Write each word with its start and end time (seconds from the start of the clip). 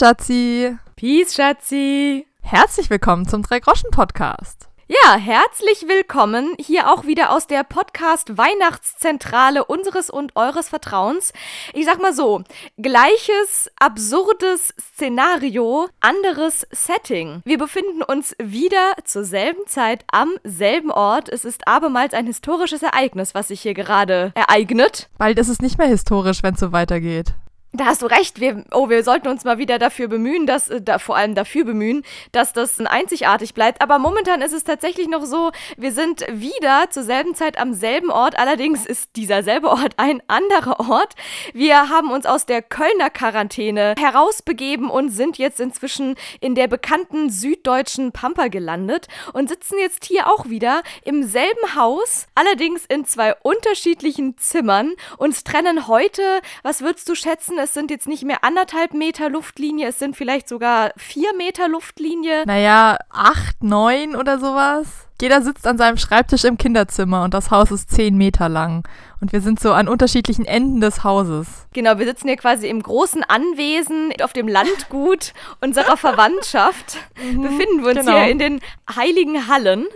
Schatzi. 0.00 0.78
Peace, 0.96 1.34
Schatzi. 1.34 2.26
Herzlich 2.40 2.88
willkommen 2.88 3.28
zum 3.28 3.42
Drei-Groschen-Podcast. 3.42 4.70
Ja, 4.88 5.16
herzlich 5.16 5.84
willkommen 5.88 6.54
hier 6.58 6.90
auch 6.90 7.04
wieder 7.04 7.36
aus 7.36 7.46
der 7.46 7.64
Podcast 7.64 8.38
Weihnachtszentrale 8.38 9.62
unseres 9.66 10.08
und 10.08 10.36
eures 10.36 10.70
Vertrauens. 10.70 11.34
Ich 11.74 11.84
sag 11.84 12.00
mal 12.00 12.14
so, 12.14 12.42
gleiches 12.78 13.70
absurdes 13.78 14.72
Szenario, 14.80 15.88
anderes 16.00 16.66
Setting. 16.70 17.42
Wir 17.44 17.58
befinden 17.58 18.02
uns 18.02 18.34
wieder 18.42 18.94
zur 19.04 19.24
selben 19.24 19.66
Zeit 19.66 20.06
am 20.10 20.30
selben 20.44 20.90
Ort. 20.90 21.28
Es 21.28 21.44
ist 21.44 21.68
abermals 21.68 22.14
ein 22.14 22.24
historisches 22.24 22.82
Ereignis, 22.82 23.34
was 23.34 23.48
sich 23.48 23.60
hier 23.60 23.74
gerade 23.74 24.32
ereignet. 24.34 25.10
Bald 25.18 25.38
ist 25.38 25.48
es 25.48 25.60
nicht 25.60 25.76
mehr 25.76 25.88
historisch, 25.88 26.42
wenn 26.42 26.54
es 26.54 26.60
so 26.60 26.72
weitergeht. 26.72 27.34
Da 27.72 27.86
hast 27.86 28.02
du 28.02 28.06
recht. 28.06 28.40
Wir, 28.40 28.64
oh, 28.72 28.88
wir 28.88 29.04
sollten 29.04 29.28
uns 29.28 29.44
mal 29.44 29.58
wieder 29.58 29.78
dafür 29.78 30.08
bemühen, 30.08 30.44
dass, 30.44 30.68
äh, 30.70 30.82
da, 30.82 30.98
vor 30.98 31.16
allem 31.16 31.36
dafür 31.36 31.64
bemühen, 31.64 32.02
dass 32.32 32.52
das 32.52 32.80
einzigartig 32.80 33.54
bleibt. 33.54 33.80
Aber 33.80 34.00
momentan 34.00 34.42
ist 34.42 34.52
es 34.52 34.64
tatsächlich 34.64 35.06
noch 35.06 35.24
so, 35.24 35.52
wir 35.76 35.92
sind 35.92 36.26
wieder 36.28 36.90
zur 36.90 37.04
selben 37.04 37.36
Zeit 37.36 37.60
am 37.60 37.72
selben 37.72 38.10
Ort. 38.10 38.36
Allerdings 38.36 38.86
ist 38.86 39.10
dieser 39.14 39.44
selbe 39.44 39.68
Ort 39.68 39.94
ein 39.98 40.20
anderer 40.26 40.80
Ort. 40.80 41.14
Wir 41.52 41.88
haben 41.88 42.10
uns 42.10 42.26
aus 42.26 42.44
der 42.44 42.60
Kölner 42.60 43.08
Quarantäne 43.08 43.94
herausbegeben 43.96 44.90
und 44.90 45.10
sind 45.10 45.38
jetzt 45.38 45.60
inzwischen 45.60 46.16
in 46.40 46.56
der 46.56 46.66
bekannten 46.66 47.30
süddeutschen 47.30 48.10
Pampa 48.10 48.48
gelandet 48.48 49.06
und 49.32 49.48
sitzen 49.48 49.78
jetzt 49.78 50.04
hier 50.06 50.26
auch 50.26 50.48
wieder 50.48 50.82
im 51.04 51.22
selben 51.22 51.76
Haus, 51.76 52.26
allerdings 52.34 52.84
in 52.86 53.04
zwei 53.04 53.32
unterschiedlichen 53.42 54.36
Zimmern. 54.38 54.94
Uns 55.18 55.44
trennen 55.44 55.86
heute, 55.86 56.40
was 56.64 56.80
würdest 56.80 57.08
du 57.08 57.14
schätzen, 57.14 57.59
es 57.62 57.74
sind 57.74 57.90
jetzt 57.90 58.08
nicht 58.08 58.24
mehr 58.24 58.42
anderthalb 58.42 58.94
Meter 58.94 59.28
Luftlinie, 59.30 59.88
es 59.88 59.98
sind 59.98 60.16
vielleicht 60.16 60.48
sogar 60.48 60.92
vier 60.96 61.34
Meter 61.36 61.68
Luftlinie. 61.68 62.44
Naja, 62.46 62.96
acht, 63.10 63.62
neun 63.62 64.16
oder 64.16 64.38
sowas. 64.38 64.86
Jeder 65.20 65.42
sitzt 65.42 65.66
an 65.66 65.76
seinem 65.76 65.98
Schreibtisch 65.98 66.44
im 66.44 66.56
Kinderzimmer 66.56 67.24
und 67.24 67.34
das 67.34 67.50
Haus 67.50 67.70
ist 67.70 67.90
zehn 67.90 68.16
Meter 68.16 68.48
lang. 68.48 68.88
Und 69.20 69.34
wir 69.34 69.42
sind 69.42 69.60
so 69.60 69.72
an 69.72 69.86
unterschiedlichen 69.86 70.46
Enden 70.46 70.80
des 70.80 71.04
Hauses. 71.04 71.66
Genau, 71.74 71.98
wir 71.98 72.06
sitzen 72.06 72.28
hier 72.28 72.38
quasi 72.38 72.68
im 72.68 72.82
großen 72.82 73.22
Anwesen 73.22 74.12
auf 74.22 74.32
dem 74.32 74.48
Landgut 74.48 75.34
unserer 75.60 75.96
Verwandtschaft. 75.98 76.96
Mhm, 77.22 77.42
befinden 77.42 77.82
wir 77.82 77.88
uns 77.90 78.00
genau. 78.00 78.18
hier 78.18 78.30
in 78.30 78.38
den 78.38 78.60
heiligen 78.94 79.46
Hallen 79.46 79.86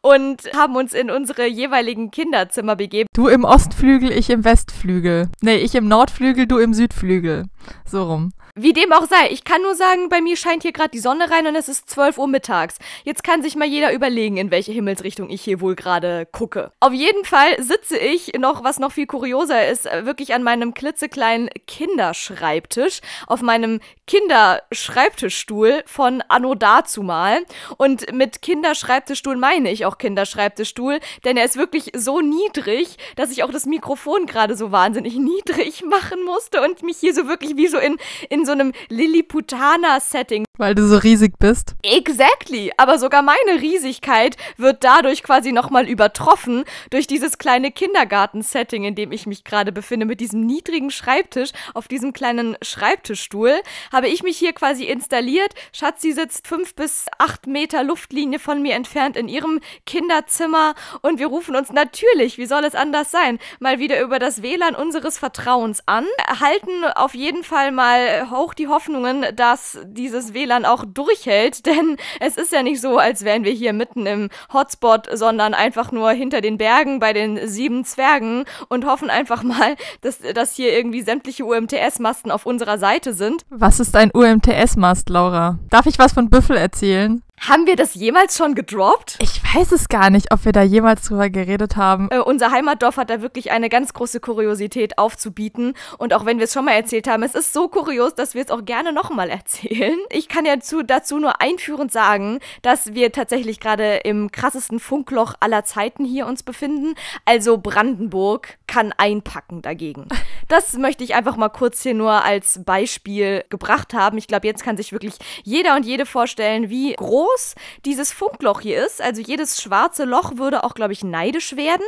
und 0.00 0.42
haben 0.56 0.74
uns 0.74 0.94
in 0.94 1.10
unsere 1.10 1.46
jeweiligen 1.46 2.10
Kinderzimmer 2.10 2.74
begeben. 2.74 3.08
Du 3.14 3.28
im 3.28 3.44
Ostflügel, 3.44 4.10
ich 4.10 4.30
im 4.30 4.44
Westflügel. 4.44 5.28
Nee, 5.40 5.56
ich 5.56 5.74
im 5.76 5.86
Nordflügel, 5.86 6.46
du 6.46 6.58
im 6.58 6.74
Südflügel. 6.74 7.46
So 7.86 8.02
rum. 8.02 8.32
Wie 8.54 8.74
dem 8.74 8.92
auch 8.92 9.06
sei, 9.06 9.30
ich 9.30 9.44
kann 9.44 9.62
nur 9.62 9.74
sagen, 9.74 10.10
bei 10.10 10.20
mir 10.20 10.36
scheint 10.36 10.60
hier 10.60 10.72
gerade 10.72 10.90
die 10.90 10.98
Sonne 10.98 11.30
rein 11.30 11.46
und 11.46 11.54
es 11.54 11.70
ist 11.70 11.88
12 11.88 12.18
Uhr 12.18 12.28
mittags. 12.28 12.76
Jetzt 13.02 13.24
kann 13.24 13.40
sich 13.40 13.56
mal 13.56 13.66
jeder 13.66 13.94
überlegen, 13.94 14.36
in 14.36 14.50
welche 14.50 14.72
Himmelsrichtung 14.72 15.30
ich 15.30 15.40
hier 15.40 15.62
wohl 15.62 15.74
gerade 15.74 16.26
gucke. 16.30 16.70
Auf 16.78 16.92
jeden 16.92 17.24
Fall 17.24 17.62
sitze 17.62 17.96
ich 17.96 18.34
noch, 18.38 18.62
was 18.62 18.78
noch 18.78 18.92
viel 18.92 19.06
kurioser 19.06 19.66
ist, 19.70 19.86
wirklich 19.86 20.34
an 20.34 20.42
meinem 20.42 20.74
klitzekleinen 20.74 21.48
Kinderschreibtisch, 21.66 23.00
auf 23.26 23.40
meinem 23.40 23.80
Kinderschreibtischstuhl 24.06 25.82
von 25.86 26.22
Anno 26.28 26.54
dazumal. 26.54 27.38
Und 27.78 28.12
mit 28.12 28.42
Kinderschreibtischstuhl 28.42 29.36
meine 29.36 29.70
ich 29.70 29.86
auch 29.86 29.96
Kinderschreibtischstuhl, 29.96 31.00
denn 31.24 31.38
er 31.38 31.46
ist 31.46 31.56
wirklich 31.56 31.92
so 31.96 32.20
niedrig, 32.20 32.98
dass 33.16 33.30
ich 33.30 33.44
auch 33.44 33.50
das 33.50 33.64
Mikrofon 33.64 34.26
gerade 34.26 34.56
so 34.56 34.72
wahnsinnig 34.72 35.14
niedrig 35.16 35.82
machen 35.86 36.22
musste 36.26 36.60
und 36.60 36.82
mich 36.82 36.98
hier 36.98 37.14
so 37.14 37.26
wirklich 37.28 37.56
wie 37.56 37.68
so 37.68 37.78
in, 37.78 37.96
in 38.28 38.41
in 38.42 38.46
so 38.46 38.52
einem 38.52 38.72
Lilliputaner-Setting. 38.88 40.44
Weil 40.58 40.74
du 40.74 40.86
so 40.86 40.96
riesig 40.96 41.38
bist. 41.38 41.74
Exactly. 41.82 42.72
Aber 42.76 42.98
sogar 42.98 43.22
meine 43.22 43.60
Riesigkeit 43.60 44.36
wird 44.56 44.82
dadurch 44.84 45.22
quasi 45.22 45.52
nochmal 45.52 45.88
übertroffen 45.88 46.64
durch 46.90 47.06
dieses 47.06 47.38
kleine 47.38 47.70
Kindergarten-Setting, 47.70 48.84
in 48.84 48.94
dem 48.94 49.12
ich 49.12 49.26
mich 49.26 49.44
gerade 49.44 49.72
befinde, 49.72 50.06
mit 50.06 50.20
diesem 50.20 50.40
niedrigen 50.40 50.90
Schreibtisch 50.90 51.50
auf 51.72 51.88
diesem 51.88 52.12
kleinen 52.12 52.56
Schreibtischstuhl. 52.62 53.60
Habe 53.92 54.08
ich 54.08 54.22
mich 54.22 54.36
hier 54.36 54.52
quasi 54.52 54.84
installiert. 54.84 55.54
Schatzi 55.72 56.12
sitzt 56.12 56.46
fünf 56.48 56.74
bis 56.74 57.06
acht 57.18 57.46
Meter 57.46 57.84
Luftlinie 57.84 58.38
von 58.40 58.60
mir 58.60 58.74
entfernt 58.74 59.16
in 59.16 59.28
ihrem 59.28 59.60
Kinderzimmer 59.86 60.74
und 61.00 61.18
wir 61.18 61.28
rufen 61.28 61.54
uns 61.54 61.70
natürlich, 61.70 62.38
wie 62.38 62.46
soll 62.46 62.64
es 62.64 62.74
anders 62.74 63.10
sein, 63.10 63.38
mal 63.60 63.78
wieder 63.78 64.00
über 64.00 64.18
das 64.18 64.42
WLAN 64.42 64.74
unseres 64.74 65.18
Vertrauens 65.18 65.82
an. 65.86 66.06
Halten 66.40 66.84
auf 66.94 67.14
jeden 67.14 67.44
Fall 67.44 67.72
mal 67.72 68.30
hoch 68.32 68.54
die 68.54 68.68
Hoffnungen, 68.68 69.24
dass 69.36 69.78
dieses 69.84 70.34
WLAN 70.34 70.64
auch 70.64 70.84
durchhält, 70.86 71.66
denn 71.66 71.96
es 72.20 72.36
ist 72.36 72.52
ja 72.52 72.62
nicht 72.62 72.80
so, 72.80 72.98
als 72.98 73.24
wären 73.24 73.44
wir 73.44 73.52
hier 73.52 73.72
mitten 73.72 74.06
im 74.06 74.28
Hotspot, 74.52 75.08
sondern 75.12 75.54
einfach 75.54 75.92
nur 75.92 76.10
hinter 76.10 76.40
den 76.40 76.58
Bergen 76.58 76.98
bei 76.98 77.12
den 77.12 77.46
sieben 77.46 77.84
Zwergen 77.84 78.44
und 78.68 78.86
hoffen 78.86 79.10
einfach 79.10 79.42
mal, 79.42 79.76
dass, 80.00 80.18
dass 80.18 80.54
hier 80.54 80.72
irgendwie 80.72 81.02
sämtliche 81.02 81.44
UMTS-Masten 81.44 82.30
auf 82.30 82.46
unserer 82.46 82.78
Seite 82.78 83.14
sind. 83.14 83.42
Was 83.50 83.80
ist 83.80 83.94
ein 83.96 84.10
UMTS-Mast, 84.12 85.08
Laura? 85.08 85.58
Darf 85.70 85.86
ich 85.86 85.98
was 85.98 86.12
von 86.12 86.30
Büffel 86.30 86.56
erzählen? 86.56 87.22
Haben 87.48 87.66
wir 87.66 87.74
das 87.74 87.96
jemals 87.96 88.36
schon 88.36 88.54
gedroppt? 88.54 89.18
Ich 89.20 89.42
weiß 89.42 89.72
es 89.72 89.88
gar 89.88 90.10
nicht, 90.10 90.32
ob 90.32 90.44
wir 90.44 90.52
da 90.52 90.62
jemals 90.62 91.08
drüber 91.08 91.28
geredet 91.28 91.74
haben. 91.74 92.08
Äh, 92.12 92.20
unser 92.20 92.52
Heimatdorf 92.52 92.96
hat 92.96 93.10
da 93.10 93.20
wirklich 93.20 93.50
eine 93.50 93.68
ganz 93.68 93.92
große 93.94 94.20
Kuriosität 94.20 94.96
aufzubieten. 94.96 95.74
Und 95.98 96.14
auch 96.14 96.24
wenn 96.24 96.38
wir 96.38 96.44
es 96.44 96.52
schon 96.52 96.64
mal 96.64 96.74
erzählt 96.74 97.08
haben, 97.08 97.24
es 97.24 97.34
ist 97.34 97.52
so 97.52 97.66
kurios, 97.66 98.14
dass 98.14 98.36
wir 98.36 98.42
es 98.42 98.52
auch 98.52 98.64
gerne 98.64 98.92
nochmal 98.92 99.28
erzählen. 99.28 99.98
Ich 100.10 100.28
kann 100.28 100.46
ja 100.46 100.60
zu, 100.60 100.84
dazu 100.84 101.18
nur 101.18 101.40
einführend 101.40 101.90
sagen, 101.90 102.38
dass 102.62 102.94
wir 102.94 103.10
tatsächlich 103.10 103.58
gerade 103.58 103.96
im 103.96 104.30
krassesten 104.30 104.78
Funkloch 104.78 105.34
aller 105.40 105.64
Zeiten 105.64 106.04
hier 106.04 106.26
uns 106.28 106.44
befinden. 106.44 106.94
Also 107.24 107.58
Brandenburg 107.58 108.56
kann 108.68 108.94
einpacken 108.96 109.62
dagegen. 109.62 110.06
Das 110.48 110.74
möchte 110.74 111.02
ich 111.02 111.14
einfach 111.14 111.36
mal 111.38 111.48
kurz 111.48 111.82
hier 111.82 111.94
nur 111.94 112.24
als 112.24 112.62
Beispiel 112.62 113.42
gebracht 113.48 113.94
haben. 113.94 114.18
Ich 114.18 114.26
glaube, 114.26 114.46
jetzt 114.46 114.62
kann 114.62 114.76
sich 114.76 114.92
wirklich 114.92 115.14
jeder 115.44 115.76
und 115.76 115.86
jede 115.86 116.04
vorstellen, 116.04 116.68
wie 116.68 116.92
groß 116.92 117.31
groß 117.32 117.54
dieses 117.84 118.12
Funkloch 118.12 118.60
hier 118.60 118.84
ist. 118.84 119.00
Also 119.00 119.20
jedes 119.20 119.60
schwarze 119.60 120.04
Loch 120.04 120.36
würde 120.36 120.64
auch, 120.64 120.74
glaube 120.74 120.92
ich, 120.92 121.04
neidisch 121.04 121.56
werden. 121.56 121.84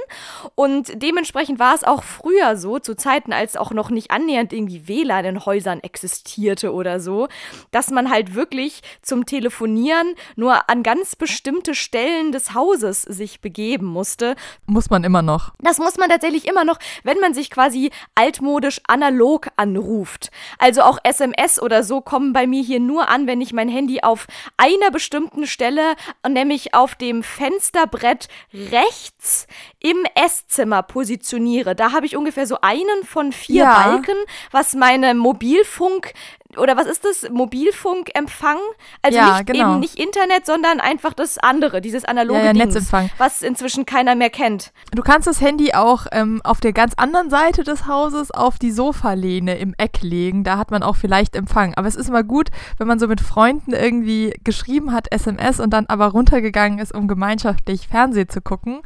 Und 0.54 1.02
dementsprechend 1.02 1.58
war 1.58 1.74
es 1.74 1.84
auch 1.84 2.02
früher 2.02 2.56
so, 2.56 2.78
zu 2.78 2.96
Zeiten, 2.96 3.32
als 3.32 3.56
auch 3.56 3.70
noch 3.70 3.90
nicht 3.90 4.10
annähernd 4.10 4.52
irgendwie 4.52 4.88
WLAN 4.88 5.24
in 5.24 5.44
Häusern 5.44 5.80
existierte 5.80 6.72
oder 6.72 7.00
so, 7.00 7.28
dass 7.70 7.90
man 7.90 8.10
halt 8.10 8.34
wirklich 8.34 8.82
zum 9.02 9.26
Telefonieren 9.26 10.14
nur 10.36 10.68
an 10.68 10.82
ganz 10.82 11.16
bestimmte 11.16 11.74
Stellen 11.74 12.32
des 12.32 12.54
Hauses 12.54 13.02
sich 13.02 13.40
begeben 13.40 13.86
musste. 13.86 14.36
Muss 14.66 14.90
man 14.90 15.04
immer 15.04 15.22
noch. 15.22 15.52
Das 15.60 15.78
muss 15.78 15.96
man 15.96 16.08
tatsächlich 16.08 16.46
immer 16.46 16.64
noch, 16.64 16.78
wenn 17.02 17.18
man 17.20 17.34
sich 17.34 17.50
quasi 17.50 17.90
altmodisch 18.14 18.80
analog 18.86 19.48
anruft. 19.56 20.30
Also 20.58 20.82
auch 20.82 20.98
SMS 21.02 21.60
oder 21.60 21.82
so 21.82 22.00
kommen 22.00 22.32
bei 22.32 22.46
mir 22.46 22.62
hier 22.62 22.80
nur 22.80 23.08
an, 23.08 23.26
wenn 23.26 23.40
ich 23.40 23.52
mein 23.52 23.68
Handy 23.68 24.00
auf 24.02 24.26
einer 24.56 24.90
bestimmten 24.90 25.33
bestimmten 25.34 25.46
Stelle, 25.46 25.94
nämlich 26.28 26.74
auf 26.74 26.94
dem 26.94 27.22
Fensterbrett 27.22 28.28
rechts 28.52 29.46
im 29.80 29.96
Esszimmer 30.14 30.82
positioniere. 30.82 31.74
Da 31.74 31.92
habe 31.92 32.06
ich 32.06 32.16
ungefähr 32.16 32.46
so 32.46 32.58
einen 32.60 33.04
von 33.04 33.32
vier 33.32 33.64
ja. 33.64 33.82
Balken, 33.82 34.16
was 34.50 34.74
meine 34.74 35.14
Mobilfunk 35.14 36.12
oder 36.58 36.76
was 36.76 36.86
ist 36.86 37.04
das? 37.04 37.28
Mobilfunkempfang? 37.30 38.58
Also 39.02 39.18
ja, 39.18 39.34
nicht, 39.34 39.46
genau. 39.46 39.72
eben 39.72 39.80
nicht 39.80 39.98
Internet, 39.98 40.46
sondern 40.46 40.80
einfach 40.80 41.14
das 41.14 41.38
andere, 41.38 41.80
dieses 41.80 42.04
analoge 42.04 42.40
ja, 42.40 42.46
ja, 42.46 42.52
Dings, 42.52 42.66
Netzempfang. 42.74 43.10
was 43.18 43.42
inzwischen 43.42 43.86
keiner 43.86 44.14
mehr 44.14 44.30
kennt. 44.30 44.72
Du 44.92 45.02
kannst 45.02 45.26
das 45.26 45.40
Handy 45.40 45.74
auch 45.74 46.06
ähm, 46.12 46.40
auf 46.44 46.60
der 46.60 46.72
ganz 46.72 46.94
anderen 46.96 47.30
Seite 47.30 47.64
des 47.64 47.86
Hauses 47.86 48.30
auf 48.30 48.58
die 48.58 48.70
Sofalehne 48.70 49.56
im 49.58 49.74
Eck 49.78 50.02
legen. 50.02 50.44
Da 50.44 50.58
hat 50.58 50.70
man 50.70 50.82
auch 50.82 50.96
vielleicht 50.96 51.36
Empfang. 51.36 51.74
Aber 51.74 51.88
es 51.88 51.96
ist 51.96 52.08
immer 52.08 52.22
gut, 52.22 52.48
wenn 52.78 52.86
man 52.86 52.98
so 52.98 53.08
mit 53.08 53.20
Freunden 53.20 53.72
irgendwie 53.72 54.34
geschrieben 54.44 54.92
hat, 54.92 55.12
SMS 55.12 55.60
und 55.60 55.70
dann 55.70 55.86
aber 55.86 56.06
runtergegangen 56.06 56.78
ist, 56.78 56.94
um 56.94 57.08
gemeinschaftlich 57.08 57.88
Fernsehen 57.88 58.28
zu 58.28 58.40
gucken. 58.40 58.80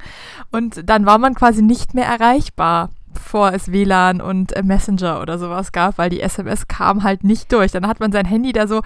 Und 0.50 0.88
dann 0.88 1.06
war 1.06 1.18
man 1.18 1.34
quasi 1.34 1.62
nicht 1.62 1.94
mehr 1.94 2.06
erreichbar 2.06 2.90
bevor 3.12 3.52
es 3.52 3.70
WLAN 3.72 4.20
und 4.20 4.52
äh, 4.52 4.62
Messenger 4.62 5.20
oder 5.20 5.38
sowas 5.38 5.72
gab, 5.72 5.98
weil 5.98 6.10
die 6.10 6.20
SMS 6.20 6.68
kam 6.68 7.02
halt 7.02 7.24
nicht 7.24 7.52
durch. 7.52 7.72
Dann 7.72 7.86
hat 7.86 8.00
man 8.00 8.12
sein 8.12 8.26
Handy 8.26 8.52
da 8.52 8.66
so 8.66 8.82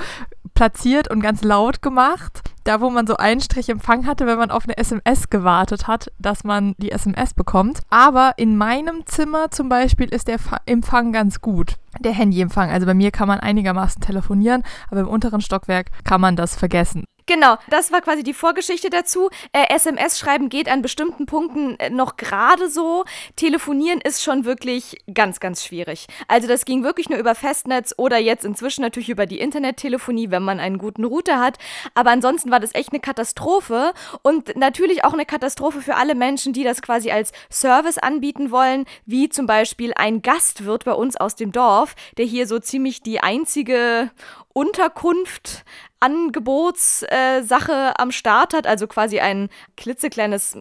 platziert 0.55 1.09
und 1.09 1.21
ganz 1.21 1.43
laut 1.43 1.83
gemacht, 1.83 2.43
da 2.65 2.81
wo 2.81 2.91
man 2.91 3.07
so 3.07 3.17
einen 3.17 3.41
Strich 3.41 3.69
Empfang 3.69 4.07
hatte, 4.07 4.27
wenn 4.27 4.39
man 4.39 4.51
auf 4.51 4.65
eine 4.65 4.77
SMS 4.77 5.31
gewartet 5.31 5.87
hat, 5.87 6.13
dass 6.19 6.45
man 6.45 6.75
die 6.79 6.91
SMS 6.91 7.35
bekommt. 7.35 7.81
Aber 7.91 8.35
in 8.37 8.57
meinem 8.57 9.07
Zimmer 9.07 9.51
zum 9.51 9.69
Beispiel 9.69 10.09
ist 10.09 10.29
der 10.29 10.39
Empfang 10.67 11.13
ganz 11.13 11.41
gut. 11.41 11.77
Der 12.01 12.13
Handyempfang. 12.13 12.71
Also 12.71 12.87
bei 12.87 12.95
mir 12.95 13.11
kann 13.11 13.29
man 13.29 13.41
einigermaßen 13.41 14.01
telefonieren, 14.01 14.63
aber 14.91 15.01
im 15.01 15.09
unteren 15.09 15.41
Stockwerk 15.41 15.91
kann 16.05 16.21
man 16.21 16.37
das 16.37 16.57
vergessen. 16.57 17.05
Genau, 17.27 17.57
das 17.69 17.93
war 17.93 18.01
quasi 18.01 18.23
die 18.23 18.35
Vorgeschichte 18.35 18.91
dazu. 18.91 19.31
Äh, 19.53 19.75
SMS 19.75 20.19
schreiben 20.19 20.49
geht 20.49 20.69
an 20.69 20.83
bestimmten 20.83 21.27
Punkten 21.27 21.79
äh, 21.79 21.91
noch 21.91 22.17
gerade 22.17 22.69
so. 22.69 23.05
Telefonieren 23.37 24.01
ist 24.01 24.23
schon 24.23 24.45
wirklich 24.45 24.97
ganz, 25.13 25.39
ganz 25.39 25.65
schwierig. 25.65 26.07
Also 26.27 26.49
das 26.49 26.65
ging 26.65 26.83
wirklich 26.83 27.09
nur 27.09 27.19
über 27.19 27.35
Festnetz 27.35 27.95
oder 27.97 28.19
jetzt 28.19 28.45
inzwischen 28.45 28.83
natürlich 28.83 29.09
über 29.09 29.27
die 29.27 29.39
Internettelefonie, 29.39 30.31
wenn 30.31 30.43
man 30.43 30.59
einen 30.59 30.79
guten 30.79 31.05
Router 31.05 31.39
hat. 31.41 31.59
Aber 31.95 32.11
ansonsten 32.11 32.51
war 32.51 32.61
das 32.61 32.75
echt 32.75 32.93
eine 32.93 33.01
Katastrophe 33.01 33.93
und 34.23 34.57
natürlich 34.57 35.05
auch 35.05 35.13
eine 35.13 35.27
Katastrophe 35.27 35.81
für 35.81 35.95
alle 35.97 36.15
Menschen, 36.15 36.53
die 36.53 36.65
das 36.65 36.83
quasi 36.83 37.11
als 37.11 37.33
Service 37.51 37.99
anbieten 37.99 38.51
wollen, 38.51 38.85
wie 39.07 39.29
zum 39.29 39.47
Beispiel 39.47 39.93
ein 39.95 40.23
Gastwirt 40.23 40.85
bei 40.85 40.93
uns 40.93 41.17
aus 41.17 41.37
dem 41.37 41.53
Dorf, 41.53 41.95
der 42.19 42.25
hier 42.25 42.47
so 42.47 42.59
ziemlich 42.59 43.03
die 43.03 43.21
einzige 43.21 44.11
Unterkunft 44.53 45.65
Angebotssache 46.03 47.73
äh, 47.73 47.93
am 47.97 48.11
Start 48.11 48.55
hat, 48.55 48.67
also 48.67 48.89
quasi 48.89 49.21
ein 49.21 49.49
klitzekleines, 49.77 50.59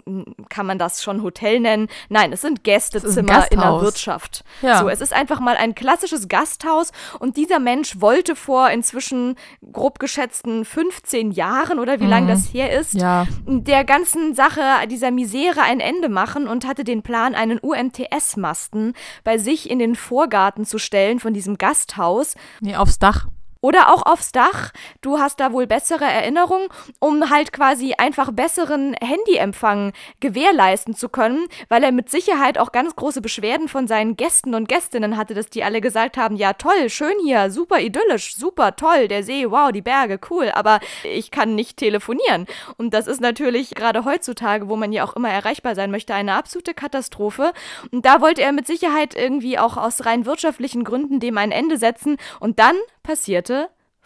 kann 0.50 0.66
man 0.68 0.78
das 0.78 1.02
schon 1.02 1.24
Hotel 1.24 1.60
nennen? 1.60 1.88
Nein, 2.10 2.32
es 2.32 2.42
sind 2.42 2.64
Gästezimmer 2.64 3.40
es 3.40 3.48
in 3.50 3.60
der 3.60 3.82
Wirtschaft. 3.82 4.44
Ja. 4.62 4.80
So, 4.80 4.90
es 4.90 5.02
ist 5.02 5.14
einfach 5.14 5.40
mal 5.40 5.58
ein 5.58 5.74
klassisches 5.74 6.28
Gasthaus 6.28 6.92
und 7.20 7.38
dieser 7.38 7.60
Mensch 7.60 8.00
wollte 8.00 8.36
vor 8.36 8.70
inzwischen 8.70 9.36
grob 9.72 9.98
geschätzten 9.98 10.64
15 10.64 11.32
Jahren 11.32 11.80
oder 11.80 12.00
wie 12.00 12.06
mhm. 12.06 12.10
lange 12.12 12.28
das 12.28 12.54
her 12.54 12.80
ist, 12.80 12.94
ja. 12.94 13.26
der 13.46 13.84
ganzen 13.84 14.36
Sache, 14.36 14.62
dieser 14.88 15.10
Misere 15.10 15.62
ein 15.62 15.80
Ende 15.80 16.08
machen 16.10 16.48
und 16.48 16.68
hatte 16.68 16.84
den 16.84 17.02
Plan, 17.02 17.34
einen 17.34 17.60
UMTS-Masten 17.60 18.94
bei 19.24 19.40
sich 19.40 19.70
in 19.70 19.80
den 19.80 19.96
Vorgarten 19.96 20.66
zu 20.66 20.78
stellen 20.78 21.20
von 21.20 21.34
diesem 21.34 21.58
Gasthaus. 21.58 22.36
Nee, 22.60 22.76
aufs 22.76 23.00
Dach. 23.00 23.28
Oder 23.62 23.94
auch 23.94 24.04
aufs 24.06 24.32
Dach. 24.32 24.72
Du 25.02 25.20
hast 25.20 25.40
da 25.40 25.54
wohl 25.54 25.68
bessere 25.68 26.06
Erinnerungen, 26.06 26.68
um 27.00 27.30
halt 27.30 27.54
quasi 27.54 27.94
einfach 27.96 28.32
besseren 28.32 28.96
Handyempfang 29.00 29.94
gewährleisten 30.20 30.96
zu 30.96 31.10
können, 31.10 31.48
weil 31.70 31.84
er 31.84 31.92
mit 31.92 32.10
Sicherheit 32.10 32.58
auch 32.58 32.72
ganz 32.72 32.96
große 32.96 33.22
Beschwerden 33.22 33.68
von 33.68 33.88
seinen 33.88 34.18
Gästen 34.18 34.56
und 34.56 34.68
Gästinnen 34.68 35.16
hatte, 35.16 35.36
dass 35.36 35.48
die 35.48 35.64
alle 35.64 35.80
gesagt 35.80 36.18
haben, 36.18 36.36
ja 36.36 36.54
toll, 36.54 36.90
schön 36.90 37.14
hier, 37.24 37.52
super 37.52 37.80
idyllisch, 37.80 38.36
super 38.36 38.76
toll, 38.76 39.08
der 39.08 39.24
See, 39.24 39.50
wow, 39.50 39.72
die 39.72 39.84
Berge, 39.84 40.20
cool, 40.32 40.50
aber 40.52 40.80
ich 41.04 41.30
kann 41.30 41.54
nicht 41.54 41.78
telefonieren. 41.78 42.48
Und 42.78 42.96
das 42.96 43.06
ist 43.06 43.22
natürlich 43.22 43.76
gerade 43.76 44.06
heutzutage, 44.06 44.70
wo 44.70 44.76
man 44.76 44.92
ja 44.92 45.04
auch 45.04 45.16
immer 45.16 45.30
erreichbar 45.30 45.76
sein 45.76 45.92
möchte, 45.92 46.16
eine 46.16 46.34
absolute 46.34 46.74
Katastrophe. 46.74 47.54
Und 47.92 48.08
da 48.08 48.22
wollte 48.22 48.42
er 48.42 48.54
mit 48.54 48.66
Sicherheit 48.66 49.16
irgendwie 49.16 49.60
auch 49.60 49.78
aus 49.78 50.06
rein 50.06 50.26
wirtschaftlichen 50.26 50.84
Gründen 50.84 51.20
dem 51.20 51.38
ein 51.38 51.52
Ende 51.52 51.78
setzen. 51.78 52.18
Und 52.40 52.58
dann 52.58 52.76
passierte 53.04 53.51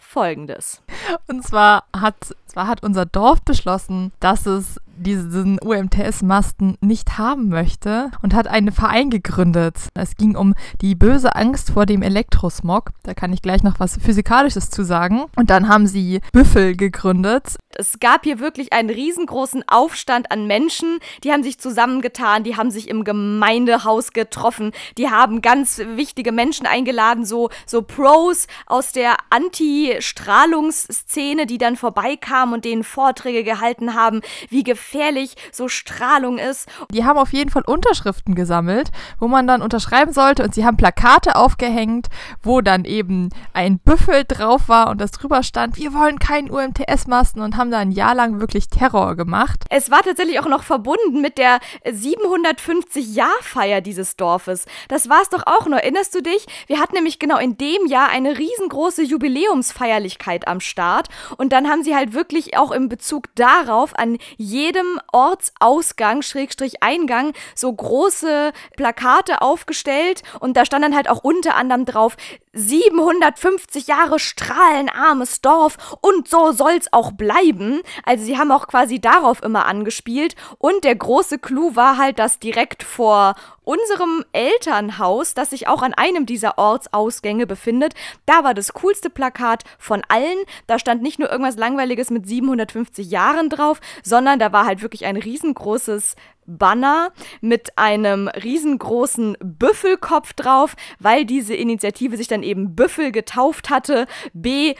Folgendes. 0.06 0.82
Und 1.26 1.44
zwar 1.44 1.84
hat, 1.94 2.34
zwar 2.46 2.68
hat 2.68 2.82
unser 2.82 3.06
Dorf 3.06 3.42
beschlossen, 3.42 4.12
dass 4.20 4.46
es 4.46 4.80
diesen 4.96 5.58
UMTS-Masten 5.58 6.78
nicht 6.80 7.18
haben 7.18 7.48
möchte 7.48 8.10
und 8.22 8.34
hat 8.34 8.46
einen 8.46 8.72
Verein 8.72 9.10
gegründet. 9.10 9.88
Es 9.94 10.16
ging 10.16 10.36
um 10.36 10.54
die 10.80 10.94
böse 10.94 11.34
Angst 11.34 11.72
vor 11.72 11.86
dem 11.86 12.02
Elektrosmog. 12.02 12.90
Da 13.02 13.14
kann 13.14 13.32
ich 13.32 13.42
gleich 13.42 13.62
noch 13.62 13.78
was 13.78 13.98
Physikalisches 13.98 14.70
zu 14.70 14.84
sagen. 14.84 15.24
Und 15.36 15.50
dann 15.50 15.68
haben 15.68 15.86
sie 15.86 16.20
Büffel 16.32 16.76
gegründet. 16.76 17.56
Es 17.78 18.00
gab 18.00 18.24
hier 18.24 18.38
wirklich 18.38 18.72
einen 18.72 18.88
riesengroßen 18.88 19.62
Aufstand 19.68 20.32
an 20.32 20.46
Menschen, 20.46 20.98
die 21.24 21.32
haben 21.32 21.42
sich 21.42 21.58
zusammengetan, 21.58 22.42
die 22.42 22.56
haben 22.56 22.70
sich 22.70 22.88
im 22.88 23.04
Gemeindehaus 23.04 24.12
getroffen, 24.12 24.72
die 24.96 25.10
haben 25.10 25.42
ganz 25.42 25.76
wichtige 25.78 26.32
Menschen 26.32 26.66
eingeladen, 26.66 27.26
so, 27.26 27.50
so 27.66 27.82
Pros 27.82 28.46
aus 28.64 28.92
der 28.92 29.16
Anti-Strahlungsszene, 29.28 31.44
die 31.46 31.58
dann 31.58 31.76
vorbeikamen 31.76 32.54
und 32.54 32.64
denen 32.64 32.82
Vorträge 32.82 33.44
gehalten 33.44 33.92
haben, 33.94 34.22
wie 34.48 34.62
gefährlich 34.62 35.34
so 35.52 35.68
Strahlung 35.68 36.38
ist. 36.38 36.70
Die 36.90 37.04
haben 37.04 37.18
auf 37.18 37.34
jeden 37.34 37.50
Fall 37.50 37.64
Unterschriften 37.66 38.34
gesammelt, 38.34 38.90
wo 39.18 39.28
man 39.28 39.46
dann 39.46 39.60
unterschreiben 39.60 40.14
sollte 40.14 40.44
und 40.44 40.54
sie 40.54 40.64
haben 40.64 40.78
Plakate 40.78 41.36
aufgehängt, 41.36 42.06
wo 42.42 42.62
dann 42.62 42.86
eben 42.86 43.28
ein 43.52 43.78
Büffel 43.78 44.24
drauf 44.24 44.68
war 44.68 44.88
und 44.90 45.00
das 45.00 45.10
drüber 45.10 45.42
stand, 45.42 45.76
wir 45.76 45.92
wollen 45.92 46.18
keinen 46.18 46.50
UMTS-Masten 46.50 47.42
und 47.42 47.56
haben 47.56 47.65
da 47.70 47.78
ein 47.78 47.92
Jahr 47.92 48.14
lang 48.14 48.40
wirklich 48.40 48.68
Terror 48.68 49.16
gemacht. 49.16 49.64
Es 49.70 49.90
war 49.90 50.02
tatsächlich 50.02 50.38
auch 50.40 50.46
noch 50.46 50.62
verbunden 50.62 51.20
mit 51.20 51.38
der 51.38 51.58
750-Jahr-Feier 51.86 53.80
dieses 53.80 54.16
Dorfes. 54.16 54.66
Das 54.88 55.08
war 55.08 55.22
es 55.22 55.30
doch 55.30 55.44
auch 55.46 55.66
noch. 55.66 55.78
Erinnerst 55.78 56.14
du 56.14 56.22
dich? 56.22 56.46
Wir 56.66 56.80
hatten 56.80 56.94
nämlich 56.94 57.18
genau 57.18 57.38
in 57.38 57.56
dem 57.56 57.86
Jahr 57.86 58.08
eine 58.08 58.38
riesengroße 58.38 59.02
Jubiläumsfeierlichkeit 59.02 60.46
am 60.48 60.60
Start 60.60 61.08
und 61.36 61.52
dann 61.52 61.68
haben 61.68 61.82
sie 61.82 61.96
halt 61.96 62.12
wirklich 62.12 62.56
auch 62.56 62.70
im 62.70 62.88
Bezug 62.88 63.34
darauf 63.34 63.98
an 63.98 64.18
jede 64.36 64.66
jedem 64.66 65.00
Ortsausgang, 65.12 66.22
Schrägstrich 66.22 66.82
Eingang, 66.82 67.32
so 67.54 67.72
große 67.72 68.52
Plakate 68.76 69.40
aufgestellt 69.40 70.22
und 70.40 70.56
da 70.56 70.64
stand 70.64 70.84
dann 70.84 70.94
halt 70.94 71.08
auch 71.08 71.22
unter 71.22 71.54
anderem 71.54 71.84
drauf, 71.84 72.16
750 72.52 73.86
Jahre 73.86 74.18
strahlenarmes 74.18 75.40
Dorf 75.42 75.96
und 76.00 76.28
so 76.28 76.52
soll's 76.52 76.92
auch 76.92 77.12
bleiben. 77.12 77.55
Also 78.04 78.24
sie 78.24 78.38
haben 78.38 78.50
auch 78.52 78.66
quasi 78.66 79.00
darauf 79.00 79.42
immer 79.42 79.66
angespielt 79.66 80.34
und 80.58 80.84
der 80.84 80.94
große 80.94 81.38
Clou 81.38 81.76
war 81.76 81.98
halt, 81.98 82.18
dass 82.18 82.38
direkt 82.38 82.82
vor 82.82 83.34
unserem 83.64 84.24
Elternhaus, 84.32 85.34
das 85.34 85.50
sich 85.50 85.66
auch 85.66 85.82
an 85.82 85.92
einem 85.92 86.24
dieser 86.24 86.56
Ortsausgänge 86.56 87.46
befindet, 87.46 87.94
da 88.24 88.44
war 88.44 88.54
das 88.54 88.72
coolste 88.74 89.10
Plakat 89.10 89.64
von 89.78 90.02
allen. 90.08 90.38
Da 90.68 90.78
stand 90.78 91.02
nicht 91.02 91.18
nur 91.18 91.30
irgendwas 91.30 91.56
Langweiliges 91.56 92.10
mit 92.10 92.28
750 92.28 93.10
Jahren 93.10 93.50
drauf, 93.50 93.80
sondern 94.04 94.38
da 94.38 94.52
war 94.52 94.66
halt 94.66 94.82
wirklich 94.82 95.04
ein 95.04 95.16
riesengroßes 95.16 96.14
Banner 96.46 97.12
mit 97.40 97.76
einem 97.78 98.28
riesengroßen 98.28 99.36
Büffelkopf 99.40 100.32
drauf, 100.34 100.76
weil 100.98 101.24
diese 101.24 101.54
Initiative 101.54 102.16
sich 102.16 102.28
dann 102.28 102.42
eben 102.42 102.74
Büffel 102.74 103.12
getauft 103.12 103.70
hatte. 103.70 104.06
B.Ü.F.F.L. 104.32 104.76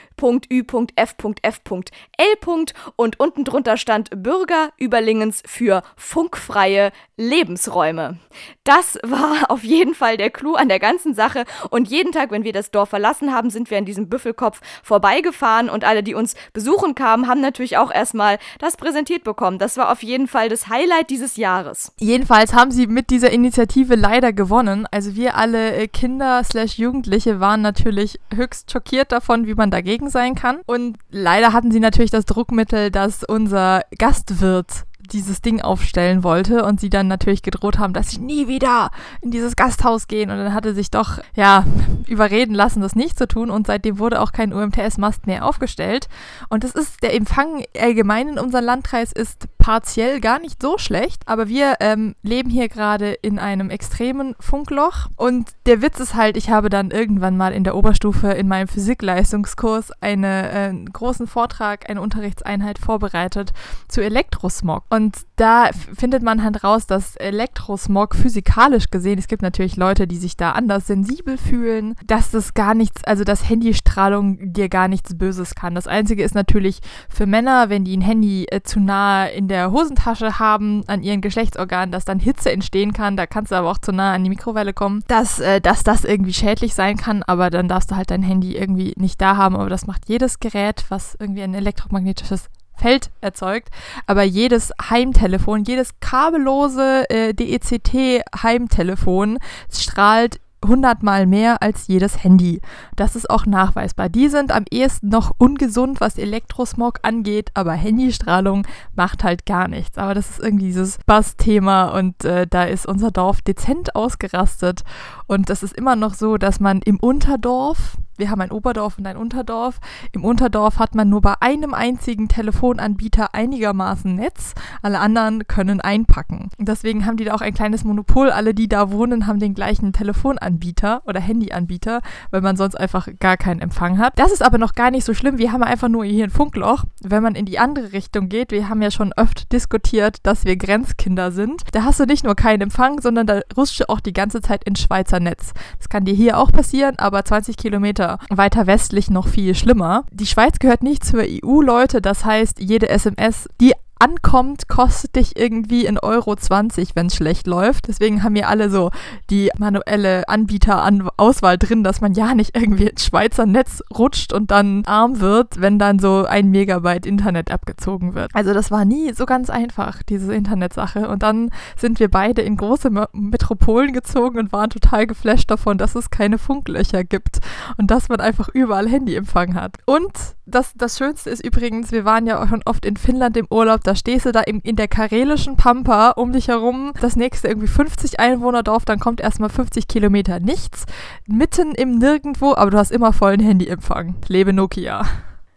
und 2.96 3.20
unten 3.20 3.44
drunter 3.44 3.76
stand 3.76 4.22
Bürger 4.22 4.70
Überlingens 4.78 5.42
für 5.46 5.82
funkfreie 5.96 6.92
Lebensräume. 7.16 8.18
Das 8.64 8.98
war 9.02 9.48
auf 9.50 9.64
jeden 9.64 9.94
Fall 9.94 10.16
der 10.16 10.30
Clou 10.30 10.54
an 10.54 10.68
der 10.68 10.78
ganzen 10.78 11.14
Sache 11.14 11.44
und 11.70 11.88
jeden 11.88 12.12
Tag, 12.12 12.30
wenn 12.30 12.44
wir 12.44 12.52
das 12.52 12.70
Dorf 12.70 12.90
verlassen 12.90 13.32
haben, 13.32 13.50
sind 13.50 13.70
wir 13.70 13.78
an 13.78 13.84
diesem 13.84 14.08
Büffelkopf 14.08 14.60
vorbeigefahren 14.82 15.68
und 15.68 15.84
alle, 15.84 16.02
die 16.02 16.14
uns 16.14 16.34
besuchen 16.52 16.94
kamen, 16.94 17.28
haben 17.28 17.40
natürlich 17.40 17.76
auch 17.76 17.92
erstmal 17.92 18.38
das 18.58 18.76
präsentiert 18.76 19.24
bekommen. 19.24 19.58
Das 19.58 19.76
war 19.76 19.90
auf 19.90 20.02
jeden 20.02 20.28
Fall 20.28 20.48
das 20.48 20.68
Highlight 20.68 21.10
dieses 21.10 21.36
Jahres. 21.36 21.55
Jahres. 21.56 21.92
Jedenfalls 21.98 22.54
haben 22.54 22.70
sie 22.70 22.86
mit 22.86 23.10
dieser 23.10 23.30
Initiative 23.30 23.94
leider 23.94 24.32
gewonnen. 24.32 24.86
Also 24.90 25.16
wir 25.16 25.36
alle 25.36 25.74
äh, 25.74 25.88
Kinder 25.88 26.42
slash 26.44 26.78
Jugendliche 26.78 27.40
waren 27.40 27.62
natürlich 27.62 28.20
höchst 28.34 28.70
schockiert 28.70 29.12
davon, 29.12 29.46
wie 29.46 29.54
man 29.54 29.70
dagegen 29.70 30.10
sein 30.10 30.34
kann. 30.34 30.60
Und 30.66 30.98
leider 31.10 31.52
hatten 31.52 31.70
sie 31.70 31.80
natürlich 31.80 32.10
das 32.10 32.26
Druckmittel, 32.26 32.90
dass 32.90 33.24
unser 33.24 33.82
Gastwirt 33.98 34.84
dieses 35.12 35.40
Ding 35.40 35.60
aufstellen 35.60 36.24
wollte 36.24 36.64
und 36.64 36.80
sie 36.80 36.90
dann 36.90 37.06
natürlich 37.06 37.42
gedroht 37.42 37.78
haben, 37.78 37.92
dass 37.92 38.10
sie 38.10 38.18
nie 38.18 38.48
wieder 38.48 38.90
in 39.20 39.30
dieses 39.30 39.54
Gasthaus 39.56 40.08
gehen 40.08 40.30
und 40.30 40.36
dann 40.36 40.52
hatte 40.52 40.74
sich 40.74 40.90
doch, 40.90 41.18
ja, 41.36 41.64
überreden 42.08 42.54
lassen, 42.54 42.80
das 42.80 42.96
nicht 42.96 43.16
zu 43.16 43.28
tun 43.28 43.50
und 43.50 43.68
seitdem 43.68 43.98
wurde 43.98 44.20
auch 44.20 44.32
kein 44.32 44.52
UMTS-Mast 44.52 45.26
mehr 45.26 45.44
aufgestellt 45.44 46.08
und 46.48 46.64
das 46.64 46.72
ist, 46.72 47.02
der 47.04 47.14
Empfang 47.14 47.64
allgemein 47.80 48.28
in 48.28 48.38
unserem 48.38 48.64
Landkreis 48.64 49.12
ist 49.12 49.46
partiell 49.66 50.20
gar 50.20 50.38
nicht 50.38 50.62
so 50.62 50.78
schlecht, 50.78 51.22
aber 51.26 51.48
wir 51.48 51.78
ähm, 51.80 52.14
leben 52.22 52.50
hier 52.50 52.68
gerade 52.68 53.14
in 53.14 53.40
einem 53.40 53.68
extremen 53.68 54.36
Funkloch 54.38 55.08
und 55.16 55.50
der 55.66 55.82
Witz 55.82 55.98
ist 55.98 56.14
halt, 56.14 56.36
ich 56.36 56.50
habe 56.50 56.68
dann 56.68 56.92
irgendwann 56.92 57.36
mal 57.36 57.52
in 57.52 57.64
der 57.64 57.74
Oberstufe 57.74 58.28
in 58.28 58.46
meinem 58.46 58.68
Physikleistungskurs 58.68 59.90
einen 60.00 60.22
äh, 60.22 60.72
großen 60.92 61.26
Vortrag, 61.26 61.90
eine 61.90 62.00
Unterrichtseinheit 62.00 62.78
vorbereitet 62.78 63.52
zu 63.88 64.02
Elektrosmog 64.02 64.84
und 64.88 65.16
da 65.34 65.70
findet 65.96 66.22
man 66.22 66.44
halt 66.44 66.62
raus, 66.62 66.86
dass 66.86 67.16
Elektrosmog 67.16 68.14
physikalisch 68.14 68.90
gesehen, 68.92 69.18
es 69.18 69.26
gibt 69.26 69.42
natürlich 69.42 69.76
Leute, 69.76 70.06
die 70.06 70.16
sich 70.16 70.36
da 70.36 70.52
anders 70.52 70.86
sensibel 70.86 71.36
fühlen, 71.36 71.96
dass 72.06 72.30
das 72.30 72.54
gar 72.54 72.74
nichts, 72.74 73.02
also 73.02 73.24
dass 73.24 73.48
Handystrahlung 73.48 74.52
dir 74.52 74.68
gar 74.68 74.86
nichts 74.86 75.18
Böses 75.18 75.56
kann. 75.56 75.74
Das 75.74 75.88
Einzige 75.88 76.22
ist 76.22 76.36
natürlich 76.36 76.78
für 77.08 77.26
Männer, 77.26 77.68
wenn 77.68 77.84
die 77.84 77.96
ein 77.96 78.00
Handy 78.00 78.46
äh, 78.46 78.62
zu 78.62 78.78
nah 78.78 79.26
in 79.26 79.48
der 79.48 79.55
Hosentasche 79.64 80.38
haben, 80.38 80.82
an 80.86 81.02
ihren 81.02 81.20
Geschlechtsorganen, 81.20 81.92
dass 81.92 82.04
dann 82.04 82.18
Hitze 82.18 82.52
entstehen 82.52 82.92
kann. 82.92 83.16
Da 83.16 83.26
kannst 83.26 83.52
du 83.52 83.56
aber 83.56 83.70
auch 83.70 83.78
zu 83.78 83.92
nah 83.92 84.12
an 84.12 84.24
die 84.24 84.30
Mikrowelle 84.30 84.72
kommen, 84.72 85.02
dass, 85.08 85.38
äh, 85.38 85.60
dass 85.60 85.84
das 85.84 86.04
irgendwie 86.04 86.34
schädlich 86.34 86.74
sein 86.74 86.96
kann, 86.96 87.22
aber 87.22 87.50
dann 87.50 87.68
darfst 87.68 87.90
du 87.90 87.96
halt 87.96 88.10
dein 88.10 88.22
Handy 88.22 88.56
irgendwie 88.56 88.94
nicht 88.96 89.20
da 89.20 89.36
haben. 89.36 89.56
Aber 89.56 89.68
das 89.68 89.86
macht 89.86 90.08
jedes 90.08 90.40
Gerät, 90.40 90.84
was 90.88 91.16
irgendwie 91.18 91.42
ein 91.42 91.54
elektromagnetisches 91.54 92.48
Feld 92.76 93.10
erzeugt, 93.22 93.70
aber 94.06 94.22
jedes 94.22 94.70
Heimtelefon, 94.90 95.64
jedes 95.64 95.98
kabellose 96.00 97.08
äh, 97.08 97.32
DECT-Heimtelefon 97.32 99.38
strahlt 99.72 100.40
hundertmal 100.68 101.26
mehr 101.26 101.62
als 101.62 101.88
jedes 101.88 102.22
Handy. 102.22 102.60
Das 102.96 103.16
ist 103.16 103.30
auch 103.30 103.46
nachweisbar. 103.46 104.08
Die 104.08 104.28
sind 104.28 104.52
am 104.52 104.64
ehesten 104.70 105.08
noch 105.08 105.32
ungesund, 105.38 106.00
was 106.00 106.18
Elektrosmog 106.18 107.00
angeht, 107.02 107.50
aber 107.54 107.72
Handystrahlung 107.72 108.66
macht 108.94 109.24
halt 109.24 109.46
gar 109.46 109.68
nichts. 109.68 109.98
Aber 109.98 110.14
das 110.14 110.30
ist 110.30 110.40
irgendwie 110.40 110.66
dieses 110.66 110.98
Bass-Thema 111.06 111.86
und 111.96 112.24
äh, 112.24 112.46
da 112.46 112.64
ist 112.64 112.86
unser 112.86 113.10
Dorf 113.10 113.42
dezent 113.42 113.94
ausgerastet. 113.94 114.82
Und 115.26 115.50
das 115.50 115.62
ist 115.62 115.74
immer 115.74 115.96
noch 115.96 116.14
so, 116.14 116.36
dass 116.36 116.60
man 116.60 116.80
im 116.82 116.98
Unterdorf, 116.98 117.96
wir 118.18 118.30
haben 118.30 118.40
ein 118.40 118.50
Oberdorf 118.50 118.98
und 118.98 119.06
ein 119.06 119.16
Unterdorf. 119.16 119.78
Im 120.12 120.24
Unterdorf 120.24 120.78
hat 120.78 120.94
man 120.94 121.08
nur 121.08 121.20
bei 121.20 121.34
einem 121.40 121.74
einzigen 121.74 122.28
Telefonanbieter 122.28 123.34
einigermaßen 123.34 124.14
Netz. 124.14 124.54
Alle 124.82 125.00
anderen 125.00 125.46
können 125.46 125.80
einpacken. 125.80 126.50
Deswegen 126.58 127.06
haben 127.06 127.16
die 127.16 127.24
da 127.24 127.34
auch 127.34 127.40
ein 127.40 127.54
kleines 127.54 127.84
Monopol. 127.84 128.30
Alle, 128.30 128.54
die 128.54 128.68
da 128.68 128.90
wohnen, 128.90 129.26
haben 129.26 129.38
den 129.38 129.54
gleichen 129.54 129.92
Telefonanbieter 129.92 131.02
oder 131.06 131.20
Handyanbieter, 131.20 132.00
weil 132.30 132.40
man 132.40 132.56
sonst 132.56 132.76
einfach 132.76 133.08
gar 133.20 133.36
keinen 133.36 133.60
Empfang 133.60 133.98
hat. 133.98 134.18
Das 134.18 134.32
ist 134.32 134.42
aber 134.42 134.58
noch 134.58 134.74
gar 134.74 134.90
nicht 134.90 135.04
so 135.04 135.14
schlimm. 135.14 135.38
Wir 135.38 135.52
haben 135.52 135.62
einfach 135.62 135.88
nur 135.88 136.04
hier 136.04 136.24
ein 136.24 136.30
Funkloch. 136.30 136.84
Wenn 137.02 137.22
man 137.22 137.34
in 137.34 137.44
die 137.44 137.58
andere 137.58 137.92
Richtung 137.92 138.28
geht, 138.28 138.50
wir 138.50 138.68
haben 138.68 138.82
ja 138.82 138.90
schon 138.90 139.12
oft 139.16 139.52
diskutiert, 139.52 140.18
dass 140.22 140.44
wir 140.44 140.56
Grenzkinder 140.56 141.32
sind. 141.32 141.62
Da 141.72 141.84
hast 141.84 142.00
du 142.00 142.04
nicht 142.04 142.24
nur 142.24 142.34
keinen 142.34 142.62
Empfang, 142.62 143.00
sondern 143.00 143.26
da 143.26 143.40
rutscht 143.56 143.80
du 143.80 143.88
auch 143.88 144.00
die 144.00 144.12
ganze 144.12 144.40
Zeit 144.40 144.64
ins 144.64 144.80
Schweizer 144.80 145.20
Netz. 145.20 145.52
Das 145.78 145.88
kann 145.88 146.04
dir 146.04 146.14
hier 146.14 146.38
auch 146.38 146.52
passieren, 146.52 146.98
aber 146.98 147.24
20 147.24 147.56
Kilometer 147.56 148.05
Kilometer 148.06 148.36
weiter 148.36 148.66
westlich 148.66 149.10
noch 149.10 149.28
viel 149.28 149.54
schlimmer. 149.54 150.04
Die 150.10 150.26
Schweiz 150.26 150.58
gehört 150.58 150.82
nicht 150.82 151.04
zur 151.04 151.20
EU, 151.22 151.60
Leute. 151.60 152.00
Das 152.00 152.24
heißt, 152.24 152.60
jede 152.60 152.88
SMS, 152.88 153.48
die 153.60 153.72
ankommt, 153.98 154.68
kostet 154.68 155.16
dich 155.16 155.38
irgendwie 155.38 155.86
in 155.86 155.98
Euro 155.98 156.36
20, 156.36 156.94
wenn 156.94 157.06
es 157.06 157.16
schlecht 157.16 157.46
läuft. 157.46 157.88
Deswegen 157.88 158.22
haben 158.22 158.34
wir 158.34 158.48
alle 158.48 158.70
so 158.70 158.90
die 159.30 159.50
manuelle 159.58 160.28
Anbieterauswahl 160.28 161.58
drin, 161.58 161.82
dass 161.82 162.00
man 162.00 162.12
ja 162.12 162.34
nicht 162.34 162.56
irgendwie 162.56 162.86
ins 162.86 163.04
Schweizer 163.04 163.46
Netz 163.46 163.82
rutscht 163.96 164.32
und 164.32 164.50
dann 164.50 164.84
arm 164.84 165.20
wird, 165.20 165.60
wenn 165.60 165.78
dann 165.78 165.98
so 165.98 166.24
ein 166.26 166.50
Megabyte 166.50 167.06
Internet 167.06 167.50
abgezogen 167.50 168.14
wird. 168.14 168.30
Also 168.34 168.52
das 168.52 168.70
war 168.70 168.84
nie 168.84 169.12
so 169.14 169.24
ganz 169.24 169.50
einfach, 169.50 170.02
diese 170.02 170.34
Internetsache. 170.34 171.08
Und 171.08 171.22
dann 171.22 171.50
sind 171.76 171.98
wir 171.98 172.10
beide 172.10 172.42
in 172.42 172.56
große 172.56 172.90
Metropolen 173.12 173.92
gezogen 173.92 174.38
und 174.38 174.52
waren 174.52 174.70
total 174.70 175.06
geflasht 175.06 175.50
davon, 175.50 175.78
dass 175.78 175.94
es 175.94 176.10
keine 176.10 176.38
Funklöcher 176.38 177.04
gibt 177.04 177.38
und 177.78 177.90
dass 177.90 178.08
man 178.08 178.20
einfach 178.20 178.48
überall 178.48 178.88
Handyempfang 178.88 179.54
hat. 179.54 179.76
Und 179.86 180.36
das, 180.46 180.72
das 180.76 180.96
Schönste 180.96 181.30
ist 181.30 181.44
übrigens, 181.44 181.90
wir 181.90 182.04
waren 182.04 182.26
ja 182.26 182.40
auch 182.40 182.48
schon 182.48 182.62
oft 182.64 182.86
in 182.86 182.96
Finnland 182.96 183.36
im 183.36 183.46
Urlaub, 183.50 183.82
da 183.86 183.94
stehst 183.94 184.26
du 184.26 184.32
da 184.32 184.40
in, 184.40 184.60
in 184.60 184.76
der 184.76 184.88
karelischen 184.88 185.56
Pampa 185.56 186.10
um 186.10 186.32
dich 186.32 186.48
herum, 186.48 186.92
das 187.00 187.16
nächste 187.16 187.48
irgendwie 187.48 187.68
50 187.68 188.18
Einwohnerdorf, 188.18 188.84
dann 188.84 188.98
kommt 188.98 189.20
erstmal 189.20 189.50
50 189.50 189.86
Kilometer 189.86 190.40
nichts, 190.40 190.86
mitten 191.26 191.72
im 191.72 191.98
Nirgendwo, 191.98 192.54
aber 192.54 192.70
du 192.70 192.78
hast 192.78 192.90
immer 192.90 193.12
vollen 193.12 193.40
Handyempfang. 193.40 194.16
Lebe 194.28 194.52
Nokia. 194.52 195.04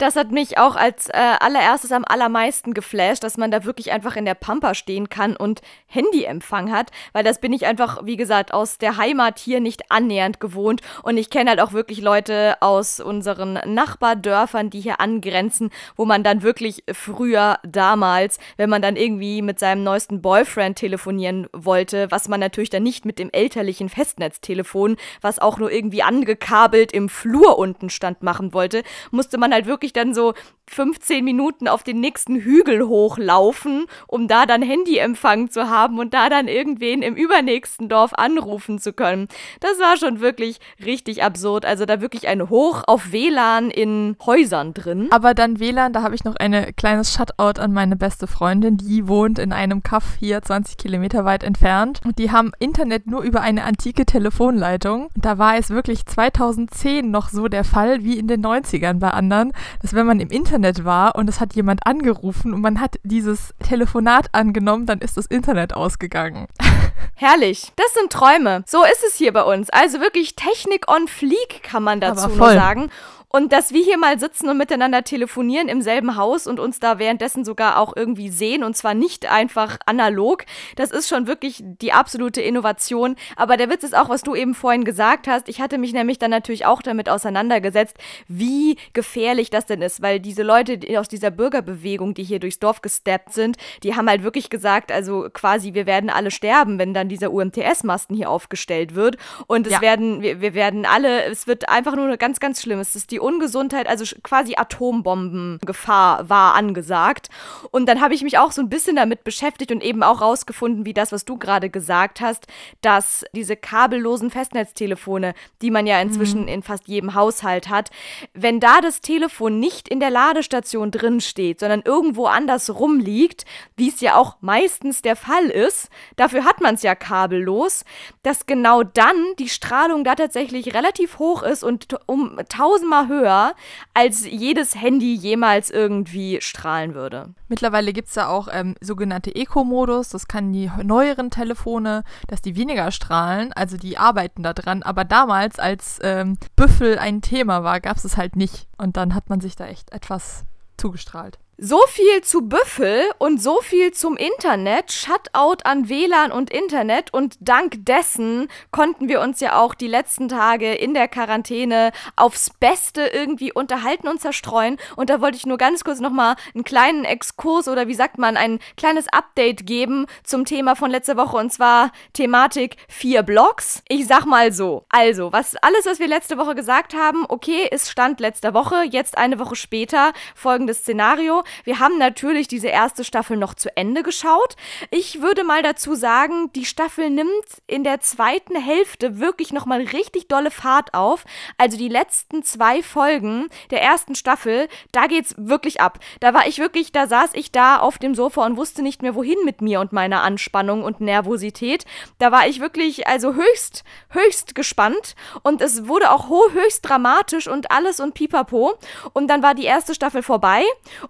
Das 0.00 0.16
hat 0.16 0.30
mich 0.30 0.56
auch 0.56 0.76
als 0.76 1.10
äh, 1.10 1.12
allererstes 1.12 1.92
am 1.92 2.06
allermeisten 2.06 2.72
geflasht, 2.72 3.22
dass 3.22 3.36
man 3.36 3.50
da 3.50 3.66
wirklich 3.66 3.92
einfach 3.92 4.16
in 4.16 4.24
der 4.24 4.34
Pampa 4.34 4.72
stehen 4.72 5.10
kann 5.10 5.36
und 5.36 5.60
Handyempfang 5.88 6.72
hat, 6.72 6.90
weil 7.12 7.22
das 7.22 7.38
bin 7.38 7.52
ich 7.52 7.66
einfach, 7.66 8.06
wie 8.06 8.16
gesagt, 8.16 8.54
aus 8.54 8.78
der 8.78 8.96
Heimat 8.96 9.38
hier 9.38 9.60
nicht 9.60 9.90
annähernd 9.90 10.40
gewohnt. 10.40 10.80
Und 11.02 11.18
ich 11.18 11.28
kenne 11.28 11.50
halt 11.50 11.60
auch 11.60 11.74
wirklich 11.74 12.00
Leute 12.00 12.56
aus 12.60 12.98
unseren 12.98 13.58
Nachbardörfern, 13.66 14.70
die 14.70 14.80
hier 14.80 15.00
angrenzen, 15.00 15.68
wo 15.96 16.06
man 16.06 16.24
dann 16.24 16.40
wirklich 16.40 16.82
früher 16.90 17.58
damals, 17.62 18.38
wenn 18.56 18.70
man 18.70 18.80
dann 18.80 18.96
irgendwie 18.96 19.42
mit 19.42 19.58
seinem 19.58 19.84
neuesten 19.84 20.22
Boyfriend 20.22 20.78
telefonieren 20.78 21.46
wollte, 21.52 22.10
was 22.10 22.26
man 22.26 22.40
natürlich 22.40 22.70
dann 22.70 22.84
nicht 22.84 23.04
mit 23.04 23.18
dem 23.18 23.28
elterlichen 23.32 23.90
Festnetztelefon, 23.90 24.96
was 25.20 25.40
auch 25.40 25.58
nur 25.58 25.70
irgendwie 25.70 26.02
angekabelt 26.02 26.90
im 26.90 27.10
Flur 27.10 27.58
unten 27.58 27.90
stand, 27.90 28.22
machen 28.22 28.54
wollte, 28.54 28.82
musste 29.10 29.36
man 29.36 29.52
halt 29.52 29.66
wirklich 29.66 29.89
wirklich 29.90 29.92
dann 29.92 30.14
so 30.14 30.34
15 30.70 31.24
Minuten 31.24 31.66
auf 31.66 31.82
den 31.82 31.98
nächsten 32.00 32.36
Hügel 32.36 32.86
hochlaufen, 32.86 33.86
um 34.06 34.28
da 34.28 34.46
dann 34.46 34.62
Handyempfang 34.62 35.50
zu 35.50 35.68
haben 35.68 35.98
und 35.98 36.14
da 36.14 36.28
dann 36.28 36.46
irgendwen 36.46 37.02
im 37.02 37.16
übernächsten 37.16 37.88
Dorf 37.88 38.12
anrufen 38.14 38.78
zu 38.78 38.92
können. 38.92 39.26
Das 39.58 39.80
war 39.80 39.96
schon 39.96 40.20
wirklich 40.20 40.60
richtig 40.84 41.24
absurd. 41.24 41.64
Also 41.64 41.86
da 41.86 42.00
wirklich 42.00 42.28
ein 42.28 42.48
Hoch 42.50 42.84
auf 42.86 43.10
WLAN 43.10 43.70
in 43.70 44.16
Häusern 44.24 44.72
drin. 44.72 45.08
Aber 45.10 45.34
dann 45.34 45.58
WLAN, 45.58 45.92
da 45.92 46.02
habe 46.02 46.14
ich 46.14 46.22
noch 46.22 46.36
ein 46.36 46.72
kleines 46.76 47.12
Shutout 47.12 47.60
an 47.60 47.72
meine 47.72 47.96
beste 47.96 48.28
Freundin. 48.28 48.76
Die 48.76 49.08
wohnt 49.08 49.40
in 49.40 49.52
einem 49.52 49.82
Kaff 49.82 50.18
hier 50.20 50.40
20 50.40 50.76
Kilometer 50.76 51.24
weit 51.24 51.42
entfernt. 51.42 52.00
Und 52.04 52.18
die 52.18 52.30
haben 52.30 52.52
Internet 52.60 53.08
nur 53.08 53.22
über 53.22 53.40
eine 53.40 53.64
antike 53.64 54.06
Telefonleitung. 54.06 55.08
Und 55.16 55.24
da 55.24 55.36
war 55.38 55.56
es 55.56 55.70
wirklich 55.70 56.06
2010 56.06 57.10
noch 57.10 57.28
so 57.30 57.48
der 57.48 57.64
Fall 57.64 58.04
wie 58.04 58.20
in 58.20 58.28
den 58.28 58.46
90ern 58.46 59.00
bei 59.00 59.10
anderen, 59.10 59.52
dass 59.80 59.94
wenn 59.94 60.06
man 60.06 60.20
im 60.20 60.30
Internet 60.30 60.84
war 60.84 61.14
und 61.16 61.28
es 61.28 61.40
hat 61.40 61.54
jemand 61.54 61.86
angerufen 61.86 62.52
und 62.52 62.60
man 62.60 62.80
hat 62.80 62.96
dieses 63.02 63.54
Telefonat 63.62 64.28
angenommen, 64.32 64.86
dann 64.86 65.00
ist 65.00 65.16
das 65.16 65.26
Internet 65.26 65.74
ausgegangen. 65.74 66.46
Herrlich. 67.14 67.72
Das 67.76 67.92
sind 67.94 68.12
Träume. 68.12 68.64
So 68.66 68.84
ist 68.84 69.04
es 69.06 69.16
hier 69.16 69.32
bei 69.32 69.42
uns. 69.42 69.70
Also 69.70 70.00
wirklich 70.00 70.36
Technik 70.36 70.90
on 70.90 71.08
Fleek 71.08 71.62
kann 71.62 71.82
man 71.82 72.00
dazu 72.00 72.28
nur 72.28 72.52
sagen. 72.52 72.90
Und 73.32 73.52
dass 73.52 73.72
wir 73.72 73.82
hier 73.82 73.96
mal 73.96 74.18
sitzen 74.18 74.48
und 74.48 74.58
miteinander 74.58 75.04
telefonieren 75.04 75.68
im 75.68 75.82
selben 75.82 76.16
Haus 76.16 76.48
und 76.48 76.58
uns 76.58 76.80
da 76.80 76.98
währenddessen 76.98 77.44
sogar 77.44 77.78
auch 77.78 77.94
irgendwie 77.94 78.28
sehen 78.28 78.64
und 78.64 78.76
zwar 78.76 78.92
nicht 78.92 79.30
einfach 79.30 79.78
analog, 79.86 80.44
das 80.74 80.90
ist 80.90 81.08
schon 81.08 81.28
wirklich 81.28 81.62
die 81.62 81.92
absolute 81.92 82.42
Innovation. 82.42 83.14
Aber 83.36 83.56
der 83.56 83.70
Witz 83.70 83.84
ist 83.84 83.96
auch, 83.96 84.08
was 84.08 84.22
du 84.22 84.34
eben 84.34 84.54
vorhin 84.54 84.84
gesagt 84.84 85.28
hast. 85.28 85.48
Ich 85.48 85.60
hatte 85.60 85.78
mich 85.78 85.92
nämlich 85.92 86.18
dann 86.18 86.32
natürlich 86.32 86.66
auch 86.66 86.82
damit 86.82 87.08
auseinandergesetzt, 87.08 87.96
wie 88.26 88.76
gefährlich 88.94 89.48
das 89.48 89.64
denn 89.64 89.80
ist, 89.80 90.02
weil 90.02 90.18
diese 90.18 90.42
Leute 90.42 90.80
aus 90.98 91.06
dieser 91.06 91.30
Bürgerbewegung, 91.30 92.14
die 92.14 92.24
hier 92.24 92.40
durchs 92.40 92.58
Dorf 92.58 92.82
gesteppt 92.82 93.32
sind, 93.32 93.58
die 93.84 93.94
haben 93.94 94.08
halt 94.08 94.24
wirklich 94.24 94.50
gesagt, 94.50 94.90
also 94.90 95.28
quasi, 95.32 95.72
wir 95.74 95.86
werden 95.86 96.10
alle 96.10 96.32
sterben, 96.32 96.80
wenn 96.80 96.94
dann 96.94 97.08
dieser 97.08 97.30
UMTS-Masten 97.30 98.16
hier 98.16 98.28
aufgestellt 98.28 98.96
wird. 98.96 99.18
Und 99.46 99.68
es 99.68 99.74
ja. 99.74 99.80
werden, 99.80 100.20
wir, 100.20 100.40
wir 100.40 100.54
werden 100.54 100.84
alle, 100.84 101.26
es 101.26 101.46
wird 101.46 101.68
einfach 101.68 101.94
nur 101.94 102.16
ganz, 102.16 102.40
ganz 102.40 102.60
schlimm. 102.60 102.80
Es 102.80 102.96
ist 102.96 103.12
die 103.12 103.19
Ungesundheit, 103.20 103.86
also 103.88 104.04
quasi 104.22 104.54
Atombombengefahr 104.56 106.28
war 106.28 106.54
angesagt. 106.54 107.28
Und 107.70 107.88
dann 107.88 108.00
habe 108.00 108.14
ich 108.14 108.22
mich 108.22 108.38
auch 108.38 108.52
so 108.52 108.62
ein 108.62 108.68
bisschen 108.68 108.96
damit 108.96 109.24
beschäftigt 109.24 109.72
und 109.72 109.82
eben 109.82 110.02
auch 110.02 110.20
rausgefunden, 110.20 110.84
wie 110.84 110.94
das, 110.94 111.12
was 111.12 111.24
du 111.24 111.36
gerade 111.36 111.70
gesagt 111.70 112.20
hast, 112.20 112.46
dass 112.80 113.24
diese 113.32 113.56
kabellosen 113.56 114.30
Festnetztelefone, 114.30 115.34
die 115.62 115.70
man 115.70 115.86
ja 115.86 116.00
inzwischen 116.00 116.42
mhm. 116.42 116.48
in 116.48 116.62
fast 116.62 116.88
jedem 116.88 117.14
Haushalt 117.14 117.68
hat, 117.68 117.90
wenn 118.34 118.60
da 118.60 118.80
das 118.80 119.00
Telefon 119.00 119.60
nicht 119.60 119.88
in 119.88 120.00
der 120.00 120.10
Ladestation 120.10 120.90
drin 120.90 121.20
steht, 121.20 121.60
sondern 121.60 121.82
irgendwo 121.84 122.26
anders 122.26 122.70
rumliegt, 122.70 123.44
wie 123.76 123.88
es 123.88 124.00
ja 124.00 124.16
auch 124.16 124.36
meistens 124.40 125.02
der 125.02 125.16
Fall 125.16 125.46
ist, 125.46 125.88
dafür 126.16 126.44
hat 126.44 126.60
man 126.60 126.74
es 126.74 126.82
ja 126.82 126.94
kabellos, 126.94 127.84
dass 128.22 128.46
genau 128.46 128.82
dann 128.82 129.34
die 129.38 129.48
Strahlung 129.48 130.04
da 130.04 130.14
tatsächlich 130.14 130.74
relativ 130.74 131.18
hoch 131.18 131.42
ist 131.42 131.64
und 131.64 131.88
um 132.06 132.38
tausendmal 132.48 133.08
höher, 133.10 133.54
als 133.92 134.24
jedes 134.24 134.74
Handy 134.74 135.14
jemals 135.14 135.70
irgendwie 135.70 136.40
strahlen 136.40 136.94
würde. 136.94 137.34
Mittlerweile 137.48 137.92
gibt 137.92 138.08
es 138.08 138.14
da 138.14 138.28
auch 138.28 138.48
ähm, 138.50 138.76
sogenannte 138.80 139.34
Eco-Modus. 139.34 140.10
Das 140.10 140.28
kann 140.28 140.52
die 140.52 140.70
neueren 140.82 141.30
Telefone, 141.30 142.04
dass 142.28 142.40
die 142.40 142.56
weniger 142.56 142.90
strahlen. 142.92 143.52
Also 143.52 143.76
die 143.76 143.98
arbeiten 143.98 144.42
da 144.42 144.52
dran. 144.52 144.82
Aber 144.82 145.04
damals, 145.04 145.58
als 145.58 145.98
ähm, 146.02 146.38
Büffel 146.56 146.98
ein 146.98 147.20
Thema 147.20 147.64
war, 147.64 147.80
gab 147.80 147.96
es 147.96 148.04
es 148.04 148.16
halt 148.16 148.36
nicht. 148.36 148.68
Und 148.78 148.96
dann 148.96 149.14
hat 149.14 149.28
man 149.28 149.40
sich 149.40 149.56
da 149.56 149.66
echt 149.66 149.92
etwas 149.92 150.44
zugestrahlt. 150.76 151.38
So 151.62 151.78
viel 151.88 152.22
zu 152.22 152.48
Büffel 152.48 153.02
und 153.18 153.38
so 153.42 153.60
viel 153.60 153.92
zum 153.92 154.16
Internet. 154.16 154.92
Shutout 154.92 155.62
an 155.64 155.90
WLAN 155.90 156.32
und 156.32 156.48
Internet. 156.48 157.12
Und 157.12 157.36
dank 157.40 157.84
dessen 157.84 158.48
konnten 158.70 159.10
wir 159.10 159.20
uns 159.20 159.40
ja 159.40 159.58
auch 159.58 159.74
die 159.74 159.86
letzten 159.86 160.30
Tage 160.30 160.72
in 160.72 160.94
der 160.94 161.06
Quarantäne 161.06 161.92
aufs 162.16 162.48
Beste 162.48 163.02
irgendwie 163.08 163.52
unterhalten 163.52 164.08
und 164.08 164.22
zerstreuen. 164.22 164.78
Und 164.96 165.10
da 165.10 165.20
wollte 165.20 165.36
ich 165.36 165.44
nur 165.44 165.58
ganz 165.58 165.84
kurz 165.84 166.00
nochmal 166.00 166.36
einen 166.54 166.64
kleinen 166.64 167.04
Exkurs 167.04 167.68
oder 167.68 167.88
wie 167.88 167.94
sagt 167.94 168.16
man, 168.16 168.38
ein 168.38 168.58
kleines 168.78 169.08
Update 169.08 169.66
geben 169.66 170.06
zum 170.24 170.46
Thema 170.46 170.76
von 170.76 170.90
letzter 170.90 171.18
Woche. 171.18 171.36
Und 171.36 171.52
zwar 171.52 171.92
Thematik 172.14 172.76
vier 172.88 173.22
Blogs. 173.22 173.82
Ich 173.86 174.06
sag 174.06 174.24
mal 174.24 174.50
so. 174.50 174.86
Also, 174.88 175.30
was 175.30 175.56
alles, 175.56 175.84
was 175.84 175.98
wir 175.98 176.08
letzte 176.08 176.38
Woche 176.38 176.54
gesagt 176.54 176.94
haben, 176.94 177.26
okay, 177.28 177.68
ist 177.70 177.90
Stand 177.90 178.18
letzter 178.18 178.54
Woche. 178.54 178.84
Jetzt 178.90 179.18
eine 179.18 179.38
Woche 179.38 179.56
später 179.56 180.14
folgendes 180.34 180.78
Szenario 180.78 181.42
Wir 181.64 181.78
haben 181.78 181.98
natürlich 181.98 182.48
diese 182.48 182.68
erste 182.68 183.04
Staffel 183.04 183.36
noch 183.36 183.54
zu 183.54 183.76
Ende 183.76 184.02
geschaut. 184.02 184.56
Ich 184.90 185.22
würde 185.22 185.44
mal 185.44 185.62
dazu 185.62 185.94
sagen, 185.94 186.52
die 186.54 186.64
Staffel 186.64 187.10
nimmt 187.10 187.30
in 187.66 187.84
der 187.84 188.00
zweiten 188.00 188.56
Hälfte 188.56 189.18
wirklich 189.18 189.52
nochmal 189.52 189.82
richtig 189.82 190.28
dolle 190.28 190.50
Fahrt 190.50 190.94
auf. 190.94 191.24
Also 191.58 191.76
die 191.76 191.88
letzten 191.88 192.42
zwei 192.42 192.82
Folgen 192.82 193.48
der 193.70 193.82
ersten 193.82 194.14
Staffel, 194.14 194.68
da 194.92 195.06
geht's 195.06 195.34
wirklich 195.36 195.80
ab. 195.80 195.98
Da 196.20 196.34
war 196.34 196.46
ich 196.46 196.58
wirklich, 196.58 196.92
da 196.92 197.06
saß 197.06 197.30
ich 197.34 197.52
da 197.52 197.78
auf 197.78 197.98
dem 197.98 198.14
Sofa 198.14 198.44
und 198.46 198.56
wusste 198.56 198.82
nicht 198.82 199.02
mehr 199.02 199.14
wohin 199.14 199.38
mit 199.44 199.60
mir 199.60 199.80
und 199.80 199.92
meiner 199.92 200.22
Anspannung 200.22 200.82
und 200.82 201.00
Nervosität. 201.00 201.84
Da 202.18 202.32
war 202.32 202.46
ich 202.46 202.60
wirklich 202.60 203.06
also 203.06 203.34
höchst, 203.34 203.84
höchst 204.10 204.54
gespannt 204.54 205.14
und 205.42 205.60
es 205.60 205.88
wurde 205.88 206.10
auch 206.10 206.28
höchst 206.28 206.88
dramatisch 206.88 207.48
und 207.48 207.70
alles 207.70 208.00
und 208.00 208.14
pipapo. 208.14 208.74
Und 209.12 209.28
dann 209.28 209.42
war 209.42 209.54
die 209.54 209.64
erste 209.64 209.94
Staffel 209.94 210.22
vorbei 210.22 210.62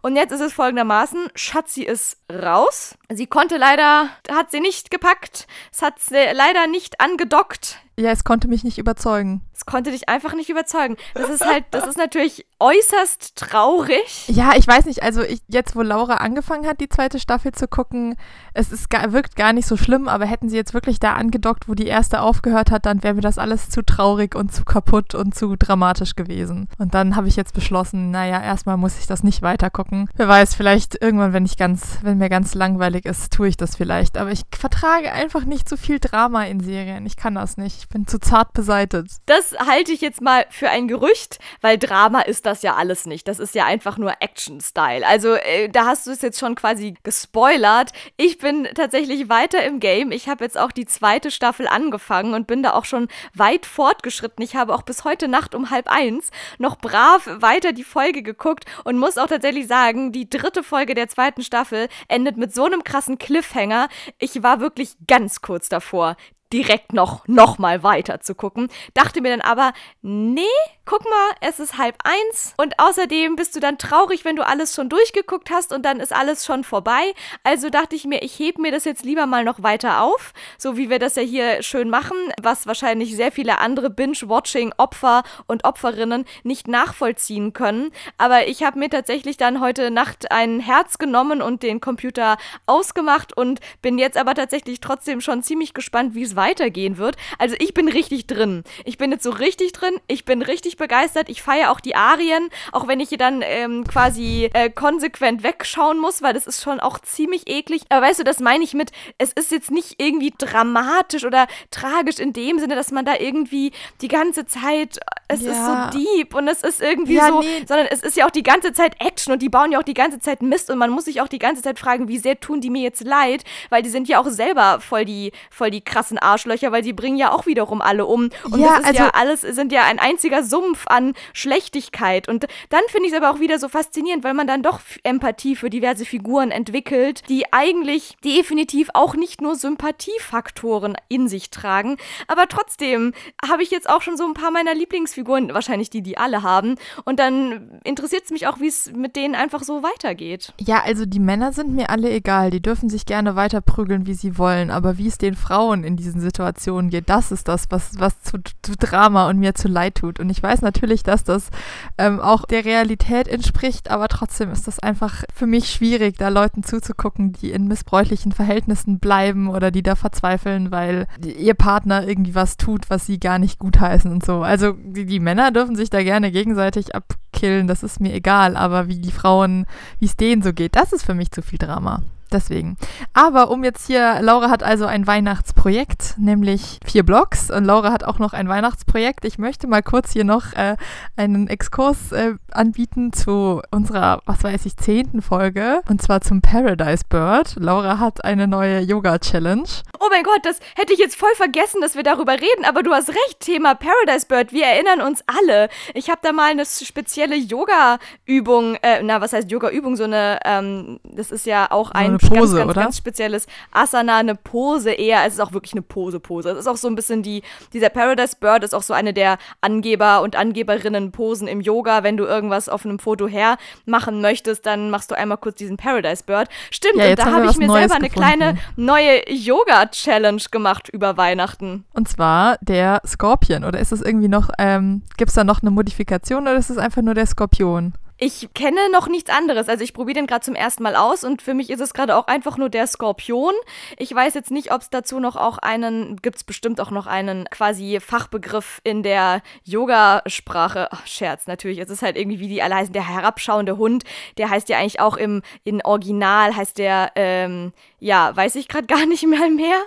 und 0.03 0.17
jetzt 0.17 0.30
ist 0.31 0.41
es 0.41 0.53
folgendermaßen, 0.53 1.29
Schatzi 1.35 1.83
ist 1.83 2.19
raus. 2.33 2.97
Sie 3.11 3.27
konnte 3.27 3.57
leider, 3.57 4.09
hat 4.31 4.51
sie 4.51 4.61
nicht 4.61 4.91
gepackt, 4.91 5.47
es 5.73 5.83
hat 5.83 5.99
sie 5.99 6.15
leider 6.33 6.67
nicht 6.67 7.01
angedockt. 7.01 7.79
Ja, 7.97 8.11
es 8.11 8.25
konnte 8.25 8.49
mich 8.49 8.65
nicht 8.65 8.79
überzeugen. 8.79 9.43
Es 9.61 9.67
konnte 9.67 9.90
dich 9.90 10.09
einfach 10.09 10.33
nicht 10.33 10.49
überzeugen. 10.49 10.97
Das 11.12 11.29
ist 11.29 11.45
halt, 11.45 11.64
das 11.71 11.87
ist 11.87 11.99
natürlich 11.99 12.47
äußerst 12.61 13.37
traurig. 13.37 14.26
Ja, 14.29 14.52
ich 14.57 14.67
weiß 14.67 14.87
nicht, 14.87 15.02
also 15.02 15.21
ich, 15.23 15.43
jetzt, 15.49 15.76
wo 15.76 15.83
Laura 15.83 16.14
angefangen 16.14 16.67
hat, 16.67 16.81
die 16.81 16.88
zweite 16.88 17.19
Staffel 17.19 17.52
zu 17.52 17.69
gucken, 17.69 18.17
es 18.55 18.73
ist 18.73 18.88
wirkt 19.09 19.37
gar 19.37 19.52
nicht 19.52 19.67
so 19.67 19.76
schlimm, 19.76 20.09
aber 20.09 20.25
hätten 20.25 20.49
sie 20.49 20.57
jetzt 20.57 20.73
wirklich 20.73 20.99
da 20.99 21.12
angedockt, 21.12 21.69
wo 21.69 21.75
die 21.75 21.87
erste 21.87 22.23
aufgehört 22.23 22.71
hat, 22.71 22.87
dann 22.87 23.02
wäre 23.02 23.12
mir 23.12 23.21
das 23.21 23.37
alles 23.37 23.69
zu 23.69 23.83
traurig 23.83 24.35
und 24.35 24.50
zu 24.50 24.64
kaputt 24.64 25.14
und 25.14 25.35
zu 25.35 25.57
dramatisch 25.57 26.17
gewesen. 26.17 26.69
Und 26.79 26.95
dann 26.95 27.14
habe 27.14 27.29
ich 27.29 27.37
jetzt 27.37 27.52
beschlossen, 27.52 28.11
naja, 28.11 28.43
erstmal 28.43 28.79
muss 28.79 28.99
ich 28.99 29.07
das 29.07 29.23
nicht 29.23 29.43
weiter 29.43 29.69
gucken. 29.69 30.09
Wer 30.17 30.29
weiß, 30.29 30.55
vielleicht 30.55 31.02
irgendwann, 31.02 31.35
wenn 31.35 31.45
ich 31.45 31.59
ganz, 31.59 31.99
wenn 32.00 32.17
mir 32.17 32.31
ganz 32.31 32.55
langweilig 32.55 33.05
ist, 33.05 33.31
tue 33.31 33.49
ich 33.49 33.59
das 33.59 33.76
vielleicht. 33.76 34.17
Aber 34.17 34.33
ich 34.33 34.40
vertrage 34.50 35.12
einfach 35.12 35.45
nicht 35.45 35.69
so 35.69 35.76
viel 35.76 35.99
Drama 35.99 36.45
in 36.45 36.61
Serien. 36.61 37.05
Ich 37.05 37.17
kann 37.17 37.35
das 37.35 37.59
nicht. 37.59 37.76
Ich 37.79 37.88
bin 37.90 38.07
zu 38.07 38.19
zart 38.19 38.55
beseitet. 38.55 39.11
Das 39.26 39.50
halte 39.59 39.92
ich 39.92 40.00
jetzt 40.00 40.21
mal 40.21 40.47
für 40.50 40.71
ein 40.71 40.88
Gerücht, 40.88 41.38
weil 41.61 41.78
Drama 41.78 42.21
ist 42.21 42.47
das 42.47 42.62
ja 42.62 42.75
alles 42.76 43.07
nicht. 43.07 43.28
Das 43.28 43.38
ist 43.38 43.54
ja 43.54 43.64
einfach 43.66 43.99
nur 43.99 44.14
Action-Style. 44.21 45.07
Also 45.07 45.35
äh, 45.35 45.69
da 45.69 45.87
hast 45.87 46.07
du 46.07 46.11
es 46.11 46.23
jetzt 46.23 46.38
schon 46.38 46.54
quasi 46.54 46.95
gespoilert. 47.02 47.92
Ich 48.16 48.38
bin 48.38 48.69
tatsächlich 48.75 49.28
weiter 49.28 49.62
im 49.64 49.80
Game. 49.80 50.12
Ich 50.12 50.28
habe 50.28 50.45
jetzt 50.45 50.59
auch 50.59 50.73
die 50.73 50.87
zweite 50.87 51.30
Staffel 51.30 51.66
angefangen 51.66 52.35
und 52.35 52.47
bin 52.47 52.62
da 52.62 52.75
auch 52.75 52.85
schon 52.85 53.09
weit 53.35 53.66
fortgeschritten. 53.66 54.45
Ich 54.45 54.57
habe 54.57 54.75
auch 54.75 54.83
bis 54.83 55.04
heute 55.04 55.28
Nacht 55.28 55.54
um 55.54 55.71
halb 55.71 55.88
eins 55.88 56.30
noch 56.59 56.76
brav 56.76 57.26
weiter 57.26 57.73
die 57.73 57.85
Folge 57.85 58.23
geguckt 58.23 58.64
und 58.85 58.99
muss 58.99 59.19
auch 59.19 59.26
tatsächlich 59.28 59.66
sagen, 59.66 60.12
die 60.12 60.28
dritte 60.28 60.62
Folge 60.62 60.95
der 60.95 61.09
zweiten 61.09 61.42
Staffel 61.42 61.88
endet 62.09 62.37
mit 62.37 62.54
so 62.54 62.64
einem 62.64 62.85
krassen 62.85 63.19
Cliffhanger. 63.19 63.88
Ich 64.19 64.42
war 64.42 64.61
wirklich 64.61 64.97
ganz 65.07 65.40
kurz 65.40 65.69
davor, 65.69 66.16
direkt 66.52 66.92
noch, 66.92 67.26
noch 67.28 67.59
mal 67.59 67.83
weiter 67.83 68.21
zu 68.21 68.35
gucken. 68.35 68.69
Dachte 68.95 69.21
mir 69.21 69.30
dann 69.30 69.40
aber, 69.40 69.73
nee, 70.02 70.42
guck 70.91 71.05
mal, 71.05 71.31
es 71.41 71.61
ist 71.61 71.79
halb 71.79 71.99
eins 72.03 72.53
und 72.57 72.81
außerdem 72.81 73.37
bist 73.37 73.55
du 73.55 73.61
dann 73.61 73.79
traurig, 73.79 74.25
wenn 74.25 74.35
du 74.35 74.45
alles 74.45 74.75
schon 74.75 74.89
durchgeguckt 74.89 75.49
hast 75.49 75.73
und 75.73 75.85
dann 75.85 76.01
ist 76.01 76.13
alles 76.13 76.45
schon 76.45 76.65
vorbei. 76.65 77.15
Also 77.45 77.71
dachte 77.71 77.95
ich 77.95 78.07
mir, 78.07 78.25
ich 78.25 78.37
hebe 78.37 78.61
mir 78.61 78.73
das 78.73 78.87
jetzt 78.87 79.05
lieber 79.05 79.27
mal 79.27 79.45
noch 79.45 79.63
weiter 79.63 80.03
auf, 80.03 80.33
so 80.59 80.77
wie 80.77 80.91
wir 80.91 80.99
das 80.99 81.15
ja 81.15 81.23
hier 81.23 81.63
schön 81.63 81.91
machen, 81.91 82.17
was 82.43 82.67
wahrscheinlich 82.67 83.15
sehr 83.15 83.31
viele 83.31 83.59
andere 83.59 83.89
Binge-Watching-Opfer 83.89 85.23
und 85.47 85.65
Opferinnen 85.65 86.25
nicht 86.43 86.67
nachvollziehen 86.67 87.53
können. 87.53 87.93
Aber 88.19 88.49
ich 88.49 88.65
habe 88.65 88.81
mir 88.81 88.91
tatsächlich 88.91 89.37
dann 89.37 89.61
heute 89.61 89.93
Nacht 89.93 90.33
ein 90.33 90.59
Herz 90.59 90.99
genommen 90.99 91.41
und 91.41 91.63
den 91.63 91.81
Computer 91.81 92.37
ausgemacht 92.67 93.37
und 93.37 93.61
bin 93.81 93.97
jetzt 93.97 94.17
aber 94.17 94.35
tatsächlich 94.35 94.81
trotzdem 94.81 95.21
schon 95.21 95.45
ziemlich 95.45 95.73
gespannt, 95.73 96.17
wie 96.17 96.25
es 96.25 96.35
weitergehen 96.35 96.99
wird. 96.99 97.15
Also 97.39 97.55
ich 97.61 97.75
bin 97.75 97.87
richtig 97.87 98.27
drin. 98.27 98.65
Ich 98.85 98.99
bin 98.99 99.13
jetzt 99.13 99.23
so 99.23 99.31
richtig 99.31 99.71
drin. 99.71 99.95
Ich 100.09 100.25
bin 100.25 100.43
richtig 100.43 100.80
begeistert. 100.81 101.29
Ich 101.29 101.43
feiere 101.43 101.71
auch 101.71 101.79
die 101.79 101.95
Arien, 101.95 102.51
auch 102.73 102.89
wenn 102.89 102.99
ich 102.99 103.11
hier 103.11 103.19
dann 103.19 103.43
ähm, 103.45 103.85
quasi 103.85 104.51
äh, 104.53 104.71
konsequent 104.71 105.43
wegschauen 105.43 105.99
muss, 105.99 106.23
weil 106.23 106.33
das 106.33 106.47
ist 106.47 106.63
schon 106.63 106.81
auch 106.81 106.99
ziemlich 106.99 107.49
eklig. 107.49 107.83
Aber 107.89 108.07
weißt 108.07 108.21
du, 108.21 108.25
das 108.25 108.41
meine 108.41 108.65
ich 108.65 108.75
mit, 108.75 108.91
es 109.19 109.33
ist 109.33 109.53
jetzt 109.53 109.71
nicht 109.71 110.03
irgendwie 110.03 110.33
dramatisch 110.37 111.25
oder 111.25 111.47
tragisch 111.71 112.19
in 112.19 112.33
dem 112.33 112.59
Sinne, 112.59 112.75
dass 112.75 112.91
man 112.91 113.05
da 113.05 113.15
irgendwie 113.19 113.73
die 114.01 114.09
ganze 114.09 114.47
Zeit, 114.47 114.99
es 115.29 115.43
ja. 115.43 115.53
ist 115.53 115.67
so 115.67 115.99
deep 115.99 116.35
und 116.35 116.49
es 116.49 116.63
ist 116.63 116.81
irgendwie 116.81 117.15
ja, 117.15 117.29
so, 117.29 117.41
nee. 117.41 117.65
sondern 117.67 117.87
es 117.91 118.03
ist 118.03 118.17
ja 118.17 118.27
auch 118.27 118.31
die 118.31 118.43
ganze 118.43 118.73
Zeit 118.73 118.97
Action 119.01 119.33
und 119.33 119.43
die 119.43 119.49
bauen 119.49 119.73
ja 119.73 119.79
auch 119.79 119.85
die 119.85 119.95
ganze 119.95 120.19
Zeit 120.19 120.43
Mist 120.43 120.71
und 120.71 120.79
man 120.79 120.91
muss 120.91 121.05
sich 121.05 121.21
auch 121.21 121.29
die 121.29 121.39
ganze 121.39 121.63
Zeit 121.63 121.79
fragen, 121.79 122.09
wie 122.09 122.19
sehr 122.19 122.41
tun 122.41 122.61
die 122.61 122.71
mir 122.71 122.83
jetzt 122.83 123.05
leid, 123.05 123.45
weil 123.69 123.83
die 123.83 123.91
sind 123.91 124.09
ja 124.09 124.21
auch 124.21 124.29
selber 124.29 124.81
voll 124.81 125.05
die, 125.05 125.33
voll 125.51 125.71
die 125.71 125.81
krassen. 125.81 126.19
Arschlöcher, 126.31 126.73
weil 126.73 126.85
sie 126.85 126.93
bringen 126.93 127.17
ja 127.17 127.33
auch 127.33 127.47
wiederum 127.47 127.81
alle 127.81 128.07
um. 128.07 128.31
Und 128.50 128.61
ja, 128.61 128.69
das 128.69 128.81
ist 128.81 128.87
also, 128.87 128.99
ja 128.99 129.11
alles, 129.11 129.41
sind 129.41 129.73
ja 129.73 129.85
ein 129.85 129.99
einziger 129.99 130.43
Sumpf 130.43 130.60
an 130.87 131.15
Schlechtigkeit. 131.33 132.29
Und 132.29 132.47
dann 132.69 132.83
finde 132.89 133.07
ich 133.09 133.13
es 133.13 133.19
aber 133.21 133.31
auch 133.31 133.41
wieder 133.41 133.59
so 133.59 133.69
faszinierend, 133.69 134.25
weil 134.25 134.35
man 134.35 134.47
dann 134.47 134.63
doch 134.63 134.81
Empathie 135.03 135.57
für 135.57 135.71
diverse 135.71 136.05
Figuren 136.05 136.51
entwickelt, 136.51 137.23
die 137.29 137.53
eigentlich 137.53 138.17
definitiv 138.25 138.91
auch 138.95 139.15
nicht 139.15 139.41
nur 139.41 139.55
Sympathiefaktoren 139.55 140.97
in 141.09 141.29
sich 141.29 141.51
tragen. 141.51 141.97
Aber 142.29 142.49
trotzdem 142.49 143.13
habe 143.49 143.63
ich 143.63 143.71
jetzt 143.71 143.89
auch 143.89 144.03
schon 144.03 144.17
so 144.17 144.25
ein 144.25 144.35
paar 144.35 144.51
meiner 144.51 144.75
Lieblingsfiguren, 144.75 145.55
wahrscheinlich 145.55 145.91
die, 145.91 146.03
die 146.03 146.19
alle 146.19 146.43
haben. 146.43 146.77
Und 147.05 147.19
dann 147.19 147.81
interessiert 147.85 148.25
es 148.25 148.31
mich 148.31 148.47
auch, 148.47 148.61
wie 148.61 148.69
es 148.69 148.93
mit 148.93 149.17
denen 149.17 149.35
einfach 149.35 149.63
so 149.63 149.83
weitergeht. 149.83 150.53
Ja, 150.61 150.83
also 150.83 151.07
die 151.07 151.21
Männer 151.21 151.53
sind 151.53 151.75
mir 151.75 151.91
alle 151.91 152.11
egal. 152.11 152.51
Die 152.51 152.63
dürfen 152.63 152.89
sich 152.89 153.07
gerne 153.07 153.37
weiter 153.37 153.61
prügeln, 153.61 154.07
wie 154.07 154.15
sie 154.15 154.39
wollen. 154.39 154.71
Aber 154.71 154.99
wie 154.99 155.07
es 155.07 155.19
den 155.19 155.35
Frauen 155.35 155.85
in 155.85 155.97
diesen 155.97 156.21
Situationen 156.21 156.91
geht. 156.91 157.09
Das 157.09 157.33
ist 157.33 157.49
das, 157.49 157.67
was, 157.71 157.99
was 157.99 158.21
zu, 158.23 158.39
zu 158.63 158.77
Drama 158.77 159.29
und 159.29 159.39
mir 159.39 159.55
zu 159.55 159.69
leid 159.69 159.97
tut. 159.97 160.21
Und 160.21 160.31
ich 160.31 160.43
weiß 160.43 160.50
natürlich, 160.60 161.02
dass 161.02 161.25
das 161.25 161.50
ähm, 161.99 162.21
auch 162.21 162.45
der 162.45 162.65
Realität 162.65 163.28
entspricht, 163.28 163.91
aber 163.91 164.08
trotzdem 164.08 164.50
ist 164.50 164.67
das 164.67 164.78
einfach 164.78 165.23
für 165.34 165.47
mich 165.47 165.71
schwierig, 165.71 166.19
da 166.19 166.28
Leuten 166.28 166.63
zuzugucken, 166.63 167.32
die 167.32 167.52
in 167.52 167.69
missbräuchlichen 167.69 168.32
Verhältnissen 168.32 168.99
bleiben 168.99 169.49
oder 169.49 169.71
die 169.71 169.82
da 169.82 169.95
verzweifeln, 169.95 170.71
weil 170.71 171.06
ihr 171.25 171.54
Partner 171.54 172.06
irgendwie 172.06 172.34
was 172.34 172.56
tut, 172.56 172.91
was 172.91 173.06
sie 173.06 173.21
gar 173.21 173.39
nicht 173.39 173.58
gutheißen 173.58 174.10
und 174.10 174.25
so. 174.25 174.43
Also 174.43 174.73
die, 174.73 175.06
die 175.06 175.21
Männer 175.21 175.52
dürfen 175.52 175.76
sich 175.76 175.91
da 175.91 176.02
gerne 176.02 176.30
gegenseitig 176.32 176.95
abkillen, 176.95 177.67
das 177.67 177.82
ist 177.82 178.00
mir 178.00 178.13
egal, 178.13 178.56
aber 178.56 178.89
wie 178.89 178.99
die 178.99 179.13
Frauen, 179.13 179.67
wie 179.99 180.06
es 180.06 180.17
denen 180.17 180.43
so 180.43 180.52
geht, 180.52 180.76
das 180.76 180.93
ist 180.93 181.04
für 181.04 181.15
mich 181.15 181.30
zu 181.30 181.43
viel 181.43 181.58
Drama 181.58 182.02
deswegen. 182.32 182.76
Aber 183.12 183.50
um 183.50 183.64
jetzt 183.64 183.86
hier, 183.86 184.19
Laura 184.21 184.50
hat 184.50 184.62
also 184.62 184.86
ein 184.86 185.06
Weihnachtsprojekt, 185.06 186.14
nämlich 186.19 186.78
vier 186.84 187.04
Blogs. 187.04 187.50
Und 187.50 187.64
Laura 187.64 187.93
hat 187.93 188.04
auch 188.04 188.19
noch 188.19 188.32
ein 188.32 188.49
Weihnachtsprojekt. 188.49 189.25
Ich 189.25 189.38
möchte 189.38 189.66
mal 189.66 189.82
kurz 189.82 190.12
hier 190.12 190.25
noch 190.25 190.52
äh, 190.54 190.76
einen 191.16 191.49
Exkurs 191.49 192.12
äh, 192.12 192.34
anbieten 192.52 193.12
zu 193.12 193.62
unserer, 193.71 194.21
was 194.26 194.43
weiß 194.45 194.66
ich, 194.66 194.76
zehnten 194.76 195.23
Folge. 195.23 195.82
Und 195.88 196.02
zwar 196.02 196.21
zum 196.21 196.40
Paradise 196.40 197.04
Bird. 197.08 197.56
Laura 197.58 197.99
hat 197.99 198.25
eine 198.25 198.47
neue 198.47 198.80
Yoga-Challenge. 198.80 199.69
Oh 199.99 200.06
mein 200.10 200.23
Gott, 200.23 200.40
das 200.45 200.58
hätte 200.76 200.93
ich 200.93 200.99
jetzt 200.99 201.16
voll 201.16 201.34
vergessen, 201.34 201.80
dass 201.80 201.95
wir 201.95 202.02
darüber 202.02 202.32
reden. 202.32 202.64
Aber 202.66 202.82
du 202.82 202.93
hast 202.93 203.08
recht, 203.08 203.40
Thema 203.40 203.75
Paradise 203.75 204.26
Bird. 204.26 204.52
Wir 204.52 204.66
erinnern 204.66 205.00
uns 205.00 205.23
alle. 205.26 205.69
Ich 205.95 206.08
habe 206.10 206.21
da 206.23 206.32
mal 206.32 206.50
eine 206.50 206.64
spezielle 206.64 207.36
Yoga-Übung, 207.36 208.76
äh, 208.82 209.02
na, 209.02 209.21
was 209.21 209.32
heißt 209.32 209.50
Yoga-Übung? 209.50 209.97
So 209.97 210.04
eine, 210.04 210.38
ähm, 210.45 211.00
das 211.04 211.30
ist 211.30 211.47
ja 211.47 211.71
auch 211.71 211.90
ein 211.90 212.20
Pose, 212.28 212.39
ganz, 212.39 212.54
ganz, 212.54 212.71
oder? 212.71 212.83
ganz 212.83 212.97
spezielles 212.99 213.47
Asana, 213.73 214.19
eine 214.19 214.35
Pose 214.35 214.93
eher. 214.93 215.25
Es 215.26 215.35
ist 215.35 215.41
auch 215.41 215.52
wirklich 215.52 215.73
eine 215.73 215.83
Pose-Pose. 215.83 216.50
Es 216.50 216.59
ist 216.59 216.67
auch 216.67 216.76
so 216.76 216.89
ein 216.89 216.95
bisschen 216.95 217.23
die, 217.23 217.43
dieser 217.73 217.89
Paradise 217.89 218.37
Bird 218.39 218.65
ist 218.65 218.75
auch 218.75 218.83
so 218.83 218.95
eine 218.95 219.13
der 219.13 219.39
Angeber 219.61 220.23
und 220.23 220.37
Angeberinnen-Posen 220.37 221.49
im 221.49 221.61
Yoga. 221.61 222.02
Wenn 222.02 222.17
du 222.17 222.25
irgendwas 222.25 222.69
auf 222.69 222.85
einem 222.85 222.99
Foto 222.99 223.28
hermachen 223.28 224.21
möchtest, 224.21 224.67
dann 224.67 224.91
machst 224.91 225.11
du 225.11 225.17
einmal 225.17 225.39
kurz 225.39 225.56
diesen 225.56 225.76
Paradise 225.76 226.25
Bird. 226.25 226.49
Stimmt, 226.71 226.97
ja, 226.97 227.11
und 227.11 227.19
da 227.19 227.25
habe 227.26 227.47
ich 227.47 227.56
mir 227.56 227.67
Neues 227.67 227.91
selber 227.91 227.95
eine 227.97 228.09
gefunden. 228.09 228.39
kleine 228.39 228.59
neue 228.76 229.30
Yoga-Challenge 229.30 230.43
gemacht 230.50 230.89
über 230.89 231.17
Weihnachten. 231.17 231.85
Und 231.95 232.09
zwar 232.09 232.59
der 232.61 233.02
Skorpion. 233.06 233.65
Oder 233.65 233.78
ist 233.78 233.93
es 233.93 234.02
irgendwie 234.02 234.28
noch, 234.28 234.50
ähm, 234.59 235.02
gibt 235.17 235.30
es 235.30 235.35
da 235.35 235.45
noch 235.45 235.63
eine 235.63 235.71
Modifikation 235.71 236.43
oder 236.43 236.56
ist 236.56 236.71
es 236.71 236.78
einfach 236.78 237.02
nur 237.02 237.15
der 237.15 237.26
Skorpion? 237.26 237.95
Ich 238.23 238.52
kenne 238.52 238.91
noch 238.93 239.09
nichts 239.09 239.30
anderes. 239.30 239.71
Also 239.71 239.83
ich 239.83 239.95
probiere 239.95 240.17
den 240.17 240.26
gerade 240.26 240.45
zum 240.45 240.54
ersten 240.54 240.83
Mal 240.83 240.95
aus 240.95 241.25
und 241.25 241.41
für 241.41 241.54
mich 241.54 241.71
ist 241.71 241.80
es 241.80 241.95
gerade 241.95 242.15
auch 242.15 242.26
einfach 242.26 242.59
nur 242.59 242.69
der 242.69 242.87
Skorpion. 242.87 243.54
Ich 243.97 244.15
weiß 244.15 244.35
jetzt 244.35 244.50
nicht, 244.50 244.75
ob 244.75 244.83
es 244.83 244.91
dazu 244.91 245.21
noch 245.21 245.37
auch 245.37 245.56
einen, 245.56 246.17
gibt 246.21 246.37
es 246.37 246.45
bestimmt 246.45 246.83
auch 246.83 246.91
noch 246.91 247.06
einen 247.06 247.47
quasi 247.47 247.99
Fachbegriff 247.99 248.83
in 248.85 249.02
der 249.02 249.41
Yoga-Sprache. 249.65 250.91
Scherz, 251.06 251.47
natürlich. 251.47 251.78
Es 251.78 251.89
ist 251.89 252.02
halt 252.02 252.19
irgendwie, 252.19 252.41
wie 252.41 252.49
die 252.49 252.63
alle 252.63 252.75
heißen, 252.75 252.93
der 252.93 253.09
herabschauende 253.09 253.78
Hund. 253.78 254.04
Der 254.37 254.50
heißt 254.50 254.69
ja 254.69 254.76
eigentlich 254.76 255.00
auch 255.00 255.17
im 255.17 255.41
in 255.65 255.83
Original, 255.83 256.54
heißt 256.54 256.76
der, 256.76 257.13
ähm, 257.15 257.73
ja, 258.00 258.37
weiß 258.37 258.56
ich 258.56 258.69
gerade 258.69 258.87
gar 258.95 259.06
nicht 259.06 259.26
mehr 259.26 259.49
mehr. 259.49 259.80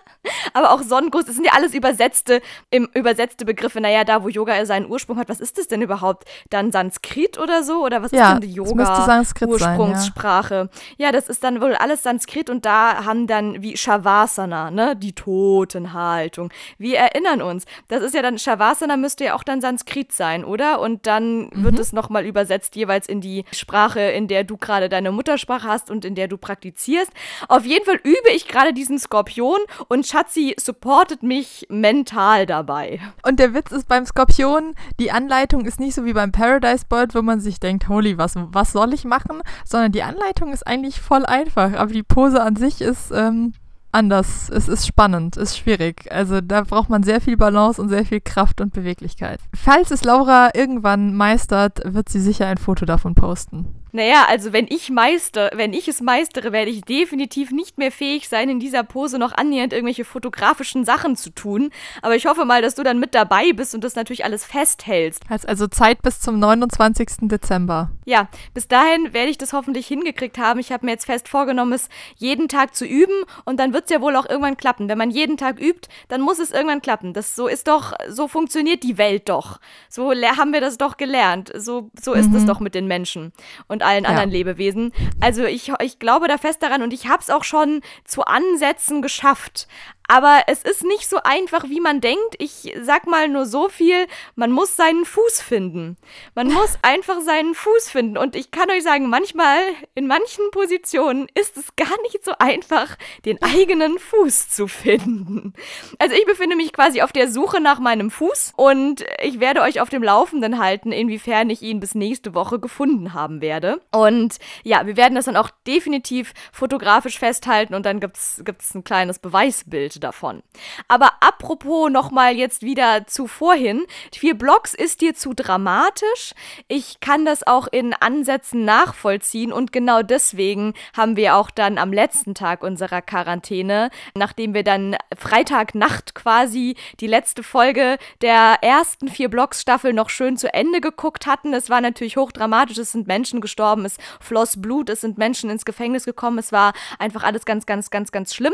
Aber 0.54 0.72
auch 0.72 0.82
Sonnengruß, 0.82 1.26
das 1.26 1.36
sind 1.36 1.46
ja 1.46 1.54
alles 1.54 1.76
übersetzte, 1.76 2.41
im, 2.72 2.89
übersetzte 2.96 3.46
Begriffe. 3.46 3.80
Naja, 3.80 4.04
da 4.06 4.24
wo 4.24 4.28
Yoga 4.28 4.65
seinen 4.65 4.89
Ursprung 4.89 5.19
hat, 5.19 5.30
was 5.30 5.39
ist 5.39 5.60
das 5.60 5.67
denn 5.67 5.84
überhaupt? 5.84 6.28
Dann 6.50 6.72
Sanskrit 6.72 7.38
oder 7.38 7.62
so? 7.62 7.86
Oder 7.86 8.02
was 8.02 8.12
ist 8.12 8.23
ja, 8.24 8.40
die 8.40 8.54
Yoga-Ursprungssprache? 8.54 10.70
Ja. 10.98 11.08
ja, 11.08 11.12
das 11.12 11.30
ist 11.30 11.44
dann 11.44 11.62
wohl 11.62 11.76
alles 11.76 12.04
Sanskrit 12.04 12.50
und 12.50 12.66
da 12.66 13.06
haben 13.06 13.28
dann 13.28 13.62
wie 13.62 13.78
Shavasana, 13.78 14.72
ne, 14.72 14.96
die 14.96 15.14
Totenhaltung. 15.14 16.50
Wir 16.78 16.98
erinnern 16.98 17.42
uns, 17.42 17.66
das 17.88 18.02
ist 18.02 18.16
ja 18.16 18.22
dann, 18.22 18.38
Shavasana 18.38 18.98
müsste 18.98 19.26
ja 19.26 19.36
auch 19.36 19.44
dann 19.44 19.62
Sanskrit 19.62 20.12
sein, 20.12 20.46
oder? 20.46 20.80
Und 20.80 21.08
dann 21.08 21.46
mhm. 21.46 21.64
wird 21.64 21.80
es 21.80 21.94
nochmal 21.94 22.26
übersetzt, 22.26 22.76
jeweils 22.76 23.08
in 23.08 23.22
die 23.22 23.46
Sprache, 23.52 24.02
in 24.02 24.28
der 24.28 24.44
du 24.44 24.58
gerade 24.58 24.90
deine 24.90 25.12
Muttersprache 25.12 25.68
hast 25.68 25.90
und 25.90 26.06
in 26.06 26.16
der 26.16 26.28
du 26.28 26.38
praktizierst. 26.38 27.12
Auf 27.48 27.66
jeden 27.66 27.86
Fall 27.86 28.00
übe 28.04 28.30
ich 28.34 28.48
gerade 28.48 28.74
diesen 28.74 29.00
Skorpion 29.00 29.60
und 29.88 30.06
Schatzi 30.06 30.56
supportet 30.60 31.24
mich 31.24 31.66
mental 31.70 32.46
dabei. 32.46 33.00
Und 33.26 33.40
der 33.40 33.54
Witz 33.54 33.72
ist 33.72 33.88
beim 33.88 34.06
Skorpion, 34.06 34.76
die 35.00 35.12
Anleitung 35.12 35.66
ist 35.66 35.80
nicht 35.80 35.96
so 35.96 36.06
wie 36.06 36.14
beim 36.14 36.32
Paradise 36.32 36.86
Bird, 36.88 37.16
wo 37.16 37.22
man 37.22 37.40
sich 37.40 37.60
denkt, 37.60 37.90
holy, 37.90 38.12
was, 38.17 38.34
was 38.36 38.71
soll 38.71 38.93
ich 38.93 39.06
machen? 39.06 39.41
Sondern 39.65 39.91
die 39.91 40.04
Anleitung 40.04 40.54
ist 40.54 40.65
eigentlich 40.65 41.02
voll 41.02 41.26
einfach, 41.26 41.73
aber 41.73 41.91
die 41.91 42.04
Pose 42.04 42.41
an 42.41 42.56
sich 42.56 42.82
ist 42.82 43.12
ähm, 43.12 43.54
anders. 43.91 44.49
Es 44.49 44.67
ist 44.67 44.86
spannend, 44.86 45.38
ist 45.38 45.58
schwierig. 45.58 46.12
Also 46.12 46.41
da 46.41 46.62
braucht 46.62 46.89
man 46.89 47.04
sehr 47.04 47.21
viel 47.21 47.38
Balance 47.38 47.82
und 47.82 47.89
sehr 47.89 48.06
viel 48.06 48.21
Kraft 48.21 48.60
und 48.62 48.73
Beweglichkeit. 48.73 49.39
Falls 49.56 49.91
es 49.91 50.04
Laura 50.04 50.49
irgendwann 50.54 51.15
meistert, 51.15 51.82
wird 51.86 52.10
sie 52.10 52.19
sicher 52.19 52.47
ein 52.47 52.58
Foto 52.58 52.86
davon 52.86 53.15
posten. 53.15 53.83
Naja, 53.95 54.25
also 54.27 54.53
wenn 54.53 54.65
ich 54.69 54.89
meister, 54.89 55.51
wenn 55.53 55.71
ich 55.71 55.88
es 55.88 56.01
meistere, 56.01 56.51
werde 56.51 56.71
ich 56.71 56.82
definitiv 56.82 57.51
nicht 57.51 57.77
mehr 57.77 57.91
fähig 57.91 58.27
sein, 58.27 58.49
in 58.49 58.60
dieser 58.60 58.84
Pose 58.84 59.19
noch 59.19 59.34
annähernd 59.34 59.71
irgendwelche 59.71 60.03
fotografischen 60.03 60.84
Sachen 60.84 61.15
zu 61.15 61.29
tun. 61.29 61.69
Aber 62.01 62.15
ich 62.15 62.25
hoffe 62.25 62.43
mal, 62.43 62.63
dass 62.63 62.73
du 62.73 62.82
dann 62.82 62.99
mit 62.99 63.13
dabei 63.13 63.53
bist 63.53 63.75
und 63.75 63.84
das 63.84 63.93
natürlich 63.93 64.25
alles 64.25 64.45
festhältst. 64.45 65.21
Also 65.29 65.67
Zeit 65.67 66.01
bis 66.01 66.19
zum 66.19 66.39
29. 66.39 67.08
Dezember. 67.29 67.91
Ja, 68.06 68.29
bis 68.56 68.67
dahin 68.67 69.13
werde 69.13 69.29
ich 69.29 69.38
das 69.38 69.53
hoffentlich 69.53 69.86
hingekriegt 69.86 70.39
haben. 70.39 70.60
Ich 70.60 70.71
habe 70.71 70.88
mir 70.88 70.93
jetzt 70.93 71.06
fest 71.06 71.29
vorgenommen, 71.29 71.73
es 71.73 71.88
jeden 72.15 72.47
Tag 72.47 72.73
zu 72.73 72.86
üben 72.88 73.13
und 73.45 73.60
dann 73.60 73.73
wird 73.73 73.86
es 73.86 73.91
ja 73.91 74.01
wohl 74.01 74.15
auch 74.15 74.27
irgendwann 74.27 74.58
klappen. 74.58 74.89
Wenn 74.89 74.97
man 74.97 75.12
jeden 75.12 75.38
Tag 75.38 75.62
übt, 75.62 75.88
dann 76.08 76.21
muss 76.21 76.39
es 76.39 76.49
irgendwann 76.49 76.82
klappen. 76.82 77.13
Das 77.13 77.36
so 77.36 77.47
ist 77.47 77.67
doch, 77.67 77.93
so 78.10 78.27
funktioniert 78.27 78.82
die 78.82 78.97
Welt 78.97 79.29
doch. 79.29 79.60
So 79.88 80.12
haben 80.12 80.51
wir 80.51 80.62
das 80.62 80.79
doch 80.79 80.97
gelernt. 80.97 81.51
So, 81.56 81.91
so 82.01 82.13
ist 82.13 82.34
es 82.34 82.41
mhm. 82.41 82.47
doch 82.47 82.60
mit 82.60 82.73
den 82.73 82.88
Menschen. 82.88 83.34
Und 83.67 83.83
allen 83.84 84.06
anderen 84.06 84.30
ja. 84.30 84.38
Lebewesen. 84.38 84.91
Also 85.22 85.43
ich, 85.43 85.72
ich 85.82 86.00
glaube 86.00 86.28
da 86.28 86.38
fest 86.38 86.63
daran 86.63 86.82
und 86.82 86.93
ich 86.93 87.08
habe 87.08 87.22
es 87.22 87.30
auch 87.30 87.43
schon 87.43 87.82
zu 88.06 88.24
Ansätzen 88.24 89.02
geschafft. 89.02 89.67
Aber 90.13 90.43
es 90.47 90.63
ist 90.63 90.84
nicht 90.84 91.10
so 91.10 91.17
einfach, 91.23 91.69
wie 91.69 91.80
man 91.80 92.02
denkt. 92.02 92.36
Ich 92.38 92.73
sag 92.82 93.08
mal 93.08 93.28
nur 93.28 93.45
so 93.45 93.69
viel, 93.69 94.06
man 94.36 94.52
muss 94.52 94.76
seinen 94.76 95.06
Fuß 95.06 95.41
finden. 95.41 95.97
Man 96.36 96.49
muss 96.52 96.78
einfach 96.82 97.21
seinen 97.21 97.56
Fuß 97.56 97.89
finden. 97.89 98.17
Und 98.17 98.36
ich 98.36 98.52
kann 98.52 98.69
euch 98.69 98.84
sagen, 98.84 99.10
manchmal, 99.10 99.58
in 99.95 100.08
manchen 100.08 100.52
Positionen 100.52 101.28
ist 101.34 101.58
es 101.58 101.76
gar 101.76 101.99
nicht 102.04 102.23
so 102.23 102.34
einfach, 102.38 102.97
den 103.26 103.41
eigenen 103.41 103.97
Fuß 103.97 104.49
zu 104.49 104.67
finden. 104.67 105.54
Also 105.97 106.15
ich 106.15 106.26
befinde 106.26 106.56
mich 106.56 106.73
quasi 106.73 107.02
auf 107.02 107.12
der 107.12 107.28
Suche 107.30 107.60
nach 107.60 107.80
meinem 107.80 108.12
Fuß 108.12 108.54
und 108.56 109.04
ich 109.21 109.39
werde 109.39 109.62
euch 109.62 109.82
auf 109.82 109.89
dem 109.89 110.04
Laufenden 110.04 110.60
halten, 110.60 110.91
inwiefern 110.91 111.49
ich 111.49 111.62
ihn 111.62 111.80
bis 111.80 111.95
nächste 111.95 112.36
Woche 112.36 112.60
gefunden 112.60 113.13
haben 113.13 113.41
werde. 113.41 113.82
Und 113.91 114.38
ja, 114.63 114.86
wir 114.86 114.95
werden 114.95 115.15
das 115.15 115.26
dann 115.26 115.38
auch 115.38 115.49
definitiv 115.65 116.34
fotografisch 116.52 117.17
festhalten 117.17 117.73
und 117.73 117.86
dann 117.86 117.99
gibt 117.99 118.17
es 118.17 118.76
ein 118.76 118.84
kleines 118.84 119.19
Beweisbild 119.19 119.73
Bild 119.73 120.03
davon. 120.04 120.44
Aber 120.88 121.13
apropos 121.22 121.89
nochmal 121.89 122.36
jetzt 122.36 122.62
wieder 122.62 123.08
zu 123.08 123.28
vorhin, 123.28 123.86
vier 124.13 124.38
Blocks 124.38 124.74
ist 124.74 125.02
dir 125.02 125.16
zu 125.16 125.34
dramatisch. 125.34 126.34
Ich 126.68 127.00
kann 127.00 127.26
das 127.26 127.46
auch 127.48 127.68
in 127.68 127.94
Ansätzen 127.94 128.66
nachvollziehen 128.66 129.52
und 129.52 129.72
genau 129.72 130.02
deswegen 130.02 130.74
haben 130.96 131.16
wir 131.16 131.36
auch 131.36 131.50
dann 131.50 131.78
am 131.78 131.94
letzten 131.94 132.36
Tag 132.36 132.63
unserer 132.63 133.02
Quarantäne, 133.02 133.89
nachdem 134.16 134.54
wir 134.54 134.63
dann 134.63 134.96
Freitagnacht 135.18 136.16
quasi 136.16 136.76
die 137.00 137.08
letzte 137.08 137.44
Folge 137.44 137.98
der 138.22 138.58
ersten 138.62 139.08
vier 139.08 139.30
Blocks 139.30 139.62
Staffel 139.62 139.94
noch 139.94 140.10
schön 140.10 140.38
zu 140.38 140.54
Ende 140.54 140.82
geguckt 140.82 141.26
hatten. 141.26 141.54
Es 141.54 141.70
war 141.70 141.82
natürlich 141.82 142.18
hochdramatisch, 142.18 142.78
es 142.78 142.92
sind 142.92 143.08
Menschen 143.08 143.42
gestorben, 143.42 143.86
es 143.86 143.98
floss 144.20 144.62
Blut, 144.62 144.89
es 144.89 145.02
sind 145.02 145.18
Menschen 145.18 145.50
ins 145.50 145.66
Gefängnis 145.66 146.06
gekommen, 146.06 146.38
es 146.38 146.52
war 146.52 146.74
einfach 147.00 147.24
alles 147.24 147.46
ganz, 147.46 147.66
ganz, 147.66 147.89
ganz, 147.89 148.12
ganz 148.12 148.34
schlimm. 148.34 148.54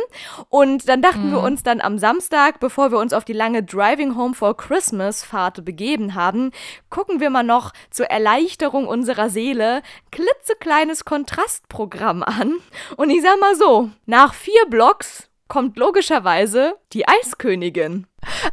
Und 0.50 0.88
dann 0.88 1.02
dachten 1.02 1.29
mhm 1.30 1.36
wir 1.36 1.40
mhm. 1.40 1.46
uns 1.46 1.64
dann 1.64 1.82
am 1.82 1.98
Samstag, 1.98 2.60
bevor 2.60 2.92
wir 2.92 2.98
uns 2.98 3.14
auf 3.14 3.26
die 3.26 3.34
lange 3.34 3.64
Driving 3.64 4.16
Home 4.16 4.34
for 4.34 4.58
Christmas 4.58 5.24
Fahrt 5.24 5.64
begeben 5.64 6.16
haben, 6.16 6.52
gucken 6.90 7.20
wir 7.20 7.30
mal 7.30 7.44
noch 7.44 7.72
zur 7.90 8.08
Erleichterung 8.08 8.88
unserer 8.88 9.30
Seele 9.30 9.82
klitzekleines 10.12 11.06
Kontrastprogramm 11.06 12.24
an. 12.24 12.56
Und 12.98 13.10
ich 13.10 13.22
sag 13.22 13.40
mal 13.40 13.56
so, 13.56 13.90
nach 14.06 14.34
vier 14.34 14.66
Blocks 14.70 15.29
kommt 15.50 15.78
logischerweise 15.78 16.76
die 16.94 17.06
Eiskönigin. 17.08 18.08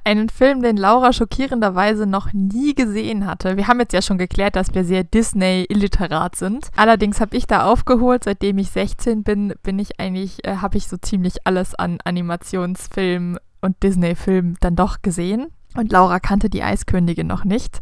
Einen 0.04 0.28
Film, 0.28 0.62
den 0.62 0.76
Laura 0.76 1.12
schockierenderweise 1.12 2.06
noch 2.06 2.32
nie 2.32 2.74
gesehen 2.74 3.26
hatte. 3.26 3.56
Wir 3.56 3.68
haben 3.68 3.78
jetzt 3.78 3.92
ja 3.92 4.02
schon 4.02 4.18
geklärt, 4.18 4.56
dass 4.56 4.74
wir 4.74 4.84
sehr 4.84 5.04
Disney-illiterat 5.04 6.34
sind. 6.34 6.70
Allerdings 6.76 7.20
habe 7.20 7.36
ich 7.36 7.46
da 7.46 7.64
aufgeholt, 7.64 8.24
seitdem 8.24 8.58
ich 8.58 8.70
16 8.70 9.22
bin, 9.22 9.54
bin 9.62 9.78
ich 9.78 10.00
eigentlich, 10.00 10.44
äh, 10.44 10.56
habe 10.56 10.78
ich 10.78 10.88
so 10.88 10.96
ziemlich 10.96 11.46
alles 11.46 11.74
an 11.74 11.98
Animationsfilmen 12.04 13.38
und 13.60 13.82
Disney-Filmen 13.82 14.56
dann 14.60 14.76
doch 14.76 15.02
gesehen. 15.02 15.48
Und 15.76 15.92
Laura 15.92 16.20
kannte 16.20 16.50
die 16.50 16.62
Eiskönigin 16.62 17.26
noch 17.26 17.44
nicht. 17.44 17.80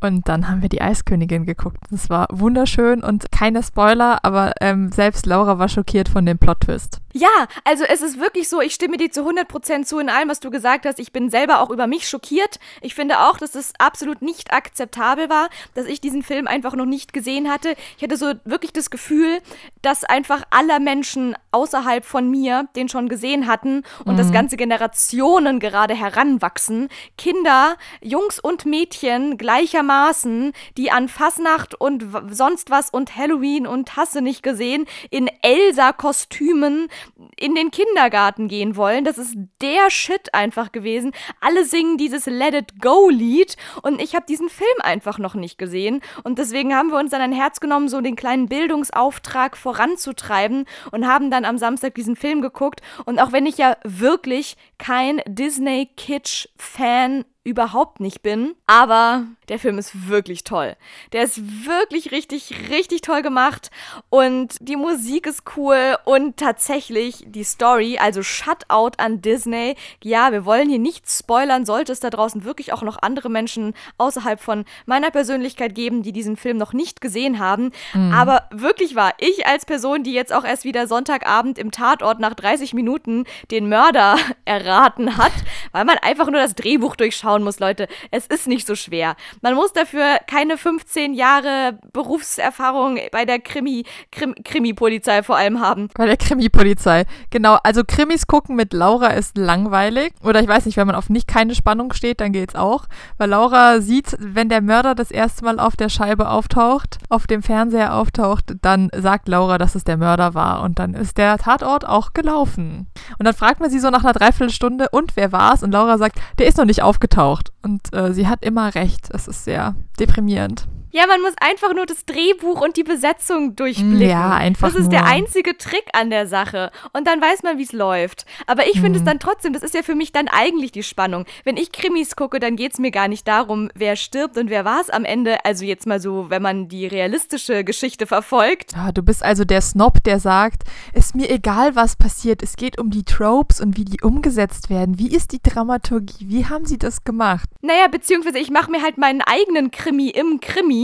Und 0.00 0.28
dann 0.28 0.48
haben 0.48 0.62
wir 0.62 0.68
die 0.68 0.80
Eiskönigin 0.80 1.44
geguckt. 1.44 1.78
Das 1.90 2.08
war 2.08 2.26
wunderschön 2.30 3.02
und 3.02 3.30
keine 3.32 3.62
Spoiler, 3.62 4.24
aber 4.24 4.54
ähm, 4.60 4.90
selbst 4.92 5.26
Laura 5.26 5.58
war 5.58 5.68
schockiert 5.68 6.08
von 6.08 6.24
dem 6.24 6.38
Plot-Twist. 6.38 7.00
Ja, 7.12 7.28
also 7.64 7.84
es 7.84 8.02
ist 8.02 8.20
wirklich 8.20 8.48
so, 8.48 8.60
ich 8.60 8.72
stimme 8.72 8.96
dir 8.96 9.10
zu 9.10 9.28
100% 9.28 9.84
zu 9.84 9.98
in 9.98 10.08
allem, 10.08 10.28
was 10.28 10.40
du 10.40 10.50
gesagt 10.50 10.86
hast. 10.86 11.00
Ich 11.00 11.12
bin 11.12 11.28
selber 11.28 11.60
auch 11.60 11.70
über 11.70 11.86
mich 11.86 12.08
schockiert. 12.08 12.60
Ich 12.80 12.94
finde 12.94 13.20
auch, 13.20 13.36
dass 13.36 13.54
es 13.54 13.72
absolut 13.78 14.22
nicht 14.22 14.52
akzeptabel 14.52 15.28
war, 15.28 15.48
dass 15.74 15.86
ich 15.86 16.00
diesen 16.00 16.22
Film 16.22 16.46
einfach 16.46 16.74
noch 16.74 16.86
nicht 16.86 17.12
gesehen 17.12 17.50
hatte. 17.50 17.74
Ich 17.96 18.02
hatte 18.04 18.16
so 18.16 18.32
wirklich 18.44 18.72
das 18.72 18.90
Gefühl, 18.90 19.40
dass 19.82 20.04
einfach 20.04 20.42
alle 20.50 20.78
Menschen 20.78 21.36
außerhalb 21.52 22.04
von 22.04 22.30
mir 22.30 22.68
den 22.76 22.88
schon 22.88 23.08
gesehen 23.08 23.46
hatten 23.46 23.82
und 24.04 24.14
mhm. 24.14 24.16
dass 24.16 24.32
ganze 24.32 24.56
Generationen 24.56 25.58
gerade 25.58 25.94
heranwachsen. 25.94 26.88
Kinder, 27.18 27.76
Jungs 28.02 28.38
und 28.38 28.66
Mädchen 28.66 29.38
gleichermaßen, 29.38 30.52
die 30.76 30.90
an 30.90 31.08
Fasnacht 31.08 31.74
und 31.74 32.06
sonst 32.30 32.70
was 32.70 32.90
und 32.90 33.16
Halloween 33.16 33.66
und 33.66 33.96
Hasse 33.96 34.22
nicht 34.22 34.42
gesehen, 34.42 34.86
in 35.10 35.30
Elsa-Kostümen 35.42 36.88
in 37.36 37.54
den 37.54 37.70
Kindergarten 37.70 38.48
gehen 38.48 38.76
wollen. 38.76 39.04
Das 39.04 39.18
ist 39.18 39.34
der 39.60 39.90
Shit 39.90 40.34
einfach 40.34 40.72
gewesen. 40.72 41.12
Alle 41.40 41.64
singen 41.64 41.96
dieses 41.96 42.26
Let 42.26 42.54
It 42.54 42.80
Go 42.80 43.08
Lied 43.08 43.56
und 43.82 44.00
ich 44.00 44.14
habe 44.14 44.26
diesen 44.26 44.48
Film 44.48 44.68
einfach 44.80 45.18
noch 45.18 45.34
nicht 45.34 45.58
gesehen 45.58 46.00
und 46.22 46.38
deswegen 46.38 46.74
haben 46.74 46.90
wir 46.90 46.98
uns 46.98 47.10
dann 47.10 47.20
ein 47.20 47.32
Herz 47.32 47.60
genommen, 47.60 47.88
so 47.88 48.00
den 48.00 48.16
kleinen 48.16 48.48
Bildungsauftrag 48.48 49.56
voranzutreiben 49.56 50.66
und 50.90 51.06
haben 51.06 51.30
dann 51.30 51.39
am 51.44 51.58
Samstag 51.58 51.94
diesen 51.94 52.16
Film 52.16 52.40
geguckt. 52.42 52.80
Und 53.04 53.18
auch 53.18 53.32
wenn 53.32 53.46
ich 53.46 53.58
ja 53.58 53.76
wirklich 53.84 54.56
kein 54.78 55.20
Disney 55.26 55.88
Kitsch 55.96 56.48
Fan 56.56 57.24
überhaupt 57.42 58.00
nicht 58.00 58.22
bin, 58.22 58.54
aber 58.66 59.24
der 59.48 59.58
Film 59.58 59.78
ist 59.78 60.08
wirklich 60.08 60.44
toll. 60.44 60.76
Der 61.12 61.22
ist 61.22 61.66
wirklich 61.66 62.12
richtig, 62.12 62.68
richtig 62.70 63.00
toll 63.00 63.22
gemacht 63.22 63.70
und 64.10 64.56
die 64.60 64.76
Musik 64.76 65.26
ist 65.26 65.42
cool 65.56 65.96
und 66.04 66.36
tatsächlich 66.36 67.24
die 67.26 67.42
Story, 67.42 67.98
also 67.98 68.22
Shutout 68.22 68.92
an 68.98 69.22
Disney. 69.22 69.74
Ja, 70.04 70.32
wir 70.32 70.44
wollen 70.44 70.68
hier 70.68 70.78
nichts 70.78 71.18
spoilern, 71.18 71.64
sollte 71.64 71.92
es 71.92 72.00
da 72.00 72.10
draußen 72.10 72.44
wirklich 72.44 72.74
auch 72.74 72.82
noch 72.82 72.98
andere 73.00 73.30
Menschen 73.30 73.72
außerhalb 73.96 74.38
von 74.38 74.66
meiner 74.84 75.10
Persönlichkeit 75.10 75.74
geben, 75.74 76.02
die 76.02 76.12
diesen 76.12 76.36
Film 76.36 76.58
noch 76.58 76.74
nicht 76.74 77.00
gesehen 77.00 77.38
haben. 77.38 77.72
Mhm. 77.94 78.12
Aber 78.12 78.48
wirklich 78.52 78.94
wahr, 78.94 79.14
ich 79.18 79.46
als 79.46 79.64
Person, 79.64 80.02
die 80.02 80.12
jetzt 80.12 80.32
auch 80.32 80.44
erst 80.44 80.64
wieder 80.64 80.86
Sonntagabend 80.86 81.58
im 81.58 81.70
Tatort 81.70 82.20
nach 82.20 82.34
30 82.34 82.74
Minuten 82.74 83.24
den 83.50 83.68
Mörder 83.68 84.16
erraten 84.44 85.16
hat, 85.16 85.32
weil 85.72 85.86
man 85.86 85.96
einfach 85.98 86.26
nur 86.26 86.40
das 86.40 86.54
Drehbuch 86.54 86.96
durchschauen 87.30 87.42
muss, 87.44 87.60
Leute. 87.60 87.88
Es 88.10 88.26
ist 88.26 88.46
nicht 88.46 88.66
so 88.66 88.74
schwer. 88.74 89.16
Man 89.42 89.54
muss 89.54 89.72
dafür 89.72 90.18
keine 90.26 90.56
15 90.56 91.14
Jahre 91.14 91.78
Berufserfahrung 91.92 92.98
bei 93.12 93.24
der 93.24 93.38
Krimi, 93.38 93.84
Krim, 94.10 94.34
Krimi-Polizei 94.44 95.22
vor 95.22 95.36
allem 95.36 95.60
haben. 95.60 95.88
Bei 95.94 96.06
der 96.06 96.16
Krimi-Polizei. 96.16 97.04
Genau, 97.30 97.58
also 97.62 97.82
Krimis 97.86 98.26
gucken 98.26 98.56
mit 98.56 98.72
Laura 98.72 99.08
ist 99.08 99.36
langweilig. 99.36 100.12
Oder 100.22 100.40
ich 100.40 100.48
weiß 100.48 100.66
nicht, 100.66 100.76
wenn 100.76 100.86
man 100.86 100.96
auf 100.96 101.08
nicht 101.08 101.28
keine 101.28 101.54
Spannung 101.54 101.92
steht, 101.92 102.20
dann 102.20 102.32
geht's 102.32 102.54
auch. 102.54 102.86
Weil 103.18 103.30
Laura 103.30 103.80
sieht, 103.80 104.16
wenn 104.18 104.48
der 104.48 104.62
Mörder 104.62 104.94
das 104.94 105.10
erste 105.10 105.44
Mal 105.44 105.60
auf 105.60 105.76
der 105.76 105.88
Scheibe 105.88 106.28
auftaucht, 106.28 106.98
auf 107.08 107.26
dem 107.26 107.42
Fernseher 107.42 107.94
auftaucht, 107.94 108.54
dann 108.62 108.90
sagt 108.96 109.28
Laura, 109.28 109.58
dass 109.58 109.74
es 109.74 109.84
der 109.84 109.96
Mörder 109.96 110.34
war. 110.34 110.62
Und 110.62 110.78
dann 110.78 110.94
ist 110.94 111.18
der 111.18 111.38
Tatort 111.38 111.86
auch 111.86 112.12
gelaufen. 112.12 112.88
Und 113.18 113.26
dann 113.26 113.34
fragt 113.34 113.60
man 113.60 113.70
sie 113.70 113.78
so 113.78 113.90
nach 113.90 114.04
einer 114.04 114.12
Dreiviertelstunde, 114.12 114.88
und 114.90 115.16
wer 115.16 115.32
war's? 115.32 115.62
Und 115.62 115.72
Laura 115.72 115.98
sagt, 115.98 116.18
der 116.38 116.46
ist 116.46 116.58
noch 116.58 116.64
nicht 116.64 116.82
aufgetaucht. 116.82 117.19
Und 117.62 117.92
äh, 117.92 118.12
sie 118.14 118.28
hat 118.28 118.44
immer 118.44 118.74
recht. 118.74 119.08
Es 119.10 119.28
ist 119.28 119.44
sehr 119.44 119.74
deprimierend. 119.98 120.66
Ja, 120.92 121.06
man 121.06 121.20
muss 121.20 121.34
einfach 121.40 121.74
nur 121.74 121.86
das 121.86 122.04
Drehbuch 122.04 122.60
und 122.60 122.76
die 122.76 122.82
Besetzung 122.82 123.54
durchblicken. 123.56 124.00
Ja, 124.00 124.32
einfach 124.34 124.68
Das 124.68 124.74
ist 124.76 124.82
nur. 124.84 124.90
der 124.90 125.06
einzige 125.06 125.56
Trick 125.56 125.84
an 125.92 126.10
der 126.10 126.26
Sache. 126.26 126.70
Und 126.92 127.06
dann 127.06 127.20
weiß 127.20 127.42
man, 127.42 127.58
wie 127.58 127.62
es 127.62 127.72
läuft. 127.72 128.26
Aber 128.46 128.66
ich 128.66 128.80
finde 128.80 128.98
es 128.98 129.02
Mhm. 129.02 129.06
dann 129.06 129.18
trotzdem, 129.20 129.52
das 129.52 129.62
ist 129.62 129.74
ja 129.74 129.82
für 129.82 129.94
mich 129.94 130.12
dann 130.12 130.28
eigentlich 130.28 130.72
die 130.72 130.82
Spannung. 130.82 131.26
Wenn 131.44 131.56
ich 131.56 131.72
Krimis 131.72 132.16
gucke, 132.16 132.40
dann 132.40 132.56
geht 132.56 132.72
es 132.72 132.78
mir 132.78 132.90
gar 132.90 133.08
nicht 133.08 133.26
darum, 133.28 133.70
wer 133.74 133.96
stirbt 133.96 134.36
und 134.36 134.50
wer 134.50 134.64
war 134.64 134.80
es 134.80 134.90
am 134.90 135.04
Ende. 135.04 135.44
Also 135.44 135.64
jetzt 135.64 135.86
mal 135.86 136.00
so, 136.00 136.28
wenn 136.30 136.42
man 136.42 136.68
die 136.68 136.86
realistische 136.86 137.62
Geschichte 137.64 138.06
verfolgt. 138.06 138.72
Ah, 138.76 138.92
du 138.92 139.02
bist 139.02 139.22
also 139.22 139.44
der 139.44 139.60
Snob, 139.60 140.02
der 140.04 140.18
sagt, 140.18 140.62
ist 140.92 141.14
mir 141.14 141.30
egal, 141.30 141.76
was 141.76 141.96
passiert. 141.96 142.42
Es 142.42 142.56
geht 142.56 142.78
um 142.80 142.90
die 142.90 143.04
Tropes 143.04 143.60
und 143.60 143.76
wie 143.76 143.84
die 143.84 144.00
umgesetzt 144.00 144.70
werden. 144.70 144.98
Wie 144.98 145.14
ist 145.14 145.32
die 145.32 145.40
Dramaturgie? 145.42 146.26
Wie 146.28 146.46
haben 146.46 146.64
sie 146.66 146.78
das 146.78 147.04
gemacht? 147.04 147.48
Naja, 147.62 147.86
beziehungsweise 147.88 148.38
ich 148.38 148.50
mache 148.50 148.70
mir 148.70 148.82
halt 148.82 148.98
meinen 148.98 149.20
eigenen 149.22 149.70
Krimi 149.70 150.08
im 150.08 150.40
Krimi. 150.40 150.79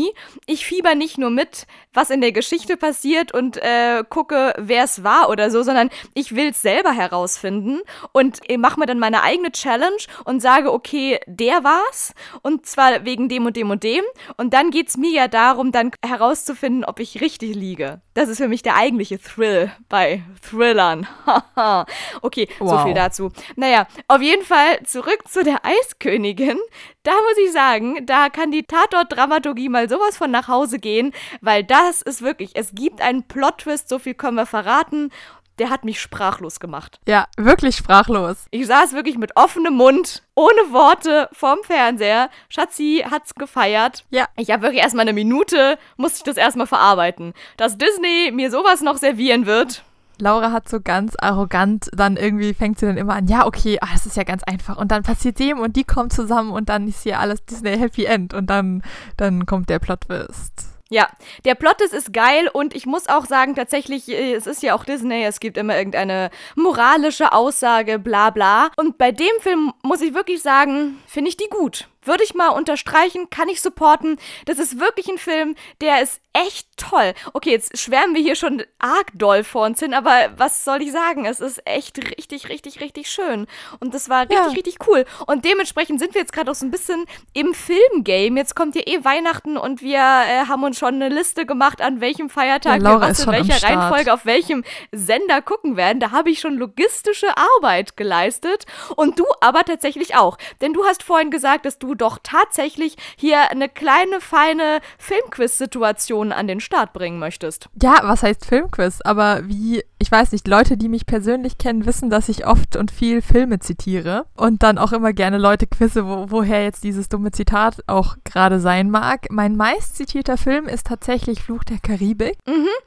Ich 0.46 0.64
fieber 0.66 0.94
nicht 0.94 1.18
nur 1.18 1.30
mit, 1.30 1.66
was 1.92 2.10
in 2.10 2.20
der 2.20 2.32
Geschichte 2.32 2.76
passiert 2.76 3.32
und 3.32 3.56
äh, 3.58 4.04
gucke, 4.08 4.54
wer 4.58 4.84
es 4.84 5.02
war 5.02 5.28
oder 5.28 5.50
so, 5.50 5.62
sondern 5.62 5.90
ich 6.14 6.34
will 6.34 6.50
es 6.50 6.62
selber 6.62 6.92
herausfinden 6.92 7.80
und 8.12 8.40
mache 8.58 8.78
mir 8.80 8.86
dann 8.86 8.98
meine 8.98 9.22
eigene 9.22 9.50
Challenge 9.52 9.96
und 10.24 10.40
sage, 10.40 10.72
okay, 10.72 11.18
der 11.26 11.64
war's 11.64 12.14
und 12.42 12.66
zwar 12.66 13.04
wegen 13.04 13.28
dem 13.28 13.46
und 13.46 13.56
dem 13.56 13.70
und 13.70 13.82
dem. 13.82 14.04
Und 14.36 14.52
dann 14.54 14.70
geht's 14.70 14.96
mir 14.96 15.10
ja 15.10 15.28
darum, 15.28 15.72
dann 15.72 15.90
herauszufinden, 16.04 16.84
ob 16.84 17.00
ich 17.00 17.20
richtig 17.20 17.54
liege. 17.54 18.00
Das 18.14 18.28
ist 18.28 18.38
für 18.38 18.48
mich 18.48 18.62
der 18.62 18.76
eigentliche 18.76 19.20
Thrill 19.20 19.70
bei 19.88 20.22
Thrillern. 20.48 21.06
Okay, 22.22 22.48
so 22.58 22.66
Wow. 22.66 22.84
viel 22.84 22.94
dazu. 22.94 23.30
Naja, 23.56 23.86
auf 24.08 24.20
jeden 24.22 24.44
Fall 24.44 24.82
zurück 24.84 25.20
zu 25.28 25.42
der 25.44 25.60
Eiskönigin. 25.64 26.58
Da 27.06 27.12
muss 27.12 27.38
ich 27.38 27.52
sagen, 27.52 28.04
da 28.04 28.30
kann 28.30 28.50
die 28.50 28.64
Tatort-Dramaturgie 28.64 29.68
mal 29.68 29.88
sowas 29.88 30.16
von 30.16 30.32
nach 30.32 30.48
Hause 30.48 30.80
gehen, 30.80 31.12
weil 31.40 31.62
das 31.62 32.02
ist 32.02 32.20
wirklich, 32.20 32.50
es 32.54 32.74
gibt 32.74 33.00
einen 33.00 33.22
Plot-Twist, 33.22 33.88
so 33.88 34.00
viel 34.00 34.14
können 34.14 34.36
wir 34.36 34.44
verraten. 34.44 35.12
Der 35.60 35.70
hat 35.70 35.84
mich 35.84 36.00
sprachlos 36.00 36.58
gemacht. 36.58 36.98
Ja, 37.06 37.28
wirklich 37.36 37.76
sprachlos. 37.76 38.46
Ich 38.50 38.66
saß 38.66 38.92
wirklich 38.92 39.18
mit 39.18 39.36
offenem 39.36 39.74
Mund, 39.74 40.24
ohne 40.34 40.72
Worte, 40.72 41.28
vorm 41.32 41.60
Fernseher. 41.62 42.28
Schatzi 42.48 43.04
hat's 43.08 43.36
gefeiert. 43.36 44.04
Ja. 44.10 44.26
Ich 44.36 44.50
habe 44.50 44.64
wirklich 44.64 44.82
erstmal 44.82 45.04
eine 45.04 45.12
Minute, 45.12 45.78
musste 45.96 46.18
ich 46.18 46.24
das 46.24 46.36
erstmal 46.36 46.66
verarbeiten. 46.66 47.34
Dass 47.56 47.78
Disney 47.78 48.32
mir 48.32 48.50
sowas 48.50 48.80
noch 48.80 48.96
servieren 48.96 49.46
wird. 49.46 49.84
Laura 50.18 50.52
hat 50.52 50.68
so 50.68 50.80
ganz 50.80 51.14
arrogant, 51.18 51.90
dann 51.94 52.16
irgendwie 52.16 52.54
fängt 52.54 52.78
sie 52.78 52.86
dann 52.86 52.96
immer 52.96 53.14
an, 53.14 53.28
ja, 53.28 53.46
okay, 53.46 53.78
ah, 53.80 53.88
das 53.92 54.06
ist 54.06 54.16
ja 54.16 54.24
ganz 54.24 54.42
einfach. 54.44 54.76
Und 54.76 54.90
dann 54.90 55.02
passiert 55.02 55.38
dem 55.38 55.60
und 55.60 55.76
die 55.76 55.84
kommen 55.84 56.10
zusammen 56.10 56.52
und 56.52 56.68
dann 56.68 56.88
ist 56.88 57.02
hier 57.02 57.20
alles 57.20 57.44
Disney 57.44 57.76
Happy 57.76 58.04
End 58.04 58.34
und 58.34 58.48
dann, 58.48 58.82
dann 59.16 59.46
kommt 59.46 59.68
der 59.68 59.78
Plot-Twist. 59.78 60.76
Ja, 60.88 61.08
der 61.44 61.56
Plot 61.56 61.80
ist, 61.80 61.92
ist 61.92 62.12
geil 62.12 62.48
und 62.52 62.74
ich 62.76 62.86
muss 62.86 63.08
auch 63.08 63.26
sagen, 63.26 63.56
tatsächlich, 63.56 64.08
äh, 64.08 64.34
es 64.34 64.46
ist 64.46 64.62
ja 64.62 64.74
auch 64.74 64.84
Disney, 64.84 65.24
es 65.24 65.40
gibt 65.40 65.56
immer 65.56 65.76
irgendeine 65.76 66.30
moralische 66.54 67.32
Aussage, 67.32 67.98
bla 67.98 68.30
bla. 68.30 68.70
Und 68.76 68.96
bei 68.96 69.10
dem 69.10 69.26
Film 69.40 69.72
muss 69.82 70.00
ich 70.00 70.14
wirklich 70.14 70.42
sagen, 70.42 70.98
finde 71.08 71.30
ich 71.30 71.36
die 71.36 71.48
gut. 71.50 71.88
Würde 72.06 72.24
ich 72.24 72.34
mal 72.34 72.48
unterstreichen, 72.48 73.28
kann 73.30 73.48
ich 73.48 73.60
supporten. 73.60 74.18
Das 74.46 74.58
ist 74.58 74.80
wirklich 74.80 75.08
ein 75.08 75.18
Film, 75.18 75.54
der 75.80 76.02
ist 76.02 76.20
echt 76.32 76.68
toll. 76.76 77.14
Okay, 77.32 77.50
jetzt 77.50 77.78
schwärmen 77.78 78.14
wir 78.14 78.22
hier 78.22 78.36
schon 78.36 78.62
arg 78.78 79.10
doll 79.14 79.42
vor 79.42 79.64
uns 79.64 79.80
hin, 79.80 79.94
aber 79.94 80.30
was 80.36 80.64
soll 80.64 80.82
ich 80.82 80.92
sagen? 80.92 81.24
Es 81.24 81.40
ist 81.40 81.62
echt 81.66 81.98
richtig, 81.98 82.48
richtig, 82.50 82.80
richtig 82.80 83.10
schön. 83.10 83.46
Und 83.80 83.94
das 83.94 84.08
war 84.08 84.22
richtig, 84.22 84.36
Ja. 84.38 84.44
richtig 84.48 84.76
cool. 84.86 85.04
Und 85.26 85.44
dementsprechend 85.44 85.98
sind 85.98 86.14
wir 86.14 86.20
jetzt 86.20 86.32
gerade 86.32 86.50
auch 86.50 86.54
so 86.54 86.66
ein 86.66 86.70
bisschen 86.70 87.06
im 87.32 87.54
Filmgame. 87.54 88.38
Jetzt 88.38 88.54
kommt 88.54 88.74
ja 88.76 88.82
eh 88.86 89.04
Weihnachten 89.04 89.56
und 89.56 89.80
wir 89.82 89.98
äh, 89.98 90.46
haben 90.46 90.62
uns 90.62 90.78
schon 90.78 90.94
eine 90.94 91.08
Liste 91.08 91.46
gemacht, 91.46 91.80
an 91.80 92.00
welchem 92.00 92.28
Feiertag 92.30 92.82
Ja, 92.82 92.90
wir 92.92 93.00
was 93.00 93.20
in 93.20 93.32
welcher. 93.32 93.66
Reihenfolge 93.66 94.12
auf 94.12 94.26
welchem 94.26 94.62
Sender 94.92 95.40
gucken 95.42 95.76
werden. 95.76 96.00
Da 96.00 96.10
habe 96.12 96.30
ich 96.30 96.40
schon 96.40 96.56
logistische 96.56 97.28
Arbeit 97.56 97.96
geleistet. 97.96 98.66
Und 98.94 99.18
du 99.18 99.24
aber 99.40 99.64
tatsächlich 99.64 100.14
auch. 100.16 100.36
Denn 100.60 100.72
du 100.74 100.84
hast 100.84 101.02
vorhin 101.02 101.30
gesagt, 101.30 101.64
dass 101.66 101.78
du 101.78 101.94
doch 101.96 102.18
tatsächlich 102.22 102.96
hier 103.16 103.50
eine 103.50 103.68
kleine, 103.68 104.20
feine 104.20 104.80
Filmquiz-Situation 104.98 106.32
an 106.32 106.46
den 106.46 106.60
Start 106.60 106.92
bringen 106.92 107.18
möchtest. 107.18 107.68
Ja, 107.80 108.00
was 108.02 108.22
heißt 108.22 108.46
Filmquiz? 108.46 109.00
Aber 109.02 109.46
wie, 109.46 109.82
ich 109.98 110.10
weiß 110.10 110.32
nicht, 110.32 110.48
Leute, 110.48 110.76
die 110.76 110.88
mich 110.88 111.06
persönlich 111.06 111.58
kennen, 111.58 111.86
wissen, 111.86 112.10
dass 112.10 112.28
ich 112.28 112.46
oft 112.46 112.76
und 112.76 112.90
viel 112.90 113.22
Filme 113.22 113.58
zitiere 113.58 114.26
und 114.36 114.62
dann 114.62 114.78
auch 114.78 114.92
immer 114.92 115.12
gerne 115.12 115.38
Leute 115.38 115.66
quizze, 115.66 116.06
wo, 116.06 116.30
woher 116.30 116.62
jetzt 116.62 116.84
dieses 116.84 117.08
dumme 117.08 117.32
Zitat 117.32 117.82
auch 117.86 118.16
gerade 118.24 118.60
sein 118.60 118.90
mag. 118.90 119.26
Mein 119.30 119.56
meist 119.56 119.96
zitierter 119.96 120.36
Film 120.36 120.66
ist 120.66 120.86
tatsächlich 120.86 121.42
Fluch 121.42 121.64
der 121.64 121.78
Karibik. 121.78 122.36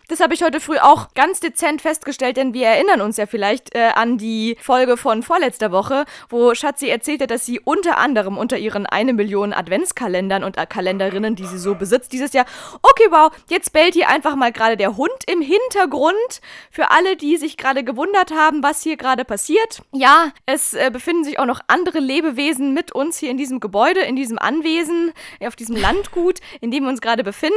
Das 0.08 0.20
habe 0.20 0.34
ich 0.34 0.44
heute 0.44 0.60
früh 0.60 0.78
auch 0.78 1.14
ganz 1.14 1.40
dezent 1.40 1.82
festgestellt, 1.82 2.38
denn 2.38 2.54
wir 2.54 2.68
erinnern 2.68 3.02
uns 3.02 3.18
ja 3.18 3.26
vielleicht 3.26 3.76
äh, 3.76 3.90
an 3.94 4.18
die 4.18 4.58
Folge 4.60 4.98
von 4.98 5.22
vorletzter 5.22 5.72
Woche, 5.72 6.06
wo 6.30 6.56
Schatzi 6.56 6.88
erzählte, 6.88 7.28
dass 7.28 7.46
sie 7.46 7.60
unter 7.60 7.98
anderem 7.98 8.38
unter 8.38 8.58
ihren 8.58 8.86
eine 9.00 9.14
Million 9.14 9.54
Adventskalendern 9.54 10.44
und 10.44 10.58
äh, 10.58 10.66
Kalenderinnen, 10.66 11.36
die 11.36 11.46
sie 11.46 11.58
so 11.58 11.74
besitzt, 11.76 12.12
dieses 12.12 12.34
Jahr, 12.34 12.46
okay, 12.82 13.08
wow, 13.10 13.32
jetzt 13.48 13.72
bellt 13.72 13.94
hier 13.94 14.10
einfach 14.10 14.36
mal 14.36 14.52
gerade 14.52 14.76
der 14.76 14.98
Hund 14.98 15.10
im 15.28 15.42
Hintergrund. 15.42 16.42
Für 16.70 16.92
alle, 16.92 17.16
die 17.16 17.38
sich 17.38 17.56
gerade 17.56 17.84
gewundert 17.84 18.32
haben, 18.32 18.62
was 18.62 18.84
hier 18.84 18.98
gerade 18.98 19.24
passiert. 19.24 19.82
Ja, 19.94 20.32
es 20.46 20.74
äh, 20.74 20.90
befinden 20.92 21.24
sich 21.24 21.40
auch 21.40 21.46
noch 21.46 21.62
andere 21.68 22.00
Lebewesen 22.00 22.74
mit 22.74 22.92
uns 22.92 23.18
hier 23.18 23.32
in 23.32 23.38
diesem 23.38 23.62
Gebäude, 23.62 24.02
in 24.02 24.16
diesem 24.18 24.38
Anwesen, 24.38 25.14
auf 25.40 25.56
diesem 25.56 25.76
Landgut, 25.82 26.40
in 26.60 26.72
dem 26.72 26.84
wir 26.84 26.90
uns 26.90 27.02
gerade 27.02 27.24
befinden. 27.24 27.56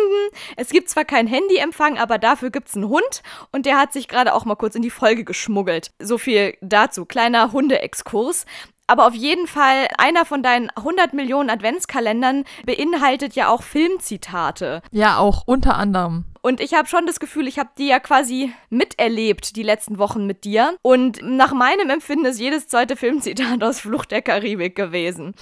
Es 0.57 0.70
gibt 0.70 0.88
zwar 0.88 1.05
keinen 1.05 1.26
Handyempfang, 1.26 1.98
aber 1.98 2.18
dafür 2.18 2.50
gibt 2.50 2.68
es 2.68 2.76
einen 2.76 2.88
Hund 2.88 3.22
und 3.50 3.66
der 3.66 3.78
hat 3.78 3.92
sich 3.92 4.07
gerade 4.07 4.33
auch 4.33 4.44
mal 4.44 4.55
kurz 4.55 4.76
in 4.76 4.83
die 4.83 4.90
Folge 4.90 5.24
geschmuggelt. 5.24 5.90
So 5.98 6.18
viel 6.18 6.57
dazu. 6.61 7.05
Kleiner 7.05 7.52
Hundeexkurs. 7.52 8.46
Aber 8.92 9.07
auf 9.07 9.14
jeden 9.14 9.46
Fall, 9.46 9.88
einer 9.96 10.26
von 10.26 10.42
deinen 10.42 10.68
100 10.68 11.14
Millionen 11.14 11.48
Adventskalendern 11.48 12.44
beinhaltet 12.66 13.35
ja 13.35 13.48
auch 13.48 13.62
Filmzitate. 13.62 14.83
Ja, 14.90 15.16
auch 15.16 15.44
unter 15.46 15.76
anderem. 15.76 16.26
Und 16.42 16.61
ich 16.61 16.74
habe 16.74 16.87
schon 16.87 17.07
das 17.07 17.18
Gefühl, 17.18 17.48
ich 17.48 17.59
habe 17.59 17.70
die 17.78 17.87
ja 17.87 18.00
quasi 18.00 18.52
miterlebt, 18.68 19.57
die 19.57 19.62
letzten 19.62 19.96
Wochen 19.96 20.26
mit 20.26 20.44
dir. 20.44 20.76
Und 20.83 21.20
nach 21.22 21.55
meinem 21.55 21.88
Empfinden 21.88 22.26
ist 22.26 22.38
jedes 22.38 22.68
zweite 22.68 22.96
Filmzitat 22.96 23.64
aus 23.64 23.81
Flucht 23.81 24.11
der 24.11 24.20
Karibik 24.20 24.76
gewesen. 24.76 25.33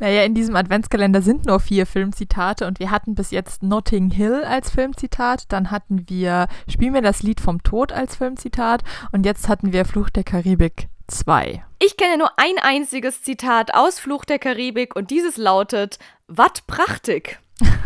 Naja, 0.00 0.24
in 0.24 0.34
diesem 0.34 0.54
Adventskalender 0.54 1.22
sind 1.22 1.46
nur 1.46 1.60
vier 1.60 1.86
Filmzitate 1.86 2.66
und 2.66 2.78
wir 2.78 2.90
hatten 2.90 3.14
bis 3.14 3.30
jetzt 3.30 3.62
Notting 3.62 4.10
Hill 4.10 4.42
als 4.44 4.68
Filmzitat, 4.70 5.50
dann 5.50 5.70
hatten 5.70 6.04
wir 6.08 6.46
Spiel 6.68 6.90
mir 6.90 7.00
das 7.00 7.22
Lied 7.22 7.40
vom 7.40 7.62
Tod 7.62 7.90
als 7.90 8.16
Filmzitat 8.16 8.82
und 9.12 9.24
jetzt 9.24 9.48
hatten 9.48 9.72
wir 9.72 9.86
Fluch 9.86 10.10
der 10.10 10.24
Karibik 10.24 10.88
2. 11.08 11.64
Ich 11.78 11.96
kenne 11.96 12.18
nur 12.18 12.30
ein 12.38 12.58
einziges 12.60 13.22
Zitat 13.22 13.74
aus 13.74 13.98
Fluch 13.98 14.24
der 14.24 14.38
Karibik 14.38 14.94
und 14.94 15.10
dieses 15.10 15.36
lautet: 15.36 15.98
Wat 16.26 16.66
prachtig. 16.66 17.40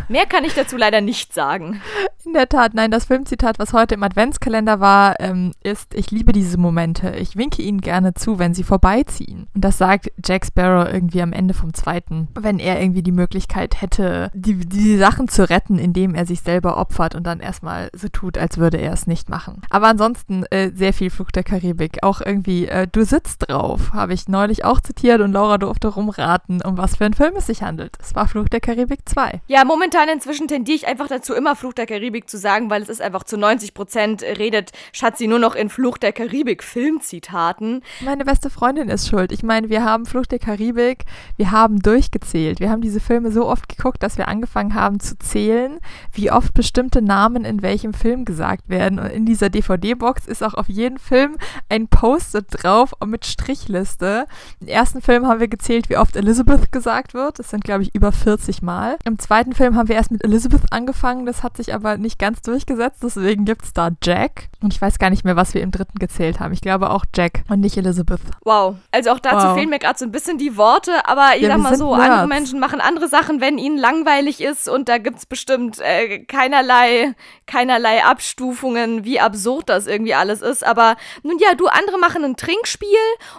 Mehr 0.08 0.26
kann 0.26 0.44
ich 0.44 0.54
dazu 0.54 0.76
leider 0.76 1.00
nicht 1.00 1.32
sagen. 1.32 1.80
In 2.24 2.34
der 2.34 2.48
Tat, 2.48 2.74
nein, 2.74 2.90
das 2.90 3.06
Filmzitat, 3.06 3.58
was 3.58 3.72
heute 3.72 3.94
im 3.94 4.02
Adventskalender 4.02 4.78
war, 4.78 5.18
ähm, 5.20 5.52
ist, 5.62 5.94
ich 5.94 6.10
liebe 6.10 6.32
diese 6.32 6.58
Momente. 6.58 7.10
Ich 7.16 7.36
winke 7.36 7.62
ihnen 7.62 7.80
gerne 7.80 8.14
zu, 8.14 8.38
wenn 8.38 8.54
sie 8.54 8.62
vorbeiziehen. 8.62 9.48
Und 9.54 9.64
das 9.64 9.78
sagt 9.78 10.12
Jack 10.24 10.46
Sparrow 10.46 10.86
irgendwie 10.92 11.22
am 11.22 11.32
Ende 11.32 11.54
vom 11.54 11.74
zweiten, 11.74 12.28
wenn 12.34 12.58
er 12.58 12.80
irgendwie 12.80 13.02
die 13.02 13.12
Möglichkeit 13.12 13.80
hätte, 13.80 14.30
die, 14.34 14.54
die 14.54 14.96
Sachen 14.98 15.28
zu 15.28 15.48
retten, 15.48 15.78
indem 15.78 16.14
er 16.14 16.26
sich 16.26 16.42
selber 16.42 16.76
opfert 16.76 17.14
und 17.14 17.24
dann 17.24 17.40
erstmal 17.40 17.90
so 17.94 18.08
tut, 18.08 18.38
als 18.38 18.58
würde 18.58 18.76
er 18.76 18.92
es 18.92 19.06
nicht 19.06 19.28
machen. 19.28 19.62
Aber 19.70 19.88
ansonsten 19.88 20.44
äh, 20.50 20.70
sehr 20.74 20.92
viel 20.92 21.10
Fluch 21.10 21.30
der 21.30 21.42
Karibik. 21.42 22.02
Auch 22.02 22.20
irgendwie, 22.20 22.66
äh, 22.68 22.86
du 22.86 23.04
sitzt 23.04 23.48
drauf, 23.48 23.92
habe 23.94 24.12
ich 24.12 24.28
neulich 24.28 24.64
auch 24.64 24.80
zitiert 24.80 25.20
und 25.22 25.32
Laura 25.32 25.58
durfte 25.58 25.88
rumraten, 25.88 26.62
um 26.62 26.76
was 26.76 26.96
für 26.96 27.04
einen 27.04 27.14
Film 27.14 27.34
es 27.36 27.46
sich 27.46 27.62
handelt. 27.62 27.96
Es 28.00 28.14
war 28.14 28.28
Fluch 28.28 28.48
der 28.48 28.60
Karibik 28.60 29.08
2. 29.08 29.40
Ja, 29.48 29.61
momentan 29.64 30.08
inzwischen 30.08 30.48
tendiere 30.48 30.76
ich 30.76 30.86
einfach 30.86 31.08
dazu, 31.08 31.34
immer 31.34 31.56
Fluch 31.56 31.72
der 31.72 31.86
Karibik 31.86 32.28
zu 32.28 32.38
sagen, 32.38 32.70
weil 32.70 32.82
es 32.82 32.88
ist 32.88 33.02
einfach 33.02 33.24
zu 33.24 33.36
90 33.36 33.74
Prozent 33.74 34.22
redet 34.22 34.72
Schatzi 34.92 35.26
nur 35.26 35.38
noch 35.38 35.54
in 35.54 35.68
Fluch 35.68 35.98
der 35.98 36.12
Karibik 36.12 36.62
Filmzitaten. 36.62 37.82
Meine 38.00 38.24
beste 38.24 38.50
Freundin 38.50 38.88
ist 38.88 39.08
schuld. 39.08 39.32
Ich 39.32 39.42
meine, 39.42 39.68
wir 39.68 39.84
haben 39.84 40.06
Flucht 40.06 40.32
der 40.32 40.38
Karibik, 40.38 41.04
wir 41.36 41.50
haben 41.50 41.80
durchgezählt. 41.80 42.60
Wir 42.60 42.70
haben 42.70 42.80
diese 42.80 43.00
Filme 43.00 43.30
so 43.30 43.46
oft 43.46 43.68
geguckt, 43.68 44.02
dass 44.02 44.18
wir 44.18 44.28
angefangen 44.28 44.74
haben 44.74 45.00
zu 45.00 45.18
zählen, 45.18 45.78
wie 46.12 46.30
oft 46.30 46.54
bestimmte 46.54 47.02
Namen 47.02 47.44
in 47.44 47.62
welchem 47.62 47.94
Film 47.94 48.24
gesagt 48.24 48.68
werden. 48.68 48.98
Und 48.98 49.10
in 49.10 49.26
dieser 49.26 49.50
DVD-Box 49.50 50.26
ist 50.26 50.42
auch 50.42 50.54
auf 50.54 50.68
jeden 50.68 50.98
Film 50.98 51.36
ein 51.68 51.88
Post-it 51.88 52.46
drauf 52.50 52.92
mit 53.04 53.26
Strichliste. 53.26 54.26
Im 54.60 54.68
ersten 54.68 55.02
Film 55.02 55.26
haben 55.26 55.40
wir 55.40 55.48
gezählt, 55.48 55.88
wie 55.88 55.96
oft 55.96 56.16
Elizabeth 56.16 56.72
gesagt 56.72 57.14
wird. 57.14 57.38
Das 57.38 57.50
sind, 57.50 57.64
glaube 57.64 57.82
ich, 57.82 57.94
über 57.94 58.12
40 58.12 58.62
Mal. 58.62 58.96
Im 59.04 59.18
zweiten 59.18 59.51
Film 59.54 59.76
haben 59.76 59.82
haben 59.82 59.88
wir 59.88 59.96
erst 59.96 60.12
mit 60.12 60.22
Elizabeth 60.22 60.60
angefangen, 60.70 61.26
das 61.26 61.42
hat 61.42 61.56
sich 61.56 61.74
aber 61.74 61.96
nicht 61.96 62.16
ganz 62.16 62.40
durchgesetzt, 62.40 63.02
deswegen 63.02 63.44
gibt 63.44 63.64
es 63.64 63.72
da 63.72 63.90
Jack. 64.00 64.48
Und 64.62 64.72
ich 64.72 64.80
weiß 64.80 65.00
gar 65.00 65.10
nicht 65.10 65.24
mehr, 65.24 65.34
was 65.34 65.54
wir 65.54 65.60
im 65.60 65.72
dritten 65.72 65.98
gezählt 65.98 66.38
haben. 66.38 66.52
Ich 66.52 66.60
glaube 66.60 66.90
auch 66.90 67.04
Jack 67.12 67.42
und 67.48 67.58
nicht 67.58 67.76
Elizabeth. 67.76 68.20
Wow. 68.44 68.76
Also 68.92 69.10
auch 69.10 69.18
dazu 69.18 69.48
wow. 69.48 69.54
fehlen 69.56 69.70
mir 69.70 69.80
gerade 69.80 69.98
so 69.98 70.04
ein 70.04 70.12
bisschen 70.12 70.38
die 70.38 70.56
Worte, 70.56 71.04
aber 71.08 71.30
ich 71.34 71.42
ja, 71.42 71.48
sag 71.48 71.58
mal 71.58 71.76
so, 71.76 71.96
Nerds. 71.96 72.10
andere 72.10 72.28
Menschen 72.28 72.60
machen 72.60 72.80
andere 72.80 73.08
Sachen, 73.08 73.40
wenn 73.40 73.58
ihnen 73.58 73.76
langweilig 73.76 74.40
ist 74.40 74.68
und 74.68 74.88
da 74.88 74.98
gibt 74.98 75.18
es 75.18 75.26
bestimmt 75.26 75.80
äh, 75.80 76.20
keinerlei, 76.20 77.16
keinerlei 77.46 78.04
Abstufungen, 78.04 79.04
wie 79.04 79.18
absurd 79.18 79.68
das 79.68 79.88
irgendwie 79.88 80.14
alles 80.14 80.42
ist. 80.42 80.64
Aber 80.64 80.94
nun 81.24 81.40
ja, 81.40 81.56
du, 81.56 81.66
andere 81.66 81.98
machen 81.98 82.22
ein 82.22 82.36
Trinkspiel 82.36 82.86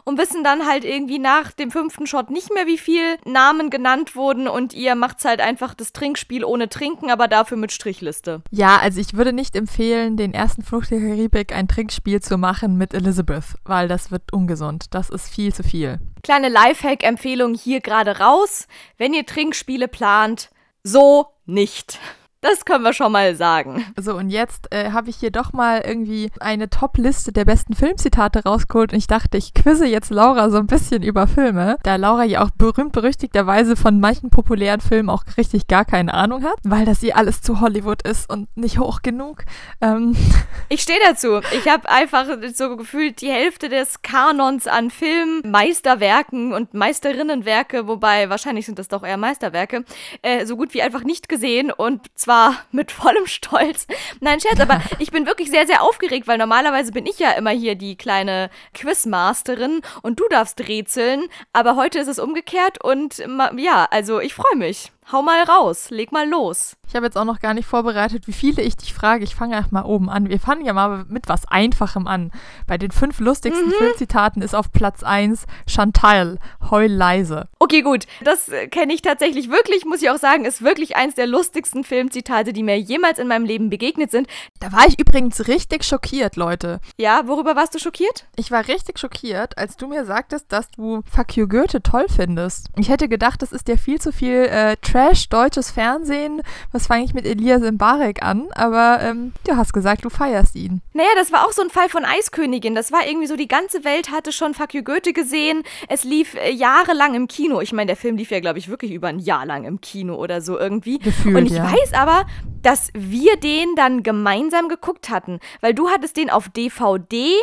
und 0.03 0.17
wissen 0.17 0.43
dann 0.43 0.67
halt 0.67 0.83
irgendwie 0.83 1.19
nach 1.19 1.53
dem 1.53 1.71
fünften 1.71 2.05
Shot 2.05 2.31
nicht 2.31 2.53
mehr, 2.53 2.67
wie 2.67 2.77
viel 2.77 3.15
Namen 3.23 3.69
genannt 3.69 4.17
wurden 4.17 4.49
und 4.49 4.73
ihr 4.73 4.95
macht's 4.95 5.23
halt 5.23 5.39
einfach 5.39 5.73
das 5.73 5.93
Trinkspiel 5.93 6.02
ohne 6.45 6.69
Trinken, 6.69 7.09
aber 7.09 7.27
dafür 7.27 7.57
mit 7.57 7.71
Strichliste. 7.71 8.41
Ja, 8.51 8.77
also 8.77 8.99
ich 8.99 9.13
würde 9.13 9.33
nicht 9.33 9.55
empfehlen, 9.55 10.17
den 10.17 10.33
ersten 10.33 10.63
Fluch 10.63 10.85
der 10.85 10.99
Karibik 10.99 11.53
ein 11.53 11.67
Trinkspiel 11.67 12.21
zu 12.21 12.37
machen 12.37 12.77
mit 12.77 12.93
Elizabeth, 12.93 13.55
weil 13.65 13.87
das 13.87 14.11
wird 14.11 14.33
ungesund. 14.33 14.87
Das 14.91 15.09
ist 15.09 15.29
viel 15.29 15.53
zu 15.53 15.63
viel. 15.63 15.99
Kleine 16.23 16.49
Lifehack-Empfehlung 16.49 17.53
hier 17.53 17.81
gerade 17.81 18.19
raus. 18.19 18.67
Wenn 18.97 19.13
ihr 19.13 19.25
Trinkspiele 19.25 19.87
plant, 19.87 20.49
so 20.83 21.27
nicht. 21.45 21.99
Das 22.43 22.65
können 22.65 22.83
wir 22.83 22.91
schon 22.91 23.13
mal 23.13 23.37
sagen. 23.37 23.85
So, 23.95 24.15
und 24.15 24.29
jetzt 24.29 24.67
äh, 24.73 24.91
habe 24.91 25.09
ich 25.09 25.15
hier 25.15 25.31
doch 25.31 25.53
mal 25.53 25.79
irgendwie 25.79 26.29
eine 26.41 26.69
Top-Liste 26.69 27.31
der 27.31 27.45
besten 27.45 27.73
Filmzitate 27.73 28.43
rausgeholt 28.43 28.91
und 28.91 28.97
ich 28.97 29.07
dachte, 29.07 29.37
ich 29.37 29.53
quizze 29.53 29.85
jetzt 29.85 30.09
Laura 30.09 30.49
so 30.49 30.57
ein 30.57 30.67
bisschen 30.67 31.03
über 31.03 31.25
Filme, 31.25 31.77
da 31.83 31.95
Laura 31.95 32.25
ja 32.25 32.43
auch 32.43 32.49
berühmt-berüchtigterweise 32.49 33.77
von 33.77 34.01
manchen 34.01 34.29
populären 34.29 34.81
Filmen 34.81 35.09
auch 35.09 35.23
richtig 35.37 35.67
gar 35.67 35.85
keine 35.85 36.13
Ahnung 36.13 36.43
hat, 36.43 36.57
weil 36.63 36.83
das 36.83 37.01
ihr 37.01 37.15
alles 37.15 37.41
zu 37.41 37.61
Hollywood 37.61 38.01
ist 38.01 38.29
und 38.29 38.49
nicht 38.57 38.77
hoch 38.77 39.01
genug. 39.01 39.45
Ähm. 39.79 40.15
Ich 40.69 40.81
stehe 40.81 40.99
dazu. 41.05 41.41
Ich 41.51 41.67
habe 41.67 41.87
einfach 41.89 42.25
so 42.53 42.77
gefühlt 42.77 43.21
die 43.21 43.29
Hälfte 43.29 43.69
des 43.69 44.01
Kanons 44.01 44.65
an 44.65 44.89
Filmen, 44.89 45.41
Meisterwerken 45.45 46.51
und 46.53 46.73
Meisterinnenwerke, 46.73 47.87
wobei 47.87 48.29
wahrscheinlich 48.29 48.65
sind 48.65 48.79
das 48.79 48.87
doch 48.87 49.03
eher 49.03 49.17
Meisterwerke, 49.17 49.83
äh, 50.23 50.45
so 50.45 50.55
gut 50.55 50.73
wie 50.73 50.81
einfach 50.81 51.03
nicht 51.03 51.29
gesehen 51.29 51.71
und 51.71 52.07
zwar 52.15 52.32
zwar 52.33 52.65
mit 52.71 52.91
vollem 52.91 53.27
Stolz. 53.27 53.85
Nein, 54.19 54.39
Scherz, 54.39 54.59
aber 54.59 54.81
ich 54.99 55.11
bin 55.11 55.27
wirklich 55.27 55.51
sehr, 55.51 55.67
sehr 55.67 55.83
aufgeregt, 55.83 56.27
weil 56.27 56.39
normalerweise 56.39 56.91
bin 56.91 57.05
ich 57.05 57.19
ja 57.19 57.31
immer 57.31 57.51
hier 57.51 57.75
die 57.75 57.95
kleine 57.95 58.49
Quizmasterin 58.73 59.81
und 60.01 60.19
du 60.19 60.27
darfst 60.29 60.67
rätseln, 60.67 61.25
aber 61.53 61.75
heute 61.75 61.99
ist 61.99 62.07
es 62.07 62.17
umgekehrt 62.17 62.83
und 62.83 63.23
ja, 63.57 63.87
also 63.91 64.19
ich 64.19 64.33
freue 64.33 64.55
mich. 64.55 64.91
Hau 65.11 65.21
mal 65.21 65.43
raus, 65.43 65.89
leg 65.89 66.11
mal 66.11 66.27
los. 66.27 66.75
Ich 66.87 66.95
habe 66.95 67.05
jetzt 67.05 67.17
auch 67.17 67.25
noch 67.25 67.39
gar 67.39 67.53
nicht 67.53 67.65
vorbereitet, 67.65 68.27
wie 68.27 68.33
viele 68.33 68.61
ich 68.61 68.77
dich 68.77 68.93
frage. 68.93 69.23
Ich 69.23 69.35
fange 69.35 69.57
einfach 69.57 69.71
mal 69.71 69.83
oben 69.83 70.09
an. 70.09 70.29
Wir 70.29 70.39
fangen 70.39 70.63
ja 70.63 70.73
mal 70.73 71.05
mit 71.07 71.27
was 71.27 71.47
Einfachem 71.47 72.07
an. 72.07 72.31
Bei 72.67 72.77
den 72.77 72.91
fünf 72.91 73.19
lustigsten 73.19 73.69
mhm. 73.69 73.73
Filmzitaten 73.73 74.41
ist 74.41 74.53
auf 74.53 74.71
Platz 74.71 75.03
1 75.03 75.45
Chantal, 75.67 76.37
heul 76.69 76.85
leise. 76.85 77.47
Okay, 77.59 77.81
gut. 77.81 78.05
Das 78.23 78.49
äh, 78.49 78.67
kenne 78.67 78.93
ich 78.93 79.01
tatsächlich 79.01 79.49
wirklich, 79.49 79.85
muss 79.85 80.01
ich 80.01 80.09
auch 80.09 80.17
sagen, 80.17 80.45
ist 80.45 80.61
wirklich 80.61 80.95
eins 80.95 81.15
der 81.15 81.25
lustigsten 81.25 81.83
Filmzitate, 81.83 82.53
die 82.53 82.63
mir 82.63 82.79
jemals 82.79 83.17
in 83.17 83.27
meinem 83.27 83.45
Leben 83.45 83.69
begegnet 83.69 84.11
sind. 84.11 84.27
Da 84.59 84.71
war 84.71 84.87
ich 84.87 84.99
übrigens 84.99 85.47
richtig 85.47 85.83
schockiert, 85.83 86.35
Leute. 86.35 86.79
Ja, 86.97 87.23
worüber 87.25 87.55
warst 87.55 87.73
du 87.73 87.79
schockiert? 87.79 88.27
Ich 88.35 88.51
war 88.51 88.67
richtig 88.67 88.99
schockiert, 88.99 89.57
als 89.57 89.77
du 89.77 89.87
mir 89.87 90.05
sagtest, 90.05 90.51
dass 90.51 90.69
du 90.69 91.01
Fuck 91.09 91.37
you 91.37 91.47
Goethe 91.47 91.81
toll 91.81 92.05
findest. 92.13 92.67
Ich 92.77 92.89
hätte 92.89 93.09
gedacht, 93.09 93.41
das 93.41 93.51
ist 93.51 93.67
dir 93.67 93.77
viel 93.77 93.99
zu 93.99 94.11
viel 94.11 94.43
äh, 94.43 94.77
Trash-deutsches 94.93 95.71
Fernsehen. 95.71 96.43
Was 96.71 96.85
fange 96.85 97.03
ich 97.03 97.15
mit 97.15 97.25
Elias 97.25 97.61
Mbarek 97.63 98.21
an? 98.21 98.49
Aber 98.53 98.99
ähm, 99.01 99.33
du 99.47 99.57
hast 99.57 99.73
gesagt, 99.73 100.05
du 100.05 100.11
feierst 100.11 100.55
ihn. 100.55 100.83
Naja, 100.93 101.09
das 101.15 101.31
war 101.31 101.47
auch 101.47 101.51
so 101.51 101.63
ein 101.63 101.71
Fall 101.71 101.89
von 101.89 102.05
Eiskönigin. 102.05 102.75
Das 102.75 102.91
war 102.91 102.99
irgendwie 103.07 103.25
so, 103.25 103.35
die 103.35 103.47
ganze 103.47 103.83
Welt 103.85 104.11
hatte 104.11 104.31
schon 104.31 104.53
Fuck 104.53 104.75
You 104.75 104.83
Goethe 104.83 105.11
gesehen. 105.11 105.63
Es 105.89 106.03
lief 106.03 106.35
äh, 106.35 106.51
jahrelang 106.51 107.15
im 107.15 107.27
Kino. 107.27 107.59
Ich 107.59 107.73
meine, 107.73 107.87
der 107.87 107.95
Film 107.95 108.17
lief 108.17 108.29
ja, 108.29 108.39
glaube 108.39 108.59
ich, 108.59 108.69
wirklich 108.69 108.91
über 108.91 109.07
ein 109.07 109.17
Jahr 109.17 109.47
lang 109.47 109.63
im 109.63 109.81
Kino 109.81 110.13
oder 110.15 110.41
so 110.41 110.59
irgendwie. 110.59 110.99
Gefühlt, 110.99 111.37
Und 111.37 111.47
ich 111.47 111.53
ja. 111.53 111.63
weiß 111.63 111.93
aber, 111.93 112.27
dass 112.61 112.91
wir 112.93 113.37
den 113.37 113.73
dann 113.75 114.03
gemeinsam 114.03 114.69
geguckt 114.69 115.09
hatten. 115.09 115.39
Weil 115.61 115.73
du 115.73 115.89
hattest 115.89 116.17
den 116.17 116.29
auf 116.29 116.49
DVD 116.49 117.33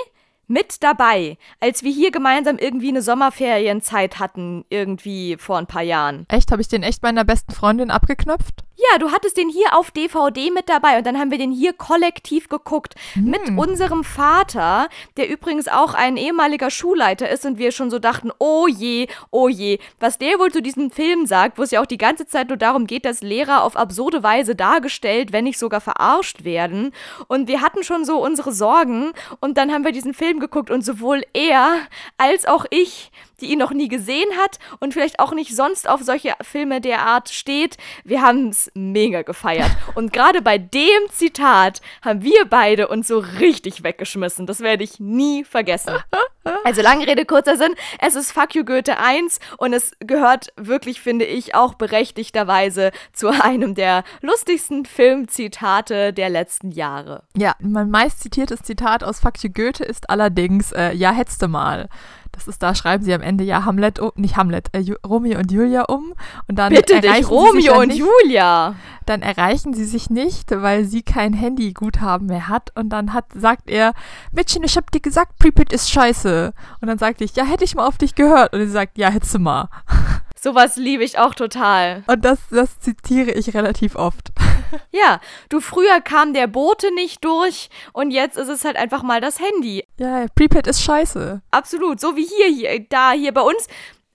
mit 0.50 0.82
dabei, 0.82 1.38
als 1.60 1.82
wir 1.82 1.92
hier 1.92 2.10
gemeinsam 2.10 2.58
irgendwie 2.58 2.88
eine 2.88 3.02
Sommerferienzeit 3.02 4.18
hatten, 4.18 4.64
irgendwie 4.68 5.36
vor 5.38 5.58
ein 5.58 5.66
paar 5.66 5.82
Jahren. 5.82 6.26
Echt? 6.28 6.50
Habe 6.50 6.60
ich 6.60 6.68
den 6.68 6.82
echt 6.82 7.02
meiner 7.02 7.24
besten 7.24 7.52
Freundin 7.52 7.90
abgeknöpft? 7.90 8.64
Ja, 8.80 8.98
du 8.98 9.10
hattest 9.12 9.36
den 9.36 9.50
hier 9.50 9.76
auf 9.76 9.90
DVD 9.90 10.50
mit 10.50 10.70
dabei 10.70 10.96
und 10.96 11.06
dann 11.06 11.18
haben 11.18 11.30
wir 11.30 11.36
den 11.36 11.52
hier 11.52 11.74
kollektiv 11.74 12.48
geguckt. 12.48 12.94
Hm. 13.12 13.24
Mit 13.24 13.58
unserem 13.58 14.04
Vater, 14.04 14.88
der 15.18 15.28
übrigens 15.28 15.68
auch 15.68 15.92
ein 15.92 16.16
ehemaliger 16.16 16.70
Schulleiter 16.70 17.28
ist 17.28 17.44
und 17.44 17.58
wir 17.58 17.72
schon 17.72 17.90
so 17.90 17.98
dachten, 17.98 18.30
oh 18.38 18.66
je, 18.66 19.08
oh 19.30 19.48
je, 19.48 19.80
was 19.98 20.16
der 20.16 20.38
wohl 20.38 20.50
zu 20.50 20.62
diesem 20.62 20.90
Film 20.90 21.26
sagt, 21.26 21.58
wo 21.58 21.62
es 21.62 21.72
ja 21.72 21.82
auch 21.82 21.86
die 21.86 21.98
ganze 21.98 22.26
Zeit 22.26 22.48
nur 22.48 22.56
darum 22.56 22.86
geht, 22.86 23.04
dass 23.04 23.20
Lehrer 23.20 23.64
auf 23.64 23.76
absurde 23.76 24.22
Weise 24.22 24.54
dargestellt, 24.54 25.32
wenn 25.32 25.44
nicht 25.44 25.58
sogar 25.58 25.82
verarscht 25.82 26.44
werden. 26.44 26.92
Und 27.28 27.48
wir 27.48 27.60
hatten 27.60 27.84
schon 27.84 28.06
so 28.06 28.22
unsere 28.24 28.52
Sorgen 28.52 29.12
und 29.40 29.58
dann 29.58 29.72
haben 29.72 29.84
wir 29.84 29.92
diesen 29.92 30.14
Film 30.14 30.40
geguckt 30.40 30.70
und 30.70 30.82
sowohl 30.82 31.22
er 31.34 31.80
als 32.16 32.46
auch 32.46 32.64
ich 32.70 33.10
die 33.40 33.52
ihn 33.52 33.58
noch 33.58 33.72
nie 33.72 33.88
gesehen 33.88 34.30
hat 34.36 34.58
und 34.78 34.94
vielleicht 34.94 35.20
auch 35.20 35.32
nicht 35.32 35.54
sonst 35.54 35.88
auf 35.88 36.02
solche 36.02 36.34
Filme 36.42 36.80
der 36.80 37.02
Art 37.02 37.28
steht. 37.30 37.76
Wir 38.04 38.22
haben 38.22 38.48
es 38.48 38.70
mega 38.74 39.22
gefeiert. 39.22 39.70
Und 39.94 40.12
gerade 40.12 40.42
bei 40.42 40.58
dem 40.58 41.08
Zitat 41.10 41.80
haben 42.02 42.22
wir 42.22 42.44
beide 42.44 42.88
uns 42.88 43.08
so 43.08 43.18
richtig 43.18 43.82
weggeschmissen. 43.82 44.46
Das 44.46 44.60
werde 44.60 44.84
ich 44.84 45.00
nie 45.00 45.44
vergessen. 45.44 45.94
Also 46.64 46.80
lange 46.80 47.06
Rede, 47.06 47.26
kurzer 47.26 47.56
Sinn. 47.56 47.74
Es 47.98 48.14
ist 48.14 48.32
Fuck 48.32 48.54
You 48.54 48.64
Goethe 48.64 48.98
1 48.98 49.40
und 49.58 49.74
es 49.74 49.92
gehört 50.00 50.52
wirklich, 50.56 51.00
finde 51.00 51.26
ich, 51.26 51.54
auch 51.54 51.74
berechtigterweise 51.74 52.92
zu 53.12 53.28
einem 53.28 53.74
der 53.74 54.04
lustigsten 54.22 54.86
Filmzitate 54.86 56.12
der 56.12 56.30
letzten 56.30 56.70
Jahre. 56.70 57.24
Ja, 57.36 57.54
mein 57.60 57.90
meist 57.90 58.20
zitiertes 58.20 58.62
Zitat 58.62 59.04
aus 59.04 59.20
Fuck 59.20 59.42
You 59.42 59.50
Goethe 59.50 59.84
ist 59.84 60.08
allerdings, 60.08 60.72
äh, 60.72 60.92
ja, 60.92 61.14
du 61.40 61.48
mal. 61.48 61.88
Das 62.32 62.48
ist, 62.48 62.62
da 62.62 62.74
schreiben 62.74 63.04
sie 63.04 63.12
am 63.12 63.22
Ende 63.22 63.44
ja 63.44 63.64
Hamlet 63.64 63.98
um, 63.98 64.12
nicht 64.14 64.36
Hamlet, 64.36 64.68
äh, 64.72 64.84
Romeo 65.06 65.38
und 65.38 65.50
Julia 65.50 65.82
um. 65.82 66.14
Und 66.48 66.56
dann 66.58 66.72
Bitte 66.72 66.94
erreichen 66.94 67.22
dich, 67.22 67.30
Romeo 67.30 67.80
und 67.80 67.88
nicht, 67.88 67.98
Julia. 67.98 68.74
Dann 69.06 69.22
erreichen 69.22 69.74
sie 69.74 69.84
sich 69.84 70.10
nicht, 70.10 70.50
weil 70.50 70.84
sie 70.84 71.02
kein 71.02 71.32
Handyguthaben 71.32 72.28
mehr 72.28 72.48
hat. 72.48 72.72
Und 72.76 72.90
dann 72.90 73.12
hat, 73.12 73.26
sagt 73.34 73.68
er, 73.68 73.94
Mädchen, 74.32 74.62
ich 74.62 74.76
hab 74.76 74.90
dir 74.90 75.00
gesagt, 75.00 75.38
Prepid 75.38 75.72
ist 75.72 75.90
scheiße. 75.90 76.52
Und 76.80 76.88
dann 76.88 76.98
sagte 76.98 77.24
ich, 77.24 77.34
ja, 77.34 77.44
hätte 77.44 77.64
ich 77.64 77.74
mal 77.74 77.86
auf 77.86 77.98
dich 77.98 78.14
gehört. 78.14 78.52
Und 78.52 78.60
sie 78.60 78.68
sagt, 78.68 78.96
ja, 78.98 79.10
hättest 79.10 79.34
du 79.34 79.38
mal. 79.38 79.68
Sowas 80.42 80.76
liebe 80.76 81.04
ich 81.04 81.18
auch 81.18 81.34
total. 81.34 82.02
Und 82.06 82.24
das, 82.24 82.38
das 82.50 82.80
zitiere 82.80 83.30
ich 83.32 83.54
relativ 83.54 83.96
oft. 83.96 84.32
Ja, 84.92 85.20
du 85.48 85.58
früher 85.58 86.00
kam 86.00 86.32
der 86.32 86.46
Bote 86.46 86.94
nicht 86.94 87.24
durch 87.24 87.70
und 87.92 88.12
jetzt 88.12 88.36
ist 88.36 88.46
es 88.46 88.64
halt 88.64 88.76
einfach 88.76 89.02
mal 89.02 89.20
das 89.20 89.40
Handy. 89.40 89.84
Ja, 89.98 90.26
Prepaid 90.36 90.68
ist 90.68 90.82
scheiße. 90.84 91.42
Absolut, 91.50 91.98
so 91.98 92.14
wie 92.14 92.24
hier, 92.24 92.46
hier, 92.46 92.86
da, 92.88 93.10
hier 93.10 93.34
bei 93.34 93.40
uns. 93.40 93.66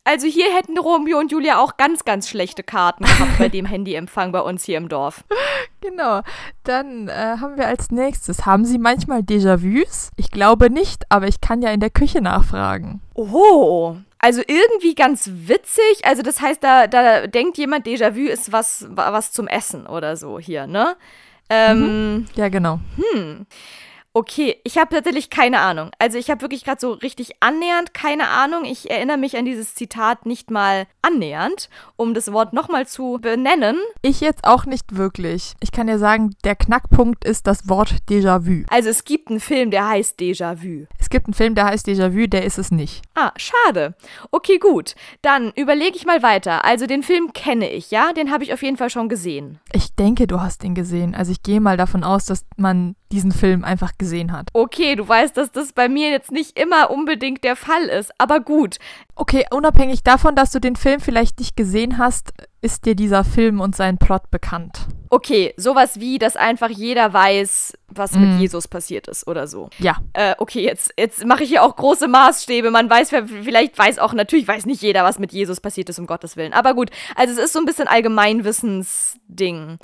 Also 0.05 0.27
hier 0.27 0.53
hätten 0.55 0.77
Romeo 0.77 1.19
und 1.19 1.33
Julia 1.33 1.59
auch 1.59 1.75
ganz, 1.75 2.05
ganz 2.05 2.29
schlechte 2.29 2.63
Karten 2.63 3.03
gehabt 3.03 3.37
bei 3.37 3.49
dem 3.49 3.65
Handyempfang 3.65 4.31
bei 4.31 4.39
uns 4.39 4.63
hier 4.63 4.77
im 4.77 4.87
Dorf. 4.87 5.25
Genau. 5.81 6.21
Dann 6.63 7.09
äh, 7.09 7.37
haben 7.41 7.57
wir 7.57 7.67
als 7.67 7.91
nächstes, 7.91 8.45
haben 8.45 8.63
Sie 8.63 8.77
manchmal 8.77 9.21
Déjà-vus? 9.21 10.11
Ich 10.15 10.31
glaube 10.31 10.69
nicht, 10.69 11.03
aber 11.09 11.27
ich 11.27 11.41
kann 11.41 11.61
ja 11.61 11.71
in 11.71 11.81
der 11.81 11.89
Küche 11.89 12.21
nachfragen. 12.21 13.01
Oh, 13.13 13.97
also 14.25 14.41
irgendwie 14.47 14.95
ganz 14.95 15.29
witzig. 15.31 16.03
Also 16.03 16.23
das 16.23 16.41
heißt, 16.41 16.63
da, 16.63 16.87
da 16.87 17.27
denkt 17.27 17.59
jemand, 17.59 17.85
Déjà-vu 17.85 18.27
ist 18.27 18.51
was, 18.51 18.87
was 18.89 19.31
zum 19.31 19.47
Essen 19.47 19.85
oder 19.85 20.17
so 20.17 20.39
hier, 20.39 20.65
ne? 20.65 20.95
Ähm, 21.47 22.15
mhm. 22.15 22.25
Ja, 22.33 22.49
genau. 22.49 22.79
Hm. 22.97 23.45
Okay, 24.17 24.61
ich 24.63 24.77
habe 24.77 24.95
tatsächlich 24.95 25.29
keine 25.29 25.59
Ahnung. 25.59 25.91
Also 25.99 26.17
ich 26.17 26.29
habe 26.29 26.39
wirklich 26.39 26.63
gerade 26.63 26.79
so 26.79 26.93
richtig 26.93 27.33
annähernd 27.41 27.93
keine 27.93 28.29
Ahnung. 28.29 28.63
Ich 28.63 28.89
erinnere 28.89 29.17
mich 29.17 29.35
an 29.35 29.43
dieses 29.43 29.75
Zitat 29.75 30.25
nicht 30.25 30.49
mal 30.49 30.87
annähernd, 31.01 31.69
um 31.97 32.13
das 32.13 32.31
Wort 32.31 32.53
nochmal 32.53 32.87
zu 32.87 33.19
benennen. 33.21 33.75
Ich 34.01 34.21
jetzt 34.21 34.45
auch 34.45 34.65
nicht 34.65 34.95
wirklich. 34.95 35.55
Ich 35.59 35.73
kann 35.73 35.87
dir 35.87 35.99
sagen, 35.99 36.33
der 36.45 36.55
Knackpunkt 36.55 37.25
ist 37.25 37.45
das 37.45 37.67
Wort 37.67 37.93
Déjà-vu. 38.09 38.63
Also 38.69 38.87
es 38.87 39.03
gibt 39.03 39.29
einen 39.29 39.41
Film, 39.41 39.69
der 39.69 39.89
heißt 39.89 40.17
Déjà-vu. 40.17 40.85
Es 40.97 41.09
gibt 41.09 41.27
einen 41.27 41.33
Film, 41.33 41.53
der 41.53 41.65
heißt 41.65 41.85
Déjà-vu, 41.85 42.27
der 42.27 42.45
ist 42.45 42.57
es 42.57 42.71
nicht. 42.71 43.01
Ah, 43.15 43.33
schade. 43.35 43.95
Okay, 44.31 44.59
gut. 44.59 44.95
Dann 45.23 45.51
überlege 45.57 45.97
ich 45.97 46.05
mal 46.05 46.23
weiter. 46.23 46.63
Also 46.63 46.87
den 46.87 47.03
Film 47.03 47.33
kenne 47.33 47.69
ich, 47.69 47.91
ja? 47.91 48.13
Den 48.13 48.31
habe 48.31 48.45
ich 48.45 48.53
auf 48.53 48.63
jeden 48.63 48.77
Fall 48.77 48.89
schon 48.89 49.09
gesehen. 49.09 49.59
Ich 49.73 49.93
denke, 49.93 50.25
du 50.25 50.39
hast 50.39 50.63
ihn 50.63 50.73
gesehen. 50.73 51.15
Also 51.15 51.33
ich 51.33 51.43
gehe 51.43 51.59
mal 51.59 51.75
davon 51.75 52.05
aus, 52.05 52.23
dass 52.23 52.45
man 52.55 52.95
diesen 53.11 53.31
Film 53.31 53.63
einfach 53.63 53.93
gesehen 53.97 54.31
hat. 54.31 54.49
Okay, 54.53 54.95
du 54.95 55.07
weißt, 55.07 55.37
dass 55.37 55.51
das 55.51 55.73
bei 55.73 55.89
mir 55.89 56.09
jetzt 56.09 56.31
nicht 56.31 56.59
immer 56.59 56.89
unbedingt 56.89 57.43
der 57.43 57.55
Fall 57.55 57.83
ist, 57.83 58.11
aber 58.17 58.39
gut. 58.39 58.77
Okay, 59.15 59.45
unabhängig 59.51 60.03
davon, 60.03 60.35
dass 60.35 60.51
du 60.51 60.59
den 60.59 60.75
Film 60.75 60.99
vielleicht 60.99 61.39
nicht 61.39 61.55
gesehen 61.55 61.97
hast, 61.97 62.33
ist 62.61 62.85
dir 62.85 62.95
dieser 62.95 63.23
Film 63.23 63.61
und 63.61 63.75
sein 63.75 63.97
Plot 63.97 64.31
bekannt. 64.31 64.87
Okay, 65.09 65.53
sowas 65.55 65.99
wie, 65.99 66.17
dass 66.17 66.35
einfach 66.35 66.69
jeder 66.69 67.13
weiß, 67.13 67.77
was 67.89 68.13
mm. 68.13 68.19
mit 68.19 68.39
Jesus 68.39 68.67
passiert 68.67 69.07
ist 69.07 69.27
oder 69.27 69.47
so. 69.47 69.69
Ja. 69.77 69.97
Äh, 70.13 70.33
okay, 70.39 70.63
jetzt, 70.63 70.91
jetzt 70.97 71.23
mache 71.25 71.43
ich 71.43 71.49
hier 71.49 71.63
auch 71.63 71.75
große 71.75 72.07
Maßstäbe. 72.07 72.71
Man 72.71 72.89
weiß, 72.89 73.11
vielleicht 73.43 73.77
weiß 73.77 73.99
auch, 73.99 74.13
natürlich 74.13 74.47
weiß 74.47 74.65
nicht 74.65 74.81
jeder, 74.81 75.03
was 75.03 75.19
mit 75.19 75.31
Jesus 75.31 75.61
passiert 75.61 75.89
ist, 75.89 75.99
um 75.99 76.07
Gottes 76.07 76.37
Willen. 76.37 76.53
Aber 76.53 76.73
gut, 76.73 76.89
also 77.15 77.33
es 77.33 77.39
ist 77.39 77.53
so 77.53 77.59
ein 77.59 77.65
bisschen 77.65 77.87
Allgemeinwissensding. 77.87 79.77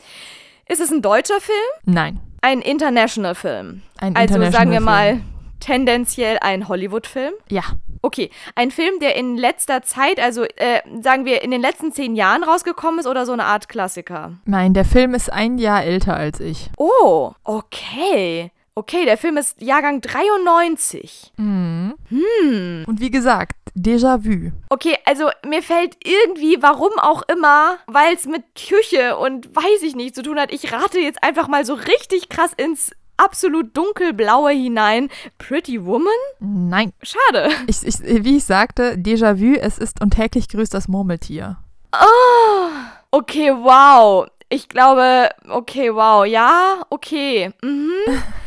Ist 0.67 0.81
es 0.81 0.91
ein 0.91 1.01
deutscher 1.01 1.39
Film? 1.39 1.57
Nein. 1.85 2.19
Ein 2.41 2.61
International 2.61 3.35
Film. 3.35 3.81
Ein 3.97 4.15
also 4.15 4.35
International 4.35 4.51
sagen 4.51 4.71
wir 4.71 4.81
mal 4.81 5.21
tendenziell 5.59 6.37
ein 6.41 6.67
Hollywood-Film. 6.67 7.33
Ja. 7.49 7.63
Okay, 8.03 8.31
ein 8.55 8.71
Film, 8.71 8.99
der 8.99 9.15
in 9.15 9.37
letzter 9.37 9.83
Zeit, 9.83 10.19
also 10.19 10.43
äh, 10.43 10.81
sagen 11.01 11.25
wir 11.25 11.43
in 11.43 11.51
den 11.51 11.61
letzten 11.61 11.91
zehn 11.91 12.15
Jahren 12.15 12.43
rausgekommen 12.43 12.99
ist 12.99 13.05
oder 13.05 13.27
so 13.27 13.31
eine 13.31 13.43
Art 13.43 13.69
Klassiker? 13.69 14.33
Nein, 14.45 14.73
der 14.73 14.85
Film 14.85 15.13
ist 15.13 15.31
ein 15.31 15.59
Jahr 15.59 15.83
älter 15.83 16.15
als 16.15 16.39
ich. 16.39 16.71
Oh, 16.77 17.33
okay. 17.43 18.51
Okay, 18.73 19.03
der 19.03 19.17
Film 19.17 19.35
ist 19.35 19.61
Jahrgang 19.61 19.99
93. 19.99 21.33
Mhm. 21.37 21.93
Hm. 22.07 22.85
Und 22.87 23.01
wie 23.01 23.11
gesagt, 23.11 23.53
Déjà-vu. 23.75 24.51
Okay, 24.69 24.97
also 25.05 25.29
mir 25.45 25.61
fällt 25.61 25.97
irgendwie, 26.03 26.57
warum 26.61 26.91
auch 26.97 27.23
immer, 27.23 27.77
weil 27.87 28.15
es 28.15 28.25
mit 28.25 28.43
Küche 28.55 29.17
und 29.17 29.53
weiß 29.55 29.83
ich 29.83 29.95
nicht 29.95 30.15
zu 30.15 30.23
tun 30.23 30.39
hat, 30.39 30.53
ich 30.53 30.71
rate 30.71 30.99
jetzt 30.99 31.23
einfach 31.23 31.47
mal 31.47 31.65
so 31.65 31.73
richtig 31.73 32.29
krass 32.29 32.51
ins 32.55 32.91
absolut 33.17 33.75
dunkelblaue 33.75 34.51
hinein. 34.51 35.09
Pretty 35.37 35.85
Woman? 35.85 36.11
Nein. 36.39 36.91
Schade. 37.01 37.49
Ich, 37.67 37.85
ich, 37.85 37.99
wie 38.01 38.37
ich 38.37 38.45
sagte, 38.45 38.95
Déjà-vu, 38.97 39.55
es 39.55 39.77
ist 39.77 40.01
und 40.01 40.11
täglich 40.11 40.49
grüßt 40.49 40.73
das 40.73 40.87
Murmeltier. 40.87 41.57
Oh, 41.93 42.69
okay, 43.11 43.51
wow. 43.51 44.27
Ich 44.49 44.67
glaube, 44.67 45.29
okay, 45.49 45.93
wow, 45.93 46.25
ja, 46.25 46.85
okay. 46.89 47.51
Mhm. 47.61 47.91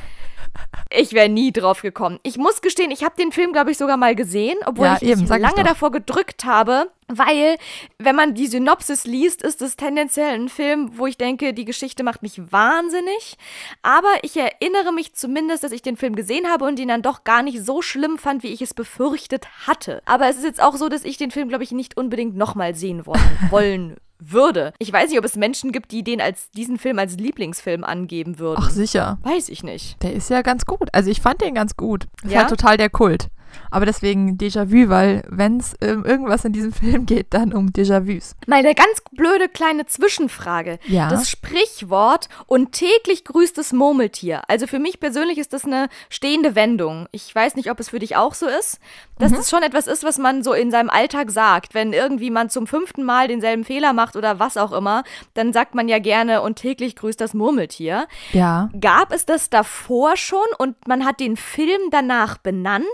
Ich 0.91 1.13
wäre 1.13 1.29
nie 1.29 1.53
drauf 1.53 1.83
gekommen. 1.83 2.21
Ich 2.23 2.37
muss 2.37 2.61
gestehen, 2.63 2.91
ich 2.91 3.03
habe 3.05 3.17
den 3.17 3.33
Film, 3.33 3.53
glaube 3.53 3.71
ich, 3.71 3.79
sogar 3.79 3.97
mal 3.97 4.15
gesehen, 4.15 4.57
obwohl 4.67 4.87
Ja, 4.87 4.97
ich 5.01 5.09
eben, 5.09 5.23
ich 5.25 5.29
lange 5.29 5.55
doch. 5.57 5.63
davor 5.65 5.91
gedrückt 5.91 6.45
habe, 6.45 6.91
weil, 7.09 7.57
wenn 7.99 8.17
man 8.17 8.35
die 8.35 8.47
Synopsis 8.47 9.05
liest, 9.05 9.43
ist 9.43 9.61
es 9.61 9.77
tendenziell 9.77 10.35
ein 10.35 10.49
Film, 10.49 10.93
wo 10.97 11.07
ich 11.07 11.19
denke, 11.19 11.53
die 11.53 11.65
Geschichte 11.65 12.03
macht 12.03 12.23
mich 12.23 12.41
wahnsinnig. 12.53 13.37
Aber 13.83 14.09
ich 14.23 14.37
erinnere 14.37 14.93
mich 14.93 15.15
zumindest, 15.15 15.65
dass 15.65 15.73
ich 15.73 15.83
den 15.83 15.97
Film 15.97 16.15
gesehen 16.15 16.49
habe 16.49 16.65
und 16.65 16.79
ihn 16.79 16.89
dann 16.89 17.03
doch 17.03 17.25
gar 17.25 17.43
nicht 17.43 17.65
so 17.65 17.83
schlimm 17.83 18.17
fand, 18.19 18.43
wie 18.43 18.53
ich 18.53 18.63
es 18.63 18.73
befürchtet 18.75 19.47
hatte. 19.67 20.03
Aber 20.07 20.29
es 20.29 20.37
ist 20.37 20.45
jetzt 20.45 20.63
auch 20.63 20.77
so, 20.77 20.89
dass 20.89 21.05
ich 21.05 21.17
den 21.17 21.31
Film, 21.31 21.49
glaube 21.49 21.65
ich, 21.65 21.73
nicht 21.73 21.97
unbedingt 21.97 22.37
nochmal 22.37 22.75
sehen 22.75 23.05
wollen, 23.07 23.39
wollen 23.51 23.97
würde. 24.33 24.73
Ich 24.79 24.93
weiß 24.93 25.11
nicht, 25.11 25.19
ob 25.19 25.25
es 25.25 25.37
Menschen 25.37 25.73
gibt, 25.73 25.93
die 25.93 26.03
den 26.03 26.21
als 26.21 26.51
diesen 26.51 26.79
Film 26.79 26.99
als 26.99 27.17
Lieblingsfilm 27.17 27.85
angeben 27.85 28.39
würden. 28.39 28.61
Ach, 28.63 28.71
sicher. 28.71 29.19
Weiß 29.23 29.49
ich 29.49 29.63
nicht. 29.63 30.03
Der 30.03 30.13
ist 30.13 30.31
ja 30.31 30.43
ganz 30.43 30.65
gut. 30.67 30.89
Also 30.93 31.11
ich 31.11 31.21
fand 31.21 31.41
den 31.41 31.55
ganz 31.55 31.77
gut. 31.77 32.07
Ist 32.23 32.33
Ja? 32.33 32.41
halt 32.41 32.51
total 32.51 32.77
der 32.77 32.91
Kult. 32.91 33.29
Aber 33.71 33.87
deswegen 33.87 34.37
Déjà-vu, 34.39 34.89
weil 34.89 35.25
wenn 35.29 35.59
es 35.59 35.75
um 35.83 36.05
irgendwas 36.05 36.45
in 36.45 36.53
diesem 36.53 36.73
Film 36.85 37.07
geht, 37.07 37.35
dann 37.35 37.53
um 37.53 37.69
Déjà-vus. 37.69 38.35
Mal 38.47 38.57
eine 38.57 38.75
ganz 38.75 39.03
blöde 39.13 39.49
kleine 39.49 39.87
Zwischenfrage. 39.87 40.79
Ja. 40.87 41.09
Das 41.09 41.29
Sprichwort 41.31 42.29
und 42.47 42.73
täglich 42.73 43.25
grüßt 43.25 43.57
das 43.59 43.73
Murmeltier. 43.73 44.43
Also 44.49 44.67
für 44.67 44.79
mich 44.79 45.01
persönlich 45.01 45.39
ist 45.39 45.53
das 45.53 45.65
eine 45.65 45.89
stehende 46.09 46.55
Wendung. 46.55 47.07
Ich 47.13 47.35
weiß 47.35 47.57
nicht, 47.57 47.71
ob 47.71 47.81
es 47.81 47.91
für 47.91 47.99
dich 47.99 48.17
auch 48.17 48.35
so 48.35 48.47
ist, 48.47 48.79
dass 49.19 49.33
das 49.33 49.51
schon 49.51 49.63
etwas 49.63 49.87
ist, 49.87 50.05
was 50.05 50.19
man 50.19 50.43
so 50.43 50.53
in 50.53 50.71
seinem 50.71 50.91
Alltag 50.91 51.31
sagt. 51.31 51.75
Wenn 51.75 51.93
irgendwie 51.93 52.31
man 52.31 52.51
zum 52.51 52.67
fünften 52.67 53.05
Mal 53.05 53.29
denselben 53.29 53.65
Fehler 53.65 53.93
macht 53.93 54.17
oder 54.17 54.39
was 54.41 54.57
auch 54.57 54.73
immer, 54.73 55.05
dann 55.35 55.53
sagt 55.53 55.75
man 55.75 55.89
ja 55.89 55.99
gerne 55.99 56.43
und 56.43 56.57
täglich 56.57 56.97
grüßt 56.97 57.21
das 57.21 57.35
Murmeltier. 57.35 58.07
Ja. 58.33 58.71
Gab 58.81 59.13
es 59.13 59.27
das 59.27 59.51
davor 59.51 60.17
schon 60.17 60.39
und 60.59 60.89
man 60.89 61.05
hat 61.05 61.21
den 61.21 61.37
Film 61.37 61.81
danach 61.91 62.39
benannt? 62.39 62.85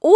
Oder 0.00 0.09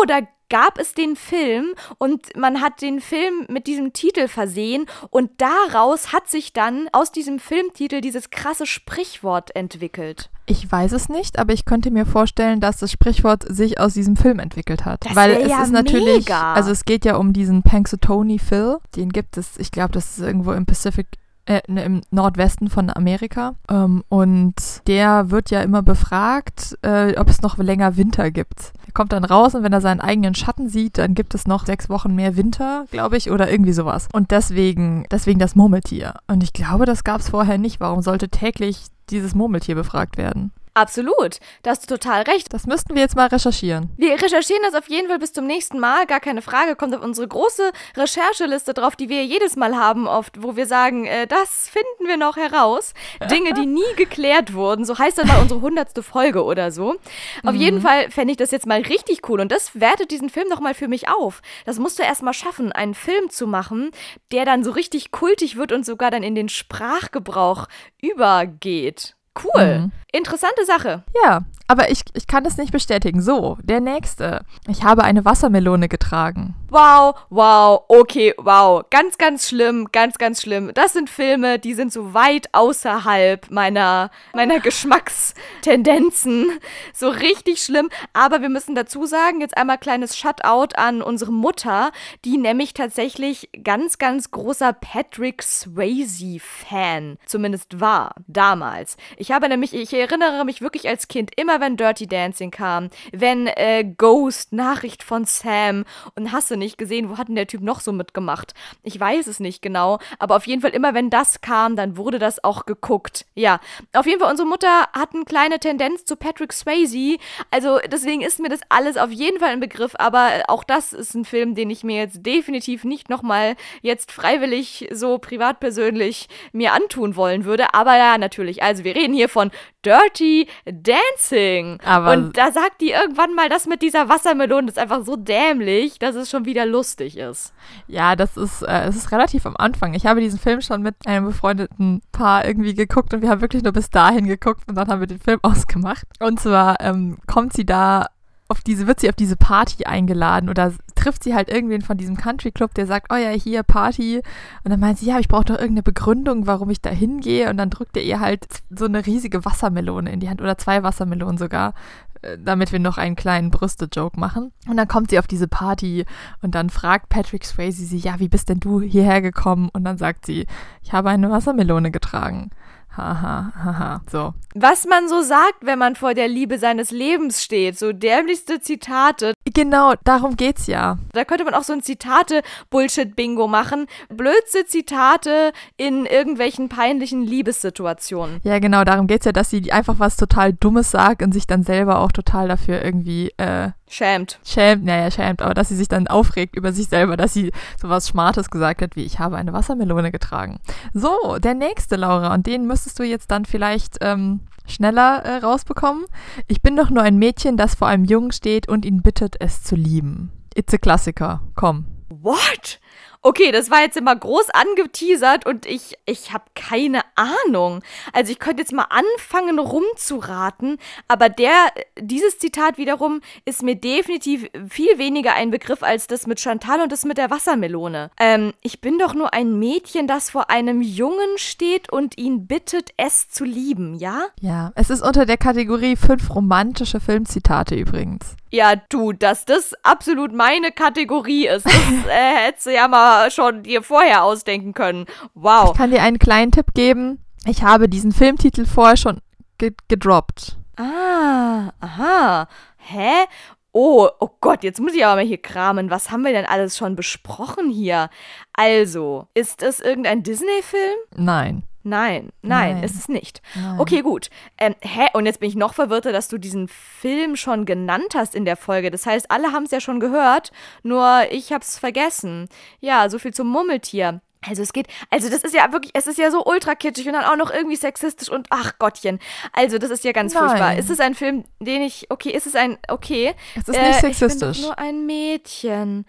gab 0.50 0.78
es 0.78 0.94
den 0.94 1.16
Film 1.16 1.74
und 1.98 2.36
man 2.36 2.60
hat 2.60 2.82
den 2.82 3.00
Film 3.00 3.46
mit 3.48 3.66
diesem 3.66 3.92
Titel 3.92 4.28
versehen 4.28 4.86
und 5.10 5.30
daraus 5.38 6.12
hat 6.12 6.28
sich 6.28 6.52
dann 6.52 6.88
aus 6.92 7.10
diesem 7.10 7.38
Filmtitel 7.38 8.00
dieses 8.00 8.30
krasse 8.30 8.66
Sprichwort 8.66 9.54
entwickelt? 9.56 10.30
Ich 10.46 10.70
weiß 10.70 10.92
es 10.92 11.08
nicht, 11.08 11.38
aber 11.38 11.54
ich 11.54 11.64
könnte 11.64 11.90
mir 11.90 12.04
vorstellen, 12.04 12.60
dass 12.60 12.76
das 12.76 12.92
Sprichwort 12.92 13.44
sich 13.48 13.80
aus 13.80 13.94
diesem 13.94 14.14
Film 14.14 14.38
entwickelt 14.38 14.84
hat. 14.84 15.06
Das 15.06 15.16
Weil 15.16 15.32
es 15.32 15.50
ja 15.50 15.62
ist 15.62 15.72
natürlich, 15.72 16.26
mega. 16.26 16.52
also 16.52 16.70
es 16.70 16.84
geht 16.84 17.04
ja 17.04 17.16
um 17.16 17.32
diesen 17.32 17.62
Punxsutawney 17.62 18.38
Phil. 18.38 18.78
Den 18.94 19.08
gibt 19.08 19.38
es, 19.38 19.58
ich 19.58 19.70
glaube, 19.70 19.92
das 19.92 20.18
ist 20.18 20.24
irgendwo 20.24 20.52
im 20.52 20.66
Pacific, 20.66 21.06
äh, 21.46 21.60
ne, 21.68 21.84
im 21.84 22.00
Nordwesten 22.10 22.70
von 22.70 22.90
Amerika. 22.90 23.54
Ähm, 23.68 24.04
und 24.08 24.54
der 24.86 25.30
wird 25.30 25.50
ja 25.50 25.60
immer 25.62 25.82
befragt, 25.82 26.78
äh, 26.82 27.16
ob 27.18 27.28
es 27.28 27.42
noch 27.42 27.58
länger 27.58 27.96
Winter 27.96 28.30
gibt. 28.30 28.72
Er 28.86 28.92
kommt 28.92 29.12
dann 29.12 29.24
raus 29.24 29.54
und 29.54 29.62
wenn 29.62 29.72
er 29.72 29.80
seinen 29.80 30.00
eigenen 30.00 30.34
Schatten 30.34 30.68
sieht, 30.68 30.98
dann 30.98 31.14
gibt 31.14 31.34
es 31.34 31.46
noch 31.46 31.66
sechs 31.66 31.88
Wochen 31.88 32.14
mehr 32.14 32.36
Winter, 32.36 32.86
glaube 32.90 33.16
ich, 33.16 33.30
oder 33.30 33.50
irgendwie 33.50 33.72
sowas. 33.72 34.08
Und 34.12 34.30
deswegen, 34.30 35.04
deswegen 35.10 35.38
das 35.38 35.54
Murmeltier. 35.54 36.14
Und 36.26 36.42
ich 36.42 36.52
glaube, 36.52 36.86
das 36.86 37.04
gab 37.04 37.20
es 37.20 37.28
vorher 37.28 37.58
nicht. 37.58 37.80
Warum 37.80 38.02
sollte 38.02 38.28
täglich 38.28 38.86
dieses 39.10 39.34
Murmeltier 39.34 39.74
befragt 39.74 40.16
werden? 40.16 40.52
Absolut, 40.76 41.38
da 41.62 41.70
hast 41.70 41.88
du 41.88 41.94
total 41.94 42.22
recht. 42.22 42.52
Das 42.52 42.66
müssten 42.66 42.96
wir 42.96 43.02
jetzt 43.02 43.14
mal 43.14 43.28
recherchieren. 43.28 43.92
Wir 43.96 44.20
recherchieren 44.20 44.62
das 44.64 44.74
auf 44.74 44.88
jeden 44.88 45.06
Fall 45.06 45.20
bis 45.20 45.32
zum 45.32 45.46
nächsten 45.46 45.78
Mal, 45.78 46.04
gar 46.04 46.18
keine 46.18 46.42
Frage. 46.42 46.74
Kommt 46.74 46.96
auf 46.96 47.02
unsere 47.02 47.28
große 47.28 47.70
Rechercheliste 47.96 48.74
drauf, 48.74 48.96
die 48.96 49.08
wir 49.08 49.24
jedes 49.24 49.54
Mal 49.54 49.76
haben, 49.76 50.08
oft, 50.08 50.42
wo 50.42 50.56
wir 50.56 50.66
sagen, 50.66 51.06
äh, 51.06 51.28
das 51.28 51.68
finden 51.68 52.08
wir 52.08 52.16
noch 52.16 52.36
heraus. 52.36 52.92
Dinge, 53.30 53.54
die 53.54 53.66
nie 53.66 53.82
geklärt 53.96 54.52
wurden. 54.52 54.84
So 54.84 54.98
heißt 54.98 55.16
dann 55.16 55.28
mal 55.28 55.40
unsere 55.40 55.60
hundertste 55.60 56.02
Folge 56.02 56.42
oder 56.42 56.72
so. 56.72 56.96
Auf 57.44 57.54
jeden 57.54 57.80
Fall 57.80 58.10
fände 58.10 58.32
ich 58.32 58.36
das 58.38 58.50
jetzt 58.50 58.66
mal 58.66 58.80
richtig 58.80 59.28
cool 59.28 59.40
und 59.40 59.52
das 59.52 59.78
wertet 59.78 60.10
diesen 60.10 60.28
Film 60.28 60.48
nochmal 60.48 60.74
für 60.74 60.88
mich 60.88 61.08
auf. 61.08 61.40
Das 61.66 61.78
musst 61.78 62.00
du 62.00 62.02
erst 62.02 62.24
mal 62.24 62.32
schaffen, 62.32 62.72
einen 62.72 62.94
Film 62.94 63.30
zu 63.30 63.46
machen, 63.46 63.92
der 64.32 64.44
dann 64.44 64.64
so 64.64 64.72
richtig 64.72 65.12
kultig 65.12 65.56
wird 65.56 65.70
und 65.70 65.86
sogar 65.86 66.10
dann 66.10 66.24
in 66.24 66.34
den 66.34 66.48
Sprachgebrauch 66.48 67.68
übergeht. 68.02 69.14
Cool. 69.42 69.78
Mhm. 69.78 69.92
Interessante 70.12 70.64
Sache. 70.64 71.02
Ja, 71.24 71.40
aber 71.66 71.90
ich, 71.90 72.02
ich 72.14 72.26
kann 72.26 72.44
das 72.44 72.56
nicht 72.56 72.72
bestätigen. 72.72 73.20
So, 73.20 73.58
der 73.62 73.80
nächste. 73.80 74.44
Ich 74.68 74.84
habe 74.84 75.02
eine 75.02 75.24
Wassermelone 75.24 75.88
getragen. 75.88 76.54
Wow, 76.74 77.14
wow, 77.30 77.84
okay, 77.86 78.34
wow. 78.36 78.84
Ganz, 78.90 79.16
ganz 79.16 79.48
schlimm, 79.48 79.90
ganz, 79.92 80.18
ganz 80.18 80.42
schlimm. 80.42 80.72
Das 80.74 80.92
sind 80.92 81.08
Filme, 81.08 81.60
die 81.60 81.72
sind 81.72 81.92
so 81.92 82.14
weit 82.14 82.48
außerhalb 82.50 83.48
meiner, 83.48 84.10
meiner 84.32 84.58
Geschmackstendenzen. 84.58 86.50
So 86.92 87.10
richtig 87.10 87.62
schlimm. 87.62 87.90
Aber 88.12 88.42
wir 88.42 88.48
müssen 88.48 88.74
dazu 88.74 89.06
sagen, 89.06 89.40
jetzt 89.40 89.56
einmal 89.56 89.78
kleines 89.78 90.18
Shutout 90.18 90.74
an 90.74 91.00
unsere 91.00 91.30
Mutter, 91.30 91.92
die 92.24 92.38
nämlich 92.38 92.74
tatsächlich 92.74 93.50
ganz, 93.62 93.98
ganz 93.98 94.32
großer 94.32 94.72
Patrick 94.72 95.44
Swayze-Fan 95.44 97.18
zumindest 97.24 97.78
war, 97.78 98.16
damals. 98.26 98.96
Ich 99.16 99.30
habe 99.30 99.48
nämlich, 99.48 99.74
ich 99.74 99.94
erinnere 99.94 100.44
mich 100.44 100.60
wirklich 100.60 100.88
als 100.88 101.06
Kind, 101.06 101.30
immer 101.36 101.60
wenn 101.60 101.76
Dirty 101.76 102.08
Dancing 102.08 102.50
kam, 102.50 102.90
wenn 103.12 103.46
äh, 103.46 103.84
Ghost, 103.84 104.52
Nachricht 104.52 105.04
von 105.04 105.24
Sam 105.24 105.84
und 106.16 106.32
hast 106.32 106.50
du 106.50 106.63
nicht 106.64 106.78
gesehen, 106.78 107.10
wo 107.10 107.18
hat 107.18 107.28
denn 107.28 107.36
der 107.36 107.46
Typ 107.46 107.60
noch 107.60 107.80
so 107.80 107.92
mitgemacht? 107.92 108.54
Ich 108.82 108.98
weiß 108.98 109.26
es 109.26 109.40
nicht 109.40 109.62
genau, 109.62 109.98
aber 110.18 110.36
auf 110.36 110.46
jeden 110.46 110.62
Fall 110.62 110.70
immer 110.70 110.94
wenn 110.94 111.10
das 111.10 111.40
kam, 111.40 111.76
dann 111.76 111.96
wurde 111.96 112.18
das 112.18 112.42
auch 112.42 112.66
geguckt. 112.66 113.26
Ja, 113.34 113.60
auf 113.92 114.06
jeden 114.06 114.20
Fall 114.20 114.30
unsere 114.30 114.48
Mutter 114.48 114.88
hat 114.92 115.14
eine 115.14 115.24
kleine 115.24 115.58
Tendenz 115.58 116.04
zu 116.04 116.16
Patrick 116.16 116.52
Swayze, 116.52 117.18
also 117.50 117.78
deswegen 117.90 118.22
ist 118.22 118.40
mir 118.40 118.48
das 118.48 118.60
alles 118.68 118.96
auf 118.96 119.10
jeden 119.10 119.38
Fall 119.38 119.50
ein 119.50 119.60
Begriff, 119.60 119.94
aber 119.98 120.44
auch 120.48 120.64
das 120.64 120.92
ist 120.92 121.14
ein 121.14 121.24
Film, 121.24 121.54
den 121.54 121.70
ich 121.70 121.84
mir 121.84 121.98
jetzt 121.98 122.24
definitiv 122.24 122.84
nicht 122.84 123.10
nochmal 123.10 123.56
jetzt 123.82 124.10
freiwillig 124.10 124.88
so 124.92 125.18
privat 125.18 125.60
persönlich 125.60 126.28
mir 126.52 126.72
antun 126.72 127.16
wollen 127.16 127.44
würde, 127.44 127.74
aber 127.74 127.96
ja, 127.96 128.18
natürlich, 128.18 128.62
also 128.62 128.84
wir 128.84 128.96
reden 128.96 129.14
hier 129.14 129.28
von 129.28 129.50
Dirty 129.84 130.48
Dancing. 130.64 131.78
Aber- 131.84 132.12
und 132.12 132.36
da 132.36 132.52
sagt 132.52 132.80
die 132.80 132.90
irgendwann 132.90 133.34
mal 133.34 133.48
das 133.48 133.66
mit 133.66 133.82
dieser 133.82 134.08
Wassermelone, 134.08 134.68
ist 134.68 134.78
einfach 134.78 135.04
so 135.04 135.16
dämlich, 135.16 135.98
dass 135.98 136.14
es 136.14 136.30
schon 136.30 136.44
wieder 136.44 136.66
lustig 136.66 137.16
ist. 137.18 137.52
Ja, 137.86 138.16
das 138.16 138.36
ist, 138.36 138.62
äh, 138.62 138.84
es 138.84 138.96
ist 138.96 139.12
relativ 139.12 139.46
am 139.46 139.56
Anfang. 139.56 139.94
Ich 139.94 140.06
habe 140.06 140.20
diesen 140.20 140.38
Film 140.38 140.60
schon 140.60 140.82
mit 140.82 140.94
einem 141.06 141.26
befreundeten 141.26 142.02
Paar 142.12 142.44
irgendwie 142.44 142.74
geguckt 142.74 143.14
und 143.14 143.22
wir 143.22 143.28
haben 143.28 143.40
wirklich 143.40 143.62
nur 143.62 143.72
bis 143.72 143.90
dahin 143.90 144.26
geguckt 144.26 144.62
und 144.68 144.74
dann 144.76 144.88
haben 144.88 145.00
wir 145.00 145.06
den 145.06 145.20
Film 145.20 145.40
ausgemacht. 145.42 146.06
Und 146.20 146.40
zwar 146.40 146.80
ähm, 146.80 147.16
kommt 147.26 147.52
sie 147.52 147.66
da 147.66 148.06
auf 148.48 148.60
diese, 148.60 148.86
wird 148.86 149.00
sie 149.00 149.08
auf 149.08 149.16
diese 149.16 149.36
Party 149.36 149.84
eingeladen 149.84 150.48
oder 150.50 150.72
trifft 151.04 151.22
sie 151.22 151.34
halt 151.34 151.50
irgendwen 151.50 151.82
von 151.82 151.98
diesem 151.98 152.16
Country 152.16 152.50
Club, 152.50 152.74
der 152.74 152.86
sagt, 152.86 153.12
oh 153.12 153.16
ja, 153.16 153.28
hier 153.30 153.62
Party. 153.62 154.22
Und 154.64 154.70
dann 154.70 154.80
meint 154.80 154.98
sie, 154.98 155.06
ja, 155.06 155.18
ich 155.18 155.28
brauche 155.28 155.44
doch 155.44 155.54
irgendeine 155.54 155.82
Begründung, 155.82 156.46
warum 156.46 156.70
ich 156.70 156.80
da 156.80 156.90
hingehe. 156.90 157.50
Und 157.50 157.58
dann 157.58 157.70
drückt 157.70 157.96
er 157.96 158.02
ihr 158.02 158.20
halt 158.20 158.46
so 158.70 158.86
eine 158.86 159.04
riesige 159.04 159.44
Wassermelone 159.44 160.10
in 160.10 160.20
die 160.20 160.28
Hand 160.28 160.40
oder 160.40 160.56
zwei 160.56 160.82
Wassermelonen 160.82 161.36
sogar, 161.36 161.74
äh, 162.22 162.38
damit 162.42 162.72
wir 162.72 162.78
noch 162.78 162.96
einen 162.96 163.16
kleinen 163.16 163.50
Brüste-Joke 163.50 164.18
machen. 164.18 164.52
Und 164.66 164.78
dann 164.78 164.88
kommt 164.88 165.10
sie 165.10 165.18
auf 165.18 165.26
diese 165.26 165.48
Party 165.48 166.06
und 166.40 166.54
dann 166.54 166.70
fragt 166.70 167.10
Patrick 167.10 167.44
Swayze 167.44 167.84
sie, 167.84 167.98
ja, 167.98 168.18
wie 168.18 168.28
bist 168.28 168.48
denn 168.48 168.60
du 168.60 168.80
hierher 168.80 169.20
gekommen? 169.20 169.68
Und 169.72 169.84
dann 169.84 169.98
sagt 169.98 170.24
sie, 170.24 170.46
ich 170.82 170.92
habe 170.92 171.10
eine 171.10 171.30
Wassermelone 171.30 171.90
getragen. 171.90 172.50
Haha, 172.96 173.52
haha, 173.56 174.02
so. 174.10 174.34
Was 174.54 174.86
man 174.86 175.08
so 175.08 175.20
sagt, 175.20 175.62
wenn 175.62 175.80
man 175.80 175.96
vor 175.96 176.14
der 176.14 176.28
Liebe 176.28 176.58
seines 176.58 176.92
Lebens 176.92 177.42
steht, 177.42 177.76
so 177.76 177.92
dämlichste 177.92 178.60
Zitate. 178.60 179.34
Genau, 179.52 179.94
darum 180.04 180.36
geht's 180.36 180.68
ja. 180.68 180.98
Da 181.12 181.24
könnte 181.24 181.44
man 181.44 181.54
auch 181.54 181.64
so 181.64 181.72
ein 181.72 181.82
Zitate-Bullshit-Bingo 181.82 183.48
machen. 183.48 183.86
Blödste 184.10 184.64
Zitate 184.66 185.52
in 185.76 186.06
irgendwelchen 186.06 186.68
peinlichen 186.68 187.22
Liebessituationen. 187.22 188.40
Ja, 188.44 188.60
genau, 188.60 188.84
darum 188.84 189.08
geht's 189.08 189.26
ja, 189.26 189.32
dass 189.32 189.50
sie 189.50 189.72
einfach 189.72 189.98
was 189.98 190.16
total 190.16 190.52
Dummes 190.52 190.92
sagt 190.92 191.22
und 191.22 191.32
sich 191.32 191.48
dann 191.48 191.64
selber 191.64 191.98
auch 191.98 192.12
total 192.12 192.46
dafür 192.46 192.80
irgendwie, 192.80 193.32
äh, 193.38 193.70
Schämt. 193.88 194.40
Schämt, 194.44 194.84
naja, 194.84 195.10
schämt, 195.10 195.42
aber 195.42 195.54
dass 195.54 195.68
sie 195.68 195.76
sich 195.76 195.88
dann 195.88 196.06
aufregt 196.06 196.56
über 196.56 196.72
sich 196.72 196.88
selber, 196.88 197.16
dass 197.16 197.34
sie 197.34 197.52
sowas 197.80 198.08
Schmartes 198.08 198.50
gesagt 198.50 198.82
hat, 198.82 198.96
wie 198.96 199.04
ich 199.04 199.18
habe 199.18 199.36
eine 199.36 199.52
Wassermelone 199.52 200.10
getragen. 200.10 200.58
So, 200.92 201.38
der 201.38 201.54
nächste, 201.54 201.96
Laura, 201.96 202.32
und 202.34 202.46
den 202.46 202.66
müsstest 202.66 202.98
du 202.98 203.02
jetzt 203.02 203.30
dann 203.30 203.44
vielleicht 203.44 203.98
ähm, 204.00 204.40
schneller 204.66 205.22
äh, 205.24 205.36
rausbekommen. 205.36 206.06
Ich 206.48 206.62
bin 206.62 206.76
doch 206.76 206.90
nur 206.90 207.02
ein 207.02 207.18
Mädchen, 207.18 207.56
das 207.56 207.74
vor 207.74 207.88
einem 207.88 208.04
Jungen 208.04 208.32
steht 208.32 208.68
und 208.68 208.84
ihn 208.84 209.02
bittet, 209.02 209.36
es 209.40 209.62
zu 209.62 209.76
lieben. 209.76 210.32
It's 210.54 210.72
a 210.72 210.78
Klassiker. 210.78 211.42
Komm. 211.54 211.86
What? 212.08 212.80
Okay, 213.26 213.52
das 213.52 213.70
war 213.70 213.80
jetzt 213.80 213.96
immer 213.96 214.14
groß 214.14 214.50
angeteasert 214.50 215.46
und 215.46 215.64
ich, 215.64 215.96
ich 216.04 216.34
habe 216.34 216.44
keine 216.54 217.00
Ahnung. 217.14 217.80
Also 218.12 218.30
ich 218.30 218.38
könnte 218.38 218.60
jetzt 218.60 218.74
mal 218.74 218.86
anfangen 218.90 219.58
rumzuraten, 219.58 220.76
aber 221.08 221.30
der, 221.30 221.54
dieses 221.98 222.38
Zitat 222.38 222.76
wiederum 222.76 223.22
ist 223.46 223.62
mir 223.62 223.76
definitiv 223.76 224.46
viel 224.68 224.98
weniger 224.98 225.32
ein 225.32 225.50
Begriff 225.50 225.82
als 225.82 226.06
das 226.06 226.26
mit 226.26 226.38
Chantal 226.38 226.82
und 226.82 226.92
das 226.92 227.06
mit 227.06 227.16
der 227.16 227.30
Wassermelone. 227.30 228.10
Ähm, 228.20 228.52
ich 228.60 228.82
bin 228.82 228.98
doch 228.98 229.14
nur 229.14 229.32
ein 229.32 229.58
Mädchen, 229.58 230.06
das 230.06 230.28
vor 230.28 230.50
einem 230.50 230.82
Jungen 230.82 231.38
steht 231.38 231.90
und 231.90 232.18
ihn 232.18 232.46
bittet, 232.46 232.90
es 232.98 233.30
zu 233.30 233.44
lieben, 233.44 233.94
ja? 233.94 234.24
Ja, 234.42 234.72
es 234.74 234.90
ist 234.90 235.00
unter 235.00 235.24
der 235.24 235.38
Kategorie 235.38 235.96
fünf 235.96 236.28
romantische 236.34 237.00
Filmzitate 237.00 237.74
übrigens. 237.74 238.36
Ja, 238.54 238.76
du, 238.76 239.12
dass 239.12 239.46
das 239.46 239.74
absolut 239.82 240.32
meine 240.32 240.70
Kategorie 240.70 241.48
ist, 241.48 241.66
das 241.66 241.74
äh, 242.08 242.46
hättest 242.46 242.66
du 242.66 242.72
ja 242.72 242.86
mal 242.86 243.28
schon 243.32 243.64
dir 243.64 243.82
vorher 243.82 244.22
ausdenken 244.22 244.74
können. 244.74 245.06
Wow. 245.34 245.70
Ich 245.72 245.76
kann 245.76 245.90
dir 245.90 246.00
einen 246.02 246.20
kleinen 246.20 246.52
Tipp 246.52 246.66
geben. 246.72 247.18
Ich 247.46 247.64
habe 247.64 247.88
diesen 247.88 248.12
Filmtitel 248.12 248.64
vorher 248.64 248.96
schon 248.96 249.18
ge 249.58 249.72
gedroppt. 249.88 250.56
Ah, 250.76 251.72
aha. 251.80 252.46
Hä? 252.76 253.24
Oh, 253.72 254.08
oh 254.20 254.30
Gott, 254.40 254.62
jetzt 254.62 254.80
muss 254.80 254.94
ich 254.94 255.04
aber 255.04 255.16
mal 255.16 255.26
hier 255.26 255.42
kramen. 255.42 255.90
Was 255.90 256.12
haben 256.12 256.24
wir 256.24 256.30
denn 256.30 256.46
alles 256.46 256.76
schon 256.76 256.94
besprochen 256.94 257.70
hier? 257.70 258.08
Also, 258.52 259.26
ist 259.34 259.64
es 259.64 259.80
irgendein 259.80 260.22
Disney-Film? 260.22 260.98
Nein. 261.16 261.64
Nein, 261.86 262.30
nein, 262.40 262.76
nein, 262.76 262.82
ist 262.82 262.94
es 262.94 263.08
nicht. 263.08 263.42
Nein. 263.54 263.78
Okay, 263.78 264.00
gut. 264.00 264.30
Ähm, 264.56 264.74
hä? 264.80 265.06
Und 265.12 265.26
jetzt 265.26 265.38
bin 265.38 265.50
ich 265.50 265.54
noch 265.54 265.74
verwirrter, 265.74 266.12
dass 266.12 266.28
du 266.28 266.38
diesen 266.38 266.66
Film 266.66 267.36
schon 267.36 267.66
genannt 267.66 268.14
hast 268.14 268.34
in 268.34 268.46
der 268.46 268.56
Folge. 268.56 268.90
Das 268.90 269.04
heißt, 269.04 269.30
alle 269.30 269.52
haben 269.52 269.64
es 269.64 269.70
ja 269.70 269.80
schon 269.80 270.00
gehört, 270.00 270.50
nur 270.82 271.26
ich 271.30 271.52
hab's 271.52 271.78
vergessen. 271.78 272.48
Ja, 272.80 273.10
so 273.10 273.18
viel 273.18 273.34
zum 273.34 273.48
Murmeltier. 273.48 274.22
Also 274.48 274.62
es 274.62 274.72
geht, 274.72 274.88
also 275.10 275.28
das 275.28 275.42
ist 275.42 275.54
ja 275.54 275.72
wirklich, 275.72 275.92
es 275.94 276.06
ist 276.06 276.18
ja 276.18 276.30
so 276.30 276.44
ultra 276.44 276.74
kitschig 276.74 277.06
und 277.06 277.14
dann 277.14 277.24
auch 277.24 277.36
noch 277.36 277.50
irgendwie 277.50 277.76
sexistisch 277.76 278.28
und 278.28 278.46
ach 278.50 278.78
Gottchen. 278.78 279.18
Also 279.52 279.78
das 279.78 279.90
ist 279.90 280.04
ja 280.04 280.12
ganz 280.12 280.34
Nein. 280.34 280.48
furchtbar. 280.48 280.76
Ist 280.76 280.90
es 280.90 281.00
ein 281.00 281.14
Film, 281.14 281.44
den 281.60 281.82
ich, 281.82 282.10
okay, 282.10 282.30
ist 282.30 282.46
es 282.46 282.54
ein, 282.54 282.78
okay. 282.88 283.34
Es 283.54 283.68
ist 283.68 283.80
nicht 283.80 284.00
sexistisch. 284.00 284.58
Ich 284.58 284.62
bin 284.62 284.70
doch 284.70 284.76
nur 284.76 284.78
ein 284.78 285.06
Mädchen 285.06 286.06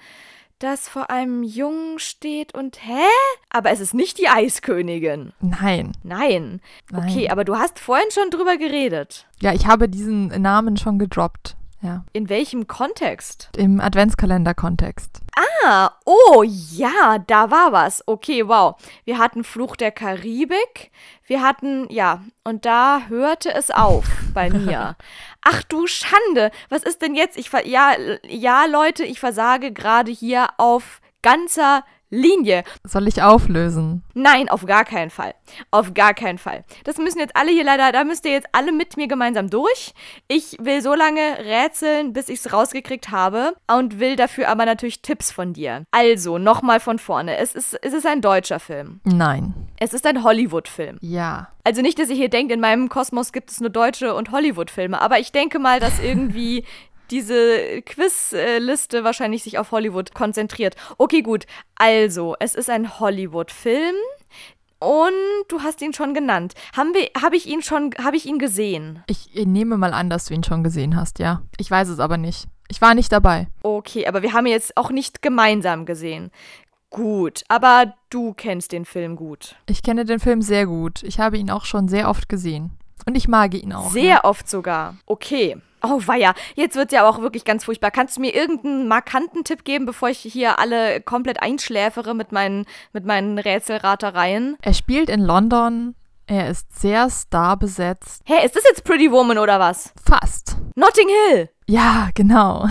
das 0.66 0.90
vor 0.90 1.10
einem 1.10 1.44
Jungen 1.44 2.00
steht 2.00 2.54
und 2.54 2.86
hä? 2.86 3.08
Aber 3.50 3.72
es 3.72 3.80
ist 3.80 3.94
nicht 3.94 4.18
die 4.18 4.28
Eiskönigin. 4.28 5.32
Nein. 5.40 5.94
Nein. 6.04 6.60
Nein. 6.92 7.08
Okay, 7.08 7.30
aber 7.30 7.46
du 7.46 7.56
hast 7.56 7.80
vorhin 7.80 8.12
schon 8.12 8.30
drüber 8.30 8.58
geredet. 8.58 9.28
Ja, 9.42 9.54
ich 9.54 9.68
habe 9.68 9.88
diesen 9.88 10.28
Namen 10.42 10.76
schon 10.76 11.00
gedroppt. 11.00 11.56
Ja. 11.82 12.04
In 12.14 12.30
welchem 12.30 12.68
Kontext? 12.68 13.50
Im 13.58 13.80
Adventskalender-Kontext. 13.80 15.22
Ah, 15.64 15.92
oh 16.06 16.44
ja, 16.44 17.20
da 17.20 17.52
war 17.52 17.72
was. 17.72 18.08
Okay, 18.08 18.48
wow. 18.48 18.76
Wir 19.04 19.18
hatten 19.18 19.44
Fluch 19.44 19.76
der 19.76 19.92
Karibik. 19.92 20.92
Wir 21.28 21.42
hatten, 21.42 21.88
ja, 21.90 22.24
und 22.44 22.66
da 22.66 23.02
hörte 23.08 23.54
es 23.54 23.72
auf 23.72 24.06
bei 24.34 24.50
mir. 24.50 24.96
Ach 25.42 25.64
du 25.64 25.86
Schande, 25.86 26.52
was 26.70 26.84
ist 26.84 27.02
denn 27.02 27.14
jetzt? 27.16 27.38
Ich 27.38 27.52
ja, 27.66 27.94
ja, 28.28 28.66
Leute, 28.66 29.04
ich 29.04 29.20
versage 29.20 29.72
gerade 29.72 30.12
hier 30.12 30.48
auf 30.58 31.02
ganzer 31.22 31.84
Linie. 32.10 32.64
Soll 32.84 33.08
ich 33.08 33.22
auflösen? 33.22 34.04
Nein, 34.14 34.50
auf 34.50 34.66
gar 34.66 34.86
keinen 34.86 35.10
Fall. 35.10 35.34
Auf 35.72 35.94
gar 35.94 36.14
keinen 36.14 36.38
Fall. 36.38 36.64
Das 36.84 36.98
müssen 36.98 37.20
jetzt 37.20 37.36
alle 37.36 37.52
hier 37.52 37.64
leider, 37.64 37.92
da 37.92 38.04
müsst 38.04 38.26
ihr 38.26 38.32
jetzt 38.32 38.48
alle 38.52 38.72
mit 38.72 38.98
mir 38.98 39.08
gemeinsam 39.08 39.50
durch. 39.50 39.94
Ich 40.28 40.58
will 40.60 40.82
so 40.82 40.94
lange 40.94 41.40
rätseln, 41.40 42.14
bis 42.14 42.30
ich 42.30 42.40
es 42.40 42.54
rausgekriegt 42.54 43.12
habe 43.12 43.56
und 43.72 44.00
will 44.00 44.16
dafür 44.16 44.50
aber 44.50 44.66
natürlich 44.66 45.02
Tipps 45.02 45.32
von 45.32 45.54
dir. 45.54 45.84
Also, 45.92 46.38
nochmal 46.38 46.80
von 46.80 47.00
vorne. 47.00 47.38
Es 47.38 47.56
ist, 47.56 47.78
es 47.82 47.94
ist 47.94 48.06
ein 48.06 48.22
deutscher 48.22 48.60
Film. 48.60 49.02
Nein. 49.04 49.54
Es 49.80 49.94
ist 49.94 50.06
ein 50.06 50.24
Hollywood-Film. 50.24 50.98
Ja. 51.02 51.50
Also 51.64 51.82
nicht, 51.82 52.00
dass 52.00 52.10
ihr 52.10 52.16
hier 52.16 52.30
denkt, 52.30 52.52
in 52.52 52.60
meinem 52.60 52.90
Kosmos 52.90 53.34
gibt 53.34 53.50
es 53.52 53.60
nur 53.60 53.70
deutsche 53.70 54.14
und 54.14 54.32
Hollywood-Filme, 54.32 55.02
aber 55.02 55.20
ich 55.20 55.32
denke 55.32 55.60
mal, 55.60 55.80
dass 55.80 56.00
irgendwie 56.00 56.64
diese 57.12 57.82
Quizliste 57.84 59.04
wahrscheinlich 59.04 59.44
sich 59.44 59.58
auf 59.58 59.72
Hollywood 59.72 60.14
konzentriert. 60.14 60.76
Okay, 60.98 61.22
gut. 61.22 61.46
Also, 61.76 62.36
es 62.40 62.56
ist 62.56 62.70
ein 62.70 63.00
Hollywood-Film. 63.00 63.96
Und 64.80 65.14
du 65.48 65.62
hast 65.62 65.82
ihn 65.82 65.94
schon 65.94 66.14
genannt. 66.14 66.54
Haben 66.76 66.94
wir, 66.94 67.10
habe 67.20 67.38
ich 67.38 67.48
ihn 67.48 67.62
schon, 67.62 67.92
habe 68.04 68.18
ich 68.18 68.26
ihn 68.26 68.40
gesehen? 68.40 69.04
Ich 69.08 69.30
nehme 69.34 69.78
mal 69.78 69.94
an, 69.94 70.10
dass 70.10 70.26
du 70.26 70.34
ihn 70.34 70.44
schon 70.44 70.64
gesehen 70.64 70.96
hast, 70.96 71.20
ja. 71.20 71.42
Ich 71.58 71.72
weiß 71.72 71.88
es 71.90 72.00
aber 72.00 72.18
nicht. 72.18 72.48
Ich 72.68 72.82
war 72.82 72.94
nicht 72.94 73.12
dabei. 73.12 73.48
Okay, 73.64 74.06
aber 74.06 74.22
wir 74.22 74.34
haben 74.34 74.46
ihn 74.46 74.52
jetzt 74.52 74.76
auch 74.76 74.92
nicht 74.92 75.22
gemeinsam 75.22 75.86
gesehen. 75.86 76.32
Gut, 76.90 77.44
aber 77.48 77.94
du 78.10 78.34
kennst 78.34 78.72
den 78.72 78.86
Film 78.86 79.16
gut. 79.16 79.56
Ich 79.66 79.84
kenne 79.84 80.06
den 80.06 80.20
Film 80.20 80.42
sehr 80.42 80.66
gut. 80.66 81.04
Ich 81.04 81.20
habe 81.20 81.38
ihn 81.38 81.52
auch 81.52 81.66
schon 81.66 81.88
sehr 81.88 82.10
oft 82.10 82.30
gesehen. 82.30 82.72
Und 83.06 83.16
ich 83.16 83.28
mag 83.28 83.54
ihn 83.54 83.74
auch. 83.74 83.92
Sehr 83.92 84.04
ja. 84.04 84.24
oft 84.24 84.50
sogar. 84.50 84.96
Okay. 85.06 85.58
Oh, 85.88 86.02
weia. 86.08 86.34
Jetzt 86.56 86.76
wird 86.76 86.92
es 86.92 86.96
ja 86.96 87.08
auch 87.08 87.20
wirklich 87.20 87.46
ganz 87.46 87.66
furchtbar. 87.66 87.92
Kannst 87.92 88.18
du 88.18 88.22
mir 88.22 88.34
irgendeinen 88.34 88.88
markanten 88.88 89.44
Tipp 89.44 89.64
geben, 89.64 89.86
bevor 89.86 90.10
ich 90.10 90.20
hier 90.20 90.58
alle 90.58 91.00
komplett 91.02 91.42
einschläfere 91.42 92.16
mit 92.16 92.32
meinen, 92.32 92.66
mit 92.92 93.06
meinen 93.06 93.38
Rätselratereien? 93.38 94.58
Er 94.62 94.74
spielt 94.74 95.10
in 95.10 95.22
London. 95.22 95.96
Er 96.28 96.50
ist 96.50 96.80
sehr 96.80 97.08
starbesetzt. 97.12 98.24
Hä, 98.26 98.36
hey, 98.38 98.46
ist 98.46 98.56
das 98.56 98.64
jetzt 98.64 98.84
Pretty 98.84 99.12
Woman 99.12 99.38
oder 99.38 99.60
was? 99.60 99.94
Fast. 100.04 100.58
Notting 100.76 101.08
Hill. 101.30 101.50
Ja, 101.68 102.10
genau. 102.14 102.68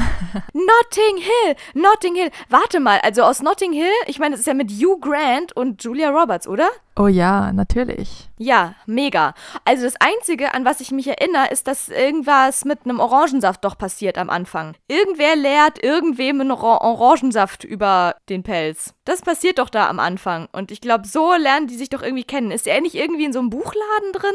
Notting 0.53 1.17
Hill, 1.17 1.57
Notting 1.75 2.15
Hill. 2.15 2.31
Warte 2.49 2.79
mal, 2.79 3.01
also 3.01 3.23
aus 3.23 3.43
Notting 3.43 3.73
Hill, 3.73 3.91
ich 4.07 4.21
meine, 4.21 4.33
das 4.33 4.41
ist 4.41 4.47
ja 4.47 4.55
mit 4.55 4.71
Hugh 4.71 4.99
Grant 5.01 5.57
und 5.57 5.83
Julia 5.83 6.11
Roberts, 6.11 6.47
oder? 6.47 6.69
Oh 6.97 7.09
ja, 7.09 7.53
natürlich. 7.53 8.29
Ja, 8.39 8.75
mega. 8.87 9.35
Also 9.65 9.83
das 9.83 9.97
Einzige, 9.99 10.55
an 10.55 10.65
was 10.65 10.81
ich 10.81 10.93
mich 10.93 11.09
erinnere, 11.09 11.49
ist, 11.51 11.67
dass 11.67 11.89
irgendwas 11.89 12.65
mit 12.65 12.85
einem 12.85 13.01
Orangensaft 13.01 13.65
doch 13.65 13.77
passiert 13.77 14.17
am 14.17 14.31
Anfang. 14.31 14.77
Irgendwer 14.87 15.35
leert 15.35 15.83
irgendwem 15.83 16.41
einen 16.41 16.53
Orangensaft 16.53 17.65
über 17.65 18.15
den 18.29 18.45
Pelz. 18.45 18.95
Das 19.05 19.23
passiert 19.23 19.59
doch 19.59 19.71
da 19.71 19.89
am 19.89 19.99
Anfang. 19.99 20.47
Und 20.53 20.71
ich 20.71 20.81
glaube, 20.81 21.09
so 21.09 21.35
lernen 21.35 21.67
die 21.67 21.77
sich 21.77 21.89
doch 21.89 22.03
irgendwie 22.03 22.23
kennen. 22.23 22.53
Ist 22.53 22.69
er 22.69 22.81
nicht 22.81 22.95
irgendwie 22.95 23.25
in 23.25 23.33
so 23.33 23.41
einem 23.41 23.51
Buchladen 23.51 24.13
drin 24.13 24.31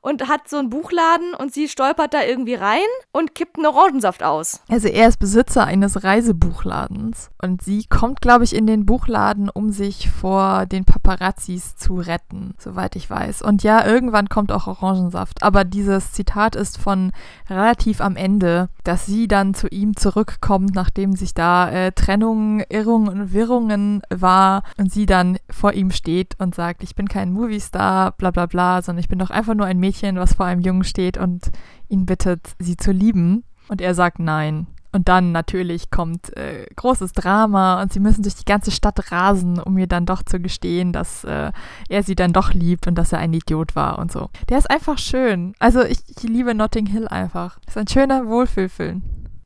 und 0.00 0.26
hat 0.28 0.48
so 0.48 0.56
einen 0.56 0.70
Buchladen 0.70 1.34
und 1.34 1.54
sie 1.54 1.68
stolpert 1.68 2.14
da 2.14 2.24
irgendwie 2.24 2.54
rein 2.54 2.80
und 3.12 3.36
kippt 3.36 3.58
einen 3.58 3.66
Orangensaft 3.66 3.91
aus? 4.22 4.60
Also 4.68 4.88
er 4.88 5.08
ist 5.08 5.18
Besitzer 5.18 5.64
eines 5.64 6.04
Reisebuchladens 6.04 7.30
und 7.40 7.62
sie 7.62 7.84
kommt, 7.84 8.20
glaube 8.20 8.44
ich, 8.44 8.54
in 8.54 8.66
den 8.66 8.86
Buchladen, 8.86 9.48
um 9.48 9.70
sich 9.70 10.10
vor 10.10 10.66
den 10.66 10.84
Paparazzis 10.84 11.76
zu 11.76 11.96
retten, 11.96 12.54
soweit 12.58 12.96
ich 12.96 13.08
weiß. 13.10 13.42
Und 13.42 13.62
ja, 13.62 13.86
irgendwann 13.86 14.28
kommt 14.28 14.52
auch 14.52 14.66
Orangensaft. 14.66 15.42
Aber 15.42 15.64
dieses 15.64 16.12
Zitat 16.12 16.56
ist 16.56 16.78
von 16.78 17.12
relativ 17.50 18.00
am 18.00 18.16
Ende, 18.16 18.68
dass 18.84 19.06
sie 19.06 19.28
dann 19.28 19.54
zu 19.54 19.68
ihm 19.68 19.96
zurückkommt, 19.96 20.74
nachdem 20.74 21.14
sich 21.14 21.34
da 21.34 21.70
äh, 21.70 21.92
Trennungen, 21.92 22.64
Irrungen 22.68 23.08
und 23.08 23.32
Wirrungen 23.32 24.02
war 24.10 24.62
und 24.78 24.92
sie 24.92 25.06
dann 25.06 25.38
vor 25.50 25.72
ihm 25.72 25.90
steht 25.90 26.36
und 26.38 26.54
sagt, 26.54 26.82
ich 26.82 26.94
bin 26.94 27.08
kein 27.08 27.32
Moviestar, 27.32 28.12
bla 28.12 28.30
bla 28.30 28.46
bla, 28.46 28.82
sondern 28.82 29.00
ich 29.00 29.08
bin 29.08 29.18
doch 29.18 29.30
einfach 29.30 29.54
nur 29.54 29.66
ein 29.66 29.78
Mädchen, 29.78 30.16
was 30.16 30.34
vor 30.34 30.46
einem 30.46 30.60
Jungen 30.60 30.84
steht 30.84 31.18
und 31.18 31.50
ihn 31.88 32.06
bittet, 32.06 32.54
sie 32.58 32.76
zu 32.76 32.92
lieben. 32.92 33.44
Und 33.72 33.80
er 33.80 33.94
sagt 33.94 34.18
nein. 34.18 34.66
Und 34.92 35.08
dann 35.08 35.32
natürlich 35.32 35.90
kommt 35.90 36.36
äh, 36.36 36.66
großes 36.76 37.14
Drama 37.14 37.80
und 37.80 37.90
sie 37.90 38.00
müssen 38.00 38.22
durch 38.22 38.34
die 38.34 38.44
ganze 38.44 38.70
Stadt 38.70 39.10
rasen, 39.10 39.58
um 39.58 39.78
ihr 39.78 39.86
dann 39.86 40.04
doch 40.04 40.22
zu 40.22 40.40
gestehen, 40.40 40.92
dass 40.92 41.24
äh, 41.24 41.52
er 41.88 42.02
sie 42.02 42.14
dann 42.14 42.34
doch 42.34 42.52
liebt 42.52 42.86
und 42.86 42.96
dass 42.96 43.12
er 43.12 43.18
ein 43.18 43.32
Idiot 43.32 43.74
war 43.74 43.98
und 43.98 44.12
so. 44.12 44.28
Der 44.50 44.58
ist 44.58 44.70
einfach 44.70 44.98
schön. 44.98 45.54
Also 45.58 45.82
ich, 45.82 46.00
ich 46.06 46.22
liebe 46.24 46.54
Notting 46.54 46.84
Hill 46.84 47.08
einfach. 47.08 47.58
Ist 47.66 47.78
ein 47.78 47.88
schöner 47.88 48.26
Wohlfühlfilm 48.26 49.02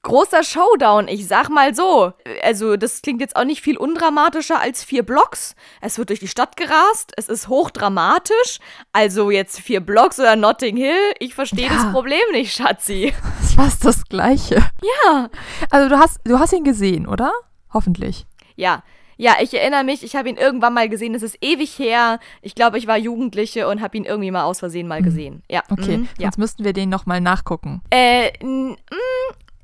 großer 0.07 0.43
Showdown. 0.43 1.09
Ich 1.09 1.27
sag 1.27 1.51
mal 1.51 1.75
so. 1.75 2.13
Also, 2.43 2.77
das 2.77 3.03
klingt 3.03 3.21
jetzt 3.21 3.37
auch 3.37 3.45
nicht 3.45 3.61
viel 3.61 3.77
undramatischer 3.77 4.61
als 4.61 4.85
vier 4.85 5.03
Blocks. 5.03 5.55
Es 5.81 5.99
wird 5.99 6.09
durch 6.11 6.21
die 6.21 6.29
Stadt 6.29 6.57
gerast. 6.57 7.13
Es 7.17 7.29
ist 7.29 7.49
hochdramatisch. 7.49 8.61
Also, 8.93 9.31
jetzt 9.31 9.61
vier 9.61 9.81
Blocks 9.81 10.19
oder 10.19 10.37
Notting 10.37 10.77
Hill. 10.77 11.13
Ich 11.19 11.35
verstehe 11.35 11.67
ja. 11.67 11.75
das 11.75 11.93
Problem 11.93 12.21
nicht, 12.33 12.55
Schatzi. 12.55 13.13
Das 13.37 13.51
ist 13.51 13.55
fast 13.57 13.85
das 13.85 14.05
Gleiche. 14.05 14.57
Ja. 15.05 15.29
Also, 15.71 15.89
du 15.89 15.99
hast, 15.99 16.21
du 16.25 16.39
hast 16.39 16.53
ihn 16.53 16.65
gesehen, 16.65 17.07
oder? 17.07 17.33
Hoffentlich. 17.73 18.27
Ja. 18.55 18.83
Ja, 19.19 19.37
ich 19.41 19.55
erinnere 19.55 19.83
mich, 19.83 20.03
ich 20.05 20.15
habe 20.15 20.29
ihn 20.29 20.37
irgendwann 20.37 20.75
mal 20.75 20.89
gesehen. 20.89 21.15
Es 21.15 21.23
ist 21.23 21.39
ewig 21.41 21.79
her. 21.79 22.21
Ich 22.43 22.55
glaube, 22.55 22.79
ich 22.79 22.87
war 22.87 22.99
Jugendliche 22.99 23.67
und 23.67 23.81
habe 23.81 23.97
ihn 23.97 24.05
irgendwie 24.05 24.31
mal 24.31 24.45
aus 24.45 24.59
Versehen 24.59 24.87
mal 24.87 24.99
hm. 24.99 25.05
gesehen. 25.05 25.43
Ja. 25.51 25.63
Okay, 25.71 25.99
mhm, 25.99 26.09
ja. 26.19 26.27
sonst 26.27 26.39
müssten 26.39 26.65
wir 26.65 26.75
den 26.75 26.91
nochmal 26.91 27.21
nachgucken. 27.21 27.81
Äh, 27.91 28.31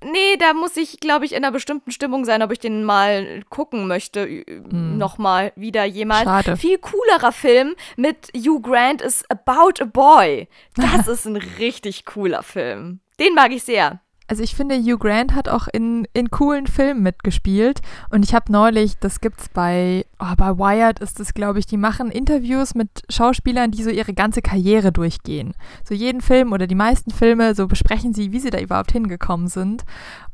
Nee, 0.05 0.37
da 0.39 0.55
muss 0.55 0.77
ich, 0.77 1.01
glaube 1.01 1.25
ich, 1.25 1.33
in 1.33 1.39
einer 1.39 1.53
bestimmten 1.53 1.91
Stimmung 1.91 2.25
sein, 2.25 2.43
ob 2.43 2.53
ich 2.53 2.59
den 2.59 2.85
mal 2.85 3.43
gucken 3.51 3.87
möchte. 3.87 4.27
Hm. 4.27 4.99
Nochmal 4.99 5.53
wieder 5.57 5.85
jemals. 5.85 6.25
Schade. 6.25 6.57
Viel 6.57 6.79
coolerer 6.79 7.33
Film 7.33 7.75
mit 7.97 8.31
Hugh 8.37 8.61
Grant 8.61 9.03
ist 9.03 9.31
About 9.31 9.83
a 9.83 9.85
Boy. 9.85 10.49
Das 10.75 11.09
ist 11.09 11.27
ein 11.27 11.37
richtig 11.37 12.05
cooler 12.05 12.43
Film. 12.43 13.01
Den 13.19 13.35
mag 13.35 13.53
ich 13.53 13.63
sehr. 13.63 14.01
Also 14.29 14.43
ich 14.43 14.55
finde, 14.55 14.77
Hugh 14.77 14.99
Grant 14.99 15.35
hat 15.35 15.49
auch 15.49 15.69
in, 15.69 16.07
in 16.15 16.31
coolen 16.31 16.67
Filmen 16.67 17.03
mitgespielt. 17.03 17.81
Und 18.11 18.25
ich 18.25 18.35
habe 18.35 18.51
neulich, 18.51 18.99
das 18.99 19.21
gibt's 19.21 19.49
bei, 19.49 20.07
oh, 20.23 20.35
bei 20.37 20.57
Wired 20.57 21.01
ist 21.01 21.19
es, 21.21 21.35
glaube 21.35 21.59
ich, 21.59 21.67
die 21.67 21.77
machen 21.77 22.11
Interviews 22.11 22.75
mit 22.75 22.89
Schauspielern, 23.09 23.71
die 23.71 23.83
so 23.83 23.91
ihre 23.91 24.15
ganze 24.15 24.43
Karriere 24.43 24.93
durchgehen. 24.93 25.55
So 25.85 25.95
jeden 25.95 26.21
Film 26.21 26.53
oder 26.53 26.67
die 26.67 26.75
meisten 26.75 27.11
Filme, 27.11 27.55
so 27.55 27.67
besprechen 27.67 28.15
sie, 28.15 28.33
wie 28.33 28.39
sie 28.39 28.51
da 28.51 28.61
überhaupt 28.61 28.93
hingekommen 28.93 29.49
sind 29.49 29.85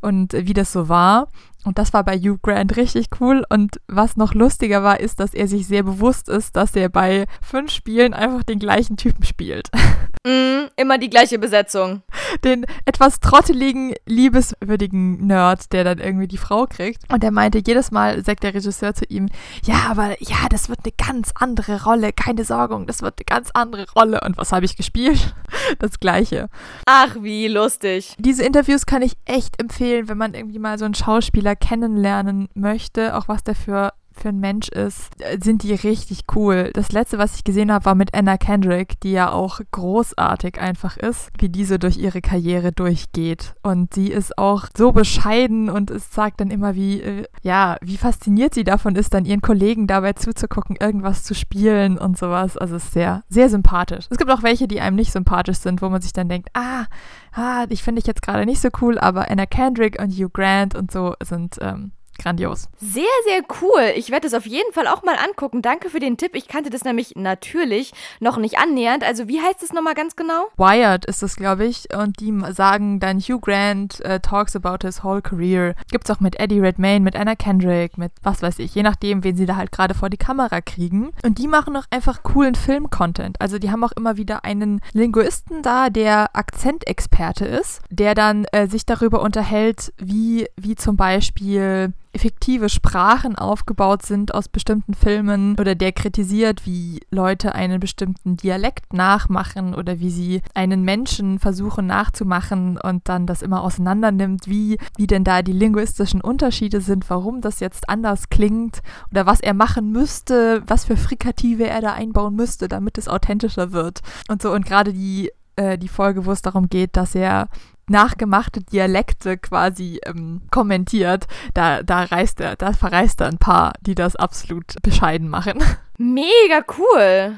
und 0.00 0.32
wie 0.34 0.54
das 0.54 0.72
so 0.72 0.88
war. 0.88 1.28
Und 1.64 1.78
das 1.78 1.92
war 1.92 2.04
bei 2.04 2.16
Hugh 2.16 2.38
Grant 2.40 2.76
richtig 2.76 3.08
cool. 3.20 3.44
Und 3.48 3.80
was 3.88 4.16
noch 4.16 4.32
lustiger 4.32 4.82
war, 4.82 5.00
ist, 5.00 5.20
dass 5.20 5.34
er 5.34 5.48
sich 5.48 5.66
sehr 5.66 5.82
bewusst 5.82 6.28
ist, 6.28 6.56
dass 6.56 6.74
er 6.76 6.88
bei 6.88 7.26
fünf 7.42 7.72
Spielen 7.72 8.14
einfach 8.14 8.42
den 8.42 8.58
gleichen 8.58 8.96
Typen 8.96 9.24
spielt. 9.24 9.68
Mm, 10.26 10.66
immer 10.76 10.98
die 10.98 11.10
gleiche 11.10 11.38
Besetzung. 11.38 12.02
Den 12.44 12.66
etwas 12.84 13.20
trotteligen, 13.20 13.94
liebeswürdigen 14.04 15.26
Nerd, 15.26 15.72
der 15.72 15.84
dann 15.84 15.98
irgendwie 15.98 16.26
die 16.26 16.36
Frau 16.36 16.66
kriegt. 16.66 17.10
Und 17.10 17.22
er 17.22 17.30
meinte, 17.30 17.62
jedes 17.64 17.92
Mal 17.92 18.22
sagt 18.24 18.42
der 18.42 18.52
Regisseur 18.52 18.94
zu 18.94 19.04
ihm, 19.08 19.28
ja, 19.62 19.77
aber 19.88 20.20
ja, 20.22 20.48
das 20.50 20.68
wird 20.68 20.80
eine 20.84 20.92
ganz 20.92 21.32
andere 21.34 21.84
Rolle. 21.84 22.12
Keine 22.12 22.44
Sorgung, 22.44 22.86
das 22.86 23.02
wird 23.02 23.14
eine 23.18 23.24
ganz 23.24 23.50
andere 23.54 23.86
Rolle. 23.94 24.20
Und 24.24 24.36
was 24.36 24.52
habe 24.52 24.64
ich 24.64 24.76
gespielt? 24.76 25.34
Das 25.80 26.00
gleiche. 26.00 26.48
Ach, 26.86 27.16
wie 27.20 27.46
lustig. 27.46 28.14
Diese 28.18 28.42
Interviews 28.42 28.86
kann 28.86 29.02
ich 29.02 29.12
echt 29.26 29.60
empfehlen, 29.60 30.08
wenn 30.08 30.16
man 30.16 30.32
irgendwie 30.32 30.58
mal 30.58 30.78
so 30.78 30.86
einen 30.86 30.94
Schauspieler 30.94 31.56
kennenlernen 31.56 32.48
möchte, 32.54 33.14
auch 33.16 33.28
was 33.28 33.44
der 33.44 33.54
für 33.54 33.92
für 34.18 34.30
ein 34.30 34.40
Mensch 34.40 34.68
ist, 34.68 35.10
äh, 35.20 35.38
sind 35.40 35.62
die 35.62 35.74
richtig 35.74 36.24
cool. 36.34 36.70
Das 36.74 36.92
letzte, 36.92 37.18
was 37.18 37.36
ich 37.36 37.44
gesehen 37.44 37.72
habe, 37.72 37.84
war 37.84 37.94
mit 37.94 38.14
Anna 38.14 38.36
Kendrick, 38.36 39.00
die 39.00 39.12
ja 39.12 39.32
auch 39.32 39.60
großartig 39.70 40.60
einfach 40.60 40.96
ist, 40.96 41.30
wie 41.38 41.48
diese 41.48 41.78
durch 41.78 41.96
ihre 41.96 42.20
Karriere 42.20 42.72
durchgeht. 42.72 43.54
Und 43.62 43.94
sie 43.94 44.08
ist 44.08 44.36
auch 44.38 44.66
so 44.76 44.92
bescheiden 44.92 45.70
und 45.70 45.90
es 45.90 46.12
sagt 46.12 46.40
dann 46.40 46.50
immer, 46.50 46.74
wie, 46.74 47.00
äh, 47.00 47.24
ja, 47.42 47.76
wie 47.80 47.96
fasziniert 47.96 48.54
sie 48.54 48.64
davon 48.64 48.96
ist, 48.96 49.14
dann 49.14 49.24
ihren 49.24 49.42
Kollegen 49.42 49.86
dabei 49.86 50.12
zuzugucken, 50.12 50.76
irgendwas 50.80 51.22
zu 51.22 51.34
spielen 51.34 51.98
und 51.98 52.18
sowas. 52.18 52.56
Also 52.56 52.76
ist 52.76 52.92
sehr, 52.92 53.22
sehr 53.28 53.48
sympathisch. 53.48 54.06
Es 54.10 54.18
gibt 54.18 54.30
auch 54.30 54.42
welche, 54.42 54.68
die 54.68 54.80
einem 54.80 54.96
nicht 54.96 55.12
sympathisch 55.12 55.58
sind, 55.58 55.82
wo 55.82 55.88
man 55.88 56.02
sich 56.02 56.12
dann 56.12 56.28
denkt, 56.28 56.48
ah, 56.54 56.86
ah, 57.32 57.66
ich 57.68 57.82
finde 57.82 58.00
ich 58.00 58.06
jetzt 58.06 58.22
gerade 58.22 58.46
nicht 58.46 58.60
so 58.60 58.68
cool, 58.80 58.98
aber 58.98 59.30
Anna 59.30 59.46
Kendrick 59.46 60.00
und 60.00 60.12
Hugh 60.12 60.30
Grant 60.32 60.74
und 60.74 60.90
so 60.90 61.14
sind 61.22 61.56
ähm, 61.60 61.92
grandios. 62.18 62.68
Sehr, 62.78 63.04
sehr 63.26 63.42
cool. 63.62 63.92
Ich 63.96 64.10
werde 64.10 64.26
es 64.26 64.34
auf 64.34 64.46
jeden 64.46 64.72
Fall 64.72 64.86
auch 64.86 65.02
mal 65.02 65.16
angucken. 65.16 65.62
Danke 65.62 65.90
für 65.90 66.00
den 66.00 66.16
Tipp. 66.16 66.34
Ich 66.34 66.48
kannte 66.48 66.70
das 66.70 66.84
nämlich 66.84 67.16
natürlich 67.16 67.92
noch 68.20 68.36
nicht 68.36 68.58
annähernd. 68.58 69.04
Also 69.04 69.28
wie 69.28 69.40
heißt 69.40 69.62
es 69.62 69.72
nochmal 69.72 69.94
ganz 69.94 70.16
genau? 70.16 70.48
Wired 70.56 71.04
ist 71.04 71.22
es, 71.22 71.36
glaube 71.36 71.64
ich. 71.64 71.94
Und 71.94 72.20
die 72.20 72.32
sagen 72.52 73.00
dann 73.00 73.20
Hugh 73.20 73.40
Grant 73.40 74.00
uh, 74.04 74.18
talks 74.18 74.54
about 74.56 74.86
his 74.86 75.02
whole 75.02 75.22
career. 75.22 75.74
Gibt 75.90 76.08
es 76.08 76.14
auch 76.14 76.20
mit 76.20 76.38
Eddie 76.38 76.60
Redmayne, 76.60 77.04
mit 77.04 77.16
Anna 77.16 77.34
Kendrick, 77.34 77.98
mit 77.98 78.12
was 78.22 78.42
weiß 78.42 78.58
ich, 78.58 78.74
je 78.74 78.82
nachdem, 78.82 79.24
wen 79.24 79.36
sie 79.36 79.46
da 79.46 79.56
halt 79.56 79.72
gerade 79.72 79.94
vor 79.94 80.10
die 80.10 80.16
Kamera 80.16 80.60
kriegen. 80.60 81.12
Und 81.22 81.38
die 81.38 81.48
machen 81.48 81.76
auch 81.76 81.86
einfach 81.90 82.22
coolen 82.22 82.54
Film-Content. 82.54 83.40
Also 83.40 83.58
die 83.58 83.70
haben 83.70 83.84
auch 83.84 83.92
immer 83.92 84.16
wieder 84.16 84.44
einen 84.44 84.80
Linguisten 84.92 85.62
da, 85.62 85.90
der 85.90 86.36
Akzentexperte 86.36 87.44
ist, 87.44 87.80
der 87.90 88.14
dann 88.14 88.44
äh, 88.52 88.66
sich 88.66 88.86
darüber 88.86 89.22
unterhält, 89.22 89.92
wie, 89.98 90.48
wie 90.56 90.74
zum 90.74 90.96
Beispiel 90.96 91.92
fiktive 92.18 92.68
Sprachen 92.68 93.36
aufgebaut 93.36 94.02
sind 94.02 94.34
aus 94.34 94.48
bestimmten 94.48 94.94
Filmen 94.94 95.56
oder 95.58 95.74
der 95.74 95.92
kritisiert, 95.92 96.66
wie 96.66 97.00
Leute 97.10 97.54
einen 97.54 97.80
bestimmten 97.80 98.36
Dialekt 98.36 98.92
nachmachen 98.92 99.74
oder 99.74 100.00
wie 100.00 100.10
sie 100.10 100.42
einen 100.54 100.82
Menschen 100.82 101.38
versuchen 101.38 101.86
nachzumachen 101.86 102.78
und 102.78 103.08
dann 103.08 103.26
das 103.26 103.42
immer 103.42 103.62
auseinander 103.62 104.12
nimmt, 104.12 104.48
wie, 104.48 104.78
wie 104.96 105.06
denn 105.06 105.24
da 105.24 105.42
die 105.42 105.52
linguistischen 105.52 106.20
Unterschiede 106.20 106.80
sind, 106.80 107.08
warum 107.08 107.40
das 107.40 107.60
jetzt 107.60 107.88
anders 107.88 108.28
klingt 108.28 108.80
oder 109.10 109.26
was 109.26 109.40
er 109.40 109.54
machen 109.54 109.92
müsste, 109.92 110.62
was 110.66 110.84
für 110.84 110.96
Frikative 110.96 111.66
er 111.66 111.80
da 111.80 111.92
einbauen 111.94 112.34
müsste, 112.34 112.68
damit 112.68 112.98
es 112.98 113.08
authentischer 113.08 113.72
wird. 113.72 114.00
Und 114.28 114.42
so 114.42 114.52
und 114.52 114.66
gerade 114.66 114.92
die 114.92 115.30
äh, 115.58 115.76
die 115.76 115.88
Folge, 115.88 116.24
wo 116.24 116.32
es 116.32 116.40
darum 116.40 116.68
geht, 116.68 116.96
dass 116.96 117.14
er 117.14 117.48
nachgemachte 117.88 118.60
Dialekte 118.60 119.38
quasi 119.38 120.00
ähm, 120.04 120.42
kommentiert, 120.50 121.26
da, 121.54 121.82
da 121.82 122.04
reißt 122.04 122.40
er, 122.40 122.56
da 122.56 122.72
verreist 122.72 123.20
er 123.20 123.28
ein 123.28 123.38
paar, 123.38 123.72
die 123.80 123.94
das 123.94 124.16
absolut 124.16 124.74
bescheiden 124.82 125.28
machen. 125.28 125.58
Mega 125.98 126.64
cool. 126.78 127.36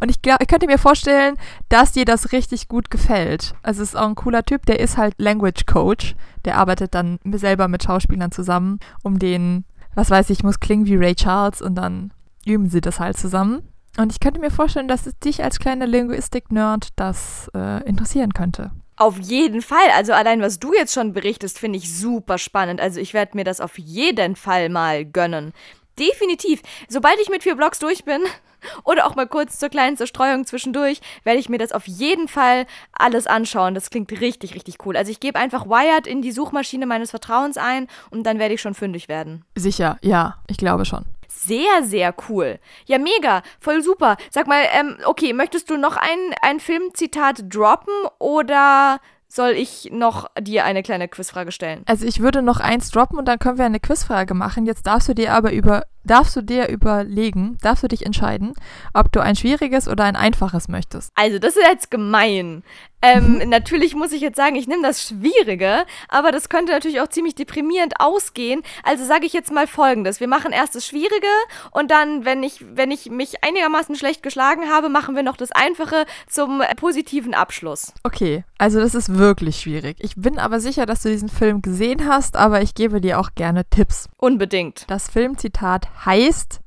Und 0.00 0.10
ich, 0.10 0.20
glaub, 0.20 0.42
ich 0.42 0.48
könnte 0.48 0.66
mir 0.66 0.78
vorstellen, 0.78 1.36
dass 1.70 1.92
dir 1.92 2.04
das 2.04 2.32
richtig 2.32 2.68
gut 2.68 2.90
gefällt. 2.90 3.54
Also 3.62 3.82
es 3.82 3.90
ist 3.90 3.96
auch 3.96 4.06
ein 4.06 4.14
cooler 4.14 4.44
Typ, 4.44 4.66
der 4.66 4.80
ist 4.80 4.98
halt 4.98 5.14
Language 5.16 5.64
Coach. 5.66 6.14
Der 6.44 6.58
arbeitet 6.58 6.94
dann 6.94 7.18
selber 7.24 7.68
mit 7.68 7.82
Schauspielern 7.82 8.30
zusammen, 8.30 8.80
um 9.02 9.18
den, 9.18 9.64
was 9.94 10.10
weiß 10.10 10.28
ich, 10.30 10.42
muss 10.42 10.60
klingen 10.60 10.86
wie 10.86 10.96
Ray 10.96 11.14
Charles 11.14 11.62
und 11.62 11.74
dann 11.74 12.12
üben 12.44 12.68
sie 12.68 12.82
das 12.82 13.00
halt 13.00 13.16
zusammen. 13.16 13.62
Und 13.96 14.12
ich 14.12 14.20
könnte 14.20 14.40
mir 14.40 14.50
vorstellen, 14.50 14.88
dass 14.88 15.06
es 15.06 15.18
dich 15.18 15.42
als 15.42 15.58
kleiner 15.58 15.86
Linguistik-Nerd 15.86 16.88
das 16.96 17.50
äh, 17.54 17.82
interessieren 17.84 18.32
könnte. 18.32 18.72
Auf 18.96 19.18
jeden 19.18 19.62
Fall. 19.62 19.90
Also 19.94 20.12
allein 20.12 20.42
was 20.42 20.58
du 20.58 20.74
jetzt 20.74 20.92
schon 20.94 21.12
berichtest, 21.12 21.58
finde 21.58 21.78
ich 21.78 21.92
super 21.92 22.38
spannend. 22.38 22.80
Also 22.80 23.00
ich 23.00 23.14
werde 23.14 23.36
mir 23.36 23.44
das 23.44 23.60
auf 23.60 23.78
jeden 23.78 24.36
Fall 24.36 24.68
mal 24.68 25.04
gönnen. 25.04 25.52
Definitiv. 25.98 26.62
Sobald 26.88 27.18
ich 27.20 27.28
mit 27.28 27.42
vier 27.42 27.54
Blogs 27.54 27.78
durch 27.78 28.04
bin 28.04 28.22
oder 28.84 29.06
auch 29.06 29.14
mal 29.14 29.26
kurz 29.26 29.58
zur 29.58 29.68
kleinen 29.68 29.96
Zerstreuung 29.96 30.46
zwischendurch, 30.46 31.00
werde 31.24 31.38
ich 31.38 31.48
mir 31.48 31.58
das 31.58 31.72
auf 31.72 31.86
jeden 31.86 32.28
Fall 32.28 32.66
alles 32.92 33.26
anschauen. 33.26 33.74
Das 33.74 33.90
klingt 33.90 34.10
richtig, 34.20 34.54
richtig 34.54 34.78
cool. 34.86 34.96
Also 34.96 35.10
ich 35.10 35.20
gebe 35.20 35.38
einfach 35.38 35.66
Wired 35.66 36.06
in 36.06 36.22
die 36.22 36.32
Suchmaschine 36.32 36.86
meines 36.86 37.10
Vertrauens 37.10 37.56
ein 37.56 37.88
und 38.10 38.24
dann 38.24 38.38
werde 38.38 38.54
ich 38.54 38.60
schon 38.60 38.74
fündig 38.74 39.08
werden. 39.08 39.44
Sicher, 39.54 39.98
ja, 40.02 40.36
ich 40.48 40.56
glaube 40.56 40.84
schon. 40.84 41.04
Sehr, 41.44 41.82
sehr 41.82 42.14
cool. 42.28 42.58
Ja, 42.86 42.98
mega. 42.98 43.42
Voll 43.60 43.82
super. 43.82 44.16
Sag 44.30 44.46
mal, 44.46 44.62
ähm, 44.72 44.96
okay, 45.04 45.32
möchtest 45.32 45.70
du 45.70 45.76
noch 45.76 45.96
ein, 45.96 46.34
ein 46.40 46.60
Filmzitat 46.60 47.44
droppen 47.48 47.94
oder 48.18 49.00
soll 49.28 49.52
ich 49.52 49.90
noch 49.90 50.30
dir 50.38 50.64
eine 50.64 50.82
kleine 50.82 51.08
Quizfrage 51.08 51.52
stellen? 51.52 51.82
Also 51.86 52.06
ich 52.06 52.20
würde 52.20 52.42
noch 52.42 52.60
eins 52.60 52.90
droppen 52.90 53.18
und 53.18 53.26
dann 53.26 53.38
können 53.38 53.58
wir 53.58 53.64
eine 53.64 53.80
Quizfrage 53.80 54.34
machen. 54.34 54.66
Jetzt 54.66 54.86
darfst 54.86 55.08
du 55.08 55.14
dir 55.14 55.32
aber 55.32 55.52
über 55.52 55.84
darfst 56.04 56.36
du 56.36 56.42
dir 56.42 56.68
überlegen, 56.68 57.58
darfst 57.62 57.84
du 57.84 57.88
dich 57.88 58.04
entscheiden, 58.06 58.54
ob 58.94 59.12
du 59.12 59.20
ein 59.20 59.36
schwieriges 59.36 59.88
oder 59.88 60.04
ein 60.04 60.16
einfaches 60.16 60.68
möchtest. 60.68 61.10
Also, 61.14 61.38
das 61.38 61.56
ist 61.56 61.66
jetzt 61.66 61.90
gemein. 61.90 62.62
Ähm, 63.02 63.38
mhm. 63.38 63.48
natürlich 63.48 63.96
muss 63.96 64.12
ich 64.12 64.20
jetzt 64.20 64.36
sagen, 64.36 64.54
ich 64.54 64.68
nehme 64.68 64.82
das 64.82 65.02
Schwierige, 65.02 65.84
aber 66.08 66.30
das 66.30 66.48
könnte 66.48 66.72
natürlich 66.72 67.00
auch 67.00 67.08
ziemlich 67.08 67.34
deprimierend 67.34 67.94
ausgehen. 67.98 68.62
Also 68.84 69.04
sage 69.04 69.26
ich 69.26 69.32
jetzt 69.32 69.50
mal 69.50 69.66
folgendes. 69.66 70.20
Wir 70.20 70.28
machen 70.28 70.52
erst 70.52 70.76
das 70.76 70.86
Schwierige 70.86 71.26
und 71.72 71.90
dann, 71.90 72.24
wenn 72.24 72.44
ich, 72.44 72.64
wenn 72.74 72.92
ich 72.92 73.10
mich 73.10 73.42
einigermaßen 73.42 73.96
schlecht 73.96 74.22
geschlagen 74.22 74.70
habe, 74.70 74.88
machen 74.88 75.16
wir 75.16 75.24
noch 75.24 75.36
das 75.36 75.50
Einfache 75.50 76.06
zum 76.28 76.62
positiven 76.76 77.34
Abschluss. 77.34 77.92
Okay, 78.04 78.44
also 78.56 78.78
das 78.78 78.94
ist 78.94 79.18
wirklich 79.18 79.56
schwierig. 79.60 79.96
Ich 79.98 80.14
bin 80.14 80.38
aber 80.38 80.60
sicher, 80.60 80.86
dass 80.86 81.02
du 81.02 81.08
diesen 81.08 81.28
Film 81.28 81.60
gesehen 81.60 82.08
hast, 82.08 82.36
aber 82.36 82.62
ich 82.62 82.74
gebe 82.74 83.00
dir 83.00 83.18
auch 83.18 83.30
gerne 83.34 83.64
Tipps. 83.68 84.08
Unbedingt. 84.22 84.84
Das 84.88 85.10
Filmzitat 85.10 85.88
heißt, 86.06 86.60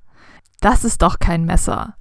das 0.59 0.83
ist 0.83 1.01
doch 1.01 1.19
kein 1.19 1.45
Messer. 1.45 1.95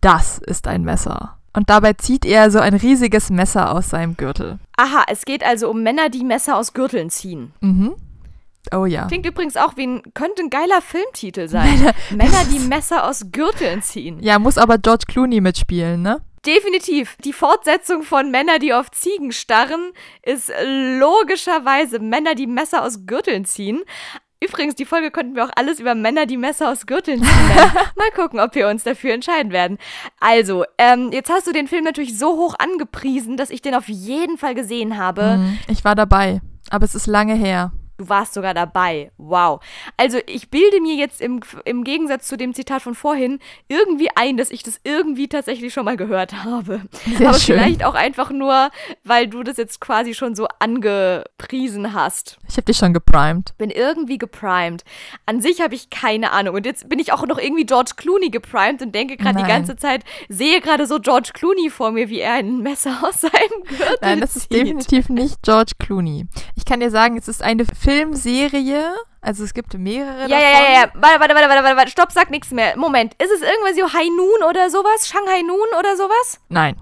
Das 0.00 0.38
ist 0.38 0.66
ein 0.66 0.82
Messer. 0.82 1.38
Und 1.52 1.70
dabei 1.70 1.92
zieht 1.92 2.24
er 2.24 2.50
so 2.50 2.58
ein 2.58 2.74
riesiges 2.74 3.30
Messer 3.30 3.70
aus 3.72 3.90
seinem 3.90 4.16
Gürtel. 4.16 4.58
Aha, 4.76 5.04
es 5.08 5.24
geht 5.24 5.44
also 5.44 5.70
um 5.70 5.84
Männer, 5.84 6.08
die 6.08 6.24
Messer 6.24 6.56
aus 6.56 6.72
Gürteln 6.72 7.10
ziehen. 7.10 7.52
Mhm. 7.60 7.94
Oh 8.74 8.84
ja. 8.84 9.06
Klingt 9.06 9.26
übrigens 9.26 9.56
auch 9.56 9.76
wie 9.76 9.86
ein, 9.86 10.02
könnte 10.12 10.42
ein 10.42 10.50
geiler 10.50 10.82
Filmtitel 10.82 11.46
sein. 11.48 11.70
Männer, 11.78 11.94
Männer 12.10 12.44
die 12.52 12.58
Messer 12.58 13.08
aus 13.08 13.26
Gürteln 13.30 13.82
ziehen. 13.82 14.18
Ja, 14.20 14.40
muss 14.40 14.58
aber 14.58 14.76
George 14.76 15.04
Clooney 15.06 15.40
mitspielen, 15.40 16.02
ne? 16.02 16.20
Definitiv. 16.44 17.16
Die 17.24 17.32
Fortsetzung 17.32 18.02
von 18.02 18.32
Männer, 18.32 18.58
die 18.58 18.72
auf 18.74 18.90
Ziegen 18.90 19.30
starren, 19.30 19.92
ist 20.22 20.50
logischerweise 20.98 22.00
Männer, 22.00 22.34
die 22.34 22.46
Messer 22.46 22.84
aus 22.84 23.06
Gürteln 23.06 23.44
ziehen. 23.44 23.82
Übrigens, 24.44 24.74
die 24.74 24.84
Folge 24.84 25.10
könnten 25.10 25.34
wir 25.34 25.44
auch 25.44 25.50
alles 25.56 25.80
über 25.80 25.94
Männer, 25.94 26.26
die 26.26 26.36
Messer 26.36 26.70
aus 26.70 26.84
Gürteln 26.86 27.22
ziehen. 27.22 27.48
Mal 27.96 28.10
gucken, 28.14 28.38
ob 28.38 28.54
wir 28.54 28.68
uns 28.68 28.84
dafür 28.84 29.14
entscheiden 29.14 29.50
werden. 29.50 29.78
Also, 30.20 30.64
ähm, 30.76 31.10
jetzt 31.10 31.30
hast 31.30 31.46
du 31.46 31.52
den 31.52 31.68
Film 31.68 31.84
natürlich 31.84 32.18
so 32.18 32.36
hoch 32.36 32.54
angepriesen, 32.58 33.38
dass 33.38 33.48
ich 33.48 33.62
den 33.62 33.74
auf 33.74 33.88
jeden 33.88 34.36
Fall 34.36 34.54
gesehen 34.54 34.98
habe. 34.98 35.38
Mhm, 35.38 35.58
ich 35.68 35.84
war 35.84 35.94
dabei, 35.94 36.42
aber 36.68 36.84
es 36.84 36.94
ist 36.94 37.06
lange 37.06 37.34
her. 37.34 37.72
Du 37.98 38.08
warst 38.08 38.34
sogar 38.34 38.52
dabei. 38.54 39.10
Wow. 39.16 39.60
Also 39.96 40.18
ich 40.26 40.50
bilde 40.50 40.80
mir 40.80 40.94
jetzt 40.94 41.20
im, 41.20 41.40
im 41.64 41.82
Gegensatz 41.84 42.28
zu 42.28 42.36
dem 42.36 42.52
Zitat 42.54 42.82
von 42.82 42.94
vorhin 42.94 43.38
irgendwie 43.68 44.08
ein, 44.14 44.36
dass 44.36 44.50
ich 44.50 44.62
das 44.62 44.80
irgendwie 44.84 45.28
tatsächlich 45.28 45.72
schon 45.72 45.84
mal 45.84 45.96
gehört 45.96 46.44
habe. 46.44 46.82
Sehr 47.18 47.28
Aber 47.30 47.38
schön. 47.38 47.58
vielleicht 47.58 47.84
auch 47.84 47.94
einfach 47.94 48.30
nur, 48.30 48.70
weil 49.04 49.28
du 49.28 49.42
das 49.42 49.56
jetzt 49.56 49.80
quasi 49.80 50.14
schon 50.14 50.34
so 50.34 50.46
angepriesen 50.58 51.92
hast. 51.92 52.38
Ich 52.48 52.56
habe 52.56 52.64
dich 52.64 52.76
schon 52.76 52.92
geprimed. 52.92 53.56
Bin 53.58 53.70
irgendwie 53.70 54.18
geprimed. 54.18 54.84
An 55.26 55.40
sich 55.40 55.60
habe 55.60 55.74
ich 55.74 55.90
keine 55.90 56.32
Ahnung. 56.32 56.54
Und 56.56 56.66
jetzt 56.66 56.88
bin 56.88 56.98
ich 56.98 57.12
auch 57.12 57.26
noch 57.26 57.38
irgendwie 57.38 57.66
George 57.66 57.92
Clooney 57.96 58.30
geprimed 58.30 58.82
und 58.82 58.94
denke 58.94 59.16
gerade 59.16 59.38
die 59.38 59.48
ganze 59.48 59.76
Zeit, 59.76 60.04
sehe 60.28 60.60
gerade 60.60 60.86
so 60.86 60.98
George 61.00 61.30
Clooney 61.32 61.70
vor 61.70 61.92
mir, 61.92 62.08
wie 62.08 62.20
er 62.20 62.34
ein 62.34 62.58
Messer 62.60 62.98
aus 63.02 63.20
seinem 63.22 63.62
Gürtel 63.66 63.96
Nein, 64.00 64.20
das 64.20 64.32
zieht. 64.32 64.42
ist 64.42 64.52
definitiv 64.52 65.08
nicht 65.08 65.42
George 65.42 65.72
Clooney. 65.78 66.26
Ich 66.54 66.64
kann 66.64 66.80
dir 66.80 66.90
sagen, 66.90 67.16
es 67.16 67.28
ist 67.28 67.42
eine 67.42 67.64
Filmserie. 67.86 68.94
Also 69.20 69.44
es 69.44 69.54
gibt 69.54 69.74
mehrere. 69.74 70.22
Ja, 70.22 70.28
davon. 70.28 70.40
ja, 70.40 70.40
ja, 70.40 70.72
ja. 70.72 70.90
Warte, 70.94 71.20
warte, 71.20 71.34
warte, 71.34 71.48
warte, 71.48 71.76
warte. 71.76 71.90
Stopp, 71.90 72.10
sag 72.10 72.30
nichts 72.30 72.50
mehr. 72.50 72.76
Moment. 72.76 73.14
Ist 73.22 73.30
es 73.30 73.42
irgendwas 73.42 73.76
so 73.76 73.96
High 73.96 74.08
Noon 74.08 74.48
oder 74.48 74.70
sowas? 74.70 75.06
Shanghai 75.08 75.42
Noon 75.42 75.68
oder 75.78 75.96
sowas? 75.96 76.40
Nein. 76.48 76.76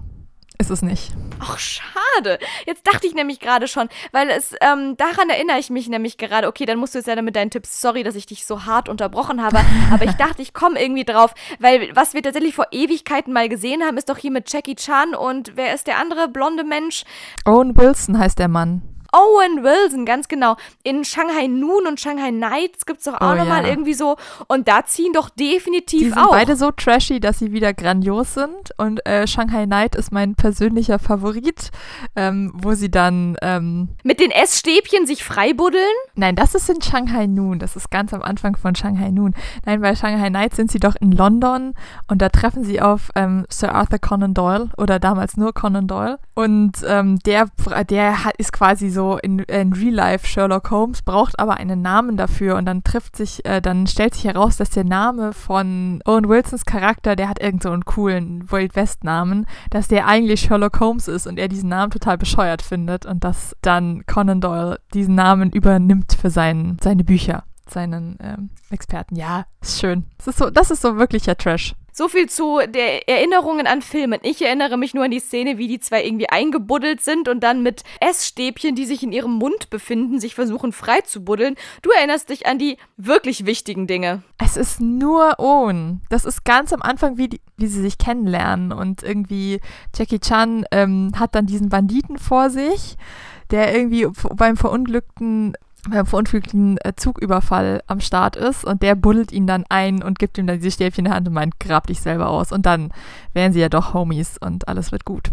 Ist 0.57 0.71
es 0.71 0.81
nicht. 0.81 1.11
Ach, 1.39 1.59
schade. 1.59 2.39
Jetzt 2.65 2.87
dachte 2.87 3.05
ich 3.05 3.13
nämlich 3.13 3.39
gerade 3.39 3.67
schon, 3.67 3.89
weil 4.13 4.29
es, 4.29 4.55
ähm, 4.61 4.95
daran 4.95 5.29
erinnere 5.29 5.59
ich 5.59 5.69
mich 5.69 5.89
nämlich 5.89 6.17
gerade. 6.17 6.47
Okay, 6.47 6.65
dann 6.65 6.79
musst 6.79 6.95
du 6.95 6.99
jetzt 6.99 7.07
ja 7.07 7.21
mit 7.21 7.35
deinen 7.35 7.51
Tipps, 7.51 7.81
sorry, 7.81 8.03
dass 8.03 8.15
ich 8.15 8.25
dich 8.25 8.45
so 8.45 8.65
hart 8.65 8.87
unterbrochen 8.87 9.43
habe, 9.43 9.59
aber 9.91 10.05
ich 10.05 10.13
dachte, 10.13 10.41
ich 10.41 10.53
komme 10.53 10.81
irgendwie 10.81 11.03
drauf, 11.03 11.33
weil 11.59 11.93
was 11.93 12.13
wir 12.13 12.23
tatsächlich 12.23 12.55
vor 12.55 12.67
Ewigkeiten 12.71 13.33
mal 13.33 13.49
gesehen 13.49 13.83
haben, 13.83 13.97
ist 13.97 14.09
doch 14.09 14.17
hier 14.17 14.31
mit 14.31 14.51
Jackie 14.51 14.75
Chan 14.75 15.13
und 15.13 15.55
wer 15.55 15.75
ist 15.75 15.87
der 15.87 15.97
andere 15.99 16.29
blonde 16.29 16.63
Mensch? 16.63 17.03
Owen 17.43 17.75
Wilson 17.77 18.17
heißt 18.17 18.39
der 18.39 18.47
Mann. 18.47 18.94
Owen 19.15 19.63
Wilson, 19.63 20.05
ganz 20.05 20.27
genau. 20.27 20.57
In 20.83 21.05
Shanghai 21.05 21.47
Noon 21.47 21.87
und 21.87 22.01
Shanghai 22.01 22.31
Nights 22.31 22.85
gibt 22.85 22.99
es 22.99 23.05
doch 23.05 23.13
auch 23.13 23.31
oh, 23.31 23.35
nochmal 23.35 23.63
ja. 23.63 23.69
irgendwie 23.69 23.93
so. 23.93 24.17
Und 24.47 24.67
da 24.67 24.83
ziehen 24.85 25.13
doch 25.13 25.29
definitiv 25.29 25.99
Die 25.99 26.09
sind 26.09 26.17
auch. 26.17 26.31
beide 26.31 26.57
so 26.57 26.71
trashy, 26.71 27.21
dass 27.21 27.39
sie 27.39 27.53
wieder 27.53 27.73
grandios 27.73 28.33
sind. 28.33 28.71
Und 28.77 29.05
äh, 29.05 29.25
Shanghai 29.25 29.67
Night 29.67 29.95
ist 29.95 30.11
mein 30.11 30.35
persönlicher 30.35 30.99
Favorit, 30.99 31.71
ähm, 32.17 32.51
wo 32.55 32.73
sie 32.73 32.91
dann. 32.91 33.37
Ähm, 33.41 33.87
Mit 34.03 34.19
den 34.19 34.31
Essstäbchen 34.31 35.07
sich 35.07 35.23
freibuddeln? 35.23 35.83
Nein, 36.15 36.35
das 36.35 36.53
ist 36.53 36.69
in 36.69 36.81
Shanghai 36.81 37.25
Noon. 37.25 37.59
Das 37.59 37.77
ist 37.77 37.89
ganz 37.89 38.13
am 38.13 38.21
Anfang 38.21 38.57
von 38.57 38.75
Shanghai 38.75 39.11
Noon. 39.11 39.33
Nein, 39.65 39.79
bei 39.79 39.95
Shanghai 39.95 40.29
Night 40.29 40.55
sind 40.55 40.71
sie 40.71 40.79
doch 40.79 40.95
in 40.99 41.13
London 41.13 41.73
und 42.09 42.21
da 42.21 42.27
treffen 42.27 42.65
sie 42.65 42.81
auf 42.81 43.11
ähm, 43.15 43.45
Sir 43.49 43.73
Arthur 43.73 43.99
Conan 43.99 44.33
Doyle 44.33 44.71
oder 44.77 44.99
damals 44.99 45.37
nur 45.37 45.53
Conan 45.53 45.87
Doyle. 45.87 46.19
Und 46.33 46.73
ähm, 46.85 47.17
der, 47.19 47.47
der 47.89 48.17
ist 48.37 48.51
quasi 48.51 48.89
so 48.89 49.04
in, 49.13 49.39
in 49.39 49.73
Real 49.73 49.93
Life 49.93 50.27
Sherlock 50.27 50.69
Holmes, 50.71 51.01
braucht 51.01 51.39
aber 51.39 51.57
einen 51.57 51.81
Namen 51.81 52.17
dafür 52.17 52.55
und 52.55 52.65
dann 52.65 52.83
trifft 52.83 53.15
sich, 53.15 53.45
äh, 53.45 53.61
dann 53.61 53.87
stellt 53.87 54.15
sich 54.15 54.25
heraus, 54.25 54.57
dass 54.57 54.69
der 54.69 54.83
Name 54.83 55.33
von 55.33 56.01
Owen 56.05 56.27
Wilsons 56.27 56.65
Charakter, 56.65 57.15
der 57.15 57.29
hat 57.29 57.41
irgend 57.41 57.63
so 57.63 57.71
einen 57.71 57.85
coolen 57.85 58.51
Wild 58.51 58.75
West 58.75 59.03
Namen, 59.03 59.45
dass 59.69 59.87
der 59.87 60.07
eigentlich 60.07 60.41
Sherlock 60.41 60.79
Holmes 60.79 61.07
ist 61.07 61.27
und 61.27 61.39
er 61.39 61.47
diesen 61.47 61.69
Namen 61.69 61.91
total 61.91 62.17
bescheuert 62.17 62.61
findet 62.61 63.05
und 63.05 63.23
dass 63.23 63.55
dann 63.61 64.05
Conan 64.05 64.41
Doyle 64.41 64.79
diesen 64.93 65.15
Namen 65.15 65.51
übernimmt 65.51 66.13
für 66.19 66.29
sein, 66.29 66.77
seine 66.81 67.03
Bücher, 67.03 67.43
seinen 67.67 68.17
ähm, 68.21 68.49
Experten. 68.69 69.15
Ja, 69.15 69.45
ist 69.61 69.79
schön. 69.79 70.05
Das 70.17 70.27
ist 70.27 70.37
so, 70.37 70.49
das 70.49 70.71
ist 70.71 70.81
so 70.81 70.97
wirklicher 70.97 71.37
Trash. 71.37 71.75
So 71.97 72.09
viel 72.09 72.27
zu 72.27 72.59
der 72.67 73.07
Erinnerungen 73.07 73.67
an 73.67 73.81
Filmen. 73.81 74.19
Ich 74.21 74.41
erinnere 74.41 74.75
mich 74.75 74.93
nur 74.93 75.05
an 75.05 75.11
die 75.11 75.21
Szene, 75.21 75.57
wie 75.57 75.69
die 75.69 75.79
zwei 75.79 76.03
irgendwie 76.03 76.27
eingebuddelt 76.27 76.99
sind 76.99 77.29
und 77.29 77.39
dann 77.39 77.63
mit 77.63 77.85
Essstäbchen, 78.01 78.75
die 78.75 78.85
sich 78.85 79.01
in 79.01 79.13
ihrem 79.13 79.31
Mund 79.31 79.69
befinden, 79.69 80.19
sich 80.19 80.35
versuchen 80.35 80.73
frei 80.73 80.99
zu 81.05 81.23
buddeln. 81.23 81.55
Du 81.83 81.91
erinnerst 81.91 82.31
dich 82.31 82.47
an 82.47 82.59
die 82.59 82.75
wirklich 82.97 83.45
wichtigen 83.45 83.87
Dinge. 83.87 84.23
Es 84.43 84.57
ist 84.57 84.81
nur 84.81 85.39
Owen. 85.39 86.01
Das 86.09 86.25
ist 86.25 86.43
ganz 86.43 86.73
am 86.73 86.81
Anfang, 86.81 87.15
wie, 87.15 87.29
die, 87.29 87.39
wie 87.55 87.67
sie 87.67 87.81
sich 87.81 87.97
kennenlernen. 87.97 88.73
Und 88.73 89.01
irgendwie 89.01 89.61
Jackie 89.95 90.19
Chan 90.19 90.65
ähm, 90.71 91.13
hat 91.17 91.33
dann 91.33 91.45
diesen 91.45 91.69
Banditen 91.69 92.17
vor 92.17 92.49
sich 92.49 92.97
der 93.51 93.75
irgendwie 93.75 94.07
beim 94.35 94.57
verunglückten 94.57 95.53
beim 95.89 96.05
verunglückten 96.05 96.77
äh, 96.83 96.93
Zugüberfall 96.95 97.81
am 97.87 97.99
Start 97.99 98.35
ist 98.35 98.65
und 98.65 98.81
der 98.81 98.95
buddelt 98.95 99.31
ihn 99.31 99.47
dann 99.47 99.65
ein 99.69 100.03
und 100.03 100.19
gibt 100.19 100.37
ihm 100.37 100.47
dann 100.47 100.57
diese 100.57 100.71
Stäbchen 100.71 101.05
in 101.05 101.09
der 101.09 101.15
Hand 101.15 101.27
und 101.27 101.33
meint, 101.33 101.59
grab 101.59 101.87
dich 101.87 102.01
selber 102.01 102.29
aus. 102.29 102.51
Und 102.51 102.65
dann 102.65 102.91
wären 103.33 103.53
sie 103.53 103.59
ja 103.59 103.69
doch 103.69 103.93
Homies 103.93 104.37
und 104.37 104.67
alles 104.67 104.91
wird 104.91 105.05
gut. 105.05 105.31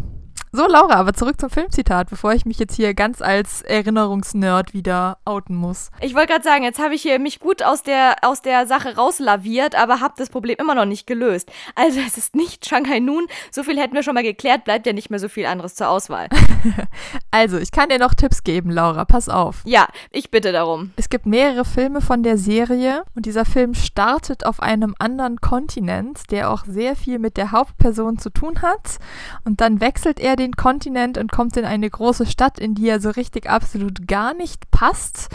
So, 0.55 0.67
Laura, 0.67 0.97
aber 0.97 1.15
zurück 1.15 1.41
zum 1.41 1.49
Filmzitat, 1.49 2.11
bevor 2.11 2.35
ich 2.35 2.45
mich 2.45 2.59
jetzt 2.59 2.77
hier 2.77 2.93
ganz 2.93 3.23
als 3.23 3.63
Erinnerungsnerd 3.63 4.75
wieder 4.75 5.17
outen 5.25 5.57
muss. 5.57 5.91
Ich 6.03 6.15
wollte 6.15 6.33
gerade 6.33 6.45
sagen, 6.45 6.63
jetzt 6.63 6.79
habe 6.79 6.95
ich 6.95 7.01
hier 7.01 7.19
mich 7.19 7.41
gut 7.41 7.63
aus 7.63 7.83
der, 7.83 8.17
aus 8.21 8.43
der 8.43 8.67
Sache 8.67 8.95
rauslaviert, 8.97 9.75
aber 9.75 10.01
habe 10.01 10.13
das 10.19 10.29
Problem 10.29 10.57
immer 10.61 10.75
noch 10.75 10.85
nicht 10.85 11.07
gelöst. 11.07 11.51
Also 11.75 12.01
es 12.07 12.19
ist 12.19 12.37
nicht 12.37 12.67
Shanghai 12.69 12.99
Noon. 12.99 13.29
So 13.51 13.63
viel 13.63 13.81
hätten 13.81 13.95
wir 13.95 14.03
schon 14.03 14.13
mal 14.13 14.23
geklärt, 14.23 14.65
bleibt 14.65 14.87
ja 14.87 14.93
nicht 14.93 15.09
mehr 15.09 15.19
so 15.19 15.31
viel 15.31 15.47
anderes 15.47 15.75
zur 15.75 15.89
Auswahl. 15.89 16.29
also, 17.31 17.57
ich 17.57 17.73
kann 17.73 17.89
dir 17.89 17.99
noch 17.99 18.13
Tipps 18.13 18.45
geben, 18.45 18.71
Laura, 18.71 19.07
pass 19.07 19.31
auf. 19.31 19.63
Ja, 19.65 19.87
ich 20.11 20.31
bitte 20.31 20.53
darum. 20.53 20.91
Es 20.97 21.09
gibt 21.09 21.25
mehrere 21.25 21.65
Filme 21.65 22.03
von 22.03 22.23
der 22.23 22.37
Serie 22.37 23.05
und 23.15 23.25
dieser 23.25 23.47
Film 23.47 23.73
startet 23.73 24.45
auf 24.45 24.61
einem 24.61 24.95
anderen 24.99 25.41
Kontinent, 25.41 26.31
der 26.31 26.51
auch 26.51 26.67
sehr 26.67 26.95
viel 26.95 27.19
mit 27.19 27.39
der 27.39 27.53
Hauptperson 27.53 28.19
zu 28.19 28.29
tun 28.29 28.61
hat. 28.61 28.99
Und 29.47 29.63
dann 29.63 29.81
wechselt 29.81 30.21
er 30.21 30.37
den 30.37 30.42
Kontinent 30.51 31.19
und 31.19 31.31
kommt 31.31 31.57
in 31.57 31.65
eine 31.65 31.89
große 31.89 32.27
Stadt, 32.27 32.59
in 32.59 32.75
die 32.75 32.89
er 32.89 33.01
so 33.01 33.11
richtig 33.11 33.49
absolut 33.49 34.09
gar 34.09 34.35
nicht 34.35 34.71
passt. 34.71 35.29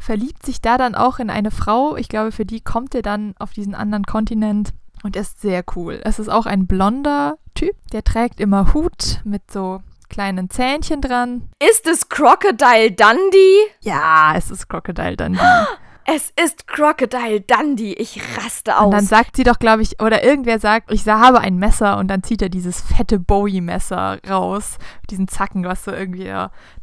Verliebt 0.00 0.44
sich 0.44 0.60
da 0.60 0.78
dann 0.78 0.94
auch 0.94 1.18
in 1.18 1.30
eine 1.30 1.50
Frau. 1.50 1.96
Ich 1.96 2.08
glaube, 2.08 2.32
für 2.32 2.44
die 2.44 2.60
kommt 2.60 2.94
er 2.94 3.02
dann 3.02 3.34
auf 3.38 3.52
diesen 3.52 3.74
anderen 3.74 4.04
Kontinent 4.04 4.72
und 5.02 5.16
ist 5.16 5.40
sehr 5.40 5.64
cool. 5.76 6.00
Es 6.04 6.18
ist 6.18 6.28
auch 6.28 6.46
ein 6.46 6.66
blonder 6.66 7.38
Typ, 7.54 7.76
der 7.92 8.04
trägt 8.04 8.40
immer 8.40 8.74
Hut 8.74 9.20
mit 9.24 9.50
so 9.50 9.80
kleinen 10.08 10.50
Zähnchen 10.50 11.00
dran. 11.00 11.48
Ist 11.58 11.86
es 11.86 12.08
Crocodile 12.08 12.92
Dundee? 12.92 13.58
Ja, 13.80 14.34
es 14.36 14.50
ist 14.50 14.68
Crocodile 14.68 15.16
Dundee. 15.16 15.40
Es 16.10 16.32
ist 16.42 16.66
Crocodile 16.66 17.42
Dundee. 17.42 17.92
Ich 17.92 18.18
raste 18.38 18.78
aus. 18.78 18.86
Und 18.86 18.92
dann 18.92 19.04
sagt 19.04 19.36
sie 19.36 19.44
doch, 19.44 19.58
glaube 19.58 19.82
ich, 19.82 20.00
oder 20.00 20.24
irgendwer 20.24 20.58
sagt, 20.58 20.90
ich 20.90 21.06
habe 21.06 21.40
ein 21.40 21.58
Messer 21.58 21.98
und 21.98 22.08
dann 22.08 22.22
zieht 22.22 22.40
er 22.40 22.48
dieses 22.48 22.80
fette 22.80 23.18
Bowie-Messer 23.18 24.18
raus. 24.26 24.78
Diesen 25.10 25.28
Zacken, 25.28 25.64
was 25.64 25.84
so 25.84 25.92
irgendwie 25.92 26.32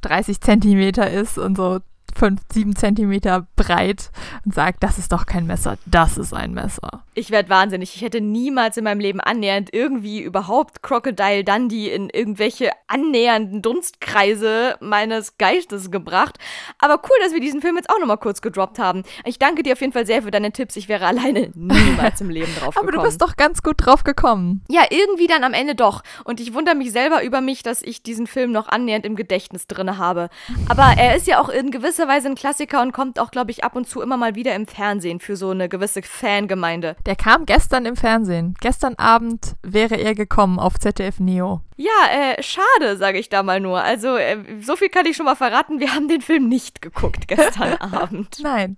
30 0.01 0.41
Zentimeter 0.41 1.09
ist 1.09 1.39
und 1.39 1.57
so 1.57 1.79
5, 2.15 2.41
7 2.51 2.75
Zentimeter 2.75 3.47
breit 3.55 4.09
und 4.45 4.53
sagt, 4.53 4.83
das 4.83 4.97
ist 4.97 5.11
doch 5.11 5.25
kein 5.25 5.45
Messer, 5.45 5.77
das 5.85 6.17
ist 6.17 6.33
ein 6.33 6.53
Messer. 6.53 7.03
Ich 7.13 7.31
werde 7.31 7.49
wahnsinnig. 7.49 7.95
Ich 7.95 8.01
hätte 8.01 8.19
niemals 8.21 8.77
in 8.77 8.83
meinem 8.83 8.99
Leben 8.99 9.21
annähernd 9.21 9.69
irgendwie 9.73 10.21
überhaupt 10.21 10.81
Crocodile 10.81 11.43
Dundee 11.43 11.93
in 11.93 12.09
irgendwelche 12.09 12.71
annähernden 12.87 13.61
Dunstkreise 13.61 14.75
meines 14.81 15.37
Geistes 15.37 15.91
gebracht. 15.91 16.37
Aber 16.79 17.01
cool, 17.03 17.17
dass 17.23 17.33
wir 17.33 17.39
diesen 17.39 17.61
Film 17.61 17.77
jetzt 17.77 17.89
auch 17.89 17.99
nochmal 17.99 18.17
kurz 18.17 18.41
gedroppt 18.41 18.79
haben. 18.79 19.03
Ich 19.23 19.39
danke 19.39 19.63
dir 19.63 19.73
auf 19.73 19.81
jeden 19.81 19.93
Fall 19.93 20.05
sehr 20.05 20.23
für 20.23 20.31
deine 20.31 20.51
Tipps. 20.51 20.75
Ich 20.75 20.89
wäre 20.89 21.05
alleine 21.05 21.51
niemals 21.55 22.21
im 22.21 22.29
Leben 22.29 22.53
drauf 22.59 22.75
gekommen. 22.75 22.89
Aber 22.89 22.97
du 22.97 23.03
bist 23.03 23.21
doch 23.21 23.35
ganz 23.35 23.63
gut 23.63 23.75
drauf 23.77 24.03
gekommen. 24.03 24.63
Ja, 24.69 24.83
irgendwie 24.89 25.27
dann 25.27 25.43
am 25.43 25.53
Ende 25.53 25.75
doch. 25.75 26.03
Und 26.23 26.39
ich 26.39 26.53
wundere 26.53 26.75
mich 26.75 26.91
selber 26.91 27.23
über 27.23 27.41
mich, 27.41 27.63
dass 27.63 27.81
ich 27.81 28.03
diesen 28.03 28.27
Film 28.27 28.51
noch 28.51 28.67
annähernd 28.67 29.05
im 29.05 29.15
Gedächtnis 29.15 29.67
drin 29.67 29.97
habe. 29.97 30.29
Aber 30.67 30.95
er 30.97 31.15
ist 31.15 31.27
ja 31.27 31.39
auch 31.39 31.49
in 31.49 31.71
gewisser 31.71 32.04
gewisserweise 32.05 32.29
ein 32.29 32.35
Klassiker 32.35 32.81
und 32.81 32.91
kommt 32.91 33.19
auch, 33.19 33.31
glaube 33.31 33.51
ich, 33.51 33.63
ab 33.63 33.75
und 33.75 33.87
zu 33.87 34.01
immer 34.01 34.17
mal 34.17 34.35
wieder 34.35 34.53
im 34.55 34.67
Fernsehen 34.67 35.19
für 35.19 35.35
so 35.35 35.49
eine 35.49 35.69
gewisse 35.69 36.01
Fangemeinde. 36.03 36.95
Der 37.05 37.15
kam 37.15 37.45
gestern 37.45 37.85
im 37.85 37.95
Fernsehen. 37.95 38.55
Gestern 38.61 38.95
Abend 38.95 39.55
wäre 39.63 39.95
er 39.95 40.13
gekommen 40.13 40.59
auf 40.59 40.79
ZDF 40.79 41.19
Neo. 41.19 41.61
Ja, 41.77 41.89
äh, 42.11 42.41
schade, 42.43 42.97
sage 42.97 43.17
ich 43.17 43.29
da 43.29 43.43
mal 43.43 43.59
nur. 43.59 43.81
Also, 43.81 44.15
äh, 44.15 44.37
so 44.61 44.75
viel 44.75 44.89
kann 44.89 45.05
ich 45.05 45.17
schon 45.17 45.25
mal 45.25 45.35
verraten. 45.35 45.79
Wir 45.79 45.93
haben 45.93 46.07
den 46.07 46.21
Film 46.21 46.47
nicht 46.47 46.81
geguckt 46.81 47.27
gestern 47.27 47.73
Abend. 47.79 48.37
Nein. 48.41 48.77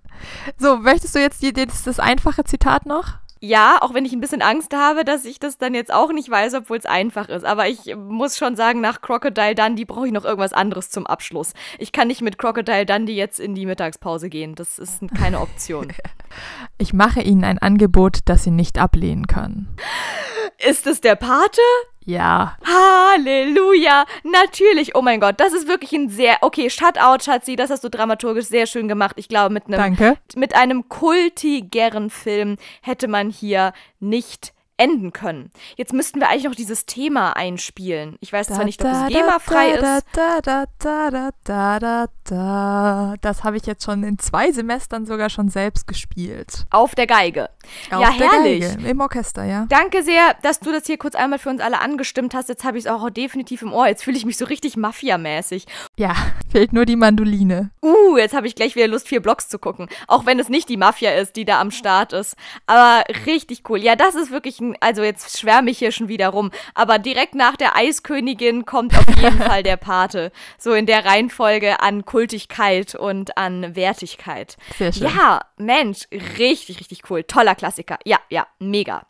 So, 0.56 0.78
möchtest 0.78 1.14
du 1.14 1.20
jetzt 1.20 1.42
die, 1.42 1.52
das, 1.52 1.84
das 1.84 2.00
einfache 2.00 2.44
Zitat 2.44 2.86
noch? 2.86 3.14
Ja, 3.40 3.78
auch 3.80 3.94
wenn 3.94 4.04
ich 4.04 4.12
ein 4.12 4.20
bisschen 4.20 4.42
Angst 4.42 4.74
habe, 4.74 5.04
dass 5.04 5.24
ich 5.24 5.38
das 5.38 5.58
dann 5.58 5.74
jetzt 5.74 5.92
auch 5.92 6.12
nicht 6.12 6.28
weiß, 6.28 6.54
obwohl 6.54 6.76
es 6.76 6.86
einfach 6.86 7.28
ist. 7.28 7.44
Aber 7.44 7.68
ich 7.68 7.94
muss 7.96 8.36
schon 8.36 8.56
sagen, 8.56 8.80
nach 8.80 9.00
Crocodile 9.00 9.54
Dundee 9.54 9.84
brauche 9.84 10.06
ich 10.06 10.12
noch 10.12 10.24
irgendwas 10.24 10.52
anderes 10.52 10.90
zum 10.90 11.06
Abschluss. 11.06 11.52
Ich 11.78 11.92
kann 11.92 12.08
nicht 12.08 12.22
mit 12.22 12.38
Crocodile 12.38 12.86
Dundee 12.86 13.14
jetzt 13.14 13.38
in 13.38 13.54
die 13.54 13.66
Mittagspause 13.66 14.28
gehen. 14.28 14.54
Das 14.54 14.78
ist 14.78 15.02
keine 15.16 15.40
Option. 15.40 15.92
ich 16.78 16.92
mache 16.92 17.22
Ihnen 17.22 17.44
ein 17.44 17.58
Angebot, 17.58 18.20
das 18.24 18.44
Sie 18.44 18.50
nicht 18.50 18.78
ablehnen 18.78 19.26
können. 19.26 19.76
Ist 20.66 20.86
es 20.86 21.00
der 21.00 21.14
Pate? 21.14 21.60
Ja. 22.08 22.56
Halleluja. 22.64 24.06
Natürlich. 24.24 24.94
Oh 24.94 25.02
mein 25.02 25.20
Gott, 25.20 25.34
das 25.38 25.52
ist 25.52 25.68
wirklich 25.68 25.92
ein 25.92 26.08
sehr. 26.08 26.38
Okay, 26.40 26.70
Shutout, 26.70 27.22
Schatzi, 27.22 27.54
das 27.54 27.68
hast 27.68 27.84
du 27.84 27.90
dramaturgisch 27.90 28.46
sehr 28.46 28.66
schön 28.66 28.88
gemacht. 28.88 29.16
Ich 29.18 29.28
glaube, 29.28 29.52
mit 29.52 29.66
einem, 29.66 29.76
Danke. 29.76 30.16
mit 30.34 30.54
einem 30.54 30.88
kultigeren 30.88 32.08
Film 32.08 32.56
hätte 32.80 33.08
man 33.08 33.28
hier 33.28 33.74
nicht 34.00 34.54
enden 34.78 35.12
können. 35.12 35.50
Jetzt 35.76 35.92
müssten 35.92 36.20
wir 36.20 36.28
eigentlich 36.28 36.44
noch 36.44 36.54
dieses 36.54 36.86
Thema 36.86 37.36
einspielen. 37.36 38.16
Ich 38.20 38.32
weiß 38.32 38.46
zwar 38.46 38.64
nicht, 38.64 38.82
ob 38.82 38.90
es 38.90 39.08
GEMA-frei 39.08 39.72
ist. 39.72 40.04
Das 43.20 43.44
habe 43.44 43.56
ich 43.56 43.66
jetzt 43.66 43.84
schon 43.84 44.04
in 44.04 44.18
zwei 44.18 44.52
Semestern 44.52 45.04
sogar 45.04 45.30
schon 45.30 45.48
selbst 45.48 45.86
gespielt. 45.86 46.64
Auf 46.70 46.94
der 46.94 47.06
Geige. 47.06 47.50
Auf 47.90 48.00
ja, 48.00 48.12
der 48.12 48.32
herrlich. 48.32 48.60
Geige, 48.60 48.88
Im 48.88 49.00
Orchester, 49.00 49.44
ja. 49.44 49.66
Danke 49.68 50.02
sehr, 50.02 50.34
dass 50.42 50.60
du 50.60 50.72
das 50.72 50.86
hier 50.86 50.96
kurz 50.96 51.14
einmal 51.16 51.38
für 51.38 51.50
uns 51.50 51.60
alle 51.60 51.80
angestimmt 51.80 52.34
hast. 52.34 52.48
Jetzt 52.48 52.64
habe 52.64 52.78
ich 52.78 52.84
es 52.84 52.90
auch 52.90 53.10
definitiv 53.10 53.62
im 53.62 53.72
Ohr. 53.72 53.88
Jetzt 53.88 54.04
fühle 54.04 54.16
ich 54.16 54.24
mich 54.24 54.36
so 54.36 54.44
richtig 54.44 54.76
Mafia-mäßig. 54.76 55.66
Ja, 55.96 56.14
fehlt 56.50 56.72
nur 56.72 56.86
die 56.86 56.96
Mandoline. 56.96 57.70
Uh, 57.82 58.16
jetzt 58.16 58.34
habe 58.34 58.46
ich 58.46 58.54
gleich 58.54 58.76
wieder 58.76 58.86
Lust, 58.86 59.08
vier 59.08 59.20
Blocks 59.20 59.48
zu 59.48 59.58
gucken. 59.58 59.88
Auch 60.06 60.24
wenn 60.24 60.38
es 60.38 60.48
nicht 60.48 60.68
die 60.68 60.76
Mafia 60.76 61.12
ist, 61.12 61.34
die 61.34 61.44
da 61.44 61.60
am 61.60 61.72
Start 61.72 62.12
ist. 62.12 62.36
Aber 62.66 63.04
richtig 63.26 63.68
cool. 63.68 63.82
Ja, 63.82 63.96
das 63.96 64.14
ist 64.14 64.30
wirklich 64.30 64.60
ein 64.60 64.67
also 64.80 65.02
jetzt 65.02 65.38
schwärme 65.38 65.70
ich 65.70 65.78
hier 65.78 65.92
schon 65.92 66.08
wieder 66.08 66.28
rum, 66.28 66.50
aber 66.74 66.98
direkt 66.98 67.34
nach 67.34 67.56
der 67.56 67.76
Eiskönigin 67.76 68.64
kommt 68.64 68.96
auf 68.96 69.06
jeden 69.08 69.38
Fall 69.42 69.62
der 69.62 69.76
Pate. 69.76 70.32
So 70.58 70.72
in 70.72 70.86
der 70.86 71.04
Reihenfolge 71.04 71.80
an 71.80 72.04
Kultigkeit 72.04 72.94
und 72.94 73.36
an 73.36 73.74
Wertigkeit. 73.76 74.56
Sehr 74.76 74.92
schön. 74.92 75.08
Ja, 75.08 75.40
Mensch, 75.56 76.06
richtig, 76.38 76.80
richtig 76.80 77.10
cool. 77.10 77.24
Toller 77.24 77.54
Klassiker. 77.54 77.98
Ja, 78.04 78.18
ja, 78.30 78.46
mega. 78.58 79.02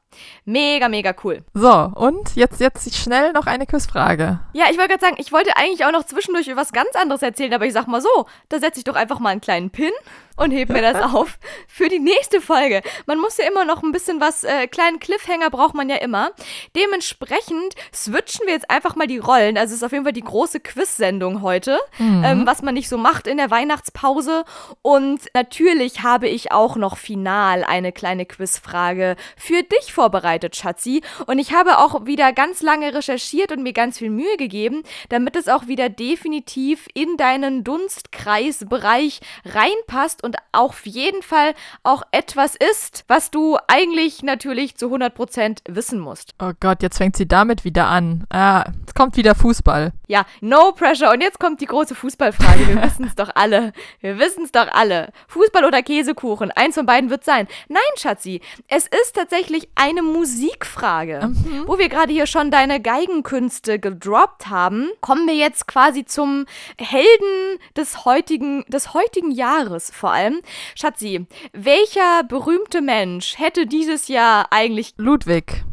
Mega, 0.44 0.88
mega 0.88 1.14
cool. 1.24 1.44
So, 1.54 1.72
und 1.94 2.36
jetzt, 2.36 2.60
jetzt 2.60 2.94
schnell 2.94 3.32
noch 3.32 3.46
eine 3.46 3.66
Quizfrage. 3.66 4.40
Ja, 4.52 4.66
ich 4.70 4.78
wollte 4.78 4.90
gerade 4.90 5.04
sagen, 5.04 5.16
ich 5.18 5.32
wollte 5.32 5.56
eigentlich 5.56 5.84
auch 5.84 5.92
noch 5.92 6.04
zwischendurch 6.04 6.50
was 6.54 6.72
ganz 6.72 6.90
anderes 6.94 7.22
erzählen, 7.22 7.54
aber 7.54 7.66
ich 7.66 7.72
sag 7.72 7.86
mal 7.86 8.00
so, 8.00 8.26
da 8.48 8.58
setze 8.58 8.80
ich 8.80 8.84
doch 8.84 8.96
einfach 8.96 9.18
mal 9.18 9.30
einen 9.30 9.40
kleinen 9.40 9.70
Pin 9.70 9.92
und 10.38 10.52
heb 10.52 10.70
mir 10.70 10.82
das 10.82 11.02
auf 11.14 11.38
für 11.66 11.88
die 11.88 11.98
nächste 11.98 12.40
Folge. 12.40 12.82
Man 13.06 13.18
muss 13.18 13.36
ja 13.36 13.46
immer 13.46 13.64
noch 13.64 13.82
ein 13.82 13.92
bisschen 13.92 14.20
was, 14.20 14.44
äh, 14.44 14.66
kleinen 14.66 15.00
Cliffhanger 15.00 15.50
braucht 15.50 15.74
man 15.74 15.88
ja 15.88 15.96
immer. 15.96 16.30
Dementsprechend 16.76 17.74
switchen 17.92 18.46
wir 18.46 18.54
jetzt 18.54 18.70
einfach 18.70 18.96
mal 18.96 19.06
die 19.06 19.18
Rollen. 19.18 19.58
Also 19.58 19.72
es 19.72 19.78
ist 19.78 19.84
auf 19.84 19.92
jeden 19.92 20.04
Fall 20.04 20.12
die 20.12 20.22
große 20.22 20.60
Quiz-Sendung 20.60 21.42
heute, 21.42 21.78
mhm. 21.98 22.22
ähm, 22.24 22.46
was 22.46 22.62
man 22.62 22.74
nicht 22.74 22.88
so 22.88 22.96
macht 22.96 23.26
in 23.26 23.36
der 23.36 23.50
Weihnachtspause. 23.50 24.44
Und 24.82 25.20
natürlich 25.34 26.02
habe 26.02 26.28
ich 26.28 26.52
auch 26.52 26.76
noch 26.76 26.96
final 26.96 27.64
eine 27.64 27.92
kleine 27.92 28.24
Quizfrage 28.24 29.16
für 29.36 29.62
dich 29.62 29.92
vorbereitet, 29.92 30.07
Schatzi. 30.56 31.02
Und 31.26 31.38
ich 31.38 31.52
habe 31.52 31.78
auch 31.78 32.06
wieder 32.06 32.32
ganz 32.32 32.62
lange 32.62 32.94
recherchiert 32.94 33.52
und 33.52 33.62
mir 33.62 33.72
ganz 33.72 33.98
viel 33.98 34.10
Mühe 34.10 34.36
gegeben, 34.36 34.82
damit 35.08 35.36
es 35.36 35.48
auch 35.48 35.66
wieder 35.66 35.88
definitiv 35.88 36.86
in 36.94 37.16
deinen 37.16 37.64
Dunstkreisbereich 37.64 39.20
reinpasst 39.44 40.22
und 40.22 40.36
auf 40.52 40.86
jeden 40.86 41.22
Fall 41.22 41.54
auch 41.82 42.02
etwas 42.12 42.54
ist, 42.54 43.04
was 43.08 43.30
du 43.30 43.58
eigentlich 43.66 44.22
natürlich 44.22 44.76
zu 44.76 44.86
100% 44.94 45.58
wissen 45.68 45.98
musst. 46.00 46.34
Oh 46.40 46.52
Gott, 46.60 46.82
jetzt 46.82 46.98
fängt 46.98 47.16
sie 47.16 47.28
damit 47.28 47.64
wieder 47.64 47.88
an. 47.88 48.24
Ah, 48.30 48.64
es 48.86 48.94
kommt 48.94 49.16
wieder 49.16 49.34
Fußball. 49.34 49.92
Ja, 50.08 50.24
no 50.40 50.72
pressure. 50.72 51.12
Und 51.12 51.20
jetzt 51.20 51.38
kommt 51.38 51.60
die 51.60 51.66
große 51.66 51.94
Fußballfrage. 51.94 52.66
Wir 52.66 52.82
wissen 52.82 53.04
es 53.04 53.14
doch 53.14 53.28
alle. 53.34 53.72
Wir 54.00 54.18
wissen 54.18 54.44
es 54.44 54.52
doch 54.52 54.66
alle. 54.72 55.12
Fußball 55.28 55.64
oder 55.64 55.82
Käsekuchen? 55.82 56.50
Eins 56.50 56.76
von 56.76 56.86
beiden 56.86 57.10
wird 57.10 57.24
sein. 57.24 57.46
Nein, 57.68 57.82
Schatzi. 57.96 58.40
Es 58.68 58.86
ist 58.86 59.14
tatsächlich 59.14 59.68
eine 59.74 60.02
Musikfrage. 60.02 61.28
Mhm. 61.28 61.64
Wo 61.66 61.78
wir 61.78 61.90
gerade 61.90 62.10
hier 62.10 62.26
schon 62.26 62.50
deine 62.50 62.80
Geigenkünste 62.80 63.78
gedroppt 63.78 64.48
haben, 64.48 64.88
kommen 65.02 65.26
wir 65.26 65.34
jetzt 65.34 65.68
quasi 65.68 66.06
zum 66.06 66.46
Helden 66.78 67.58
des 67.76 68.06
heutigen, 68.06 68.64
des 68.68 68.94
heutigen 68.94 69.30
Jahres 69.30 69.90
vor 69.90 70.12
allem. 70.12 70.40
Schatzi, 70.74 71.26
welcher 71.52 72.24
berühmte 72.24 72.80
Mensch 72.80 73.38
hätte 73.38 73.66
dieses 73.66 74.08
Jahr 74.08 74.46
eigentlich 74.52 74.94
Ludwig. 74.96 75.67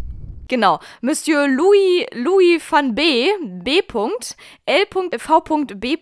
Genau. 0.48 0.80
Monsieur 1.02 1.48
Louis, 1.48 2.06
Louis 2.14 2.62
van 2.70 2.96
B, 2.96 3.30
B. 3.42 3.82
L.V.B. 4.66 5.98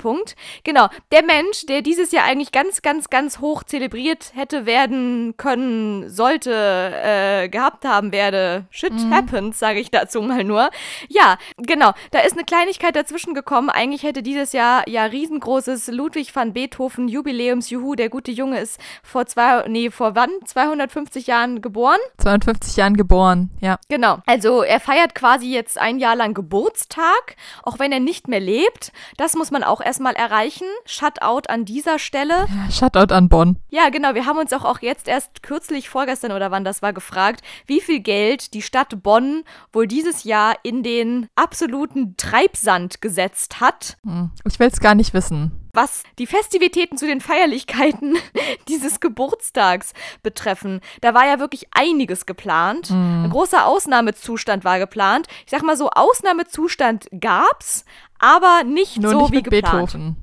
Genau. 0.64 0.88
Der 1.12 1.24
Mensch, 1.24 1.66
der 1.68 1.82
dieses 1.82 2.12
Jahr 2.12 2.26
eigentlich 2.26 2.52
ganz, 2.52 2.82
ganz, 2.82 3.10
ganz 3.10 3.40
hoch 3.40 3.64
zelebriert 3.64 4.32
hätte 4.36 4.66
werden 4.66 5.36
können, 5.38 6.10
sollte, 6.10 6.52
äh, 6.52 7.50
gehabt 7.50 7.86
haben 7.86 8.12
werde. 8.12 8.66
Shit 8.72 8.94
mhm. 8.94 9.14
happens, 9.14 9.60
sage 9.60 9.80
ich 9.80 9.92
dazu 9.92 10.22
mal 10.22 10.44
nur. 10.44 10.70
Ja, 11.10 11.38
genau. 11.58 11.92
Da 12.12 12.20
ist 12.20 12.34
eine 12.34 12.46
Kleinigkeit 12.46 12.96
dazwischen 12.96 13.34
gekommen. 13.34 13.70
Eigentlich 13.70 14.04
hätte 14.04 14.24
dieses 14.24 14.54
Jahr 14.54 14.88
ja 14.88 15.06
riesengroßes 15.06 15.88
Ludwig 15.88 16.36
van 16.36 16.54
Beethoven 16.54 17.08
Jubiläums. 17.08 17.70
Juhu, 17.70 17.96
der 17.96 18.10
gute 18.10 18.32
Junge 18.32 18.60
ist 18.60 18.80
vor 19.04 19.26
zwei, 19.26 19.68
nee, 19.68 19.90
vor 19.90 20.16
wann? 20.16 20.30
250 20.46 21.28
Jahren 21.28 21.62
geboren? 21.62 22.00
250 22.20 22.78
Jahren 22.78 22.98
geboren, 22.98 23.50
ja. 23.60 23.78
Genau. 23.90 24.20
Also 24.34 24.64
er 24.64 24.80
feiert 24.80 25.14
quasi 25.14 25.54
jetzt 25.54 25.78
ein 25.78 26.00
Jahr 26.00 26.16
lang 26.16 26.34
Geburtstag, 26.34 27.36
auch 27.62 27.78
wenn 27.78 27.92
er 27.92 28.00
nicht 28.00 28.28
mehr 28.28 28.40
lebt. 28.40 28.92
Das 29.16 29.36
muss 29.36 29.52
man 29.52 29.62
auch 29.62 29.80
erstmal 29.80 30.16
erreichen. 30.16 30.66
Shutout 30.86 31.44
an 31.50 31.66
dieser 31.66 32.00
Stelle. 32.00 32.48
Ja, 32.48 32.72
Shutout 32.72 33.14
an 33.14 33.30
Bonn. 33.30 33.60
Ja, 33.70 33.90
genau. 33.90 34.16
Wir 34.16 34.26
haben 34.26 34.40
uns 34.40 34.52
auch, 34.52 34.66
auch 34.66 34.82
jetzt 34.82 35.08
erst 35.08 35.44
kürzlich, 35.44 35.88
vorgestern 35.88 36.32
oder 36.32 36.50
wann 36.50 36.64
das 36.64 36.82
war, 36.82 36.94
gefragt, 36.94 37.42
wie 37.68 37.80
viel 37.80 38.00
Geld 38.00 38.56
die 38.56 38.64
Stadt 38.64 39.04
Bonn 39.04 39.44
wohl 39.72 39.86
dieses 39.86 40.24
Jahr 40.24 40.56
in 40.64 40.82
den 40.82 41.28
absoluten 41.36 42.18
Treibsand 42.18 43.02
gesetzt 43.02 43.62
hat. 43.62 43.98
Hm, 44.04 44.32
ich 44.48 44.58
will 44.58 44.68
es 44.68 44.80
gar 44.80 44.96
nicht 44.96 45.14
wissen 45.14 45.63
was 45.74 46.04
die 46.20 46.28
Festivitäten 46.28 46.98
zu 46.98 47.06
den 47.06 47.20
Feierlichkeiten 47.22 48.16
dieses 48.68 49.00
Geburtstags 49.00 49.94
betreffen. 50.22 50.82
Da 51.02 51.14
war 51.14 51.26
ja 51.26 51.40
wirklich 51.40 51.68
einiges 51.72 52.26
geplant. 52.26 52.92
Mm. 52.92 53.26
Ein 53.26 53.30
großer 53.30 53.66
Ausnahmezustand 53.66 54.64
war 54.64 54.80
geplant. 54.80 55.28
Ich 55.46 55.52
sag 55.52 55.64
mal 55.64 55.76
so, 55.76 55.90
Ausnahmezustand 55.90 57.08
gab's, 57.20 57.86
aber 58.20 58.64
nicht 58.64 59.02
Nur 59.02 59.12
so 59.12 59.22
nicht 59.22 59.32
wie 59.32 59.36
mit 59.38 59.46
geplant. 59.46 59.92
Beethoven. 59.92 60.16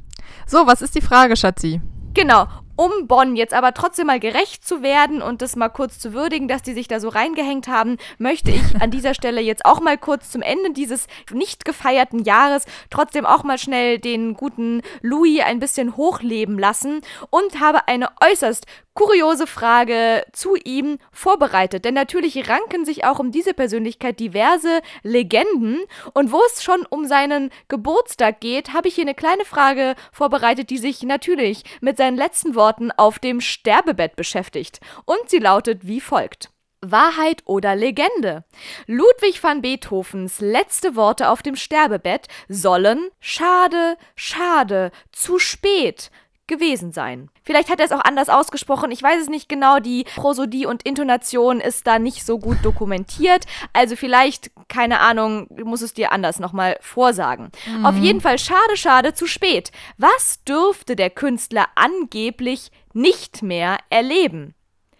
So, 0.47 0.67
was 0.67 0.83
ist 0.83 0.95
die 0.95 1.01
Frage, 1.01 1.37
Schatzi? 1.37 1.81
Genau 2.15 2.47
um 2.81 3.07
Bonn 3.07 3.37
jetzt 3.37 3.53
aber 3.53 3.75
trotzdem 3.75 4.07
mal 4.07 4.19
gerecht 4.19 4.67
zu 4.67 4.83
werden 4.83 5.21
und 5.21 5.43
das 5.43 5.55
mal 5.55 5.69
kurz 5.69 5.99
zu 5.99 6.15
würdigen, 6.15 6.49
dass 6.49 6.63
die 6.63 6.73
sich 6.73 6.89
da 6.89 6.99
so 6.99 7.11
reingehängt 7.11 7.69
haben, 7.69 7.99
möchte 8.17 8.51
ich 8.53 8.81
an 8.81 8.91
dieser 8.91 9.13
Stelle 9.13 9.43
jetzt 9.43 9.67
auch 9.67 9.83
mal 9.83 9.99
kurz 9.99 10.31
zum 10.31 10.41
Ende 10.41 10.73
dieses 10.73 11.07
nicht 11.31 11.67
gefeierten 11.67 12.25
Jahres 12.25 12.65
trotzdem 12.89 13.27
auch 13.27 13.45
mal 13.45 13.59
schnell 13.59 13.99
den 13.99 14.33
guten 14.33 14.81
Louis 15.03 15.43
ein 15.45 15.61
bisschen 15.61 15.99
hochleben 15.99 16.59
lassen 16.59 17.03
und 17.29 17.61
habe 17.61 17.87
eine 17.87 18.09
äußerst 18.25 18.65
kuriose 19.01 19.47
Frage 19.47 20.27
zu 20.33 20.57
ihm 20.57 20.99
vorbereitet. 21.11 21.87
Denn 21.87 21.95
natürlich 21.95 22.51
ranken 22.51 22.85
sich 22.85 23.05
auch 23.05 23.19
um 23.19 23.33
diese 23.33 23.55
Persönlichkeit 23.55 24.21
diverse 24.21 24.83
Legenden. 25.03 25.81
Und 26.13 26.33
wo 26.33 26.43
es 26.45 26.63
schon 26.63 26.85
um 26.91 27.07
seinen 27.07 27.51
Geburtstag 27.69 28.41
geht, 28.41 28.75
habe 28.75 28.89
ich 28.89 28.97
hier 28.97 29.05
eine 29.05 29.15
kleine 29.15 29.47
Frage 29.47 29.95
vorbereitet, 30.13 30.69
die 30.69 30.77
sich 30.77 31.03
natürlich 31.03 31.65
mit 31.81 31.97
seinen 31.97 32.19
letzten 32.19 32.55
Worten 32.55 32.91
auf 32.91 33.19
dem 33.19 33.41
Sterbebett 33.41 34.17
beschäftigt. 34.17 34.81
Und 35.07 35.31
sie 35.31 35.39
lautet 35.39 35.87
wie 35.87 36.03
folgt. 36.03 36.51
Wahrheit 36.83 37.43
oder 37.47 37.77
Legende? 37.77 38.45
Ludwig 38.87 39.43
van 39.43 39.63
Beethovens 39.63 40.41
letzte 40.41 40.95
Worte 40.95 41.31
auf 41.31 41.41
dem 41.41 41.57
Sterbebett 41.57 42.29
sollen 42.49 43.09
Schade, 43.19 43.97
schade, 44.15 44.91
zu 45.11 45.39
spät, 45.39 46.11
gewesen 46.51 46.93
sein. 46.93 47.31
Vielleicht 47.43 47.71
hat 47.71 47.79
er 47.79 47.87
es 47.87 47.93
auch 47.93 48.05
anders 48.05 48.29
ausgesprochen, 48.29 48.91
ich 48.91 49.03
weiß 49.03 49.23
es 49.23 49.29
nicht 49.31 49.49
genau, 49.49 49.79
die 49.79 50.05
Prosodie 50.17 50.67
und 50.67 50.83
Intonation 50.83 51.61
ist 51.61 51.87
da 51.87 51.99
nicht 51.99 52.27
so 52.27 52.39
gut 52.39 52.59
dokumentiert, 52.63 53.47
also 53.73 53.97
vielleicht, 53.97 54.51
keine 54.69 55.01
Ahnung, 55.01 55.47
muss 55.65 55.81
es 55.81 55.95
dir 55.95 56.13
anders 56.13 56.39
nochmal 56.41 56.77
vorsagen. 56.83 57.51
Mhm. 57.67 57.87
Auf 57.87 57.97
jeden 57.97 58.21
Fall 58.21 58.39
schade, 58.39 58.77
schade, 58.77 59.15
zu 59.15 59.27
spät. 59.27 59.71
Was 59.97 60.45
dürfte 60.45 60.97
der 60.97 61.09
Künstler 61.09 61.69
angeblich 61.77 62.71
nicht 62.93 63.43
mehr 63.43 63.79
erleben? 63.89 64.55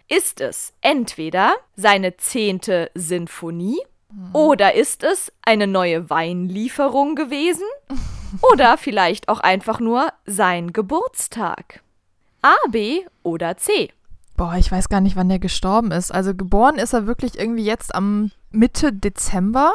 Ist 0.07 0.41
es 0.41 0.73
entweder 0.81 1.53
seine 1.75 2.17
zehnte 2.17 2.89
Sinfonie 2.95 3.79
mhm. 4.09 4.33
oder 4.33 4.73
ist 4.73 5.03
es 5.03 5.31
eine 5.41 5.67
neue 5.67 6.09
Weinlieferung 6.09 7.15
gewesen? 7.15 7.65
Oder 8.41 8.77
vielleicht 8.77 9.29
auch 9.29 9.39
einfach 9.39 9.79
nur 9.79 10.09
sein 10.25 10.73
Geburtstag. 10.73 11.81
A, 12.41 12.53
B 12.69 13.01
oder 13.23 13.57
C. 13.57 13.91
Boah, 14.37 14.55
ich 14.55 14.71
weiß 14.71 14.89
gar 14.89 15.01
nicht, 15.01 15.15
wann 15.15 15.29
der 15.29 15.39
gestorben 15.39 15.91
ist. 15.91 16.11
Also 16.11 16.33
geboren 16.33 16.75
ist 16.75 16.93
er 16.93 17.05
wirklich 17.05 17.37
irgendwie 17.37 17.65
jetzt 17.65 17.93
am 17.93 18.31
Mitte 18.51 18.91
Dezember. 18.91 19.71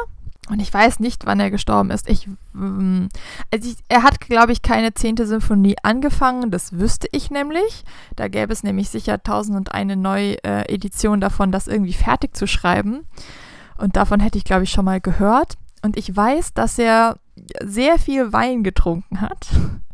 Und 0.48 0.60
ich 0.60 0.72
weiß 0.72 1.00
nicht, 1.00 1.26
wann 1.26 1.40
er 1.40 1.50
gestorben 1.50 1.90
ist. 1.90 2.08
Ich, 2.08 2.28
ähm, 2.54 3.08
also 3.52 3.68
ich, 3.68 3.76
er 3.88 4.04
hat, 4.04 4.20
glaube 4.20 4.52
ich, 4.52 4.62
keine 4.62 4.94
zehnte 4.94 5.26
Symphonie 5.26 5.76
angefangen. 5.82 6.50
Das 6.50 6.72
wüsste 6.78 7.08
ich 7.10 7.30
nämlich. 7.30 7.84
Da 8.14 8.28
gäbe 8.28 8.52
es 8.52 8.62
nämlich 8.62 8.88
sicher 8.88 9.22
tausend 9.22 9.56
und 9.56 9.72
eine 9.72 9.96
neue 9.96 10.42
äh, 10.44 10.72
Edition 10.72 11.20
davon, 11.20 11.50
das 11.50 11.66
irgendwie 11.66 11.92
fertig 11.92 12.36
zu 12.36 12.46
schreiben. 12.46 13.06
Und 13.76 13.96
davon 13.96 14.20
hätte 14.20 14.38
ich, 14.38 14.44
glaube 14.44 14.64
ich, 14.64 14.70
schon 14.70 14.84
mal 14.84 15.00
gehört. 15.00 15.54
Und 15.86 15.96
ich 15.96 16.14
weiß, 16.14 16.52
dass 16.52 16.80
er 16.80 17.16
sehr 17.62 18.00
viel 18.00 18.32
Wein 18.32 18.64
getrunken 18.64 19.20
hat 19.20 19.46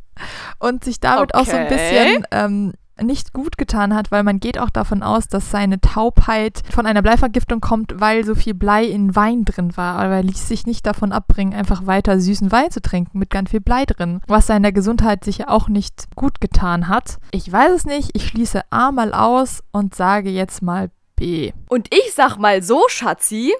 und 0.58 0.84
sich 0.84 1.00
damit 1.00 1.34
okay. 1.34 1.42
auch 1.42 1.44
so 1.44 1.54
ein 1.54 1.68
bisschen 1.68 2.26
ähm, 2.30 2.72
nicht 3.02 3.34
gut 3.34 3.58
getan 3.58 3.94
hat, 3.94 4.10
weil 4.10 4.22
man 4.22 4.40
geht 4.40 4.58
auch 4.58 4.70
davon 4.70 5.02
aus, 5.02 5.28
dass 5.28 5.50
seine 5.50 5.82
Taubheit 5.82 6.62
von 6.70 6.86
einer 6.86 7.02
Bleivergiftung 7.02 7.60
kommt, 7.60 8.00
weil 8.00 8.24
so 8.24 8.34
viel 8.34 8.54
Blei 8.54 8.86
in 8.86 9.14
Wein 9.14 9.44
drin 9.44 9.76
war. 9.76 9.98
Aber 9.98 10.14
er 10.14 10.22
ließ 10.22 10.48
sich 10.48 10.64
nicht 10.64 10.86
davon 10.86 11.12
abbringen, 11.12 11.52
einfach 11.52 11.84
weiter 11.86 12.18
süßen 12.18 12.50
Wein 12.50 12.70
zu 12.70 12.80
trinken 12.80 13.18
mit 13.18 13.28
ganz 13.28 13.50
viel 13.50 13.60
Blei 13.60 13.84
drin, 13.84 14.22
was 14.26 14.46
seiner 14.46 14.72
Gesundheit 14.72 15.24
sicher 15.24 15.50
auch 15.50 15.68
nicht 15.68 16.08
gut 16.16 16.40
getan 16.40 16.88
hat. 16.88 17.18
Ich 17.32 17.52
weiß 17.52 17.70
es 17.72 17.84
nicht, 17.84 18.12
ich 18.14 18.26
schließe 18.28 18.62
A 18.70 18.92
mal 18.92 19.12
aus 19.12 19.62
und 19.72 19.94
sage 19.94 20.30
jetzt 20.30 20.62
mal 20.62 20.90
B. 21.16 21.52
Und 21.68 21.88
ich 21.92 22.14
sag 22.14 22.38
mal 22.38 22.62
so, 22.62 22.80
Schatzi, 22.88 23.52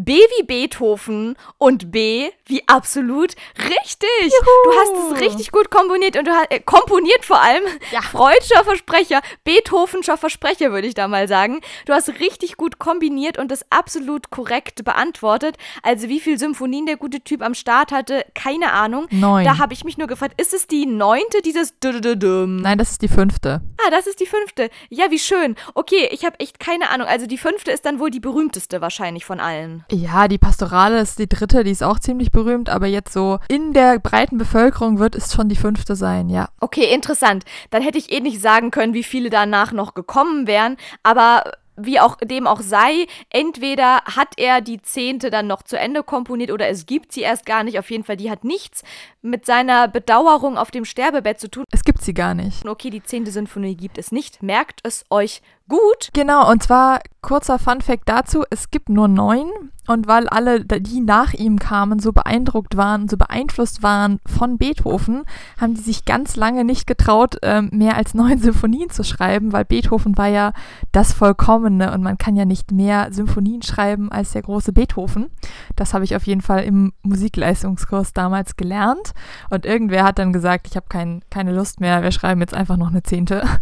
B 0.00 0.12
wie 0.12 0.44
Beethoven 0.44 1.34
und 1.58 1.90
B 1.90 2.30
wie 2.46 2.62
absolut 2.68 3.34
richtig. 3.58 4.08
Juhu. 4.22 4.64
Du 4.64 4.78
hast 4.78 5.12
es 5.12 5.20
richtig 5.20 5.50
gut 5.50 5.72
komponiert 5.72 6.16
und 6.16 6.24
du 6.24 6.30
hast 6.30 6.52
äh, 6.52 6.60
komponiert 6.60 7.24
vor 7.24 7.42
allem. 7.42 7.64
Ja. 7.90 8.00
Freudscher 8.00 8.62
Versprecher, 8.62 9.22
Beethovenscher 9.42 10.16
Versprecher 10.16 10.70
würde 10.70 10.86
ich 10.86 10.94
da 10.94 11.08
mal 11.08 11.26
sagen. 11.26 11.60
Du 11.84 11.92
hast 11.92 12.08
richtig 12.20 12.56
gut 12.56 12.78
kombiniert 12.78 13.38
und 13.38 13.50
das 13.50 13.66
absolut 13.70 14.30
korrekt 14.30 14.84
beantwortet. 14.84 15.56
Also 15.82 16.08
wie 16.08 16.20
viele 16.20 16.38
Symphonien 16.38 16.86
der 16.86 16.96
gute 16.96 17.20
Typ 17.20 17.42
am 17.42 17.54
Start 17.54 17.90
hatte, 17.90 18.24
keine 18.36 18.72
Ahnung. 18.74 19.08
Neun. 19.10 19.44
Da 19.44 19.58
habe 19.58 19.72
ich 19.72 19.82
mich 19.82 19.98
nur 19.98 20.06
gefragt, 20.06 20.40
ist 20.40 20.54
es 20.54 20.68
die 20.68 20.86
neunte 20.86 21.42
dieses 21.42 21.74
Nein, 21.82 22.78
das 22.78 22.92
ist 22.92 23.02
die 23.02 23.08
fünfte. 23.08 23.62
Ah, 23.84 23.90
das 23.90 24.06
ist 24.06 24.20
die 24.20 24.26
fünfte. 24.26 24.70
Ja, 24.90 25.10
wie 25.10 25.18
schön. 25.18 25.56
Okay, 25.74 26.08
ich 26.12 26.24
habe 26.24 26.38
echt 26.38 26.60
keine 26.60 26.90
Ahnung. 26.90 27.08
Also 27.08 27.26
die 27.26 27.38
fünfte 27.38 27.72
ist 27.72 27.84
dann 27.84 27.98
wohl 27.98 28.10
die 28.10 28.20
berühmteste 28.20 28.80
wahrscheinlich 28.80 29.24
von 29.24 29.40
allen. 29.40 29.84
Ja, 29.90 30.28
die 30.28 30.38
Pastorale 30.38 31.00
ist 31.00 31.18
die 31.18 31.28
dritte, 31.28 31.64
die 31.64 31.70
ist 31.70 31.82
auch 31.82 31.98
ziemlich 31.98 32.30
berühmt, 32.30 32.68
aber 32.68 32.86
jetzt 32.86 33.12
so 33.12 33.38
in 33.48 33.72
der 33.72 33.98
breiten 33.98 34.36
Bevölkerung 34.36 34.98
wird 34.98 35.14
es 35.14 35.32
schon 35.32 35.48
die 35.48 35.56
fünfte 35.56 35.96
sein, 35.96 36.28
ja. 36.28 36.48
Okay, 36.60 36.92
interessant. 36.92 37.44
Dann 37.70 37.82
hätte 37.82 37.96
ich 37.96 38.12
eh 38.12 38.20
nicht 38.20 38.40
sagen 38.42 38.70
können, 38.70 38.92
wie 38.92 39.02
viele 39.02 39.30
danach 39.30 39.72
noch 39.72 39.94
gekommen 39.94 40.46
wären, 40.46 40.76
aber 41.02 41.52
wie 41.78 42.00
auch 42.00 42.16
dem 42.16 42.46
auch 42.46 42.60
sei, 42.60 43.06
entweder 43.30 44.02
hat 44.04 44.34
er 44.36 44.60
die 44.60 44.82
zehnte 44.82 45.30
dann 45.30 45.46
noch 45.46 45.62
zu 45.62 45.78
Ende 45.78 46.02
komponiert 46.02 46.50
oder 46.50 46.68
es 46.68 46.86
gibt 46.86 47.12
sie 47.12 47.20
erst 47.20 47.46
gar 47.46 47.62
nicht. 47.62 47.78
Auf 47.78 47.90
jeden 47.90 48.04
Fall, 48.04 48.16
die 48.16 48.30
hat 48.30 48.44
nichts 48.44 48.82
mit 49.22 49.46
seiner 49.46 49.88
Bedauerung 49.88 50.58
auf 50.58 50.70
dem 50.70 50.84
Sterbebett 50.84 51.40
zu 51.40 51.48
tun. 51.48 51.64
Es 51.70 51.84
gibt 51.84 52.02
sie 52.02 52.14
gar 52.14 52.34
nicht. 52.34 52.66
Okay, 52.66 52.90
die 52.90 53.02
zehnte 53.02 53.30
Sinfonie 53.30 53.76
gibt 53.76 53.96
es 53.96 54.12
nicht. 54.12 54.42
Merkt 54.42 54.80
es 54.82 55.04
euch 55.08 55.40
gut. 55.68 56.10
Genau, 56.12 56.50
und 56.50 56.62
zwar 56.62 57.00
kurzer 57.20 57.58
Fun 57.58 57.80
Fact 57.80 58.08
dazu, 58.08 58.44
es 58.50 58.70
gibt 58.70 58.88
nur 58.88 59.08
neun 59.08 59.50
und 59.88 60.06
weil 60.06 60.28
alle, 60.28 60.64
die 60.64 61.00
nach 61.00 61.32
ihm 61.32 61.58
kamen, 61.58 61.98
so 61.98 62.12
beeindruckt 62.12 62.76
waren, 62.76 63.08
so 63.08 63.16
beeinflusst 63.16 63.82
waren 63.82 64.20
von 64.26 64.58
Beethoven, 64.58 65.24
haben 65.58 65.74
die 65.74 65.80
sich 65.80 66.04
ganz 66.04 66.36
lange 66.36 66.62
nicht 66.64 66.86
getraut, 66.86 67.36
ähm, 67.42 67.70
mehr 67.72 67.96
als 67.96 68.12
neun 68.12 68.38
Symphonien 68.38 68.90
zu 68.90 69.02
schreiben, 69.02 69.52
weil 69.52 69.64
Beethoven 69.64 70.16
war 70.18 70.28
ja 70.28 70.52
das 70.92 71.14
Vollkommene 71.14 71.92
und 71.92 72.02
man 72.02 72.18
kann 72.18 72.36
ja 72.36 72.44
nicht 72.44 72.70
mehr 72.70 73.08
Symphonien 73.12 73.62
schreiben 73.62 74.12
als 74.12 74.32
der 74.32 74.42
große 74.42 74.74
Beethoven. 74.74 75.30
Das 75.74 75.94
habe 75.94 76.04
ich 76.04 76.14
auf 76.14 76.26
jeden 76.26 76.42
Fall 76.42 76.64
im 76.64 76.92
Musikleistungskurs 77.02 78.12
damals 78.12 78.56
gelernt 78.56 79.12
und 79.48 79.64
irgendwer 79.64 80.04
hat 80.04 80.18
dann 80.18 80.34
gesagt, 80.34 80.66
ich 80.68 80.76
habe 80.76 80.86
kein, 80.90 81.22
keine 81.30 81.54
Lust 81.54 81.80
mehr, 81.80 82.02
wir 82.02 82.12
schreiben 82.12 82.42
jetzt 82.42 82.54
einfach 82.54 82.76
noch 82.76 82.88
eine 82.88 83.02
Zehnte. 83.02 83.42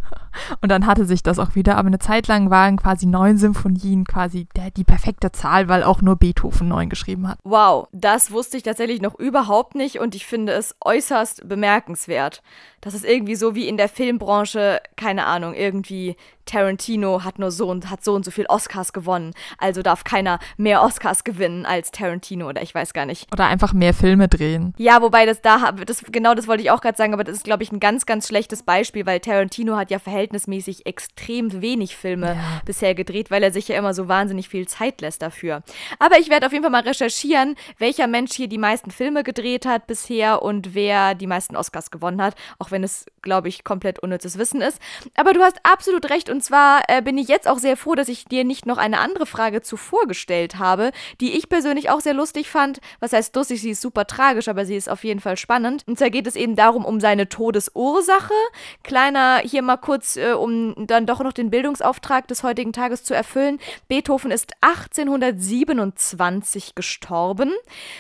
Und 0.61 0.71
dann 0.71 0.87
hatte 0.87 1.07
sich 1.07 1.23
das 1.23 1.39
auch 1.39 1.55
wieder, 1.55 1.79
aber 1.79 1.87
eine 1.87 1.96
Zeit 1.99 2.29
lang 2.29 2.51
waren 2.51 2.77
quasi 2.77 3.07
neun 3.07 3.39
Symphonien 3.39 4.05
quasi 4.05 4.47
der, 4.57 4.71
die 4.71 4.85
perfekte 4.85 5.33
Zahl, 5.33 5.69
weil 5.69 5.83
auch 5.83 6.03
nur 6.03 6.17
Beethoven 6.17 6.69
neun 6.69 6.89
geschrieben 6.89 7.29
hat. 7.29 7.39
Wow, 7.45 7.89
das 7.93 8.31
wusste 8.31 8.57
ich 8.57 8.63
tatsächlich 8.63 9.01
noch 9.01 9.19
überhaupt 9.19 9.75
nicht 9.75 9.99
und 9.99 10.15
ich 10.15 10.27
finde 10.27 10.53
es 10.53 10.75
äußerst 10.81 11.49
bemerkenswert. 11.49 12.43
Das 12.87 12.95
ist 12.95 13.05
irgendwie 13.05 13.35
so 13.35 13.57
wie 13.57 13.67
in 13.67 13.77
der 13.77 13.89
Filmbranche, 13.89 14.81
keine 14.95 15.27
Ahnung, 15.27 15.55
irgendwie 15.55 16.15
Tarantino 16.47 17.25
hat 17.25 17.39
nur 17.39 17.51
so 17.51 17.69
und 17.69 17.91
hat 17.91 18.03
so 18.05 18.15
und 18.15 18.25
so 18.25 18.31
viel 18.31 18.47
Oscars 18.47 18.93
gewonnen, 18.93 19.35
also 19.59 19.83
darf 19.83 20.05
keiner 20.05 20.39
mehr 20.57 20.83
Oscars 20.83 21.25
gewinnen 21.25 21.67
als 21.67 21.91
Tarantino 21.91 22.49
oder 22.49 22.63
ich 22.63 22.75
weiß 22.75 22.93
gar 22.93 23.05
nicht. 23.05 23.31
Oder 23.33 23.47
einfach 23.47 23.73
mehr 23.73 23.93
Filme 23.93 24.29
drehen. 24.29 24.73
Ja, 24.79 25.03
wobei 25.03 25.27
das 25.27 25.43
da 25.43 25.73
das 25.73 26.05
genau 26.11 26.35
das 26.35 26.47
wollte 26.47 26.63
ich 26.63 26.71
auch 26.71 26.81
gerade 26.81 26.97
sagen, 26.97 27.13
aber 27.13 27.25
das 27.25 27.37
ist 27.37 27.45
glaube 27.45 27.65
ich 27.65 27.73
ein 27.73 27.81
ganz 27.81 28.07
ganz 28.07 28.29
schlechtes 28.29 28.63
Beispiel, 28.63 29.05
weil 29.05 29.21
Tarantino 29.21 29.77
hat 29.77 29.91
ja 29.91 29.99
verhältnismäßig 29.99 30.87
extrem 30.87 31.61
wenig 31.61 31.97
Filme 31.97 32.35
ja. 32.35 32.63
bisher 32.65 32.95
gedreht, 32.95 33.31
weil 33.31 33.43
er 33.43 33.53
sich 33.53 33.69
ja 33.69 33.77
immer 33.77 33.93
so 33.93 34.07
wahnsinnig 34.07 34.49
viel 34.49 34.69
Zeit 34.69 35.01
lässt 35.01 35.23
dafür. 35.23 35.63
Aber 35.99 36.19
ich 36.21 36.31
werde 36.31 36.47
auf 36.47 36.53
jeden 36.53 36.63
Fall 36.63 36.71
mal 36.71 36.83
recherchieren, 36.83 37.57
welcher 37.79 38.07
Mensch 38.07 38.33
hier 38.33 38.49
die 38.49 38.59
meisten 38.59 38.93
Filme 38.93 39.25
gedreht 39.25 39.67
hat 39.67 39.89
bisher 39.89 40.43
und 40.43 40.75
wer 40.75 41.17
die 41.17 41.27
meisten 41.27 41.57
Oscars 41.57 41.91
gewonnen 41.91 42.23
hat, 42.23 42.37
auch 42.61 42.71
wenn 42.71 42.76
es 42.85 43.07
glaube 43.23 43.49
ich 43.49 43.65
komplett 43.65 43.99
unnützes 43.99 44.39
Wissen 44.39 44.61
ist, 44.61 44.81
aber 45.17 45.33
du 45.33 45.41
hast 45.41 45.59
absolut 45.63 46.11
recht 46.11 46.31
und 46.31 46.43
zwar 46.43 46.83
äh, 46.89 47.03
bin 47.03 47.19
ich 47.19 47.29
jetzt 47.29 47.49
auch 47.49 47.59
sehr 47.59 47.77
froh, 47.77 47.95
dass 47.95 48.09
ich 48.09 48.25
dir 48.25 48.45
nicht 48.45 48.67
noch 48.67 48.79
eine 48.79 49.01
andere 49.01 49.27
Frage 49.27 49.63
zuvor 49.63 50.07
gestellt 50.07 50.59
habe, 50.59 50.93
die 51.21 51.37
ich 51.37 51.49
persönlich 51.49 51.91
auch 51.91 52.01
sehr 52.01 52.15
lustig 52.15 52.49
fand. 52.49 52.81
Was 53.01 53.13
heißt 53.13 53.35
lustig? 53.37 53.61
Sie 53.61 53.71
ist 53.71 53.81
super 53.81 54.07
tragisch, 54.07 54.49
aber 54.49 54.65
sie 54.65 54.77
ist 54.77 54.89
auf 54.89 55.05
jeden 55.05 55.21
Fall 55.21 55.37
spannend. 55.37 55.83
Und 55.87 55.99
zwar 55.99 56.11
geht 56.11 56.27
es 56.27 56.37
eben 56.37 56.57
darum, 56.57 56.85
um 56.85 57.01
seine 57.01 57.29
Todesursache. 57.29 58.35
Kleiner 58.83 59.39
hier 59.39 59.63
mal 59.63 59.77
kurz, 59.77 60.17
äh, 60.17 60.33
um 60.33 60.75
dann 60.87 61.07
doch 61.07 61.21
noch 61.21 61.33
den 61.33 61.51
Bildungsauftrag 61.51 62.29
des 62.29 62.43
heutigen 62.43 62.73
Tages 62.73 63.05
zu 63.05 63.15
erfüllen. 63.15 63.59
Beethoven 63.89 64.31
ist 64.31 64.53
1827 64.61 66.75
gestorben. 66.75 67.53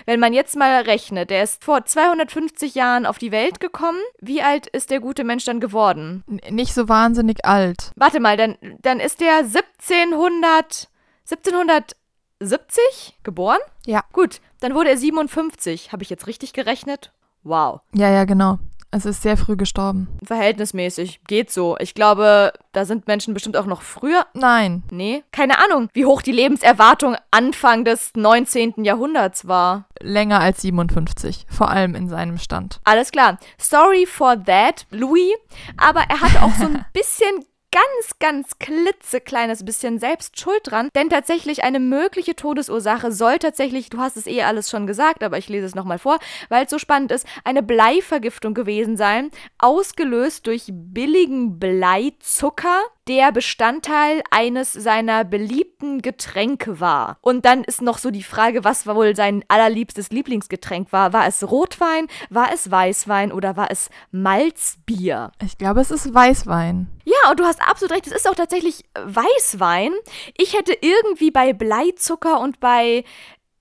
Wenn 0.05 0.21
man 0.21 0.33
jetzt 0.33 0.57
mal 0.57 0.83
rechnet, 0.83 1.31
der 1.31 1.43
ist 1.43 1.65
vor 1.65 1.85
250 1.85 2.75
Jahren 2.75 3.07
auf 3.07 3.19
die 3.19 3.33
Welt 3.33 3.61
gekommen. 3.61 4.01
Wie 4.21 4.43
alt 4.43 4.66
ist 4.69 4.91
der 4.91 5.01
gute 5.01 5.25
Mensch 5.25 5.45
dann 5.47 5.61
geworden? 5.61 6.23
N 6.27 6.55
nicht 6.55 6.75
so 6.75 6.89
wahnsinnig 6.89 7.45
alt. 7.45 7.93
Warte 7.97 8.21
mal 8.21 8.27
mal, 8.27 8.37
dann, 8.37 8.57
dann 8.81 8.99
ist 9.01 9.21
der 9.21 9.37
1700, 9.39 10.89
1770 11.31 13.19
geboren? 13.23 13.61
Ja. 13.87 14.03
Gut, 14.13 14.41
dann 14.61 14.75
wurde 14.75 14.91
er 14.91 14.99
57. 14.99 15.93
Habe 15.93 16.03
ich 16.03 16.11
jetzt 16.11 16.27
richtig 16.27 16.53
gerechnet? 16.53 17.13
Wow. 17.45 17.83
Ja, 17.95 18.11
ja, 18.11 18.25
genau. 18.25 18.59
Es 18.91 19.05
ist 19.05 19.23
sehr 19.23 19.37
früh 19.37 19.57
gestorben. 19.57 20.09
Verhältnismäßig. 20.25 21.21
Geht 21.27 21.51
so. 21.51 21.77
Ich 21.81 21.95
glaube, 21.95 22.53
da 22.73 22.85
sind 22.85 23.07
Menschen 23.07 23.35
bestimmt 23.35 23.57
auch 23.57 23.67
noch 23.67 23.83
früher. 23.83 24.27
Nein. 24.33 24.85
Nee. 24.91 25.23
Keine 25.33 25.59
Ahnung, 25.63 25.89
wie 25.93 26.07
hoch 26.07 26.23
die 26.23 26.33
Lebenserwartung 26.33 27.17
Anfang 27.31 27.85
des 27.85 28.13
19. 28.15 28.85
Jahrhunderts 28.85 29.49
war. 29.49 29.87
Länger 30.01 30.41
als 30.41 30.63
57. 30.63 31.47
Vor 31.49 31.71
allem 31.71 31.95
in 31.95 32.09
seinem 32.09 32.39
Stand. 32.39 32.81
Alles 32.85 33.11
klar. 33.13 33.39
Sorry 33.59 34.07
for 34.07 34.43
that, 34.45 34.87
Louis. 34.91 35.35
Aber 35.77 36.01
er 36.09 36.21
hatte 36.21 36.43
auch 36.43 36.55
so 36.55 36.65
ein 36.65 36.85
bisschen 36.93 37.45
ganz, 37.77 38.19
ganz 38.21 38.59
klitzekleines 38.59 39.63
bisschen 39.67 39.99
selbst 39.99 40.41
schuld 40.41 40.61
dran, 40.63 40.89
denn 40.95 41.11
tatsächlich 41.11 41.63
eine 41.63 41.79
mögliche 41.79 42.35
Todesursache 42.35 43.13
soll 43.13 43.39
tatsächlich, 43.39 43.91
du 43.91 43.99
hast 43.99 44.17
es 44.17 44.27
eh 44.27 44.43
alles 44.45 44.71
schon 44.71 44.87
gesagt, 44.87 45.23
aber 45.23 45.37
ich 45.37 45.51
lese 45.51 45.67
es 45.67 45.75
nochmal 45.75 45.99
vor, 45.99 46.19
weil 46.49 46.65
es 46.65 46.71
so 46.71 46.79
spannend 46.79 47.13
ist, 47.13 47.27
eine 47.45 47.63
Bleivergiftung 47.63 48.55
gewesen 48.55 48.97
sein, 48.97 49.31
ausgelöst 49.59 50.47
durch 50.47 50.71
billigen 50.73 51.59
Bleizucker, 51.59 52.81
der 53.09 53.31
Bestandteil 53.31 54.23
eines 54.31 54.73
seiner 54.73 55.25
beliebten 55.25 56.01
Getränke 56.01 56.81
war. 56.81 57.19
Und 57.21 57.45
dann 57.45 57.63
ist 57.63 57.83
noch 57.83 57.99
so 57.99 58.11
die 58.11 58.23
Frage, 58.23 58.65
was 58.65 58.87
wohl 58.87 59.15
sein 59.15 59.45
allerliebstes 59.49 60.09
Lieblingsgetränk 60.09 60.93
war. 60.93 61.13
War 61.13 61.27
es 61.27 61.49
Rotwein, 61.49 62.07
war 62.31 62.55
es 62.55 62.71
Weißwein 62.71 63.33
oder 63.33 63.57
war 63.59 63.71
es 63.71 63.91
Malzbier? 64.13 65.31
Ich 65.45 65.59
glaube, 65.59 65.83
es 65.83 65.91
ist 65.91 66.15
Weißwein. 66.15 66.89
Ja, 67.09 67.31
und 67.31 67.39
du 67.39 67.45
hast 67.45 67.63
absolut 67.63 67.95
recht, 67.95 68.09
es 68.09 68.13
ist 68.13 68.29
auch 68.29 68.35
tatsächlich 68.35 68.85
Weißwein. 69.01 69.93
Ich 70.37 70.59
hätte 70.59 70.77
irgendwie 70.81 71.31
bei 71.31 71.53
Bleizucker 71.53 72.41
und 72.41 72.59
bei 72.59 73.05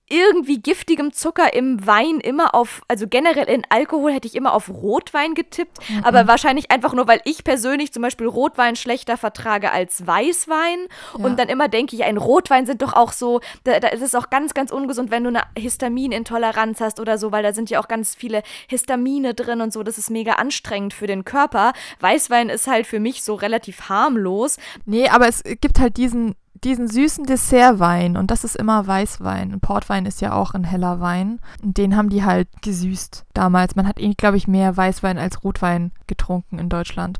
irgendwie 0.09 0.59
giftigem 0.59 1.13
Zucker 1.13 1.53
im 1.53 1.85
Wein 1.85 2.19
immer 2.19 2.53
auf, 2.53 2.83
also 2.87 3.07
generell 3.07 3.49
in 3.49 3.63
Alkohol 3.69 4.11
hätte 4.11 4.27
ich 4.27 4.35
immer 4.35 4.53
auf 4.53 4.69
Rotwein 4.69 5.33
getippt, 5.33 5.77
mhm. 5.89 6.03
aber 6.03 6.27
wahrscheinlich 6.27 6.69
einfach 6.69 6.93
nur, 6.93 7.07
weil 7.07 7.21
ich 7.25 7.43
persönlich 7.43 7.91
zum 7.91 8.03
Beispiel 8.03 8.27
Rotwein 8.27 8.75
schlechter 8.75 9.17
vertrage 9.17 9.71
als 9.71 10.05
Weißwein 10.05 10.87
ja. 11.17 11.25
und 11.25 11.39
dann 11.39 11.49
immer 11.49 11.69
denke 11.69 11.95
ich, 11.95 12.03
ein 12.03 12.17
Rotwein 12.17 12.67
sind 12.67 12.83
doch 12.83 12.93
auch 12.93 13.11
so, 13.11 13.41
da, 13.63 13.79
da 13.79 13.87
ist 13.87 14.01
es 14.01 14.13
auch 14.13 14.29
ganz, 14.29 14.53
ganz 14.53 14.71
ungesund, 14.71 15.09
wenn 15.09 15.23
du 15.23 15.29
eine 15.29 15.43
Histaminintoleranz 15.57 16.81
hast 16.81 16.99
oder 16.99 17.17
so, 17.17 17.31
weil 17.31 17.41
da 17.41 17.53
sind 17.53 17.71
ja 17.71 17.79
auch 17.79 17.87
ganz 17.87 18.13
viele 18.13 18.43
Histamine 18.67 19.33
drin 19.33 19.61
und 19.61 19.73
so, 19.73 19.81
das 19.81 19.97
ist 19.97 20.11
mega 20.11 20.33
anstrengend 20.33 20.93
für 20.93 21.07
den 21.07 21.25
Körper. 21.25 21.73
Weißwein 21.99 22.49
ist 22.49 22.67
halt 22.67 22.85
für 22.85 22.99
mich 22.99 23.23
so 23.23 23.33
relativ 23.33 23.89
harmlos. 23.89 24.57
Nee, 24.85 25.09
aber 25.09 25.27
es 25.27 25.43
gibt 25.43 25.79
halt 25.79 25.97
diesen 25.97 26.35
diesen 26.63 26.87
süßen 26.87 27.25
Dessertwein 27.25 28.17
und 28.17 28.31
das 28.31 28.43
ist 28.43 28.55
immer 28.55 28.87
Weißwein. 28.87 29.53
Und 29.53 29.61
Portwein 29.61 30.05
ist 30.05 30.21
ja 30.21 30.33
auch 30.33 30.53
ein 30.53 30.63
heller 30.63 30.99
Wein. 30.99 31.39
Und 31.61 31.77
den 31.77 31.95
haben 31.95 32.09
die 32.09 32.23
halt 32.23 32.47
gesüßt 32.61 33.25
damals. 33.33 33.75
Man 33.75 33.87
hat 33.87 33.99
eh, 33.99 34.13
glaube 34.13 34.37
ich, 34.37 34.47
mehr 34.47 34.75
Weißwein 34.75 35.17
als 35.17 35.43
Rotwein 35.43 35.91
getrunken 36.07 36.59
in 36.59 36.69
Deutschland. 36.69 37.19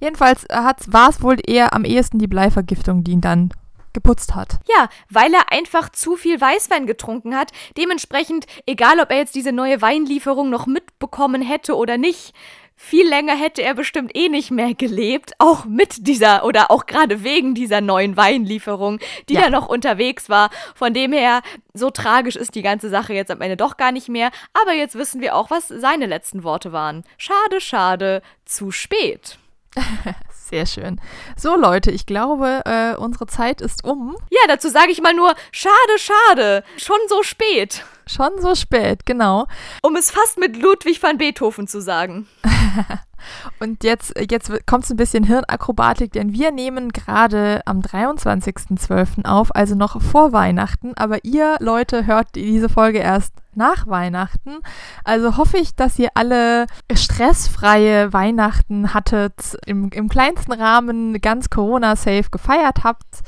Jedenfalls 0.00 0.46
war 0.48 1.10
es 1.10 1.22
wohl 1.22 1.36
eher 1.44 1.74
am 1.74 1.84
ehesten 1.84 2.18
die 2.18 2.26
Bleivergiftung, 2.26 3.04
die 3.04 3.12
ihn 3.12 3.20
dann 3.20 3.50
geputzt 3.92 4.34
hat. 4.34 4.60
Ja, 4.68 4.88
weil 5.10 5.32
er 5.34 5.50
einfach 5.52 5.88
zu 5.90 6.16
viel 6.16 6.40
Weißwein 6.40 6.86
getrunken 6.86 7.34
hat. 7.34 7.52
Dementsprechend, 7.76 8.46
egal 8.66 9.00
ob 9.00 9.10
er 9.10 9.18
jetzt 9.18 9.34
diese 9.34 9.52
neue 9.52 9.82
Weinlieferung 9.82 10.50
noch 10.50 10.66
mitbekommen 10.66 11.42
hätte 11.42 11.76
oder 11.76 11.98
nicht, 11.98 12.32
viel 12.80 13.08
länger 13.08 13.34
hätte 13.34 13.60
er 13.60 13.74
bestimmt 13.74 14.16
eh 14.16 14.28
nicht 14.28 14.52
mehr 14.52 14.72
gelebt, 14.72 15.32
auch 15.38 15.64
mit 15.64 16.06
dieser 16.06 16.44
oder 16.44 16.70
auch 16.70 16.86
gerade 16.86 17.24
wegen 17.24 17.54
dieser 17.54 17.80
neuen 17.80 18.16
Weinlieferung, 18.16 19.00
die 19.28 19.34
ja. 19.34 19.42
da 19.42 19.50
noch 19.50 19.68
unterwegs 19.68 20.28
war. 20.28 20.50
Von 20.76 20.94
dem 20.94 21.12
her, 21.12 21.42
so 21.74 21.90
tragisch 21.90 22.36
ist 22.36 22.54
die 22.54 22.62
ganze 22.62 22.88
Sache 22.88 23.12
jetzt 23.14 23.32
am 23.32 23.40
Ende 23.40 23.56
doch 23.56 23.76
gar 23.76 23.90
nicht 23.90 24.08
mehr. 24.08 24.30
Aber 24.62 24.72
jetzt 24.74 24.94
wissen 24.94 25.20
wir 25.20 25.34
auch, 25.34 25.50
was 25.50 25.66
seine 25.66 26.06
letzten 26.06 26.44
Worte 26.44 26.72
waren. 26.72 27.02
Schade, 27.18 27.60
schade, 27.60 28.22
zu 28.44 28.70
spät. 28.70 29.38
Sehr 30.30 30.64
schön. 30.64 31.00
So, 31.36 31.56
Leute, 31.56 31.90
ich 31.90 32.06
glaube, 32.06 32.62
äh, 32.64 32.94
unsere 32.96 33.26
Zeit 33.26 33.60
ist 33.60 33.84
um. 33.84 34.16
Ja, 34.30 34.40
dazu 34.46 34.68
sage 34.68 34.92
ich 34.92 35.02
mal 35.02 35.14
nur, 35.14 35.34
schade, 35.50 35.74
schade. 35.98 36.64
Schon 36.78 36.98
so 37.08 37.22
spät. 37.22 37.84
Schon 38.08 38.30
so 38.40 38.54
spät, 38.54 39.04
genau. 39.04 39.46
Um 39.82 39.94
es 39.94 40.10
fast 40.10 40.38
mit 40.38 40.56
Ludwig 40.56 41.02
van 41.02 41.18
Beethoven 41.18 41.68
zu 41.68 41.80
sagen. 41.82 42.26
Und 43.60 43.84
jetzt, 43.84 44.14
jetzt 44.30 44.50
kommt 44.66 44.84
es 44.84 44.90
ein 44.90 44.96
bisschen 44.96 45.24
Hirnakrobatik, 45.24 46.12
denn 46.12 46.32
wir 46.32 46.50
nehmen 46.50 46.90
gerade 46.90 47.60
am 47.66 47.80
23.12. 47.80 49.26
auf, 49.26 49.54
also 49.54 49.74
noch 49.74 50.00
vor 50.00 50.32
Weihnachten. 50.32 50.94
Aber 50.96 51.24
ihr 51.24 51.56
Leute 51.60 52.06
hört 52.06 52.28
diese 52.34 52.68
Folge 52.68 52.98
erst 52.98 53.34
nach 53.54 53.86
Weihnachten. 53.86 54.58
Also 55.04 55.36
hoffe 55.36 55.58
ich, 55.58 55.74
dass 55.74 55.98
ihr 55.98 56.10
alle 56.14 56.66
stressfreie 56.92 58.12
Weihnachten 58.12 58.94
hattet, 58.94 59.56
im, 59.66 59.90
im 59.90 60.08
kleinsten 60.08 60.52
Rahmen 60.52 61.20
ganz 61.20 61.50
Corona-safe 61.50 62.30
gefeiert 62.30 62.84
habt 62.84 63.20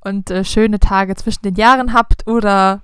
und 0.00 0.30
äh, 0.30 0.44
schöne 0.44 0.78
Tage 0.78 1.16
zwischen 1.16 1.42
den 1.42 1.56
Jahren 1.56 1.92
habt 1.92 2.26
oder 2.26 2.82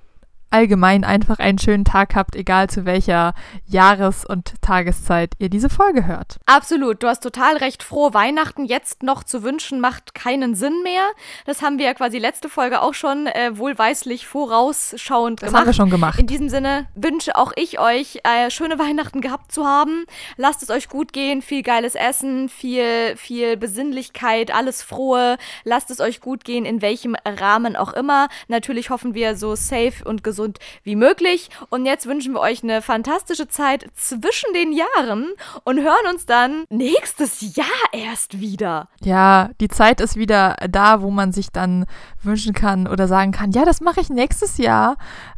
allgemein 0.55 1.03
einfach 1.03 1.39
einen 1.39 1.59
schönen 1.59 1.83
Tag 1.83 2.15
habt, 2.15 2.33
egal 2.33 2.69
zu 2.69 2.85
welcher 2.85 3.33
Jahres- 3.67 4.23
und 4.25 4.53
Tageszeit 4.61 5.33
ihr 5.37 5.49
diese 5.49 5.69
Folge 5.69 6.05
hört. 6.05 6.39
Absolut, 6.45 7.03
du 7.03 7.07
hast 7.07 7.21
total 7.21 7.57
recht. 7.57 7.83
Frohe 7.83 8.13
Weihnachten 8.13 8.63
jetzt 8.63 9.03
noch 9.03 9.25
zu 9.25 9.43
wünschen, 9.43 9.81
macht 9.81 10.15
keinen 10.15 10.55
Sinn 10.55 10.81
mehr. 10.81 11.09
Das 11.45 11.61
haben 11.61 11.77
wir 11.77 11.87
ja 11.87 11.93
quasi 11.93 12.19
letzte 12.19 12.47
Folge 12.47 12.81
auch 12.81 12.93
schon 12.93 13.27
äh, 13.27 13.57
wohlweislich 13.57 14.27
vorausschauend 14.27 15.41
das 15.41 15.49
gemacht. 15.49 15.53
Das 15.53 15.59
haben 15.59 15.65
wir 15.67 15.73
schon 15.73 15.89
gemacht. 15.89 16.19
In 16.19 16.27
diesem 16.27 16.47
Sinne 16.47 16.87
wünsche 16.95 17.35
auch 17.35 17.51
ich 17.57 17.77
euch, 17.77 18.21
äh, 18.23 18.49
schöne 18.49 18.79
Weihnachten 18.79 19.19
gehabt 19.19 19.51
zu 19.51 19.65
haben. 19.65 20.05
Lasst 20.37 20.63
es 20.63 20.69
euch 20.69 20.87
gut 20.87 21.11
gehen, 21.11 21.41
viel 21.41 21.63
geiles 21.63 21.95
Essen, 21.95 22.47
viel, 22.47 23.17
viel 23.17 23.57
Besinnlichkeit, 23.57 24.55
alles 24.55 24.81
Frohe. 24.81 25.37
Lasst 25.65 25.91
es 25.91 25.99
euch 25.99 26.21
gut 26.21 26.45
gehen, 26.45 26.63
in 26.63 26.81
welchem 26.81 27.17
Rahmen 27.25 27.75
auch 27.75 27.91
immer. 27.91 28.29
Natürlich 28.47 28.89
hoffen 28.89 29.15
wir 29.15 29.35
so 29.35 29.55
safe 29.55 30.05
und 30.05 30.23
gesund 30.23 30.44
gesund 30.45 30.59
wie 30.83 30.95
möglich. 30.95 31.49
Und 31.69 31.85
jetzt 31.85 32.05
wünschen 32.05 32.33
wir 32.33 32.39
euch 32.39 32.63
eine 32.63 32.81
fantastische 32.81 33.47
Zeit 33.47 33.85
zwischen 33.95 34.53
den 34.53 34.71
Jahren 34.71 35.33
und 35.63 35.81
hören 35.81 36.13
uns 36.13 36.25
dann 36.25 36.65
nächstes 36.69 37.55
Jahr 37.55 37.65
erst 37.91 38.39
wieder. 38.39 38.89
Ja, 39.01 39.49
die 39.59 39.67
Zeit 39.67 40.01
ist 40.01 40.15
wieder 40.15 40.55
da, 40.69 41.01
wo 41.01 41.09
man 41.09 41.31
sich 41.31 41.49
dann 41.51 41.85
wünschen 42.21 42.53
kann 42.53 42.87
oder 42.87 43.07
sagen 43.07 43.31
kann, 43.31 43.51
ja, 43.51 43.65
das 43.65 43.81
mache 43.81 44.01
ich 44.01 44.09
nächstes 44.09 44.57
Jahr. 44.57 44.97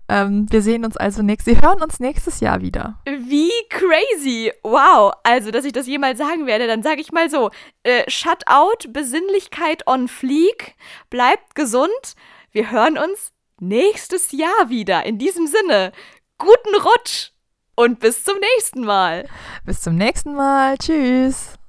Ähm, 0.09 0.45
wir 0.49 0.61
sehen 0.61 0.85
uns 0.85 0.95
also 0.95 1.21
nächstes, 1.21 1.55
wir 1.55 1.61
hören 1.61 1.81
uns 1.81 1.99
nächstes 1.99 2.39
Jahr 2.39 2.61
wieder. 2.61 2.97
Wie 3.05 3.51
crazy! 3.69 4.53
Wow! 4.63 5.11
Also, 5.23 5.51
dass 5.51 5.65
ich 5.65 5.73
das 5.73 5.85
jemals 5.85 6.17
sagen 6.17 6.47
werde, 6.47 6.65
dann 6.65 6.81
sage 6.81 7.01
ich 7.01 7.11
mal 7.11 7.29
so: 7.29 7.51
äh, 7.83 8.09
Shutout, 8.09 8.89
Besinnlichkeit 8.89 9.85
on 9.85 10.07
Fleek, 10.07 10.75
bleibt 11.09 11.55
gesund. 11.55 11.89
Wir 12.53 12.71
hören 12.71 12.97
uns 12.97 13.33
nächstes 13.59 14.31
Jahr 14.31 14.69
wieder. 14.69 15.05
In 15.05 15.17
diesem 15.17 15.47
Sinne, 15.47 15.91
guten 16.37 16.75
Rutsch 16.75 17.31
und 17.75 17.99
bis 17.99 18.23
zum 18.23 18.35
nächsten 18.39 18.81
Mal. 18.81 19.27
Bis 19.65 19.81
zum 19.81 19.95
nächsten 19.95 20.33
Mal. 20.33 20.77
Tschüss. 20.77 21.57